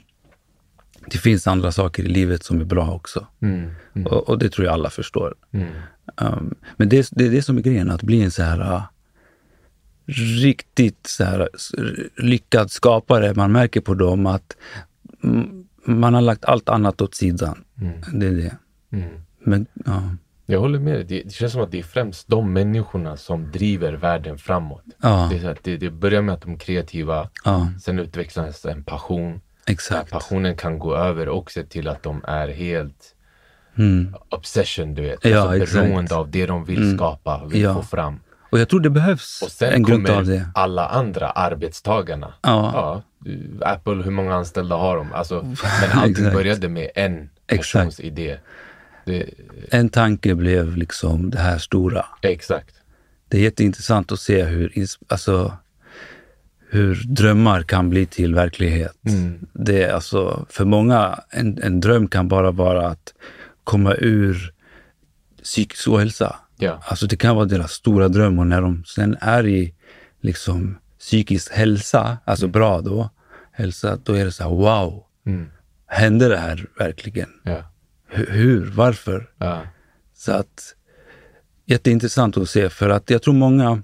det 1.07 1.19
finns 1.19 1.47
andra 1.47 1.73
saker 1.73 2.03
i 2.03 2.09
livet 2.09 2.45
som 2.45 2.61
är 2.61 2.65
bra 2.65 2.91
också. 2.91 3.27
Mm. 3.43 3.71
Mm. 3.95 4.07
Och, 4.07 4.29
och, 4.29 4.39
det 4.39 4.49
tror 4.49 4.67
jag 4.67 4.75
alla 4.75 4.91
förstår. 4.91 5.35
Um, 6.21 6.55
men 6.77 6.89
det, 6.89 7.09
det 7.11 7.27
är 7.27 7.31
det 7.31 7.43
som 7.43 7.59
är 7.59 7.63
grejen, 7.63 7.91
att 7.91 8.03
bli 8.03 8.23
en 8.23 8.31
så 8.31 8.43
här 8.43 8.61
uh, 8.61 8.83
riktigt 10.07 11.07
så 11.07 11.25
här, 11.25 11.49
lyckad 12.17 12.71
skapare. 12.71 13.35
Man 13.35 13.53
märker 13.53 13.81
på 13.81 13.95
dem 13.95 14.27
att 14.27 14.57
man 15.85 16.15
har 16.15 16.21
lagt 16.21 16.45
allt 16.45 16.69
annat 16.69 17.01
åt 17.01 17.15
sidan. 17.15 17.65
Mm. 17.81 18.21
Det 18.21 18.27
är 18.27 18.31
det. 18.31 18.57
Mm. 18.93 19.09
Men, 19.45 19.67
ja. 19.85 20.03
Jag 20.47 20.61
håller 20.61 20.79
med 20.79 20.95
dig. 20.95 21.23
Det, 21.25 21.33
känns 21.33 21.53
som 21.53 21.63
att 21.63 21.71
det 21.71 21.79
är 21.79 21.83
främst 21.83 22.29
de 22.29 22.53
människorna 22.53 23.17
som 23.17 23.51
driver 23.51 23.93
världen 23.93 24.39
framåt. 24.39 24.83
Ja. 25.03 25.29
Det, 25.31 25.47
är 25.47 25.59
det, 25.63 25.77
det 25.77 25.91
börjar 25.91 26.23
med 26.23 26.35
att 26.35 26.43
de 26.43 26.53
är 26.53 26.59
kreativa, 26.59 27.29
ja. 27.45 27.69
sen 27.81 27.99
utvecklas 27.99 28.65
en 28.65 28.85
passion. 28.85 29.41
Exakt. 29.67 30.11
passionen 30.11 30.57
kan 30.57 30.79
gå 30.79 30.97
över 30.97 31.29
också 31.29 31.63
till 31.69 31.89
att 31.89 32.03
de 32.03 32.25
är 32.25 32.49
helt 32.49 33.15
mm. 33.75 34.15
obsession, 34.29 34.95
du 34.95 35.03
vet. 35.03 35.25
Ja, 35.25 35.61
alltså 35.61 35.79
beroende 35.79 36.17
av 36.17 36.31
det 36.31 36.47
de 36.47 36.65
vill 36.65 36.83
mm. 36.83 36.97
skapa, 36.97 37.45
vill 37.47 37.67
få 37.67 37.83
fram. 37.83 38.21
Och 38.53 38.59
jag 38.59 38.69
tror 38.69 38.81
det 38.81 38.91
behövs 38.91 39.43
och 39.43 39.51
sen 39.51 39.73
en 39.73 39.83
grund 39.83 40.09
av 40.09 40.27
det. 40.27 40.51
alla 40.55 40.89
andra 40.89 41.31
arbetstagarna. 41.31 42.35
Ja. 42.43 42.73
ja. 42.75 43.03
Apple, 43.61 43.95
hur 43.95 44.11
många 44.11 44.35
anställda 44.35 44.77
har 44.77 44.97
de? 44.97 45.13
Alltså, 45.13 45.43
men 45.81 45.99
allting 45.99 46.33
började 46.33 46.69
med 46.69 46.91
en 46.95 47.31
persons 47.47 48.01
Exakt. 48.01 48.01
idé. 48.01 48.39
Det... 49.05 49.31
En 49.71 49.89
tanke 49.89 50.35
blev 50.35 50.77
liksom 50.77 51.31
det 51.31 51.39
här 51.39 51.59
stora. 51.59 52.07
Exakt. 52.23 52.75
Det 53.29 53.37
är 53.37 53.41
jätteintressant 53.41 54.13
att 54.13 54.21
se 54.21 54.45
hur, 54.45 54.73
alltså, 55.09 55.57
hur 56.71 57.03
drömmar 57.07 57.63
kan 57.63 57.91
bli 57.91 58.07
till 58.07 58.35
verklighet. 58.35 58.97
Mm. 59.09 59.47
Det 59.53 59.83
är 59.83 59.93
alltså, 59.93 60.47
för 60.51 60.65
många, 60.65 61.21
en, 61.31 61.63
en 61.63 61.81
dröm 61.81 62.09
kan 62.09 62.29
bara 62.29 62.51
vara 62.51 62.89
att 62.89 63.15
komma 63.65 63.95
ur 63.95 64.53
psykisk 65.43 65.89
ohälsa. 65.89 66.37
Ja. 66.63 66.83
Alltså 66.87 67.07
det 67.07 67.17
kan 67.17 67.37
vara 67.37 67.45
deras 67.45 67.73
stora 67.73 68.09
dröm 68.09 68.39
och 68.39 68.47
när 68.47 68.61
de 68.61 68.85
sen 68.85 69.17
är 69.21 69.47
i 69.47 69.75
liksom 70.21 70.79
psykisk 70.99 71.53
hälsa, 71.53 72.19
alltså 72.25 72.45
mm. 72.45 72.53
bra 72.53 72.81
då, 72.81 73.11
hälsa, 73.53 73.99
då 74.05 74.13
är 74.13 74.25
det 74.25 74.33
så 74.33 74.43
här 74.43 74.51
wow. 74.51 75.05
Mm. 75.27 75.47
Hände 75.87 76.29
det 76.29 76.37
här 76.37 76.67
verkligen? 76.79 77.29
Ja. 77.43 77.65
Hur? 78.09 78.71
Varför? 78.75 79.31
Ja. 79.39 79.63
Så 80.15 80.33
att 80.33 80.75
jätteintressant 81.67 82.37
att 82.37 82.49
se 82.49 82.71
för 82.71 82.89
att 82.89 83.11
jag 83.11 83.23
tror 83.23 83.35
många 83.35 83.83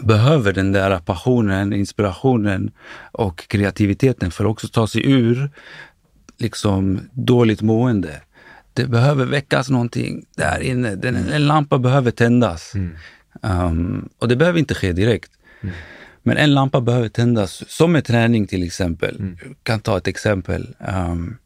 behöver 0.00 0.52
den 0.52 0.72
där 0.72 0.98
passionen, 0.98 1.72
inspirationen 1.72 2.70
och 3.12 3.48
kreativiteten 3.48 4.30
för 4.30 4.44
att 4.44 4.50
också 4.50 4.68
ta 4.68 4.86
sig 4.86 5.10
ur 5.10 5.50
liksom 6.38 7.00
dåligt 7.12 7.62
mående 7.62 8.20
det 8.76 8.86
behöver 8.86 9.24
väckas 9.24 9.70
någonting 9.70 10.24
där 10.36 10.60
inne. 10.60 10.94
Den, 10.94 11.16
mm. 11.16 11.32
En 11.32 11.46
lampa 11.46 11.78
behöver 11.78 12.10
tändas. 12.10 12.74
Mm. 12.74 12.96
Um, 13.40 14.08
och 14.18 14.28
det 14.28 14.36
behöver 14.36 14.58
inte 14.58 14.74
ske 14.74 14.92
direkt. 14.92 15.30
Mm. 15.60 15.74
Men 16.22 16.36
en 16.36 16.54
lampa 16.54 16.80
behöver 16.80 17.08
tändas, 17.08 17.64
som 17.68 17.92
med 17.92 18.04
träning 18.04 18.46
till 18.46 18.62
exempel. 18.62 19.16
Mm. 19.16 19.38
Jag 19.42 19.56
kan 19.62 19.80
ta 19.80 19.96
ett 19.96 20.08
exempel. 20.08 20.76
Um, 20.78 21.38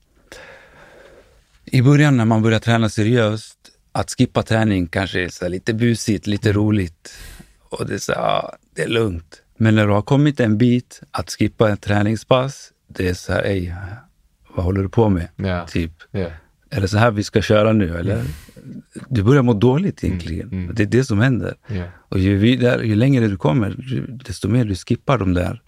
I 1.65 1.83
början 1.83 2.17
när 2.17 2.25
man 2.25 2.43
börjar 2.43 2.59
träna 2.59 2.89
seriöst, 2.89 3.57
att 3.93 4.11
skippa 4.11 4.43
träning 4.43 4.87
kanske 4.87 5.25
är 5.25 5.29
så 5.29 5.49
lite 5.49 5.75
busigt, 5.75 6.27
lite 6.27 6.51
mm. 6.51 6.63
roligt. 6.63 7.15
Och 7.69 7.87
det 7.87 7.95
är 7.95 7.99
så 7.99 8.13
ah, 8.13 8.55
det 8.75 8.83
är 8.83 8.89
lugnt. 8.89 9.43
Men 9.57 9.75
när 9.75 9.87
du 9.87 9.93
har 9.93 10.03
kommit 10.03 10.41
en 10.41 10.59
bit, 10.59 11.01
att 11.11 11.31
skippa 11.31 11.71
ett 11.71 11.81
träningspass, 11.81 12.73
det 12.89 13.09
är 13.09 13.15
så 13.15 13.33
här, 13.33 13.43
ej, 13.43 13.75
vad 14.55 14.65
håller 14.65 14.83
du 14.83 14.89
på 14.89 15.09
med? 15.09 15.29
Yeah. 15.39 15.67
Typ. 15.67 15.93
Yeah 16.13 16.33
är 16.71 16.81
det 16.81 16.89
så 16.89 16.99
här 16.99 17.11
vi 17.11 17.25
ska 17.25 17.43
köra 17.43 17.73
nu? 17.73 17.99
Eller? 17.99 18.15
Mm. 18.15 18.27
Du 19.09 19.23
börjar 19.23 19.43
må 19.43 19.53
dåligt 19.53 20.03
mm, 20.03 20.13
egentligen. 20.13 20.49
Mm. 20.49 20.65
Mm. 20.65 20.75
Det 20.75 20.83
är 20.83 20.87
det 20.87 21.05
som 21.05 21.21
händer. 21.21 21.55
Yeah. 21.71 21.89
Och 22.09 22.19
ju, 22.19 22.37
vidare, 22.37 22.87
ju 22.87 22.95
längre 22.95 23.29
du 23.29 23.37
kommer, 23.37 23.77
desto 24.25 24.49
mer 24.49 24.65
du 24.65 24.75
skippar 24.75 25.19
de 25.19 25.35
där 25.35 25.63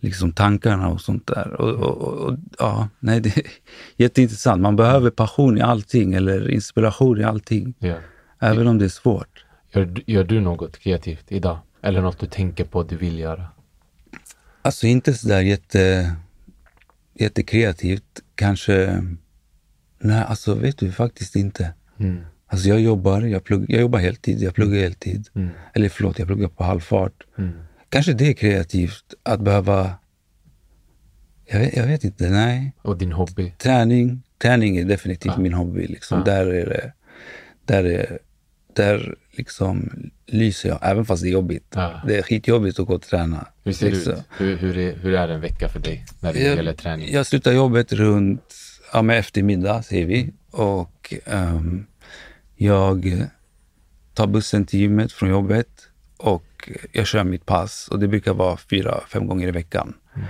liksom, 0.00 0.32
tankarna 0.32 0.88
och 0.88 1.00
sånt 1.00 1.26
där. 1.26 1.60
Och, 1.60 1.74
och, 1.74 2.28
och, 2.28 2.38
ja, 2.58 2.88
nej, 2.98 3.20
det 3.20 3.36
är 3.36 3.46
jätteintressant. 3.96 4.62
Man 4.62 4.76
behöver 4.76 5.10
passion 5.10 5.58
i 5.58 5.60
allting 5.60 6.14
eller 6.14 6.50
inspiration 6.50 7.20
i 7.20 7.24
allting. 7.24 7.74
Yeah. 7.80 8.00
Även 8.40 8.66
om 8.66 8.78
det 8.78 8.84
är 8.84 8.88
svårt. 8.88 9.44
Gör, 9.72 10.02
gör 10.06 10.24
du 10.24 10.40
något 10.40 10.78
kreativt 10.78 11.24
idag? 11.28 11.58
Eller 11.82 12.02
något 12.02 12.18
du 12.18 12.26
tänker 12.26 12.64
på 12.64 12.80
att 12.80 12.88
du 12.88 12.96
vill 12.96 13.18
göra? 13.18 13.46
Alltså 14.62 14.86
inte 14.86 15.14
sådär 15.14 15.40
jätte, 15.40 16.12
jättekreativt. 17.14 18.22
Kanske 18.34 19.04
Nej, 20.00 20.24
alltså 20.28 20.54
vet 20.54 20.78
du 20.78 20.92
faktiskt 20.92 21.36
inte. 21.36 21.72
Mm. 21.98 22.20
Alltså 22.46 22.68
jag 22.68 22.80
jobbar, 22.80 23.22
jag, 23.22 23.44
plugg, 23.44 23.64
jag 23.68 23.80
jobbar 23.80 23.98
heltid, 23.98 24.42
jag 24.42 24.54
pluggar 24.54 24.80
heltid. 24.80 25.28
Mm. 25.34 25.48
Eller 25.74 25.88
förlåt, 25.88 26.18
jag 26.18 26.28
pluggar 26.28 26.48
på 26.48 26.64
halvfart. 26.64 27.26
Mm. 27.38 27.52
Kanske 27.88 28.12
det 28.12 28.28
är 28.28 28.32
kreativt 28.32 29.14
att 29.22 29.40
behöva... 29.40 29.94
Jag 31.46 31.60
vet, 31.60 31.76
jag 31.76 31.86
vet 31.86 32.04
inte, 32.04 32.30
nej. 32.30 32.72
Och 32.82 32.98
din 32.98 33.12
hobby? 33.12 33.52
Träning. 33.58 34.22
Träning 34.38 34.76
är 34.76 34.84
definitivt 34.84 35.32
ah. 35.32 35.40
min 35.40 35.52
hobby. 35.52 35.86
Liksom. 35.86 36.20
Ah. 36.20 36.24
Där 36.24 36.46
är 36.46 36.66
det... 36.66 36.92
Där, 37.64 37.84
är, 37.84 38.18
där 38.74 39.14
liksom 39.30 39.90
lyser 40.26 40.68
jag, 40.68 40.78
även 40.82 41.04
fast 41.04 41.22
det 41.22 41.28
är 41.28 41.32
jobbigt. 41.32 41.76
Ah. 41.76 41.90
Det 42.06 42.18
är 42.18 42.22
skitjobbigt 42.22 42.78
att 42.78 42.86
gå 42.86 42.94
och 42.94 43.02
träna. 43.02 43.46
Hur 43.64 43.72
ser 43.72 43.90
liksom. 43.90 44.12
det 44.12 44.18
ut? 44.18 44.24
Hur, 44.38 44.56
hur, 44.56 44.78
är, 44.78 44.96
hur 44.96 45.14
är 45.14 45.28
en 45.28 45.40
vecka 45.40 45.68
för 45.68 45.80
dig 45.80 46.04
när 46.20 46.32
det 46.32 46.40
jag, 46.40 46.56
gäller 46.56 46.72
träning? 46.72 47.12
Jag 47.12 47.26
slutar 47.26 47.52
jobbet 47.52 47.92
runt 47.92 48.54
ja, 48.92 49.02
med 49.02 49.18
eftermiddag, 49.18 49.82
säger 49.82 50.06
vi. 50.06 50.32
Och 50.50 51.14
um, 51.26 51.86
jag 52.56 53.26
tar 54.14 54.26
bussen 54.26 54.66
till 54.66 54.80
gymmet 54.80 55.12
från 55.12 55.28
jobbet 55.28 55.68
och 56.16 56.70
jag 56.92 57.06
kör 57.06 57.24
mitt 57.24 57.46
pass. 57.46 57.88
Och 57.88 57.98
det 57.98 58.08
brukar 58.08 58.34
vara 58.34 58.56
fyra, 58.56 59.00
fem 59.08 59.26
gånger 59.26 59.48
i 59.48 59.50
veckan. 59.50 59.94
Mm. 60.14 60.26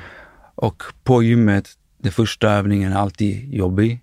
Och 0.55 0.82
på 1.05 1.23
gymmet, 1.23 1.69
den 1.99 2.12
första 2.12 2.51
övningen 2.51 2.93
är 2.93 2.97
alltid 2.97 3.55
jobbig. 3.55 4.01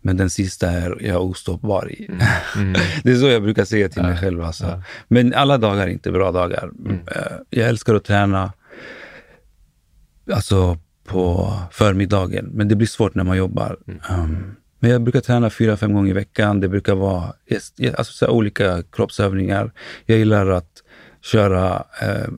Men 0.00 0.16
den 0.16 0.30
sista 0.30 0.70
är 0.70 0.98
jag 1.00 1.24
ostoppbar 1.24 1.92
i. 1.92 2.06
Mm. 2.06 2.20
Mm. 2.56 2.72
det 3.02 3.10
är 3.10 3.16
så 3.16 3.26
jag 3.26 3.42
brukar 3.42 3.64
säga 3.64 3.88
till 3.88 4.02
mig 4.02 4.16
själv. 4.16 4.42
Alltså. 4.42 4.64
Ja. 4.64 4.82
Men 5.08 5.34
alla 5.34 5.58
dagar 5.58 5.82
är 5.82 5.90
inte 5.90 6.10
bra 6.10 6.32
dagar. 6.32 6.70
Mm. 6.78 7.00
Eh, 7.06 7.36
jag 7.50 7.68
älskar 7.68 7.94
att 7.94 8.04
träna. 8.04 8.52
Alltså 10.32 10.78
på 11.04 11.52
förmiddagen. 11.70 12.50
Men 12.52 12.68
det 12.68 12.76
blir 12.76 12.86
svårt 12.86 13.14
när 13.14 13.24
man 13.24 13.36
jobbar. 13.36 13.78
Mm. 13.86 14.00
Um, 14.10 14.56
men 14.78 14.90
jag 14.90 15.02
brukar 15.02 15.20
träna 15.20 15.50
fyra, 15.50 15.76
fem 15.76 15.92
gånger 15.92 16.10
i 16.10 16.12
veckan. 16.12 16.60
Det 16.60 16.68
brukar 16.68 16.94
vara 16.94 17.32
alltså, 17.96 18.12
så 18.12 18.28
olika 18.28 18.82
kroppsövningar. 18.92 19.72
Jag 20.06 20.18
gillar 20.18 20.46
att 20.46 20.82
köra 21.20 21.84
eh, 22.02 22.28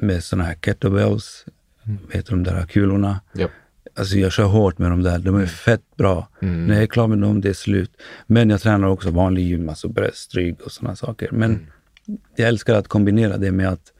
med 0.00 0.24
såna 0.24 0.44
här 0.44 0.54
kettlebells, 0.54 1.44
mm. 1.86 1.98
vet 2.12 2.26
du, 2.26 2.30
de 2.30 2.42
där 2.42 2.66
kulorna. 2.66 3.20
Yep. 3.38 3.50
Alltså 3.94 4.16
jag 4.16 4.32
kör 4.32 4.44
hårt 4.44 4.78
med 4.78 4.90
de 4.90 5.02
där. 5.02 5.18
De 5.18 5.36
är 5.36 5.46
fett 5.46 5.96
bra. 5.96 6.28
Mm. 6.42 6.66
När 6.66 6.74
jag 6.74 6.82
är 6.82 6.86
klar 6.86 7.06
med 7.06 7.18
dem, 7.18 7.40
det 7.40 7.48
är 7.48 7.52
slut. 7.52 7.90
Men 8.26 8.50
jag 8.50 8.60
tränar 8.60 8.88
också 8.88 9.10
vanlig 9.10 9.48
gym, 9.48 9.68
alltså 9.68 9.88
bröst, 9.88 10.34
rygg 10.34 10.60
och 10.64 10.72
sådana 10.72 10.96
saker. 10.96 11.28
Men 11.32 11.50
mm. 11.50 12.20
jag 12.36 12.48
älskar 12.48 12.74
att 12.74 12.88
kombinera 12.88 13.36
det 13.36 13.52
med 13.52 13.68
att 13.68 13.92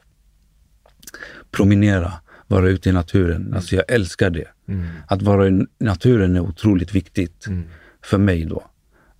promenera 1.51 2.13
vara 2.51 2.69
ute 2.69 2.89
i 2.89 2.91
naturen. 2.91 3.41
Mm. 3.41 3.53
Alltså 3.53 3.75
jag 3.75 3.85
älskar 3.87 4.29
det. 4.29 4.47
Mm. 4.67 4.85
Att 5.07 5.21
vara 5.21 5.47
i 5.47 5.65
naturen 5.79 6.35
är 6.35 6.39
otroligt 6.39 6.95
viktigt 6.95 7.47
mm. 7.47 7.63
för 8.03 8.17
mig 8.17 8.45
då. 8.45 8.63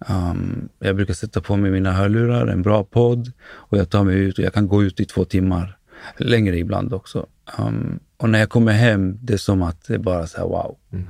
Um, 0.10 0.70
jag 0.80 0.96
brukar 0.96 1.14
sätta 1.14 1.42
på 1.42 1.58
mig 1.58 1.72
mina 1.72 1.92
hörlurar, 1.92 2.48
en 2.48 2.62
bra 2.62 2.84
podd 2.84 3.32
och 3.50 3.78
jag 3.78 3.90
tar 3.90 4.04
mig 4.04 4.20
ut 4.20 4.38
och 4.38 4.44
jag 4.44 4.54
kan 4.54 4.68
gå 4.68 4.84
ut 4.84 5.00
i 5.00 5.06
två 5.06 5.26
timmar. 5.26 5.78
Längre 6.18 6.58
ibland 6.58 6.94
också. 6.94 7.26
Um, 7.58 8.00
och 8.18 8.30
när 8.30 8.40
jag 8.40 8.50
kommer 8.50 8.72
hem, 8.72 9.18
det 9.22 9.34
är 9.34 9.38
som 9.38 9.62
att 9.62 9.88
det 9.88 9.94
är 9.94 10.00
bara 10.00 10.28
så 10.28 10.38
här 10.38 10.46
wow. 10.46 10.78
Mm. 10.92 11.08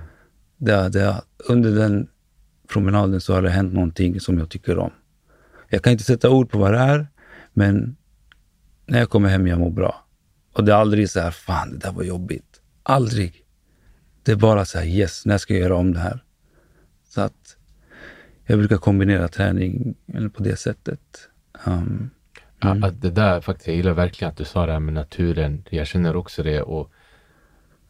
Det, 0.58 0.90
det, 0.90 1.22
under 1.50 1.72
den 1.72 2.08
promenaden 2.68 3.22
så 3.22 3.34
har 3.34 3.42
det 3.42 3.50
hänt 3.50 3.74
någonting 3.74 4.20
som 4.20 4.38
jag 4.38 4.50
tycker 4.50 4.78
om. 4.78 4.92
Jag 5.70 5.84
kan 5.84 5.92
inte 5.92 6.04
sätta 6.04 6.30
ord 6.30 6.50
på 6.50 6.60
vad 6.60 6.74
det 6.74 6.80
är, 6.80 7.08
men 7.54 7.96
när 8.86 9.00
jag 9.00 9.10
kommer 9.10 9.30
hem 9.30 9.48
jag 9.48 9.60
mår 9.60 9.70
bra. 9.70 10.01
Och 10.54 10.64
det 10.64 10.72
är 10.72 10.76
aldrig 10.76 11.10
så 11.10 11.20
här, 11.20 11.32
fan 11.32 11.72
det 11.72 11.78
där 11.78 11.92
var 11.92 12.04
jobbigt. 12.04 12.62
Aldrig. 12.84 13.46
Det 14.24 14.32
är 14.32 14.36
bara 14.36 14.66
så 14.66 14.78
här, 14.78 14.86
yes, 14.86 15.26
när 15.26 15.38
ska 15.38 15.54
jag 15.54 15.62
göra 15.62 15.76
om 15.76 15.94
det 15.94 16.00
här? 16.00 16.24
Så 17.10 17.22
att 17.22 17.58
jag 18.46 18.60
brukar 18.60 18.78
kombinera 18.78 19.28
träning 19.28 19.96
på 20.34 20.44
det 20.44 20.56
sättet. 20.56 21.00
Um, 21.66 22.10
mm. 22.64 22.82
ja, 22.82 22.92
det 22.92 23.10
där 23.10 23.42
faktiskt, 23.42 23.68
jag 23.68 23.76
gillar 23.76 23.94
verkligen 23.94 24.32
att 24.32 24.38
du 24.38 24.46
sa 24.46 24.66
det 24.66 24.72
här 24.72 24.80
med 24.80 24.94
naturen. 24.94 25.64
Jag 25.70 25.88
känner 25.88 26.16
också 26.16 26.44
det 26.44 26.62
och 26.62 26.92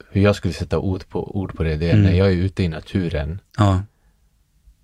hur 0.09 0.21
jag 0.21 0.35
skulle 0.35 0.53
sätta 0.53 0.79
ord 0.79 1.09
på, 1.09 1.37
ord 1.37 1.55
på 1.55 1.63
det, 1.63 1.75
det 1.75 1.89
är 1.89 1.93
mm. 1.93 2.05
när 2.05 2.13
jag 2.13 2.27
är 2.27 2.35
ute 2.35 2.63
i 2.63 2.67
naturen. 2.67 3.39
Ja. 3.57 3.83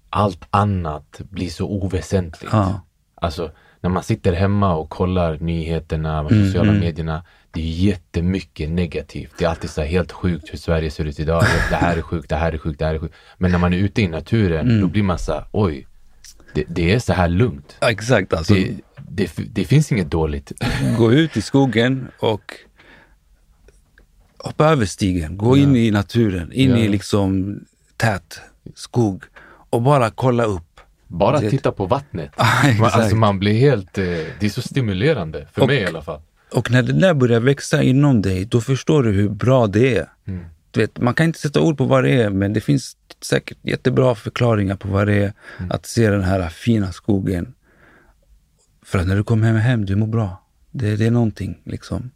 allt 0.09 0.47
annat 0.49 1.21
blir 1.29 1.49
så 1.49 1.67
oväsentligt. 1.67 2.53
Ja. 2.53 2.81
Alltså 3.15 3.51
när 3.81 3.89
man 3.89 4.03
sitter 4.03 4.33
hemma 4.33 4.75
och 4.75 4.89
kollar 4.89 5.37
nyheterna, 5.39 6.23
de 6.23 6.29
sociala 6.29 6.69
mm. 6.69 6.79
medierna. 6.79 7.23
Det 7.57 7.61
är 7.63 7.65
jättemycket 7.87 8.69
negativt. 8.69 9.31
Det 9.37 9.45
är 9.45 9.49
alltid 9.49 9.69
så 9.69 9.81
här 9.81 9.87
helt 9.87 10.11
sjukt 10.11 10.53
hur 10.53 10.57
Sverige 10.57 10.91
ser 10.91 11.05
ut 11.05 11.19
idag. 11.19 11.43
Det 11.69 11.75
här 11.75 11.97
är 11.97 12.01
sjukt, 12.01 12.29
det 12.29 12.35
här 12.35 12.51
är 12.51 12.57
sjukt, 12.57 12.79
det 12.79 12.85
här 12.85 12.95
är 12.95 12.99
sjukt. 12.99 13.15
Men 13.37 13.51
när 13.51 13.57
man 13.59 13.73
är 13.73 13.77
ute 13.77 14.01
i 14.01 14.07
naturen, 14.07 14.65
Mm. 14.69 14.81
då 14.81 14.87
blir 14.87 15.03
man 15.03 15.19
så 15.19 15.31
här, 15.33 15.45
oj, 15.51 15.87
det, 16.53 16.63
det 16.67 16.93
är 16.93 16.99
så 16.99 17.13
här 17.13 17.27
lugnt. 17.27 17.77
Ja, 17.79 17.89
Exakt, 17.91 18.33
alltså 18.33 18.53
Det, 18.53 18.75
det, 19.09 19.31
det 19.53 19.65
finns 19.65 19.91
inget 19.91 20.11
dåligt. 20.11 20.51
gå 20.97 21.13
ut 21.13 21.37
i 21.37 21.41
skogen 21.41 22.07
och 22.19 22.53
hoppa 24.37 24.65
över 24.65 24.85
stigen, 24.85 25.37
gå 25.37 25.57
in 25.57 25.75
i 25.75 25.91
naturen, 25.91 26.51
in 26.53 26.69
Ja. 26.69 26.77
i 26.77 26.87
liksom 26.87 27.59
tät 27.97 28.39
skog 28.75 29.23
och 29.69 29.81
bara 29.81 30.09
kolla 30.09 30.43
upp. 30.43 30.63
Bara 31.07 31.39
titta 31.39 31.71
på 31.71 31.85
vattnet. 31.85 32.31
Ja, 32.37 32.73
Man, 32.79 32.89
alltså 32.93 33.15
man 33.15 33.39
blir 33.39 33.53
helt, 33.59 33.97
eh, 33.97 34.03
det 34.39 34.43
är 34.43 34.49
så 34.49 34.61
stimulerande, 34.61 35.47
för 35.53 35.61
Och- 35.61 35.67
mig 35.67 35.77
i 35.77 35.85
alla 35.85 36.01
fall. 36.01 36.21
Och 36.51 36.71
när 36.71 36.83
det 36.83 36.93
där 36.93 37.13
börjar 37.13 37.39
växa 37.39 37.83
inom 37.83 38.21
dig, 38.21 38.45
då 38.45 38.61
förstår 38.61 39.03
du 39.03 39.11
hur 39.11 39.29
bra 39.29 39.67
det 39.67 39.97
är. 39.97 40.05
Mm. 40.27 40.45
Du 40.71 40.79
vet, 40.79 40.99
man 41.01 41.13
kan 41.13 41.25
inte 41.25 41.39
sätta 41.39 41.61
ord 41.61 41.77
på 41.77 41.85
vad 41.85 42.03
det 42.03 42.21
är, 42.21 42.29
men 42.29 42.53
det 42.53 42.61
finns 42.61 42.97
säkert 43.21 43.57
jättebra 43.61 44.15
förklaringar 44.15 44.75
på 44.75 44.87
vad 44.87 45.07
det 45.07 45.13
är 45.15 45.33
Mm. 45.59 45.71
att 45.71 45.85
se 45.85 46.09
den 46.09 46.23
här 46.23 46.49
fina 46.49 46.91
skogen. 46.91 47.53
För 48.85 48.99
att 48.99 49.07
när 49.07 49.15
du 49.15 49.23
kommer 49.23 49.47
hem, 49.47 49.55
hem 49.55 49.85
du 49.85 49.95
mår 49.95 50.07
bra. 50.07 50.43
Det, 50.71 50.95
det 50.95 51.05
är 51.05 51.11
någonting 51.11 51.61
liksom. 51.63 52.11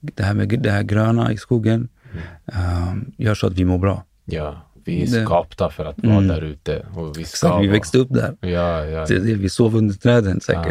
Det 0.00 0.22
här 0.22 0.34
med 0.34 0.48
det 0.62 0.70
här 0.70 0.82
gröna 0.82 1.32
i 1.32 1.36
skogen 1.36 1.88
Mm. 2.12 2.88
um, 2.88 3.12
gör 3.16 3.34
så 3.34 3.46
att 3.46 3.52
vi 3.52 3.64
mår 3.64 3.78
bra. 3.78 4.04
Ja, 4.24 4.62
vi 4.84 5.02
är 5.02 5.06
Det- 5.18 5.24
skapta 5.24 5.70
för 5.70 5.84
att 5.84 5.98
vara 5.98 6.12
Mm. 6.16 6.28
där 6.28 6.42
ute. 6.42 6.86
Och 6.94 7.18
vi 7.18 7.24
Så 7.24 7.58
vi 7.60 7.66
växte 7.68 7.98
upp 7.98 8.08
där. 8.10 8.36
Ja, 8.40 8.84
ja. 8.84 9.06
Det 9.06 9.14
är 9.14 9.20
det, 9.20 9.34
vi 9.34 9.48
sov 9.48 9.76
under 9.76 9.94
träden 9.94 10.40
säkert. 10.40 10.66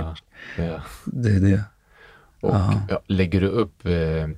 Ja, 0.57 0.63
ja. 0.63 0.81
Det 1.05 1.29
är 1.29 1.39
det. 1.39 1.61
Och 2.39 2.55
Ja. 2.89 3.01
lägger 3.07 3.41
du 3.41 3.47
upp 3.47 3.85
eh, 3.85 3.91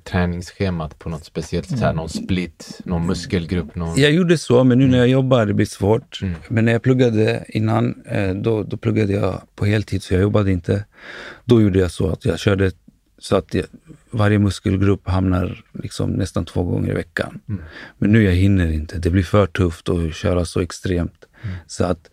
träningsschemat 0.03 0.99
på 0.99 1.09
något 1.09 1.25
speciellt 1.25 1.69
sätt? 1.69 1.79
här, 1.79 1.93
Någon 1.93 2.09
split, 2.09 2.79
någon 2.85 3.05
muskelgrupp? 3.07 3.75
Någon... 3.75 3.99
Jag 3.99 4.11
gjorde 4.11 4.37
så, 4.37 4.63
men 4.63 4.77
nu 4.77 4.87
när 4.87 4.97
jag 4.97 5.07
jobbar 5.07 5.45
det 5.45 5.53
blir 5.53 5.65
svårt. 5.65 6.19
Mm. 6.21 6.35
Men 6.49 6.65
när 6.65 6.71
jag 6.71 6.81
pluggade 6.83 7.45
innan, 7.47 8.01
eh, 8.05 8.33
då, 8.33 8.63
då 8.63 8.77
pluggade 8.77 9.13
jag 9.13 9.41
på 9.55 9.65
heltid 9.65 10.03
så 10.03 10.13
jag 10.13 10.21
jobbade 10.21 10.51
inte. 10.51 10.85
Då 11.45 11.61
gjorde 11.61 11.79
jag 11.79 11.91
så 11.91 12.09
att 12.09 12.25
jag 12.25 12.39
körde 12.39 12.71
så 13.19 13.35
att 13.35 13.53
jag, 13.53 13.65
varje 14.11 14.39
muskelgrupp 14.39 15.07
hamnar 15.07 15.63
liksom 15.73 16.09
nästan 16.09 16.45
två 16.45 16.63
gånger 16.63 16.91
i 16.91 16.93
veckan. 16.93 17.39
Mm. 17.49 17.61
Men 17.97 18.11
nu 18.11 18.23
jag 18.23 18.33
hinner 18.33 18.71
inte. 18.71 18.97
Det 18.97 19.09
blir 19.09 19.23
för 19.23 19.45
tufft 19.45 19.89
att 19.89 20.15
köra 20.15 20.45
så 20.45 20.59
extremt. 20.59 21.25
Mm. 21.43 21.55
Så 21.67 21.83
att 21.85 22.09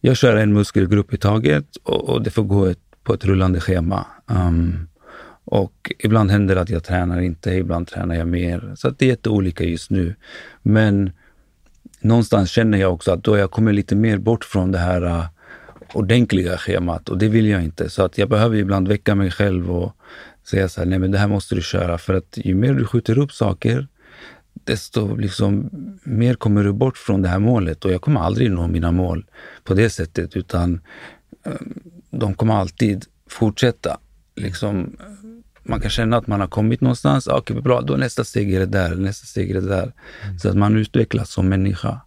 jag 0.00 0.16
kör 0.16 0.36
en 0.36 0.52
muskelgrupp 0.52 1.14
i 1.14 1.16
taget 1.16 1.76
och, 1.82 2.08
och 2.08 2.22
det 2.22 2.30
får 2.30 2.42
gå 2.42 2.66
ett, 2.66 2.78
på 3.02 3.14
ett 3.14 3.24
rullande 3.24 3.60
schema. 3.60 4.06
Um, 4.26 4.88
och 5.52 5.92
ibland 5.98 6.30
händer 6.30 6.54
det 6.54 6.60
att 6.60 6.70
jag 6.70 6.84
tränar 6.84 7.20
inte, 7.20 7.50
ibland 7.50 7.86
tränar 7.88 8.14
jag 8.14 8.28
mer. 8.28 8.72
Så 8.76 8.88
att 8.88 8.98
det 8.98 9.04
är 9.04 9.08
jätteolika 9.08 9.64
just 9.64 9.90
nu. 9.90 10.14
Men 10.62 11.12
någonstans 12.00 12.50
känner 12.50 12.78
jag 12.78 12.92
också 12.92 13.12
att 13.12 13.24
då 13.24 13.36
jag 13.36 13.50
kommer 13.50 13.72
lite 13.72 13.96
mer 13.96 14.18
bort 14.18 14.44
från 14.44 14.72
det 14.72 14.78
här 14.78 15.04
uh, 15.04 15.24
ordentliga 15.92 16.58
schemat 16.58 17.08
och 17.08 17.18
det 17.18 17.28
vill 17.28 17.46
jag 17.48 17.64
inte. 17.64 17.90
Så 17.90 18.02
att 18.02 18.18
jag 18.18 18.28
behöver 18.28 18.56
ibland 18.56 18.88
väcka 18.88 19.14
mig 19.14 19.30
själv 19.30 19.70
och 19.70 19.96
säga 20.44 20.68
så 20.68 20.80
här, 20.80 20.88
nej 20.88 20.98
men 20.98 21.10
det 21.10 21.18
här 21.18 21.28
måste 21.28 21.54
du 21.54 21.62
köra. 21.62 21.98
För 21.98 22.14
att 22.14 22.38
ju 22.44 22.54
mer 22.54 22.74
du 22.74 22.86
skjuter 22.86 23.18
upp 23.18 23.32
saker, 23.32 23.86
desto 24.52 25.16
liksom 25.16 25.70
mer 26.02 26.34
kommer 26.34 26.64
du 26.64 26.72
bort 26.72 26.96
från 26.96 27.22
det 27.22 27.28
här 27.28 27.38
målet. 27.38 27.84
Och 27.84 27.92
jag 27.92 28.00
kommer 28.00 28.20
aldrig 28.20 28.50
nå 28.50 28.66
mina 28.66 28.92
mål 28.92 29.26
på 29.64 29.74
det 29.74 29.90
sättet, 29.90 30.36
utan 30.36 30.80
um, 31.44 31.80
de 32.10 32.34
kommer 32.34 32.54
alltid 32.54 33.04
fortsätta. 33.28 33.98
Liksom, 34.36 34.96
man 35.62 35.80
kan 35.80 35.90
känna 35.90 36.16
att 36.16 36.26
man 36.26 36.40
har 36.40 36.48
kommit 36.48 36.80
någonstans. 36.80 37.28
Ah, 37.28 37.38
Okej, 37.38 37.60
bra, 37.60 37.80
då 37.80 37.96
nästa 37.96 38.24
steg 38.24 38.54
är 38.54 38.60
det 38.60 38.66
där, 38.66 38.96
nästa 38.96 39.26
steg 39.26 39.50
är 39.50 39.54
det 39.54 39.68
där. 39.68 39.92
Så 40.42 40.48
att 40.48 40.56
man 40.56 40.76
utvecklas 40.76 41.30
som 41.30 41.48
människa. 41.48 42.00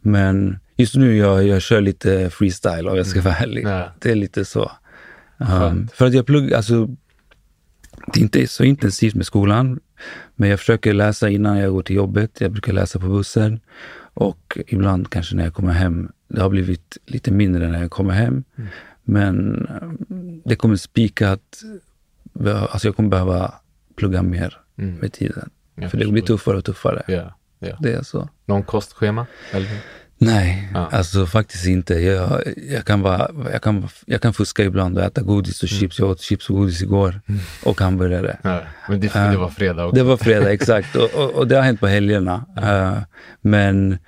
Men 0.00 0.58
just 0.76 0.94
nu 0.94 1.16
jag, 1.16 1.46
jag 1.46 1.62
kör 1.62 1.80
lite 1.80 2.30
freestyle 2.30 2.88
om 2.88 2.96
jag 2.96 3.06
ska 3.06 3.20
vara 3.22 3.34
ärlig. 3.34 3.66
Ja. 3.66 3.92
Det 3.98 4.10
är 4.10 4.14
lite 4.14 4.44
så. 4.44 4.72
Um, 5.38 5.88
för 5.94 6.06
att 6.06 6.14
jag 6.14 6.26
pluggar, 6.26 6.56
alltså 6.56 6.86
det 8.06 8.20
är 8.20 8.22
inte 8.22 8.46
så 8.46 8.64
intensivt 8.64 9.14
med 9.14 9.26
skolan, 9.26 9.80
men 10.34 10.48
jag 10.48 10.58
försöker 10.58 10.94
läsa 10.94 11.28
innan 11.28 11.58
jag 11.58 11.72
går 11.72 11.82
till 11.82 11.96
jobbet. 11.96 12.40
Jag 12.40 12.52
brukar 12.52 12.72
läsa 12.72 12.98
på 12.98 13.06
bussen 13.06 13.60
och 14.14 14.58
ibland 14.66 15.10
kanske 15.10 15.36
när 15.36 15.44
jag 15.44 15.54
kommer 15.54 15.72
hem. 15.72 16.08
Det 16.28 16.42
har 16.42 16.50
blivit 16.50 16.98
lite 17.06 17.30
mindre 17.30 17.68
när 17.68 17.80
jag 17.80 17.90
kommer 17.90 18.14
hem, 18.14 18.44
men 19.06 19.66
eh, 19.70 19.88
det 20.44 20.56
kommer 20.56 20.76
spika 20.76 21.30
att 21.30 21.62
alltså 22.44 22.88
jag 22.88 22.96
kommer 22.96 23.08
behöva 23.08 23.54
plugga 23.96 24.22
mer 24.22 24.60
Mm. 24.78 24.94
med 24.94 25.12
tiden. 25.12 25.50
Jag 25.74 25.90
För 25.90 25.98
det 25.98 26.06
blir 26.06 26.22
tuffare 26.22 26.56
och 26.56 26.64
tuffare. 26.64 27.02
Ja, 27.08 27.34
ja. 27.58 27.76
Det 27.80 27.92
är 27.92 28.02
så. 28.02 28.28
Någon 28.44 28.62
kostschema? 28.62 29.26
Eller? 29.52 29.68
Nej, 30.18 30.70
Ja. 30.74 30.88
alltså 30.92 31.26
faktiskt 31.26 31.66
inte. 31.66 31.94
Jag, 31.94 32.42
jag, 32.70 32.84
kan 32.84 33.00
vara, 33.02 33.30
jag, 33.52 33.62
kan, 33.62 33.88
jag 34.06 34.20
kan 34.22 34.32
fuska 34.34 34.64
ibland 34.64 34.98
och 34.98 35.04
äta 35.04 35.22
godis 35.22 35.62
och 35.62 35.68
chips. 35.68 35.98
Jag 35.98 36.08
åt 36.10 36.20
chips 36.20 36.50
och 36.50 36.56
godis 36.56 36.82
igår 36.82 37.20
och 37.64 37.80
hamburgare. 37.80 38.38
Ja, 38.42 38.60
men 38.88 39.00
det, 39.00 39.12
det 39.14 39.36
var 39.36 39.48
fredag 39.48 39.84
också. 39.84 39.96
Det 39.96 40.02
var 40.02 40.16
fredag, 40.16 40.52
exakt. 40.52 40.96
Och, 40.96 41.14
och, 41.14 41.30
och 41.30 41.48
det 41.48 41.54
har 41.56 41.62
hänt 41.62 41.80
på 41.80 41.86
helgerna. 41.86 42.44
Eh, 42.56 42.98
men 43.40 43.98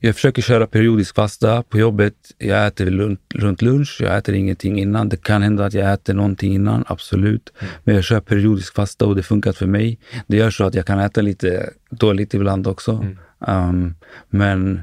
jag 0.00 0.14
försöker 0.14 0.42
köra 0.42 0.66
periodisk 0.66 1.14
fasta 1.14 1.62
på 1.62 1.78
jobbet. 1.78 2.14
Jag 2.38 2.66
äter 2.66 2.86
runt, 3.34 3.62
lunch, 3.62 3.98
jag 4.00 4.16
äter 4.16 4.34
ingenting 4.34 4.80
innan. 4.80 5.08
Det 5.08 5.22
kan 5.22 5.42
hända 5.42 5.64
att 5.64 5.74
jag 5.74 5.92
äter 5.92 6.14
någonting 6.14 6.54
innan, 6.54 6.84
absolut. 6.86 7.52
Men 7.84 7.94
jag 7.94 8.04
kör 8.04 8.20
periodisk 8.20 8.74
fasta 8.74 9.06
och 9.06 9.16
det 9.16 9.22
funkar 9.22 9.52
för 9.52 9.66
mig. 9.66 9.98
Det 10.26 10.36
gör 10.36 10.50
så 10.50 10.64
att 10.64 10.74
jag 10.74 10.86
kan 10.86 10.98
äta 10.98 11.20
lite 11.20 11.70
dåligt 11.90 12.34
ibland 12.34 12.66
också. 12.66 13.06
Um, 13.38 13.94
men 14.28 14.82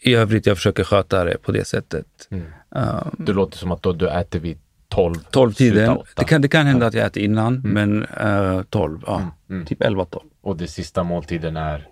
i 0.00 0.14
övrigt, 0.14 0.46
jag 0.46 0.56
försöker 0.56 0.84
sköta 0.84 1.24
det 1.24 1.42
på 1.42 1.52
det 1.52 1.64
sättet. 1.64 2.06
Mm. 2.30 2.44
Um, 2.70 3.24
Det 3.26 3.32
låter 3.32 3.58
som 3.58 3.72
att 3.72 3.82
då 3.82 3.92
du 3.92 4.08
äter 4.08 4.38
vid 4.38 4.58
12. 4.88 5.14
12 5.30 5.52
slutar 5.52 5.74
tiden. 5.74 5.98
Det 6.16 6.24
kan, 6.24 6.42
det 6.42 6.48
kan 6.48 6.66
hända 6.66 6.86
att 6.86 6.94
jag 6.94 7.06
äter 7.06 7.22
innan, 7.22 7.60
men 7.64 8.06
uh, 8.06 8.62
12. 8.62 9.00
Ja, 9.06 9.30
mm. 9.50 9.66
typ 9.66 9.80
11-12. 9.80 10.20
Och 10.40 10.56
det 10.56 10.68
sista 10.68 11.02
måltiden 11.02 11.56
är? 11.56 11.88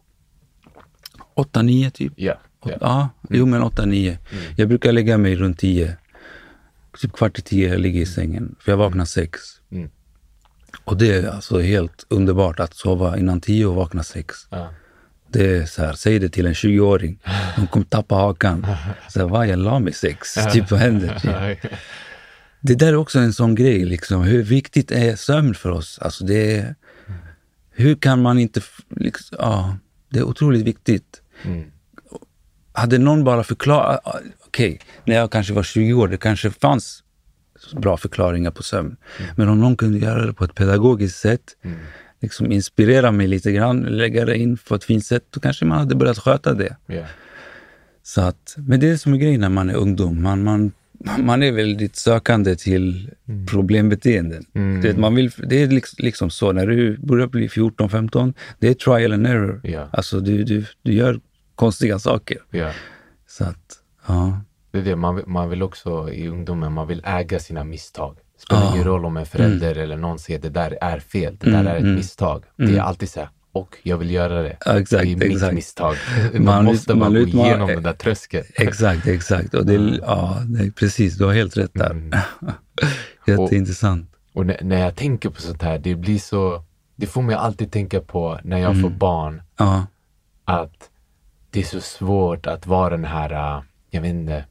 8-9 1.34 1.90
typ. 1.90 2.12
Ja. 2.16 2.40
ja. 2.64 2.76
Ja, 2.80 3.08
jo 3.30 3.46
men 3.46 3.62
8-9. 3.62 4.16
Jag 4.56 4.68
brukar 4.68 4.92
lägga 4.92 5.18
mig 5.18 5.36
runt 5.36 5.58
10. 5.58 5.96
Typ 7.00 7.12
kvart 7.12 7.38
i 7.38 7.42
10 7.42 7.68
jag 7.68 7.80
ligger 7.80 8.00
i 8.00 8.06
sängen. 8.06 8.54
För 8.60 8.72
jag 8.72 8.76
vaknar 8.76 9.04
6. 9.04 9.40
Mm. 9.72 9.90
Och 10.84 10.96
det 10.96 11.14
är 11.14 11.28
alltså 11.28 11.60
helt 11.60 12.06
underbart 12.08 12.60
att 12.60 12.74
sova 12.74 13.18
innan 13.18 13.40
10 13.40 13.66
och 13.66 13.74
vakna 13.74 14.02
6. 14.02 14.36
Ja. 14.50 14.68
Det 15.28 15.56
är 15.56 15.66
så 15.66 15.82
här, 15.82 15.92
säg 15.92 16.18
det 16.18 16.28
till 16.28 16.46
en 16.46 16.52
20-åring. 16.52 17.18
De 17.56 17.66
kommer 17.66 17.86
tappa 17.86 18.14
hakan. 18.14 18.66
Så 19.08 19.20
här, 19.20 19.26
va, 19.26 19.46
jag 19.46 19.58
la 19.58 19.78
mig 19.78 19.92
6. 19.92 20.34
Typ 20.52 20.70
vad 20.70 20.80
händer? 20.80 21.18
Typ. 21.60 21.72
Det 22.60 22.74
där 22.74 22.88
är 22.88 22.96
också 22.96 23.18
en 23.18 23.32
sån 23.32 23.54
grej, 23.54 23.84
liksom. 23.84 24.22
hur 24.22 24.42
viktigt 24.42 24.90
är 24.90 25.16
sömn 25.16 25.54
för 25.54 25.70
oss? 25.70 25.98
Alltså 25.98 26.24
det 26.24 26.56
är, 26.56 26.74
hur 27.70 27.94
kan 27.94 28.22
man 28.22 28.38
inte... 28.38 28.60
Liksom, 28.96 29.38
ja, 29.40 29.76
det 30.08 30.18
är 30.18 30.22
otroligt 30.22 30.62
viktigt. 30.62 31.22
Mm. 31.44 31.64
Hade 32.72 32.98
någon 32.98 33.24
bara 33.24 33.44
förklarat... 33.44 34.00
Okej, 34.46 34.80
när 35.04 35.14
jag 35.14 35.30
kanske 35.30 35.52
var 35.52 35.62
20 35.62 35.92
år, 35.92 36.08
det 36.08 36.16
kanske 36.16 36.50
fanns 36.50 37.02
bra 37.76 37.96
förklaringar 37.96 38.50
på 38.50 38.62
sömn. 38.62 38.96
Men 39.36 39.48
om 39.48 39.60
någon 39.60 39.76
kunde 39.76 39.98
göra 39.98 40.26
det 40.26 40.32
på 40.32 40.44
ett 40.44 40.54
pedagogiskt 40.54 41.18
sätt, 41.18 41.56
Mm. 41.62 41.78
liksom 42.20 42.52
inspirera 42.52 43.12
mig 43.12 43.26
lite 43.26 43.52
grann, 43.52 43.80
lägga 43.80 44.24
det 44.24 44.38
in 44.38 44.56
på 44.68 44.74
ett 44.74 44.84
fint 44.84 45.06
sätt, 45.06 45.24
då 45.30 45.40
kanske 45.40 45.64
man 45.64 45.78
hade 45.78 45.94
börjat 45.94 46.18
sköta 46.18 46.54
det. 46.54 46.76
Ja. 46.86 47.02
Så 48.02 48.20
att, 48.20 48.54
men 48.58 48.80
det 48.80 48.88
är 48.88 48.96
som 48.96 49.12
är 49.14 49.18
grejen 49.18 49.40
när 49.40 49.48
man 49.48 49.70
är 49.70 49.74
ungdom. 49.74 50.22
Man, 50.22 50.42
man, 50.42 50.72
man 51.18 51.42
är 51.42 51.52
väldigt 51.52 51.96
sökande 51.96 52.56
till 52.56 53.10
problembeteenden. 53.50 54.44
Mm. 54.54 54.82
Det, 54.82 54.96
man 54.98 55.14
vill, 55.14 55.30
det 55.46 55.62
är 55.62 55.66
liksom, 55.68 55.96
liksom 56.04 56.30
så, 56.30 56.52
när 56.52 56.66
du 56.66 56.98
börjar 56.98 57.26
bli 57.26 57.48
14-15, 57.48 58.34
det 58.58 58.68
är 58.68 58.74
trial 58.74 59.12
and 59.12 59.26
error. 59.26 59.60
Ja. 59.64 59.88
Alltså 59.92 60.20
du, 60.20 60.44
du, 60.44 60.64
du 60.82 60.92
gör 60.92 61.20
konstiga 61.54 61.98
saker. 61.98 62.38
ja. 62.50 62.70
Så 63.26 63.44
att, 63.44 63.78
ja. 64.06 64.40
Det 64.70 64.78
är 64.78 64.82
det, 64.82 64.96
man, 64.96 65.22
man 65.26 65.50
vill 65.50 65.62
också 65.62 66.10
i 66.12 66.28
ungdomen, 66.28 66.72
man 66.72 66.88
vill 66.88 67.02
äga 67.04 67.38
sina 67.38 67.64
misstag. 67.64 68.16
Det 68.36 68.42
spelar 68.42 68.74
ingen 68.74 68.84
roll 68.84 69.04
om 69.04 69.16
en 69.16 69.26
förälder 69.26 69.74
eller 69.78 69.96
någon 69.96 70.18
säger 70.18 70.38
det 70.40 70.48
där 70.48 70.78
är 70.80 70.98
fel, 71.00 71.36
det 71.40 71.50
där 71.50 71.60
Mm, 71.60 71.66
är 71.72 71.76
ett 71.76 71.82
mm. 71.82 71.94
misstag. 71.94 72.44
Det 72.56 72.76
är 72.76 72.80
alltid 72.80 73.10
så 73.10 73.20
här, 73.20 73.28
och 73.52 73.76
jag 73.82 73.96
vill 73.98 74.10
göra 74.10 74.42
det. 74.42 74.56
Ja, 74.66 74.78
exakt, 74.80 75.02
det 75.02 75.12
är 75.12 75.16
mitt 75.16 75.32
exakt. 75.32 75.54
misstag. 75.54 75.96
Man, 76.32 76.44
Man 76.44 76.64
måste 76.64 76.94
bara 76.94 77.10
man 77.10 77.12
gå 77.12 77.20
igenom 77.28 77.68
den 77.68 77.82
där 77.82 77.92
tröskeln. 77.92 78.44
Exakt, 78.54 79.06
exakt. 79.06 79.54
Och 79.54 79.66
det, 79.66 79.98
ja, 80.02 80.42
nej, 80.48 80.70
precis, 80.72 81.16
du 81.18 81.24
har 81.24 81.32
helt 81.32 81.56
rätt 81.56 81.74
där. 81.74 81.90
Mm. 81.90 82.10
Jätteintressant. 83.26 84.10
Och 84.32 84.46
när, 84.46 84.58
när 84.62 84.80
jag 84.80 84.96
tänker 84.96 85.30
på 85.30 85.40
sånt 85.40 85.62
här, 85.62 85.78
det 85.78 85.94
blir 85.94 86.18
så, 86.18 86.62
det 86.96 87.06
får 87.06 87.22
mig 87.22 87.36
alltid 87.36 87.72
tänka 87.72 88.00
på 88.00 88.40
när 88.44 88.58
jag 88.58 88.70
Mm. 88.70 88.82
får 88.82 88.90
barn, 88.90 89.42
Ja, 89.56 89.86
att 90.44 90.90
det 91.54 91.60
är 91.60 91.64
så 91.64 91.80
svårt 91.80 92.46
att 92.46 92.66
vara 92.66 92.90
den 92.90 93.04
här, 93.04 93.56
äh, 93.56 93.62
jag 93.90 94.00
vet 94.00 94.10
inte, 94.10 94.44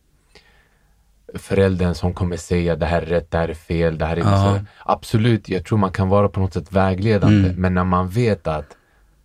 föräldern 1.36 1.96
som 1.96 2.14
kommer 2.14 2.38
säga 2.38 2.76
det 2.76 2.86
här 2.86 3.02
är 3.02 3.06
rätt, 3.06 3.32
det 3.32 3.38
här 3.38 3.48
är 3.50 3.54
fel, 3.54 3.98
det 3.98 4.06
här 4.06 4.18
är 4.18 4.22
Ja. 4.22 4.60
Absolut, 4.86 5.50
jag 5.50 5.66
tror 5.66 5.78
man 5.78 5.92
kan 5.92 6.10
vara 6.10 6.30
på 6.30 6.40
något 6.40 6.54
sätt 6.54 6.72
vägledande, 6.72 7.48
Mm. 7.50 7.62
men 7.62 7.74
när 7.74 7.84
man 7.84 8.10
vet 8.10 8.48
att 8.48 8.78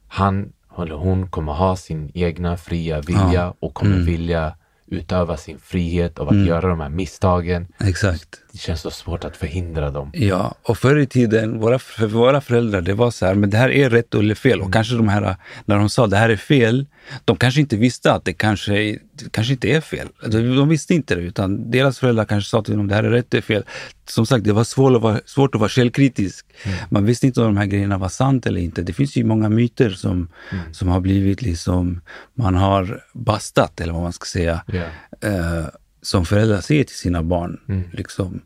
han 0.09 0.52
eller 0.78 0.94
hon 0.94 1.28
kommer 1.30 1.52
ha 1.52 1.76
sin 1.76 2.10
egna 2.14 2.56
fria 2.56 3.00
vilja 3.00 3.55
och 3.60 3.74
kommer 3.74 3.94
Mm. 3.94 4.06
vilja 4.06 4.55
utöva 4.90 5.36
sin 5.36 5.59
frihet 5.59 6.19
av 6.19 6.28
att 6.28 6.47
göra 6.47 6.69
de 6.69 6.81
här 6.81 6.89
misstagen. 6.89 7.66
Exakt. 7.81 8.28
Det 8.52 8.59
känns 8.59 8.81
så 8.81 8.90
svårt 8.90 9.24
att 9.24 9.36
förhindra 9.36 9.90
dem. 9.90 10.10
Ja, 10.15 10.55
och 10.62 10.78
förr 10.78 10.97
i 10.98 11.06
tiden, 11.06 11.60
våra, 11.60 11.78
för 11.78 12.06
våra 12.06 12.40
föräldrar, 12.40 12.81
det 12.81 12.94
var 12.94 13.10
så 13.10 13.27
här, 13.27 13.35
men 13.35 13.51
det 13.51 13.56
här 13.56 13.70
är 13.70 13.90
rätt 13.90 14.15
eller 14.15 14.35
fel. 14.35 14.52
Mm. 14.52 14.66
Och 14.66 14.73
kanske 14.73 14.94
de 14.94 15.09
här, 15.09 15.36
när 15.65 15.77
de 15.78 15.89
sa 15.90 16.06
det 16.06 16.16
här 16.16 16.28
är 16.31 16.36
fel, 16.36 16.86
de 17.24 17.36
kanske 17.36 17.60
inte 17.60 17.77
visste 17.77 18.12
att 18.12 18.24
det 18.24 18.32
kanske, 18.32 18.73
det 19.12 19.31
kanske 19.31 19.52
inte 19.52 19.69
är 19.69 19.81
fel. 19.81 20.09
De, 20.27 20.56
de 20.56 20.69
visste 20.69 20.94
inte 20.94 21.15
det, 21.15 21.20
utan 21.20 21.70
deras 21.70 21.98
föräldrar 21.98 22.24
kanske 22.24 22.51
sa 22.51 22.62
till 22.62 22.77
dem 22.77 22.89
det 22.89 22.94
här 22.94 23.05
är 23.05 23.10
rätt 23.10 23.35
eller 23.35 23.43
fel. 23.43 23.65
Som 24.09 24.27
sagt, 24.27 24.44
det 24.44 24.52
var 24.52 24.65
svårt 24.65 24.97
att 24.97 25.02
vara, 25.02 25.20
svårt 25.24 25.55
att 25.55 25.60
vara 25.60 25.69
källkritisk. 25.69 26.47
Mm. 26.62 26.78
Man 26.90 27.05
visste 27.05 27.27
inte 27.27 27.40
om 27.40 27.47
de 27.47 27.56
här 27.56 27.66
grejerna 27.66 27.98
var 27.98 28.09
sant 28.09 28.47
eller 28.47 28.60
inte. 28.60 28.82
Det 28.82 28.93
finns 28.93 29.16
ju 29.16 29.24
många 29.24 29.48
myter 29.48 29.90
som, 29.90 30.28
Mm. 30.52 30.74
som 30.74 30.89
har 30.89 31.01
blivit 31.01 31.43
liksom, 31.43 32.01
man 32.35 32.55
har 32.55 33.05
bastat, 33.12 33.81
eller 33.81 33.93
vad 33.93 34.02
man 34.02 34.12
ska 34.12 34.24
säga 34.24 34.62
Ja. 34.66 34.77
Eh, 35.20 35.66
som 36.02 36.24
föräldrar 36.26 36.60
säger 36.60 36.84
till 36.84 36.96
sina 36.96 37.22
barn. 37.22 37.60
Liksom. 37.92 38.40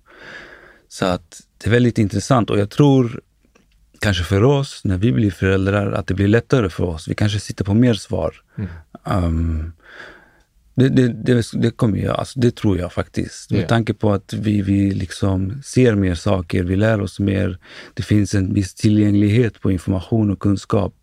Så 0.89 1.07
att 1.07 1.41
det 1.59 1.67
är 1.67 1.71
väldigt 1.71 1.99
intressant 1.99 2.51
och 2.51 2.59
jag 2.59 2.71
tror 2.71 3.21
kanske 3.99 4.25
för 4.25 4.43
oss 4.45 4.81
när 4.85 4.99
vi 4.99 5.13
blir 5.13 5.31
föräldrar 5.31 5.93
att 5.93 6.07
det 6.07 6.15
blir 6.15 6.29
lättare 6.29 6.69
för 6.71 6.85
oss. 6.85 7.09
Vi 7.09 7.15
kanske 7.15 7.41
sitter 7.41 7.65
på 7.65 7.75
mer 7.75 7.95
svar. 7.95 8.35
Um, 9.05 9.73
det, 10.75 10.89
det, 10.89 11.09
det, 11.09 11.45
det 11.53 11.71
kommer 11.71 11.99
jag, 11.99 12.17
alltså 12.17 12.41
det 12.41 12.57
tror 12.57 12.79
jag 12.79 12.93
faktiskt. 12.93 13.51
Med 13.51 13.61
Ja. 13.63 13.67
tanke 13.69 13.95
på 13.95 14.13
att 14.13 14.33
vi, 14.33 14.63
vi 14.63 14.91
liksom 14.91 15.63
ser 15.65 15.95
mer 15.95 16.15
saker, 16.15 16.63
vi 16.63 16.77
lär 16.77 17.01
oss 17.01 17.21
mer. 17.21 17.59
Det 17.95 18.03
finns 18.03 18.35
en 18.35 18.55
viss 18.55 18.75
tillgänglighet 18.75 19.61
på 19.61 19.71
information 19.73 20.31
och 20.31 20.39
kunskap 20.41 20.95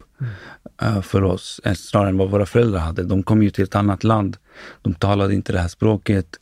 för 1.02 1.24
oss, 1.24 1.62
än- 1.64 1.76
snarare 1.76 2.10
än 2.10 2.18
vad 2.18 2.32
våra 2.32 2.46
föräldrar 2.46 2.80
hade. 2.80 3.04
De 3.04 3.24
kom 3.24 3.44
ju 3.44 3.50
till 3.50 3.64
ett 3.64 3.76
annat 3.76 4.04
land. 4.04 4.38
De 4.82 4.94
talade 4.94 5.34
inte 5.34 5.52
det 5.54 5.60
här 5.60 5.68
språket. 5.68 6.40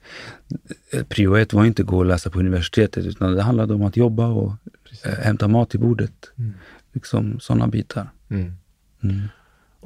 Eh, 0.92 1.04
Prio 1.04 1.36
ett 1.36 1.54
var 1.54 1.66
inte 1.66 1.82
att 1.82 1.88
gå 1.88 1.98
och 1.98 2.06
läsa 2.06 2.30
på 2.30 2.40
universitetet, 2.40 3.06
utan 3.06 3.36
det 3.36 3.42
handlade 3.42 3.74
om 3.74 3.84
att 3.84 3.98
jobba 3.98 4.28
och 4.28 4.54
eh, 5.06 5.14
hämta 5.14 5.48
mat 5.48 5.70
till 5.70 5.80
bordet. 5.80 6.32
Liksom 6.94 7.40
sådana 7.40 7.68
bitar. 7.68 8.10
Mm. 8.30 8.54
Mm. 9.04 9.22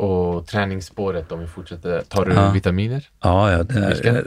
Och 0.02 0.48
träningsspåret, 0.48 1.32
om 1.32 1.40
vi 1.40 1.48
fortsätter, 1.48 2.02
tar 2.02 2.26
du 2.26 2.34
Ja. 2.34 2.52
vitaminer? 2.52 3.08
Ja, 3.24 3.52
ja 3.52 3.60
eh, 3.60 4.18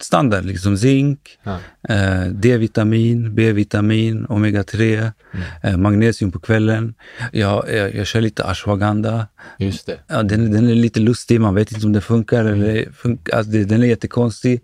standard, 0.00 0.44
liksom 0.44 0.76
zink, 0.78 1.38
Ja. 1.42 1.58
eh, 1.88 2.24
D-vitamin, 2.26 3.34
B-vitamin, 3.34 4.26
omega-3, 4.26 5.10
eh, 5.62 5.76
magnesium 5.76 6.32
på 6.32 6.38
kvällen. 6.40 6.94
Jag, 7.32 7.64
jag, 7.74 7.94
jag 7.94 8.06
kör 8.06 8.20
lite 8.20 8.44
ashwagandha. 8.44 9.26
Just 9.58 9.86
det. 9.86 9.98
Ja, 10.06 10.22
den, 10.22 10.52
den 10.52 10.68
är 10.68 10.74
lite 10.74 11.00
lustig, 11.00 11.40
man 11.40 11.54
vet 11.54 11.72
inte 11.72 11.86
om 11.86 11.92
det 11.92 12.00
funkar 12.00 12.44
eller 12.44 12.92
funkar. 12.92 13.36
Alltså, 13.36 13.52
den 13.52 13.82
är 13.82 13.86
jättekonstig. 13.86 14.60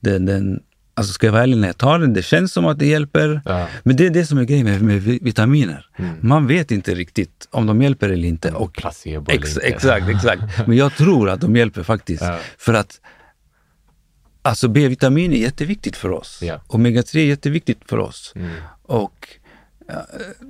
Den, 0.00 0.26
den, 0.26 0.60
alltså 0.98 1.12
ska 1.12 1.26
jag 1.26 1.32
vara 1.32 1.42
ärlig, 1.42 1.56
när 1.56 1.68
jag 1.68 1.76
tar 1.78 1.98
den, 1.98 2.12
det 2.12 2.22
känns 2.22 2.52
som 2.52 2.66
att 2.66 2.78
det 2.78 2.86
hjälper. 2.86 3.40
Ja. 3.44 3.66
Men 3.82 3.96
det 3.96 4.06
är 4.06 4.10
det 4.10 4.26
som 4.26 4.38
är 4.38 4.44
grejen 4.44 4.64
med, 4.66 4.82
med 4.82 5.02
vi- 5.02 5.18
vitaminer. 5.22 5.86
Man 6.20 6.46
vet 6.46 6.70
inte 6.70 6.94
riktigt 6.94 7.48
om 7.50 7.66
de 7.66 7.82
hjälper 7.82 8.08
eller 8.08 8.28
inte. 8.28 8.52
Och 8.52 8.72
Placebo 8.72 9.30
eller 9.30 9.40
Ex, 9.40 9.54
inte. 9.54 9.66
exakt, 9.66 10.08
exakt. 10.14 10.42
Men 10.66 10.76
jag 10.76 10.94
tror 10.96 11.30
att 11.30 11.40
de 11.40 11.56
hjälper 11.56 11.82
faktiskt. 11.82 12.22
Ja. 12.22 12.38
För 12.58 12.74
att 12.74 13.00
alltså 14.42 14.68
B-vitamin 14.68 15.32
är 15.32 15.36
jätteviktigt 15.36 15.96
för 15.96 16.10
oss. 16.10 16.38
Ja. 16.42 16.60
Omega-3 16.68 17.16
är 17.18 17.24
jätteviktigt 17.24 17.78
för 17.88 17.98
oss. 17.98 18.32
Mm. 18.36 18.50
Och 18.82 19.28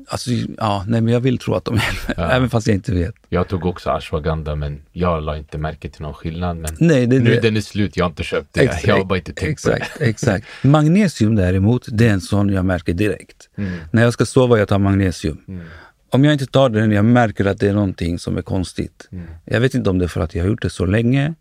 alltså, 0.09 0.31
ja, 0.59 0.85
nej, 0.89 1.01
men 1.01 1.13
jag 1.13 1.21
vill 1.21 1.39
tro 1.39 1.55
att 1.55 1.65
de 1.65 1.75
hjälper, 1.75 2.15
Ja. 2.23 2.31
även 2.31 2.51
fast 2.51 2.67
jag 2.67 2.75
inte 2.75 2.93
vet. 2.93 3.15
Jag 3.29 3.49
tog 3.49 3.67
också 3.67 3.91
ashwagandha 3.91 4.55
men 4.55 4.81
jag 4.93 5.23
la 5.23 5.37
inte 5.37 5.59
märke 5.59 5.89
till 5.89 6.03
någon 6.03 6.15
skillnad. 6.15 6.57
Men 6.57 6.71
Nej, 6.79 7.07
det, 7.07 7.19
nu 7.21 7.31
det, 7.35 7.41
den 7.41 7.57
är 7.57 7.61
slut, 7.61 7.97
jag 7.97 8.05
har 8.05 8.11
inte 8.11 8.23
köpt 8.23 8.49
det. 8.55 8.61
Ex- 8.61 8.85
jag 8.87 8.97
har 8.99 9.05
bara 9.05 9.19
inte 9.19 9.33
tänkt 9.33 9.63
på 9.65 9.71
det. 9.71 9.77
exakt, 9.77 10.01
exakt. 10.01 10.47
Magnesium 10.63 11.35
däremot, 11.37 11.87
det 11.93 12.07
är 12.07 12.13
en 12.13 12.21
sån 12.21 12.49
jag 12.53 12.65
märker 12.65 12.93
direkt. 12.93 13.49
Mm. 13.59 13.73
När 13.91 14.03
jag 14.03 14.13
ska 14.13 14.27
sova, 14.27 14.59
jag 14.59 14.69
tar 14.69 14.79
magnesium. 14.79 15.39
Om 16.11 16.25
jag 16.25 16.33
inte 16.33 16.47
tar 16.47 16.69
den, 16.69 16.91
jag 16.91 17.05
märker 17.05 17.45
att 17.45 17.59
det 17.61 17.69
är 17.69 17.73
någonting 17.75 18.19
som 18.19 18.37
är 18.37 18.43
konstigt. 18.43 19.09
Mm. 19.13 19.25
Jag 19.45 19.61
vet 19.61 19.75
inte 19.75 19.91
om 19.91 19.99
det 19.99 20.05
är 20.05 20.09
för 20.09 20.21
att 20.21 20.35
jag 20.35 20.43
har 20.45 20.49
gjort 20.49 20.63
det 20.63 20.71
så 20.71 20.87
länge, 20.87 21.35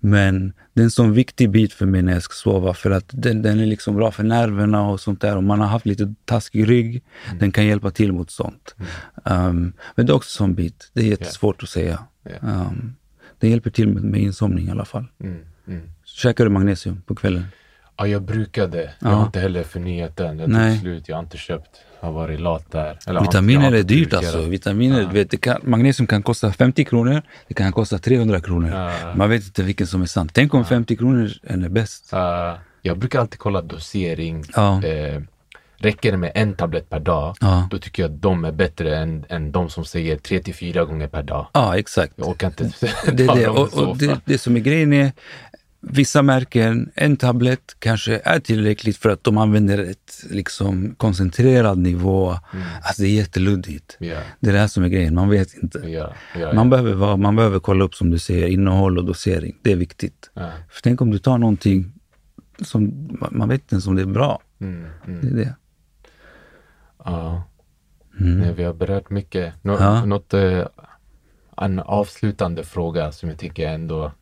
men 0.00 0.52
det 0.72 0.80
är 0.80 0.84
en 0.84 0.90
sån 0.90 1.12
viktig 1.12 1.50
bit 1.50 1.72
för 1.72 1.86
mig 1.86 2.02
när 2.02 2.12
jag 2.12 2.22
ska 2.22 2.32
sova. 2.34 2.74
För 2.74 2.90
att 2.90 3.04
den, 3.08 3.42
den 3.42 3.60
är 3.60 3.66
liksom 3.66 3.96
bra 3.96 4.10
för 4.10 4.22
nerverna 4.22 4.88
och 4.88 5.00
sånt 5.00 5.20
där. 5.20 5.36
Om 5.36 5.46
man 5.46 5.60
har 5.60 5.66
haft 5.66 5.86
lite 5.86 6.14
taskig 6.24 6.68
rygg, 6.70 7.02
Mm. 7.26 7.38
den 7.38 7.52
kan 7.52 7.66
hjälpa 7.66 7.90
till 7.90 8.12
mot 8.12 8.30
sånt. 8.30 8.74
Um, 9.24 9.72
men 9.94 10.06
det 10.06 10.12
är 10.12 10.14
också 10.16 10.42
en 10.42 10.46
sån 10.46 10.54
bit. 10.54 10.90
Det 10.92 11.00
är 11.00 11.06
jättesvårt 11.06 11.62
att 11.62 11.68
säga. 11.68 11.98
Ja. 12.22 12.30
Um, 12.50 12.94
den 13.38 13.50
hjälper 13.50 13.70
till 13.70 13.88
med, 13.88 14.02
med 14.02 14.20
insomning 14.20 14.68
i 14.68 14.70
alla 14.70 14.84
fall. 14.84 15.06
Mm. 15.20 15.36
Mm. 15.68 15.80
Käkar 16.04 16.44
du 16.44 16.50
magnesium 16.50 17.02
på 17.06 17.14
kvällen? 17.14 17.44
Ja, 17.96 18.06
jag 18.06 18.22
brukade. 18.22 18.78
Jag 18.78 19.10
Ja. 19.12 19.14
har 19.16 19.26
inte 19.26 19.40
heller 19.40 19.62
förnyat 19.62 20.16
den. 20.16 20.38
Jag 20.38 20.48
Nej. 20.50 20.72
tog 20.72 20.80
slut, 20.80 21.08
jag 21.08 21.16
har 21.16 21.22
inte 21.22 21.36
köpt. 21.36 21.70
Jag 22.00 22.08
har 22.08 22.12
varit 22.14 22.40
lat 22.40 22.72
där. 22.72 22.98
Eller, 23.06 23.20
Vitaminer 23.20 23.72
är 23.72 23.82
dyrt 23.82 24.12
alltså. 24.12 24.40
Vitaminer, 24.42 25.00
du 25.00 25.06
vet, 25.06 25.30
det 25.30 25.36
kan, 25.36 25.60
magnesium 25.62 26.06
kan 26.06 26.22
kosta 26.22 26.52
50 26.52 26.84
kronor, 26.84 27.22
det 27.48 27.54
kan 27.54 27.72
kosta 27.72 27.98
300 27.98 28.40
kronor. 28.40 28.70
Ja. 28.70 29.14
Man 29.16 29.30
vet 29.30 29.44
inte 29.44 29.62
vilken 29.62 29.86
som 29.86 30.02
är 30.02 30.06
sant. 30.06 30.30
Tänk 30.34 30.54
om 30.54 30.64
50 30.64 30.96
kronor 30.96 31.30
är 31.42 31.68
bäst. 31.68 32.10
Uh, 32.12 32.20
jag 32.82 32.98
brukar 32.98 33.20
alltid 33.20 33.38
kolla 33.38 33.62
dosering. 33.62 34.44
Ja. 34.56 34.84
Eh, 34.84 35.20
räcker 35.76 36.12
det 36.12 36.18
med 36.18 36.32
en 36.34 36.54
tablett 36.54 36.90
per 36.90 37.00
dag, 37.00 37.36
Ja. 37.40 37.68
då 37.70 37.78
tycker 37.78 38.02
jag 38.02 38.12
att 38.14 38.22
de 38.22 38.44
är 38.44 38.52
bättre 38.52 38.96
än, 38.98 39.24
än 39.28 39.52
de 39.52 39.70
som 39.70 39.84
säger 39.84 40.16
tre 40.16 40.38
till 40.40 40.54
fyra 40.54 40.84
gånger 40.84 41.08
per 41.08 41.22
dag. 41.22 41.46
Ja, 41.52 41.76
exakt. 41.78 42.12
Jag 42.16 42.28
orkar 42.28 42.46
inte 42.46 42.70
Det, 43.12 43.26
det. 43.34 43.48
Och, 43.48 43.74
och 43.88 43.96
det, 43.96 44.20
det 44.24 44.38
som 44.38 44.56
är 44.56 44.60
grejen 44.60 44.92
är, 44.92 45.12
vissa 45.90 46.22
märken, 46.22 46.90
en 46.94 47.16
tablett 47.16 47.76
kanske 47.78 48.20
är 48.24 48.40
tillräckligt 48.40 48.96
för 48.96 49.08
att 49.08 49.24
de 49.24 49.38
använder 49.38 49.78
ett 49.78 50.24
liksom 50.30 50.94
koncentrerad 50.96 51.78
nivå. 51.78 52.30
Alltså 52.82 53.02
det 53.02 53.08
är 53.08 53.14
jätteluddigt. 53.14 53.96
Ja, 54.00 54.16
Det 54.40 54.48
är 54.48 54.52
det 54.52 54.58
här 54.58 54.66
som 54.66 54.84
är 54.84 54.88
grejen, 54.88 55.14
man 55.14 55.28
vet 55.28 55.54
inte. 55.62 55.78
ja, 55.78 56.12
ja, 56.40 56.52
Man, 56.52 56.70
behöver 56.70 56.92
vara, 56.92 57.16
man 57.16 57.36
behöver 57.36 57.58
kolla 57.58 57.84
upp, 57.84 57.94
som 57.94 58.10
du 58.10 58.18
säger, 58.18 58.46
innehåll 58.46 58.98
och 58.98 59.04
dosering. 59.04 59.56
Det 59.62 59.72
är 59.72 59.76
viktigt. 59.76 60.30
För 60.70 60.82
tänk 60.82 61.00
om 61.00 61.10
du 61.10 61.18
tar 61.18 61.38
någonting 61.38 61.92
som 62.62 63.08
man- 63.20 63.30
man 63.38 63.48
vet 63.48 63.60
inte 63.60 63.74
ens 63.74 63.86
om 63.86 63.96
det 63.96 64.02
är 64.02 64.06
bra. 64.06 64.40
Mm, 64.60 64.84
mm. 65.06 65.20
Det 65.20 65.28
är 65.28 65.44
det. 65.44 65.54
Ja. 67.04 67.42
Nej, 68.16 68.52
vi 68.56 68.64
har 68.64 68.74
berört 68.74 69.10
mycket. 69.10 69.54
Nå- 69.62 69.76
Ja. 69.80 70.04
Något, 70.04 70.34
eh, 70.34 70.64
en 71.56 71.78
avslutande 71.78 72.64
fråga 72.64 73.12
som 73.12 73.28
jag 73.28 73.38
tycker 73.38 73.68
ändå 73.68 74.12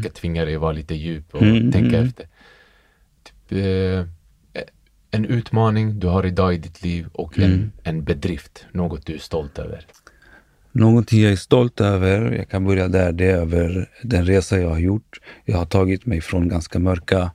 ska 0.00 0.10
tvinga 0.10 0.44
dig 0.44 0.54
att 0.54 0.60
vara 0.60 0.72
lite 0.72 0.94
djup 0.94 1.34
och 1.34 1.42
Mm, 1.42 1.72
tänka 1.72 1.96
mm. 1.98 2.08
efter. 2.08 2.26
Typ, 3.22 3.52
eh, 3.52 4.06
en 5.14 5.24
utmaning 5.24 5.98
du 5.98 6.06
har 6.06 6.26
idag 6.26 6.54
i 6.54 6.58
ditt 6.58 6.82
liv 6.82 7.06
och 7.12 7.38
Mm. 7.38 7.52
en, 7.52 7.72
en 7.82 8.04
bedrift, 8.04 8.66
något 8.72 9.06
du 9.06 9.14
är 9.14 9.18
stolt 9.18 9.58
över. 9.58 9.86
Någonting 10.72 11.22
jag 11.22 11.32
är 11.32 11.36
stolt 11.36 11.80
över, 11.80 12.32
jag 12.32 12.48
kan 12.48 12.64
börja 12.64 12.88
där, 12.88 13.12
det 13.12 13.24
är 13.30 13.36
över 13.36 13.90
den 14.02 14.26
resa 14.26 14.58
jag 14.58 14.68
har 14.68 14.78
gjort. 14.78 15.20
Jag 15.44 15.58
har 15.58 15.66
tagit 15.66 16.06
mig 16.06 16.20
från 16.20 16.48
ganska 16.48 16.78
mörka, 16.78 17.30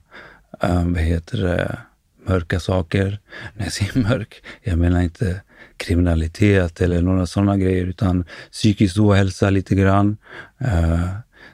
eh, 0.62 0.84
vad 0.88 1.02
heter 1.02 1.38
det, 1.38 1.78
mörka 2.26 2.60
saker. 2.60 3.18
När 3.56 3.64
jag 3.64 3.72
säger 3.72 4.02
mörk, 4.08 4.42
jag 4.62 4.78
menar 4.78 5.00
inte 5.00 5.40
kriminalitet 5.78 6.80
eller 6.80 7.02
några 7.02 7.26
sådana 7.26 7.56
grejer, 7.56 7.86
utan 7.86 8.24
psykisk 8.52 8.98
ohälsa 8.98 9.50
lite 9.50 9.74
grann, 9.74 10.16
eh, 10.58 11.08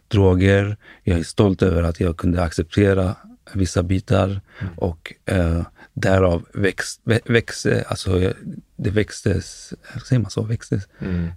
droger. 0.09 0.76
Jag 1.02 1.18
är 1.18 1.22
stolt 1.22 1.62
över 1.62 1.82
att 1.82 2.01
jag 2.01 2.16
kunde 2.16 2.42
acceptera 2.42 3.16
vissa 3.52 3.82
bitar 3.82 4.40
och 4.76 5.12
eh, 5.26 5.62
därav 5.94 6.44
växt, 6.55 7.01
vä- 7.05 7.32
växte, 7.32 7.84
alltså 7.88 8.32
det 8.76 8.90
växtes, 8.90 9.74
säger 10.09 10.20
man 10.22 10.30
så, 10.30 10.42
växtes 10.42 10.82
Mm. 11.01 11.28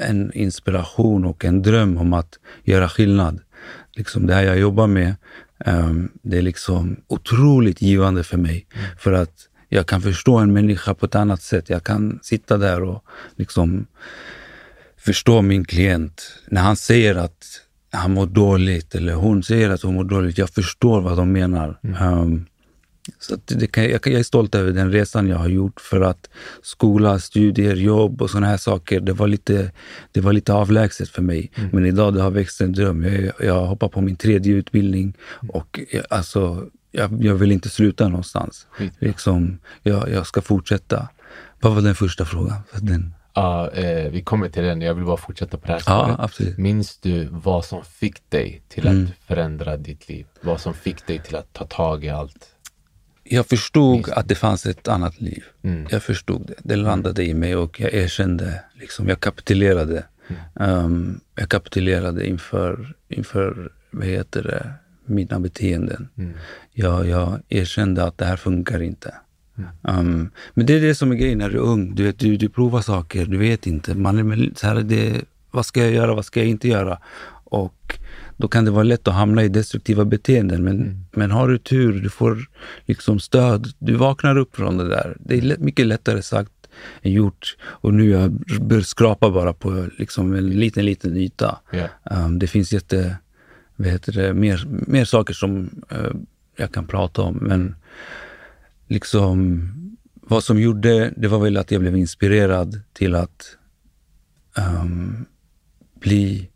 en 0.00 0.32
inspiration 0.32 1.24
och 1.24 1.44
en 1.44 1.62
dröm 1.62 1.96
om 1.98 2.12
att 2.12 2.38
göra 2.64 2.88
skillnad. 2.88 3.40
Liksom 3.96 4.26
det 4.26 4.34
här 4.34 4.42
jag 4.42 4.58
jobbar 4.58 4.86
med, 4.86 5.14
ehm, 5.64 6.10
det 6.22 6.38
är 6.38 6.42
liksom 6.42 6.96
otroligt 7.06 7.82
givande 7.82 8.24
för 8.24 8.36
mig. 8.36 8.66
För 8.98 9.12
att 9.12 9.48
jag 9.74 9.86
kan 9.86 10.00
förstå 10.02 10.36
en 10.36 10.52
människa 10.52 10.94
på 10.94 11.06
ett 11.06 11.14
annat 11.14 11.42
sätt. 11.42 11.70
Jag 11.70 11.84
kan 11.84 12.18
sitta 12.22 12.56
där 12.58 12.82
och 12.82 13.04
liksom 13.36 13.86
förstå 14.96 15.42
min 15.42 15.64
klient. 15.64 16.22
När 16.46 16.62
han 16.62 16.76
säger 16.76 17.14
att 17.14 17.44
han 17.92 18.14
mår 18.14 18.26
dåligt 18.26 18.94
eller 18.94 19.14
hon 19.14 19.42
säger 19.42 19.70
att 19.70 19.82
hon 19.82 19.94
mår 19.94 20.04
dåligt. 20.04 20.38
Jag 20.38 20.50
förstår 20.50 21.00
vad 21.00 21.16
de 21.16 21.32
menar. 21.32 21.78
Ehm, 22.00 22.46
Så 23.18 23.34
att 23.34 23.46
det 23.46 23.66
kan, 23.66 23.84
jag, 23.84 23.92
jag 24.06 24.20
är 24.20 24.22
stolt 24.22 24.54
över 24.54 24.72
den 24.72 24.92
resan 24.92 25.28
jag 25.28 25.36
har 25.36 25.48
gjort 25.48 25.80
för 25.80 26.00
att 26.00 26.30
skola, 26.62 27.18
studier, 27.18 27.76
jobb 27.76 28.22
och 28.22 28.30
sådana 28.30 28.46
här 28.46 28.56
saker, 28.56 29.00
det 29.00 29.12
var 29.12 29.28
lite, 29.28 29.72
det 30.12 30.20
var 30.20 30.32
lite 30.32 30.52
avlägset 30.52 31.08
för 31.08 31.22
mig. 31.22 31.50
Mm. 31.54 31.70
Men 31.72 31.86
idag 31.86 32.14
det 32.14 32.22
har 32.22 32.30
växt 32.30 32.60
en 32.60 32.72
dröm. 32.72 33.04
Jag, 33.04 33.32
jag 33.40 33.66
hoppar 33.66 33.88
på 33.88 34.00
min 34.00 34.16
tredje 34.16 34.54
utbildning 34.54 35.14
och 35.48 35.80
jag, 35.90 36.04
alltså, 36.10 36.68
jag, 36.94 37.24
jag 37.24 37.34
vill 37.34 37.52
inte 37.52 37.68
sluta 37.68 38.08
någonstans. 38.08 38.66
Mm. 38.78 38.92
Liksom, 38.98 39.58
jag, 39.82 40.10
jag 40.10 40.26
ska 40.26 40.40
fortsätta. 40.40 41.08
Vad 41.60 41.74
var 41.74 41.82
den 41.82 41.94
första 41.94 42.24
frågan? 42.24 42.56
Den... 42.80 43.14
Ja, 43.34 43.70
eh, 43.70 44.10
vi 44.10 44.22
kommer 44.22 44.48
till 44.48 44.62
den. 44.62 44.80
Jag 44.80 44.94
vill 44.94 45.04
bara 45.04 45.16
fortsätta 45.16 45.58
på 45.58 45.66
det 45.66 45.72
här 45.72 45.82
Ja, 45.86 46.16
absolut. 46.18 46.58
Minns 46.58 46.98
du 46.98 47.28
vad 47.30 47.64
som 47.64 47.84
fick 47.84 48.30
dig 48.30 48.62
till 48.68 48.86
mm. 48.86 49.04
att 49.04 49.26
förändra 49.26 49.76
ditt 49.76 50.08
liv? 50.08 50.26
Vad 50.40 50.60
som 50.60 50.74
fick 50.74 51.06
dig 51.06 51.18
till 51.18 51.36
att 51.36 51.52
ta 51.52 51.64
tag 51.64 52.04
i 52.04 52.08
allt? 52.08 52.46
Jag 53.24 53.46
förstod 53.46 54.10
att 54.10 54.28
det 54.28 54.34
fanns 54.34 54.66
ett 54.66 54.88
annat 54.88 55.20
liv. 55.20 55.44
Mm. 55.62 55.86
Jag 55.90 56.02
förstod 56.02 56.46
det. 56.46 56.54
Det 56.58 56.76
landade 56.76 57.22
mm. 57.22 57.36
i 57.36 57.40
mig 57.40 57.56
och 57.56 57.80
jag 57.80 57.94
erkände. 57.94 58.60
Liksom, 58.74 59.08
jag 59.08 59.20
kapitulerade. 59.20 60.04
Mm. 60.28 60.84
Um, 60.84 61.20
jag 61.34 61.48
kapitulerade 61.48 62.26
inför, 62.26 62.94
inför 63.08 63.72
vad 63.90 64.06
heter 64.06 64.42
det, 64.42 64.74
mina 65.06 65.40
beteenden. 65.40 66.08
Mm. 66.18 66.32
Jag, 66.72 67.08
jag 67.08 67.40
erkände 67.48 68.04
att 68.04 68.18
det 68.18 68.24
här 68.24 68.36
funkar 68.36 68.82
inte. 68.82 69.14
Um, 69.82 70.30
men 70.54 70.66
det 70.66 70.74
är 70.74 70.80
det 70.80 70.94
som 70.94 71.12
är 71.12 71.14
grejen 71.14 71.38
när 71.38 71.50
du 71.50 71.56
är 71.56 71.62
ung. 71.62 71.94
Du, 71.94 72.04
vet, 72.04 72.18
du, 72.18 72.36
du 72.36 72.48
provar 72.48 72.80
saker, 72.80 73.26
du 73.26 73.38
vet 73.38 73.66
inte. 73.66 73.94
Man 73.94 74.32
är 74.32 74.50
så 74.56 74.66
här, 74.66 74.74
det, 74.74 75.20
vad 75.50 75.66
ska 75.66 75.80
jag 75.80 75.92
göra, 75.92 76.14
vad 76.14 76.24
ska 76.24 76.40
jag 76.40 76.48
inte 76.48 76.68
göra? 76.68 76.98
Och 77.44 77.98
då 78.36 78.48
kan 78.48 78.64
det 78.64 78.70
vara 78.70 78.82
lätt 78.82 79.08
att 79.08 79.14
hamna 79.14 79.44
i 79.44 79.48
destruktiva 79.48 80.04
beteenden. 80.04 80.64
Men, 80.64 80.80
mm. 80.80 81.04
men 81.12 81.30
har 81.30 81.48
du 81.48 81.58
tur, 81.58 82.00
du 82.00 82.10
får 82.10 82.38
liksom 82.86 83.20
stöd, 83.20 83.72
du 83.78 83.94
vaknar 83.94 84.36
upp 84.36 84.56
från 84.56 84.76
det 84.76 84.88
där. 84.88 85.16
Det 85.20 85.38
är 85.38 85.58
mycket 85.58 85.86
lättare 85.86 86.22
sagt 86.22 86.50
än 87.02 87.12
gjort. 87.12 87.56
Och 87.62 87.94
nu 87.94 88.08
jag 88.08 88.38
skrapa 88.84 89.30
bara 89.30 89.52
på 89.52 89.86
liksom 89.98 90.34
en 90.34 90.50
liten, 90.50 90.84
liten 90.84 91.16
yta. 91.16 91.58
Yeah. 91.72 91.90
Um, 92.26 92.38
det 92.38 92.46
finns 92.46 92.72
jätte, 92.72 93.16
vad 93.76 93.88
heter 93.88 94.12
det, 94.12 94.34
mer, 94.34 94.66
mer 94.66 95.04
saker 95.04 95.34
som 95.34 95.70
uh, 95.92 96.12
jag 96.56 96.72
kan 96.72 96.86
prata 96.86 97.22
om. 97.22 97.34
Men 97.34 97.74
liksom, 98.86 99.68
vad 100.14 100.44
som 100.44 100.60
gjorde, 100.60 101.12
det 101.16 101.28
var 101.28 101.38
väl 101.38 101.56
att 101.56 101.70
jag 101.70 101.80
blev 101.80 101.96
inspirerad 101.96 102.80
till 102.92 103.14
att 103.14 103.56
um, 104.58 105.24
bli, 106.00 106.50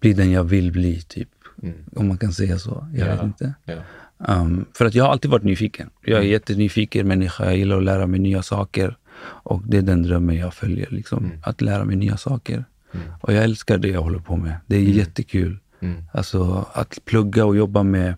bli 0.00 0.12
den 0.12 0.30
jag 0.30 0.44
vill 0.44 0.72
bli, 0.72 1.00
typ. 1.00 1.28
Mm. 1.62 1.74
Om 1.96 2.08
man 2.08 2.18
kan 2.18 2.32
säga 2.32 2.58
så. 2.58 2.88
Jag 2.94 3.08
ja, 3.08 3.14
vet 3.14 3.22
inte. 3.22 3.54
Ja. 3.64 3.76
Um, 4.18 4.64
för 4.72 4.86
att 4.86 4.94
jag 4.94 5.04
har 5.04 5.10
alltid 5.12 5.30
varit 5.30 5.44
nyfiken. 5.44 5.90
Jag 6.02 6.12
är 6.12 6.20
mm. 6.20 6.30
jättenyfiken 6.30 7.08
människa. 7.08 7.44
Jag 7.44 7.56
gillar 7.56 7.76
att 7.76 7.84
lära 7.84 8.06
mig 8.06 8.20
nya 8.20 8.42
saker. 8.42 8.96
Och 9.22 9.62
det 9.66 9.78
är 9.78 9.82
den 9.82 10.02
drömmen 10.02 10.36
jag 10.36 10.54
följer, 10.54 10.88
liksom, 10.90 11.24
mm. 11.24 11.38
att 11.42 11.60
lära 11.60 11.84
mig 11.84 11.96
nya 11.96 12.16
saker. 12.16 12.64
Mm. 12.92 13.06
Och 13.20 13.32
jag 13.32 13.44
älskar 13.44 13.78
det 13.78 13.88
jag 13.88 14.02
håller 14.02 14.18
på 14.18 14.36
med. 14.36 14.56
Det 14.66 14.76
är 14.76 14.80
mm. 14.80 14.92
jättekul. 14.92 15.58
Mm. 15.80 16.02
Alltså 16.12 16.66
att 16.72 16.98
plugga 17.04 17.44
och 17.44 17.56
jobba 17.56 17.82
med 17.82 18.14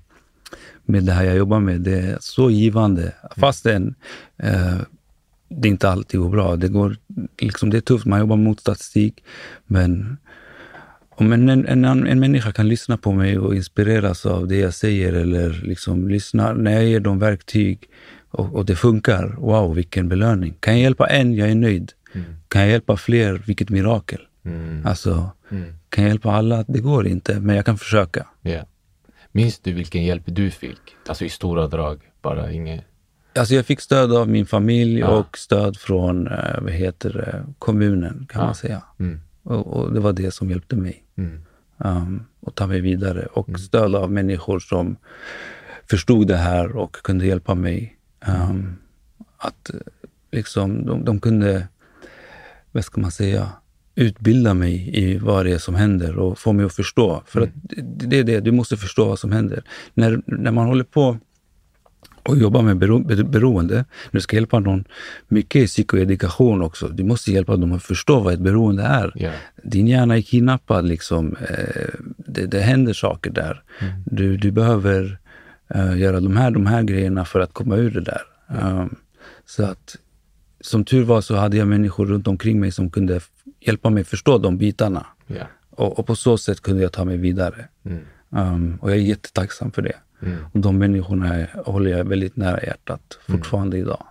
med 0.84 1.04
det 1.04 1.12
här 1.12 1.24
jag 1.24 1.36
jobbar 1.36 1.60
med. 1.60 1.80
Det 1.80 1.98
är 1.98 2.18
så 2.20 2.50
givande. 2.50 3.12
Fastän 3.36 3.94
eh, 4.36 4.76
det 5.48 5.68
inte 5.68 5.88
alltid 5.88 6.20
går 6.20 6.30
bra. 6.30 6.56
Det, 6.56 6.68
går, 6.68 6.96
liksom, 7.40 7.70
det 7.70 7.76
är 7.76 7.80
tufft, 7.80 8.06
man 8.06 8.20
jobbar 8.20 8.36
mot 8.36 8.60
statistik. 8.60 9.24
Men 9.66 10.16
om 11.10 11.32
en, 11.32 11.48
en, 11.48 11.84
en, 11.84 12.06
en 12.06 12.20
människa 12.20 12.52
kan 12.52 12.68
lyssna 12.68 12.96
på 12.96 13.12
mig 13.12 13.38
och 13.38 13.54
inspireras 13.54 14.26
av 14.26 14.48
det 14.48 14.56
jag 14.56 14.74
säger 14.74 15.12
eller 15.12 15.60
liksom 15.64 16.08
lyssna 16.08 16.52
när 16.52 16.72
jag 16.72 16.84
ger 16.84 17.00
dem 17.00 17.18
verktyg 17.18 17.88
och, 18.30 18.54
och 18.54 18.64
det 18.66 18.76
funkar. 18.76 19.36
Wow, 19.38 19.74
vilken 19.74 20.08
belöning. 20.08 20.54
Kan 20.60 20.74
jag 20.74 20.82
hjälpa 20.82 21.06
en, 21.06 21.34
jag 21.34 21.50
är 21.50 21.54
nöjd. 21.54 21.92
Mm. 22.12 22.26
Kan 22.48 22.62
jag 22.62 22.70
hjälpa 22.70 22.96
fler, 22.96 23.42
vilket 23.46 23.70
mirakel. 23.70 24.20
Mm. 24.44 24.86
Alltså, 24.86 25.30
mm. 25.50 25.74
kan 25.88 26.04
jag 26.04 26.10
hjälpa 26.10 26.32
alla? 26.32 26.64
Det 26.68 26.80
går 26.80 27.06
inte, 27.06 27.40
men 27.40 27.56
jag 27.56 27.64
kan 27.64 27.78
försöka. 27.78 28.26
Yeah. 28.42 28.66
Minns 29.32 29.58
du 29.58 29.72
vilken 29.72 30.04
hjälp 30.04 30.22
du 30.26 30.50
fick? 30.50 30.78
Alltså 31.06 31.24
i 31.24 31.28
stora 31.28 31.66
drag, 31.66 32.00
bara 32.22 32.52
inget... 32.52 32.84
Alltså 33.34 33.54
jag 33.54 33.66
fick 33.66 33.80
stöd 33.80 34.12
av 34.12 34.28
min 34.28 34.46
familj 34.46 34.98
ja. 34.98 35.08
och 35.08 35.38
stöd 35.38 35.76
från 35.76 36.26
eh, 36.26 36.60
vad 36.60 36.72
heter 36.72 37.44
kommunen 37.58 38.26
kan 38.28 38.40
ja. 38.40 38.46
man 38.46 38.54
säga. 38.54 38.82
Mm. 38.98 39.20
Och, 39.42 39.66
och, 39.66 39.92
det 39.92 40.00
var 40.00 40.12
det 40.12 40.30
som 40.30 40.50
hjälpte 40.50 40.76
mig 40.76 41.04
mm. 41.16 41.40
um, 41.78 42.26
att 42.46 42.54
ta 42.54 42.66
mig 42.66 42.80
vidare. 42.80 43.26
Och 43.26 43.48
mm. 43.48 43.58
stöd 43.58 43.94
av 43.94 44.12
människor 44.12 44.58
som 44.58 44.96
förstod 45.90 46.26
det 46.26 46.36
här 46.36 46.76
och 46.76 46.96
kunde 46.96 47.26
hjälpa 47.26 47.54
mig. 47.54 47.96
Um, 48.26 48.76
att 49.38 49.70
liksom, 50.30 50.86
de, 50.86 51.04
de 51.04 51.20
kunde, 51.20 51.68
vad 52.72 52.84
ska 52.84 53.00
man 53.00 53.10
säga, 53.10 53.48
utbilda 53.94 54.54
mig 54.54 54.90
i 54.92 55.18
vad 55.18 55.46
det 55.46 55.52
är 55.52 55.58
som 55.58 55.74
händer 55.74 56.18
och 56.18 56.38
få 56.38 56.52
mig 56.52 56.66
att 56.66 56.74
förstå. 56.74 57.22
För 57.26 57.40
mm. 57.40 57.52
att 57.54 58.08
det 58.08 58.18
är 58.18 58.24
det, 58.24 58.40
du 58.40 58.52
måste 58.52 58.76
förstå 58.76 59.04
vad 59.04 59.18
som 59.18 59.32
händer. 59.32 59.62
När, 59.94 60.22
när 60.26 60.50
man 60.50 60.66
håller 60.66 60.84
på 60.84 61.18
och 62.22 62.36
jobbar 62.36 62.62
med 62.62 62.76
bero, 62.76 62.98
beroende, 63.24 63.74
när 63.74 63.84
du 64.10 64.20
ska 64.20 64.36
hjälpa 64.36 64.58
någon, 64.58 64.84
mycket 65.28 65.62
i 65.62 65.66
psykoedukation 65.66 66.62
också. 66.62 66.88
Du 66.88 67.04
måste 67.04 67.32
hjälpa 67.32 67.56
dem 67.56 67.72
att 67.72 67.82
förstå 67.82 68.20
vad 68.20 68.34
ett 68.34 68.40
beroende 68.40 68.82
är. 68.82 69.22
Yeah. 69.22 69.34
Din 69.62 69.88
hjärna 69.88 70.16
är 70.16 70.22
kidnappad, 70.22 70.84
liksom. 70.84 71.36
Eh, 71.36 71.94
det, 72.16 72.46
det 72.46 72.60
händer 72.60 72.92
saker 72.92 73.30
där. 73.30 73.62
Mm. 73.80 73.92
Du, 74.06 74.36
du 74.36 74.50
behöver 74.50 75.18
uh, 75.74 75.98
göra 75.98 76.20
de 76.20 76.36
här, 76.36 76.50
de 76.50 76.66
här 76.66 76.82
grejerna 76.82 77.24
för 77.24 77.40
att 77.40 77.52
komma 77.52 77.76
ur 77.76 77.90
det 77.90 78.00
där. 78.00 78.22
Mm. 78.48 78.94
Så 79.46 79.64
att 79.64 79.96
som 80.62 80.84
tur 80.84 81.04
var 81.04 81.20
så 81.20 81.36
hade 81.36 81.56
jag 81.56 81.68
människor 81.68 82.06
runt 82.06 82.26
omkring 82.26 82.60
mig 82.60 82.72
som 82.72 82.90
kunde 82.90 83.20
hjälpa 83.60 83.90
mig 83.90 84.04
förstå 84.04 84.38
de 84.38 84.58
bitarna. 84.58 85.06
Yeah. 85.28 85.46
Och, 85.70 85.98
och, 85.98 86.06
på 86.06 86.16
så 86.16 86.38
sätt 86.38 86.60
kunde 86.60 86.82
jag 86.82 86.92
ta 86.92 87.04
mig 87.04 87.16
vidare. 87.16 87.68
Mm. 87.84 88.04
Um, 88.30 88.78
och 88.82 88.90
jag 88.90 88.98
är 88.98 89.02
jättetacksam 89.02 89.72
för 89.72 89.82
det. 89.82 89.96
Mm. 90.22 90.36
Och 90.52 90.60
de 90.60 90.78
människorna 90.78 91.46
håller 91.64 91.90
jag 91.90 92.04
väldigt 92.04 92.36
nära 92.36 92.62
hjärtat 92.62 93.18
mm. 93.28 93.38
fortfarande 93.38 93.76
mm. 93.76 93.86
idag. 93.86 94.06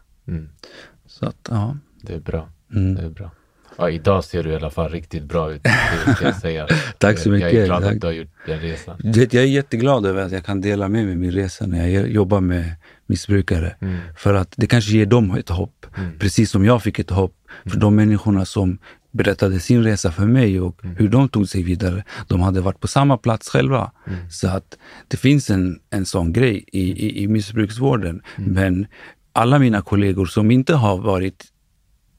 Så 1.05 1.25
att, 1.25 1.47
ja. 1.49 1.77
Det 2.01 2.13
är 2.13 2.19
bra. 2.19 2.49
Mm. 2.73 2.95
Det 2.95 3.01
är 3.01 3.09
bra. 3.09 3.31
Ja, 3.77 3.89
idag 3.89 4.23
ser 4.23 4.43
du 4.43 4.49
i 4.49 4.55
alla 4.55 4.69
fall 4.69 4.89
riktigt 4.89 5.23
bra 5.23 5.53
ut, 5.53 5.63
det 5.63 6.17
jag 6.21 6.35
säga. 6.41 6.67
Tack 6.97 7.19
så 7.19 7.29
mycket. 7.29 7.53
Jag 7.53 7.61
är 7.61 7.65
glad 7.65 7.83
att 7.83 8.01
du 8.01 8.07
har 8.07 8.13
gjort 8.13 8.29
den 8.45 8.59
resan. 8.59 8.97
Jag 9.03 9.33
är 9.33 9.45
jätteglad 9.45 10.05
över 10.05 10.21
att 10.21 10.31
jag 10.31 10.45
kan 10.45 10.61
dela 10.61 10.87
med 10.87 11.05
mig 11.05 11.15
min 11.15 11.31
resa 11.31 11.67
när 11.67 11.87
jag 11.87 12.09
jobbar 12.09 12.41
med 12.41 12.75
missbrukare. 13.11 13.75
Mm. 13.81 13.97
För 14.17 14.33
att 14.33 14.53
det 14.57 14.67
kanske 14.67 14.91
ger 14.91 15.05
dem 15.05 15.31
ett 15.31 15.49
hopp. 15.49 15.85
Mm. 15.97 16.19
Precis 16.19 16.51
som 16.51 16.65
jag 16.65 16.83
fick 16.83 16.99
ett 16.99 17.09
hopp 17.09 17.35
för 17.63 17.77
mm. 17.77 17.79
de 17.79 17.95
människorna 17.95 18.45
som 18.45 18.77
berättade 19.11 19.59
sin 19.59 19.83
resa 19.83 20.11
för 20.11 20.25
mig 20.25 20.59
och 20.61 20.83
mm. 20.83 20.95
hur 20.95 21.09
de 21.09 21.29
tog 21.29 21.49
sig 21.49 21.63
vidare. 21.63 22.03
De 22.27 22.41
hade 22.41 22.61
varit 22.61 22.79
på 22.79 22.87
samma 22.87 23.17
plats 23.17 23.49
själva. 23.49 23.91
Mm. 24.07 24.29
Så 24.29 24.47
att 24.47 24.77
det 25.07 25.17
finns 25.17 25.49
en, 25.49 25.79
en 25.89 26.05
sån 26.05 26.33
grej 26.33 26.65
i, 26.71 26.81
i, 26.81 27.23
i 27.23 27.27
missbruksvården. 27.27 28.21
Men 28.35 28.87
alla 29.33 29.59
mina 29.59 29.81
kollegor 29.81 30.25
som 30.25 30.51
inte 30.51 30.73
har 30.73 30.97
varit 30.97 31.45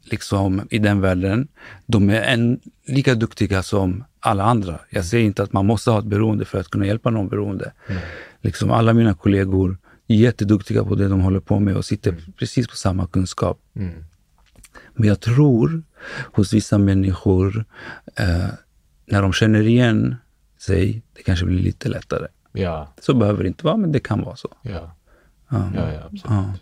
liksom 0.05 0.62
i 0.70 0.78
den 0.78 1.01
världen, 1.01 1.48
de 1.86 2.10
är 2.10 2.23
en, 2.23 2.60
lika 2.86 3.14
duktiga 3.14 3.62
som 3.62 4.05
alla 4.20 4.44
andra. 4.44 4.78
Jag 4.90 5.05
säger 5.05 5.24
inte 5.24 5.43
att 5.43 5.52
man 5.52 5.66
måste 5.66 5.90
ha 5.90 5.98
ett 5.98 6.05
beroende 6.05 6.44
för 6.44 6.60
att 6.60 6.69
kunna 6.69 6.86
hjälpa 6.86 7.10
någon 7.10 7.28
beroende. 7.28 7.73
Mm. 7.89 8.02
Liksom 8.40 8.70
alla 8.70 8.93
mina 8.93 9.14
kollegor 9.14 9.78
jätteduktiga 10.15 10.85
på 10.85 10.95
det 10.95 11.09
de 11.09 11.21
håller 11.21 11.41
på 11.41 11.61
med 11.61 11.77
och 11.77 11.85
sitter 11.85 12.11
mm. 12.11 12.23
precis 12.39 12.69
på 12.69 12.77
samma 12.77 13.07
kunskap. 13.07 13.61
Mm. 13.77 14.05
Men 14.95 15.09
jag 15.09 15.21
tror 15.21 15.83
hos 16.33 16.53
vissa 16.53 16.79
människor, 16.79 17.65
eh, 18.17 18.49
när 19.07 19.23
de 19.23 19.33
känner 19.33 19.63
igen 19.63 20.17
sig, 20.59 21.03
det 21.13 21.23
kanske 21.23 21.47
blir 21.47 21.59
lite 21.59 21.89
lättare. 21.89 22.27
Ja. 22.53 22.95
Så 23.01 23.15
behöver 23.15 23.43
det 23.43 23.49
inte 23.49 23.65
vara, 23.65 23.77
men 23.77 23.93
det 23.93 24.01
kan 24.01 24.23
vara 24.23 24.37
så. 24.37 24.49
Ja, 24.63 24.97
um, 25.49 25.73
ja, 25.75 25.93
ja 25.93 26.01
absolut. 26.05 26.25
Ja. 26.25 26.55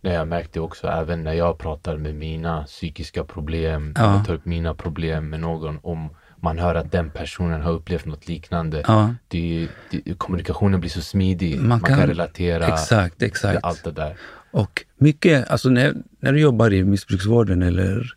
Nej, 0.00 0.12
jag 0.12 0.28
märkte 0.28 0.60
också 0.60 0.86
även 0.86 1.24
när 1.24 1.32
jag 1.32 1.58
pratar 1.58 1.96
med 1.96 2.14
mina 2.14 2.64
psykiska 2.64 3.24
problem, 3.24 3.94
ja. 3.96 4.16
jag 4.16 4.26
tar 4.26 4.34
upp 4.34 4.44
mina 4.44 4.74
problem 4.74 5.28
med 5.28 5.40
någon, 5.40 5.78
om 5.82 6.08
man 6.40 6.58
hör 6.58 6.74
att 6.74 6.92
den 6.92 7.10
personen 7.10 7.62
har 7.62 7.72
upplevt 7.72 8.06
något 8.06 8.28
liknande. 8.28 8.82
Ja. 8.86 9.14
Det, 9.28 9.68
det, 9.90 10.18
kommunikationen 10.18 10.80
blir 10.80 10.90
så 10.90 11.00
smidig, 11.00 11.58
man, 11.58 11.68
man 11.68 11.80
kan, 11.80 11.98
kan, 11.98 12.06
relatera. 12.06 12.66
Exakt, 12.66 13.22
exakt. 13.22 13.58
Allt 13.62 13.84
det 13.84 13.92
där. 13.92 14.16
Och 14.50 14.84
mycket, 14.96 15.48
alltså 15.50 15.68
när, 15.68 15.94
när 16.20 16.32
du 16.32 16.40
jobbar 16.40 16.72
i 16.72 16.84
missbruksvården 16.84 17.62
eller 17.62 18.12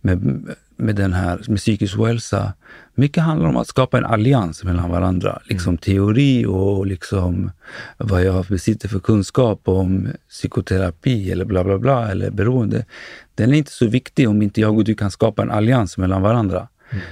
med, 0.00 0.46
med 0.76 0.96
den 0.96 1.12
här 1.12 1.40
med 1.48 1.58
psykisk 1.58 1.98
ohälsa, 1.98 2.52
mycket 2.94 3.22
handlar 3.22 3.48
om 3.48 3.56
att 3.56 3.66
skapa 3.66 3.98
en 3.98 4.04
allians 4.04 4.64
mellan 4.64 4.90
varandra. 4.90 5.42
Liksom 5.44 5.70
mm. 5.70 5.78
teori 5.78 6.46
och 6.46 6.86
liksom 6.86 7.50
vad 7.96 8.24
jag 8.24 8.44
besitter 8.44 8.88
för 8.88 8.98
kunskap 8.98 9.60
om 9.64 10.08
psykoterapi 10.28 11.32
eller 11.32 11.44
bla 11.44 11.64
bla 11.64 11.78
bla 11.78 12.10
eller 12.10 12.30
beroende. 12.30 12.84
Den 13.34 13.50
är 13.50 13.58
inte 13.58 13.72
så 13.72 13.86
viktig 13.86 14.28
om 14.28 14.42
inte 14.42 14.60
jag 14.60 14.76
och 14.76 14.84
du 14.84 14.94
kan 14.94 15.10
skapa 15.10 15.42
en 15.42 15.50
allians 15.50 15.98
mellan 15.98 16.22
varandra. 16.22 16.68
Mm. 16.90 17.04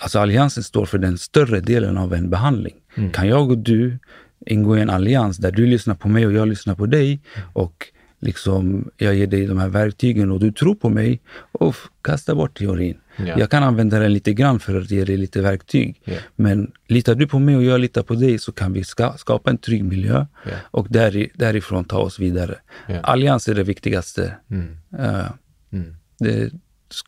Alltså 0.00 0.18
alliansen 0.18 0.62
står 0.62 0.86
för 0.86 0.98
den 0.98 1.18
större 1.18 1.60
delen 1.60 1.98
av 1.98 2.14
en 2.14 2.30
behandling. 2.30 2.74
Mm. 2.96 3.10
Kan 3.12 3.28
jag 3.28 3.50
och 3.50 3.58
du 3.58 3.98
ingå 4.46 4.76
i 4.76 4.80
en 4.80 4.90
allians 4.90 5.36
där 5.36 5.52
du 5.52 5.66
lyssnar 5.66 5.94
på 5.94 6.08
mig 6.08 6.26
och 6.26 6.32
jag 6.32 6.48
lyssnar 6.48 6.74
på 6.74 6.86
dig 6.86 7.20
och 7.52 7.86
liksom 8.20 8.90
jag 8.96 9.14
ger 9.14 9.26
dig 9.26 9.46
de 9.46 9.58
här 9.58 9.68
verktygen 9.68 10.30
och 10.30 10.40
du 10.40 10.52
tror 10.52 10.74
på 10.74 10.88
mig 10.88 11.20
och 11.52 11.74
kasta 12.02 12.34
bort 12.34 12.58
teorin. 12.58 12.96
Ja. 13.16 13.38
Jag 13.38 13.50
kan 13.50 13.62
använda 13.62 13.98
den 13.98 14.12
lite 14.12 14.32
grann 14.32 14.60
för 14.60 14.80
att 14.80 14.90
ge 14.90 15.04
dig 15.04 15.16
lite 15.16 15.40
verktyg. 15.40 16.00
Ja. 16.04 16.14
Men 16.36 16.70
litar 16.88 17.14
du 17.14 17.26
på 17.26 17.38
mig 17.38 17.56
och 17.56 17.62
jag 17.64 17.80
litar 17.80 18.02
på 18.02 18.14
dig 18.14 18.38
så 18.38 18.52
kan 18.52 18.72
vi 18.72 18.84
ska, 18.84 19.12
skapa 19.12 19.50
en 19.50 19.58
trygg 19.58 19.84
miljö 19.84 20.26
Ja. 20.44 20.50
och 20.70 20.86
där, 20.90 21.26
därifrån 21.34 21.84
ta 21.84 21.98
oss 21.98 22.18
vidare. 22.18 22.54
Allians 23.02 23.48
är 23.48 23.54
det 23.54 23.62
viktigaste. 23.62 24.36
Mm. 24.50 24.76
Eh, 24.98 25.26
Mm. 25.72 25.94
det, 26.18 26.52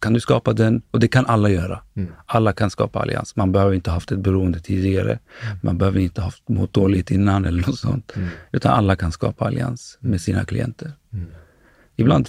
kan 0.00 0.12
du 0.12 0.20
skapa 0.20 0.52
den 0.52 0.82
och 0.90 1.00
det 1.00 1.09
kan 1.09 1.26
alla 1.26 1.48
göra. 1.48 1.80
Mm. 1.96 2.12
Alla 2.26 2.52
kan 2.52 2.70
skapa 2.70 2.98
allians. 3.00 3.36
Man 3.36 3.52
behöver 3.52 3.74
inte 3.74 3.90
ha 3.90 3.94
haft 3.96 4.12
ett 4.12 4.18
beroende 4.18 4.60
tidigare. 4.60 5.18
Man 5.62 5.78
behöver 5.78 6.00
inte 6.00 6.20
ha 6.20 6.26
haft 6.26 6.48
mått 6.48 6.72
dåligt 6.72 7.10
innan 7.10 7.44
eller 7.44 7.66
något 7.66 7.78
sånt. 7.78 8.12
Mm. 8.16 8.28
Utan 8.52 8.72
alla 8.72 8.96
kan 8.96 9.12
skapa 9.12 9.44
allians 9.46 9.98
med 10.00 10.20
sina 10.20 10.44
klienter. 10.44 10.92
Mm. 11.12 11.26
Ibland, 11.96 12.28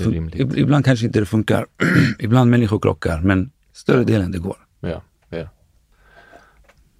ibland 0.55 0.85
kanske 0.85 1.05
inte 1.05 1.19
det 1.19 1.25
funkar. 1.25 1.65
ibland 2.19 2.51
människor 2.51 2.79
krockar, 2.79 3.21
men 3.21 3.51
större 3.73 4.03
delen 4.03 4.31
det 4.31 4.39
går. 4.39 4.57
Ja, 4.79 5.01
ja. 5.29 5.49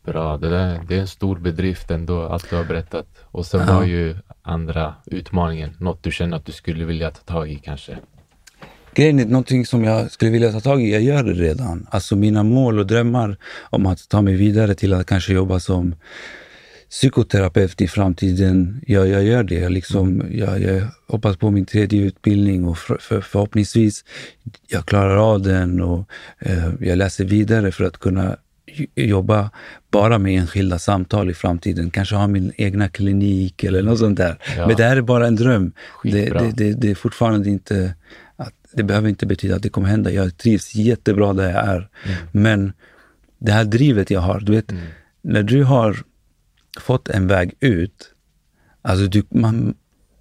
Bra, 0.06 0.38
det, 0.38 0.50
där, 0.50 0.82
det 0.88 0.96
är 0.96 1.00
en 1.00 1.08
stor 1.08 1.40
bedrift 1.40 1.92
ändå, 1.92 2.24
allt 2.28 2.50
du 2.50 2.56
har 2.56 2.64
berättat. 2.66 3.08
Och 3.24 3.46
sen 3.46 3.68
Ja. 3.68 3.76
var 3.76 3.84
ju 3.86 4.16
andra 4.42 4.94
utmaningen, 5.06 5.76
något 5.80 6.04
du 6.04 6.12
känner 6.12 6.38
att 6.38 6.46
du 6.46 6.52
skulle 6.52 6.86
vilja 6.86 7.12
ta 7.12 7.22
tag 7.34 7.52
i 7.52 7.56
kanske. 7.56 7.98
Grejen 8.96 9.20
är 9.20 9.26
någonting 9.26 9.66
som 9.66 9.84
jag 9.84 10.12
skulle 10.12 10.32
vilja 10.32 10.52
ta 10.52 10.60
tag 10.60 10.82
i, 10.82 10.92
jag 10.92 11.02
gör 11.02 11.24
det 11.24 11.34
redan. 11.34 11.88
Alltså 11.92 12.16
mina 12.16 12.44
mål 12.44 12.80
och 12.80 12.88
drömmar 12.88 13.38
om 13.70 13.86
att 13.86 14.10
ta 14.10 14.22
mig 14.22 14.36
vidare 14.36 14.76
till 14.76 14.94
att 14.94 15.06
kanske 15.06 15.34
jobba 15.34 15.60
som 15.60 15.96
psykoterapeut 16.90 17.82
i 17.82 17.88
framtiden. 17.88 18.82
Ja, 18.88 19.06
jag 19.06 19.24
gör 19.24 19.44
det. 19.44 19.56
Jag, 19.56 19.72
liksom, 19.72 20.24
jag, 20.32 20.62
jag 20.62 20.88
hoppas 21.08 21.38
på 21.38 21.52
min 21.52 21.66
tredje 21.66 22.02
utbildning 22.02 22.66
och 22.66 22.78
för, 22.78 22.98
för, 22.98 23.22
förhoppningsvis 23.22 24.06
jag 24.68 24.86
klarar 24.86 25.16
av 25.18 25.42
den 25.42 25.82
och 25.82 26.10
eh, 26.40 26.70
jag 26.80 26.98
läser 26.98 27.26
vidare 27.26 27.72
för 27.72 27.84
att 27.84 27.98
kunna 27.98 28.38
jobba 28.96 29.50
bara 29.92 30.18
med 30.18 30.40
enskilda 30.40 30.80
samtal 30.80 31.30
i 31.30 31.34
framtiden. 31.34 31.92
Kanske 31.92 32.16
ha 32.16 32.28
min 32.28 32.52
egna 32.58 32.90
klinik 32.90 33.64
eller 33.64 33.82
något 33.82 34.00
sånt 34.00 34.18
där. 34.18 34.38
Ja. 34.58 34.68
Men 34.68 34.76
det 34.76 34.84
här 34.84 34.98
är 34.98 35.02
bara 35.02 35.28
en 35.28 35.36
dröm. 35.36 35.72
Det, 36.04 36.30
det, 36.30 36.52
det, 36.56 36.74
det 36.74 36.92
är 36.92 36.96
fortfarande 36.96 37.50
inte 37.50 37.94
det 38.74 38.84
behöver 38.84 39.10
inte 39.10 39.26
betyda 39.26 39.56
att 39.56 39.64
det 39.64 39.70
kommer 39.70 39.88
hända. 39.88 40.12
Jag 40.12 40.38
trivs 40.38 40.76
jättebra 40.76 41.34
där 41.34 41.52
jag 41.52 41.66
är. 41.68 41.90
Men 42.32 42.74
det 43.40 43.52
här 43.52 43.66
drivet 43.66 44.12
jag 44.12 44.22
har, 44.22 44.40
du 44.40 44.52
vet, 44.52 44.74
när 45.22 45.44
du 45.44 45.64
har 45.64 45.98
fått 46.80 47.10
en 47.10 47.28
väg 47.28 47.54
ut, 47.60 48.12
alltså 48.82 49.08
du, 49.08 49.24
man, 49.30 49.76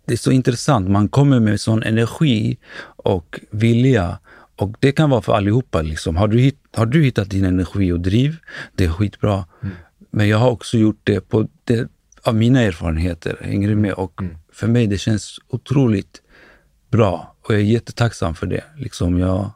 det 0.06 0.12
är 0.12 0.18
så 0.18 0.30
intressant. 0.30 0.88
Man 0.88 1.08
kommer 1.08 1.40
med 1.40 1.60
sån 1.60 1.82
energi 1.82 2.58
och 2.96 3.40
vilja. 3.50 4.18
Och 4.56 4.76
det 4.80 4.92
kan 4.92 5.10
vara 5.10 5.22
för 5.22 5.32
allihopa. 5.32 5.82
Liksom. 5.82 6.16
Har, 6.16 6.28
du 6.28 6.40
hitt, 6.40 6.60
har 6.72 6.86
du 6.86 7.02
hittat 7.02 7.30
din 7.30 7.44
energi 7.44 7.92
och 7.92 8.00
driv, 8.00 8.36
det 8.76 8.84
är 8.84 8.88
skitbra. 8.88 9.44
Men 10.10 10.28
jag 10.28 10.38
har 10.38 10.50
också 10.50 10.78
gjort 10.78 11.00
det 11.04 11.20
på 11.20 11.48
det, 11.64 11.88
av 12.22 12.34
mina 12.34 12.60
erfarenheter. 12.60 13.38
Hänger 13.40 13.68
du 13.68 13.76
med? 13.76 13.92
Och 13.92 14.20
för 14.52 14.66
mig 14.66 14.86
det 14.86 14.98
känns 14.98 15.38
otroligt 15.48 16.22
bra 16.90 17.31
och 17.42 17.54
jag 17.54 17.60
är 17.60 17.64
jättetacksam 17.64 18.34
för 18.34 18.46
det. 18.46 18.64
Liksom 18.76 19.18
jag 19.18 19.50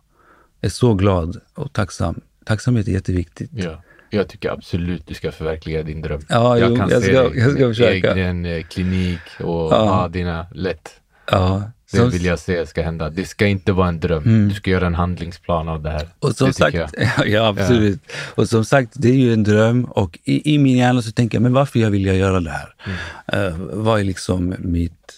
är 0.61 0.69
så 0.69 0.95
glad 0.95 1.41
och 1.55 1.73
tacksam. 1.73 2.21
Tacksamhet 2.45 2.89
är 2.89 2.93
jätteviktigt. 2.93 3.51
Ja. 3.55 3.83
Jag 4.11 4.29
tycker 4.29 4.51
absolut 4.51 5.07
du 5.07 5.15
ska 5.15 5.33
förverkliga 5.33 5.83
din 5.83 6.03
dröm. 6.03 6.21
Ja, 6.29 6.59
jo, 6.59 6.77
jag 6.77 7.03
ska- 7.03 7.23
dig 7.23 7.39
jag 7.39 7.53
ska 7.53 7.69
försöka. 7.69 8.13
egen 8.15 8.45
eh, 8.47 8.63
klinik 8.63 9.21
och 9.41 9.73
Ja. 9.73 9.85
ha 9.95 10.09
dina 10.09 10.47
lätt. 10.55 10.91
Ja, 11.31 11.63
Det 11.91 11.97
som, 11.97 12.11
vill 12.11 12.25
jag 12.25 12.39
se 12.39 12.67
ska 12.67 12.83
hända. 12.83 13.11
Det 13.11 13.25
ska 13.25 13.47
inte 13.47 13.73
vara 13.73 13.89
en 13.89 14.01
dröm. 14.01 14.49
Du 14.49 14.55
ska 14.55 14.71
göra 14.71 14.87
en 14.87 14.95
handlingsplan 14.95 15.69
av 15.69 15.83
det 15.83 15.91
här. 15.91 16.09
och 16.19 16.33
som 16.37 16.47
det 16.47 16.53
sagt, 16.55 16.75
jag. 16.77 16.91
ja, 17.29 17.47
absolut. 17.49 18.01
Och 18.35 18.49
som 18.49 18.65
sagt, 18.65 18.93
det 18.95 19.09
är 19.09 19.15
ju 19.15 19.33
en 19.33 19.43
dröm 19.43 19.85
och 19.85 20.19
i, 20.25 20.55
i 20.55 20.59
min 20.59 20.77
hjärna 20.77 21.03
så 21.03 21.13
tänker 21.13 21.37
jag, 21.39 21.43
men 21.43 21.53
varför 21.53 21.79
jag 21.79 21.91
vill 21.91 22.07
jag 22.07 22.17
göra 22.17 22.41
det 22.41 22.51
här? 22.51 22.75
Mm. 23.29 23.47
Eh, 23.53 23.59
vad 23.59 24.01
är 24.01 24.05
liksom 24.05 24.55
mitt, 24.59 25.13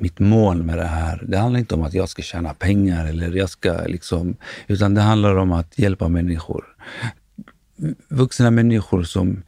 mitt 0.00 0.18
mål 0.18 0.62
med 0.62 0.78
det 0.78 0.86
här? 0.86 1.24
Det 1.28 1.38
handlar 1.38 1.60
inte 1.60 1.74
om 1.74 1.82
att 1.82 1.94
jag 1.94 2.08
ska 2.08 2.22
tjäna 2.22 2.54
pengar 2.54 3.06
eller 3.06 3.32
jag 3.32 3.50
ska 3.50 3.84
liksom, 3.86 4.36
utan 4.66 4.94
det 4.94 5.00
handlar 5.00 5.36
om 5.36 5.52
att 5.52 5.78
hjälpa 5.78 6.08
människor. 6.08 6.64
vuxna 8.08 8.50
människor 8.50 9.02
som 9.02 9.42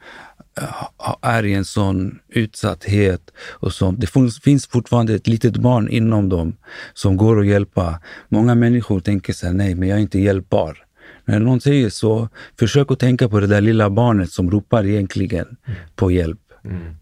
eh, 0.61 1.15
är 1.21 1.45
i 1.45 1.53
en 1.53 1.65
sån 1.65 2.19
utsatthet 2.29 3.31
och 3.49 3.73
sånt. 3.73 3.99
Det 3.99 4.07
finns, 4.43 4.67
fortfarande 4.67 5.15
ett 5.15 5.27
litet 5.27 5.57
barn 5.57 5.89
inom 5.89 6.29
dem 6.29 6.55
som 6.93 7.17
går 7.17 7.39
att 7.39 7.47
hjälpa. 7.47 7.99
Många 8.29 8.55
människor 8.55 8.99
tänker 8.99 9.33
så 9.33 9.45
här, 9.45 9.53
nej, 9.53 9.75
men 9.75 9.89
jag 9.89 9.97
är 9.97 10.01
inte 10.01 10.19
hjälpbar. 10.19 10.77
När 11.25 11.39
någon 11.39 11.61
säger 11.61 11.89
så, 11.89 12.29
försök 12.59 12.91
att 12.91 12.99
tänka 12.99 13.29
på 13.29 13.39
det 13.39 13.47
där 13.47 13.61
lilla 13.61 13.89
barnet 13.89 14.31
som 14.31 14.51
ropar 14.51 14.85
egentligen 14.85 15.57
på 15.95 16.11
hjälp. 16.11 16.39
Mm. 16.63 16.77
mm. 16.77 16.95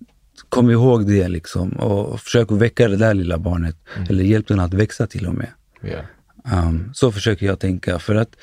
Kom 0.49 0.69
ihåg 0.69 1.07
det 1.07 1.27
liksom 1.27 1.69
och 1.71 2.19
försök 2.19 2.51
att 2.51 2.57
väcka 2.57 2.87
det 2.87 2.95
där 2.97 3.13
lilla 3.13 3.37
barnet. 3.37 3.75
Eller 4.09 4.23
hjälp 4.23 4.47
den 4.47 4.59
att 4.59 4.73
växa 4.73 5.07
till 5.07 5.27
och 5.27 5.33
med. 5.33 5.51
Ja. 5.81 6.01
Um, 6.53 6.91
så 6.93 7.11
försöker 7.11 7.45
jag 7.45 7.59
tänka. 7.59 7.99
För 7.99 8.15
att 8.15 8.35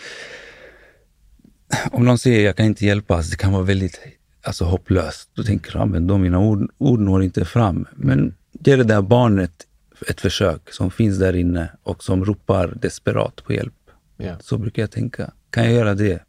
om 1.90 2.04
någon 2.04 2.18
säger 2.18 2.44
jag 2.46 2.56
kan 2.56 2.66
inte 2.66 2.86
hjälpas, 2.86 3.30
det 3.30 3.36
kan 3.36 3.52
vara 3.52 3.62
väldigt 3.62 4.00
alltså, 4.42 4.64
hopplöst. 4.64 5.30
Då 5.34 5.42
tänker 5.42 5.78
jag, 5.78 5.88
men 5.88 6.06
då 6.06 6.18
mina 6.18 6.38
ord, 6.38 6.70
ord 6.78 7.00
når 7.00 7.22
inte 7.22 7.44
fram. 7.44 7.86
Men 7.92 8.34
ge 8.52 8.76
det 8.76 8.84
där 8.84 9.02
barnet 9.02 9.66
ett 10.08 10.20
försök 10.20 10.72
som 10.72 10.90
finns 10.90 11.18
där 11.18 11.36
inne 11.36 11.70
och 11.82 12.04
som 12.04 12.24
ropar 12.24 12.78
desperat 12.82 13.44
på 13.44 13.52
hjälp. 13.52 13.74
ja. 14.16 14.36
Så 14.40 14.58
brukar 14.58 14.82
jag 14.82 14.90
tänka. 14.90 15.32
Kan 15.50 15.64
jag 15.64 15.72
göra 15.72 15.94
det, 15.94 16.22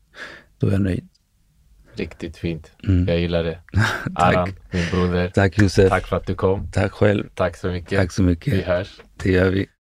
då 0.58 0.68
är 0.68 0.72
jag 0.72 0.82
nöjd. 0.82 1.08
Riktigt 1.98 2.38
fint. 2.38 2.72
Mm. 2.88 3.08
Jag 3.08 3.20
gillar 3.20 3.44
det. 3.44 3.60
Aran, 4.16 4.54
min 4.72 4.84
broder. 4.92 5.30
Tack 5.30 5.58
Josef. 5.58 5.90
Tack 5.90 6.08
för 6.08 6.18
att 6.18 6.28
du 6.28 6.36
kom. 6.36 6.72
Tack 6.72 6.92
själv. 6.92 7.30
Tack 7.34 7.58
så 7.58 7.68
mycket. 7.68 8.00
Tack 8.00 8.12
så 8.12 8.24
mycket. 8.24 8.54
Vi 8.54 8.62
hörs. 8.62 9.02
Det 9.24 9.32
gör 9.32 9.50
vi. 9.50 9.68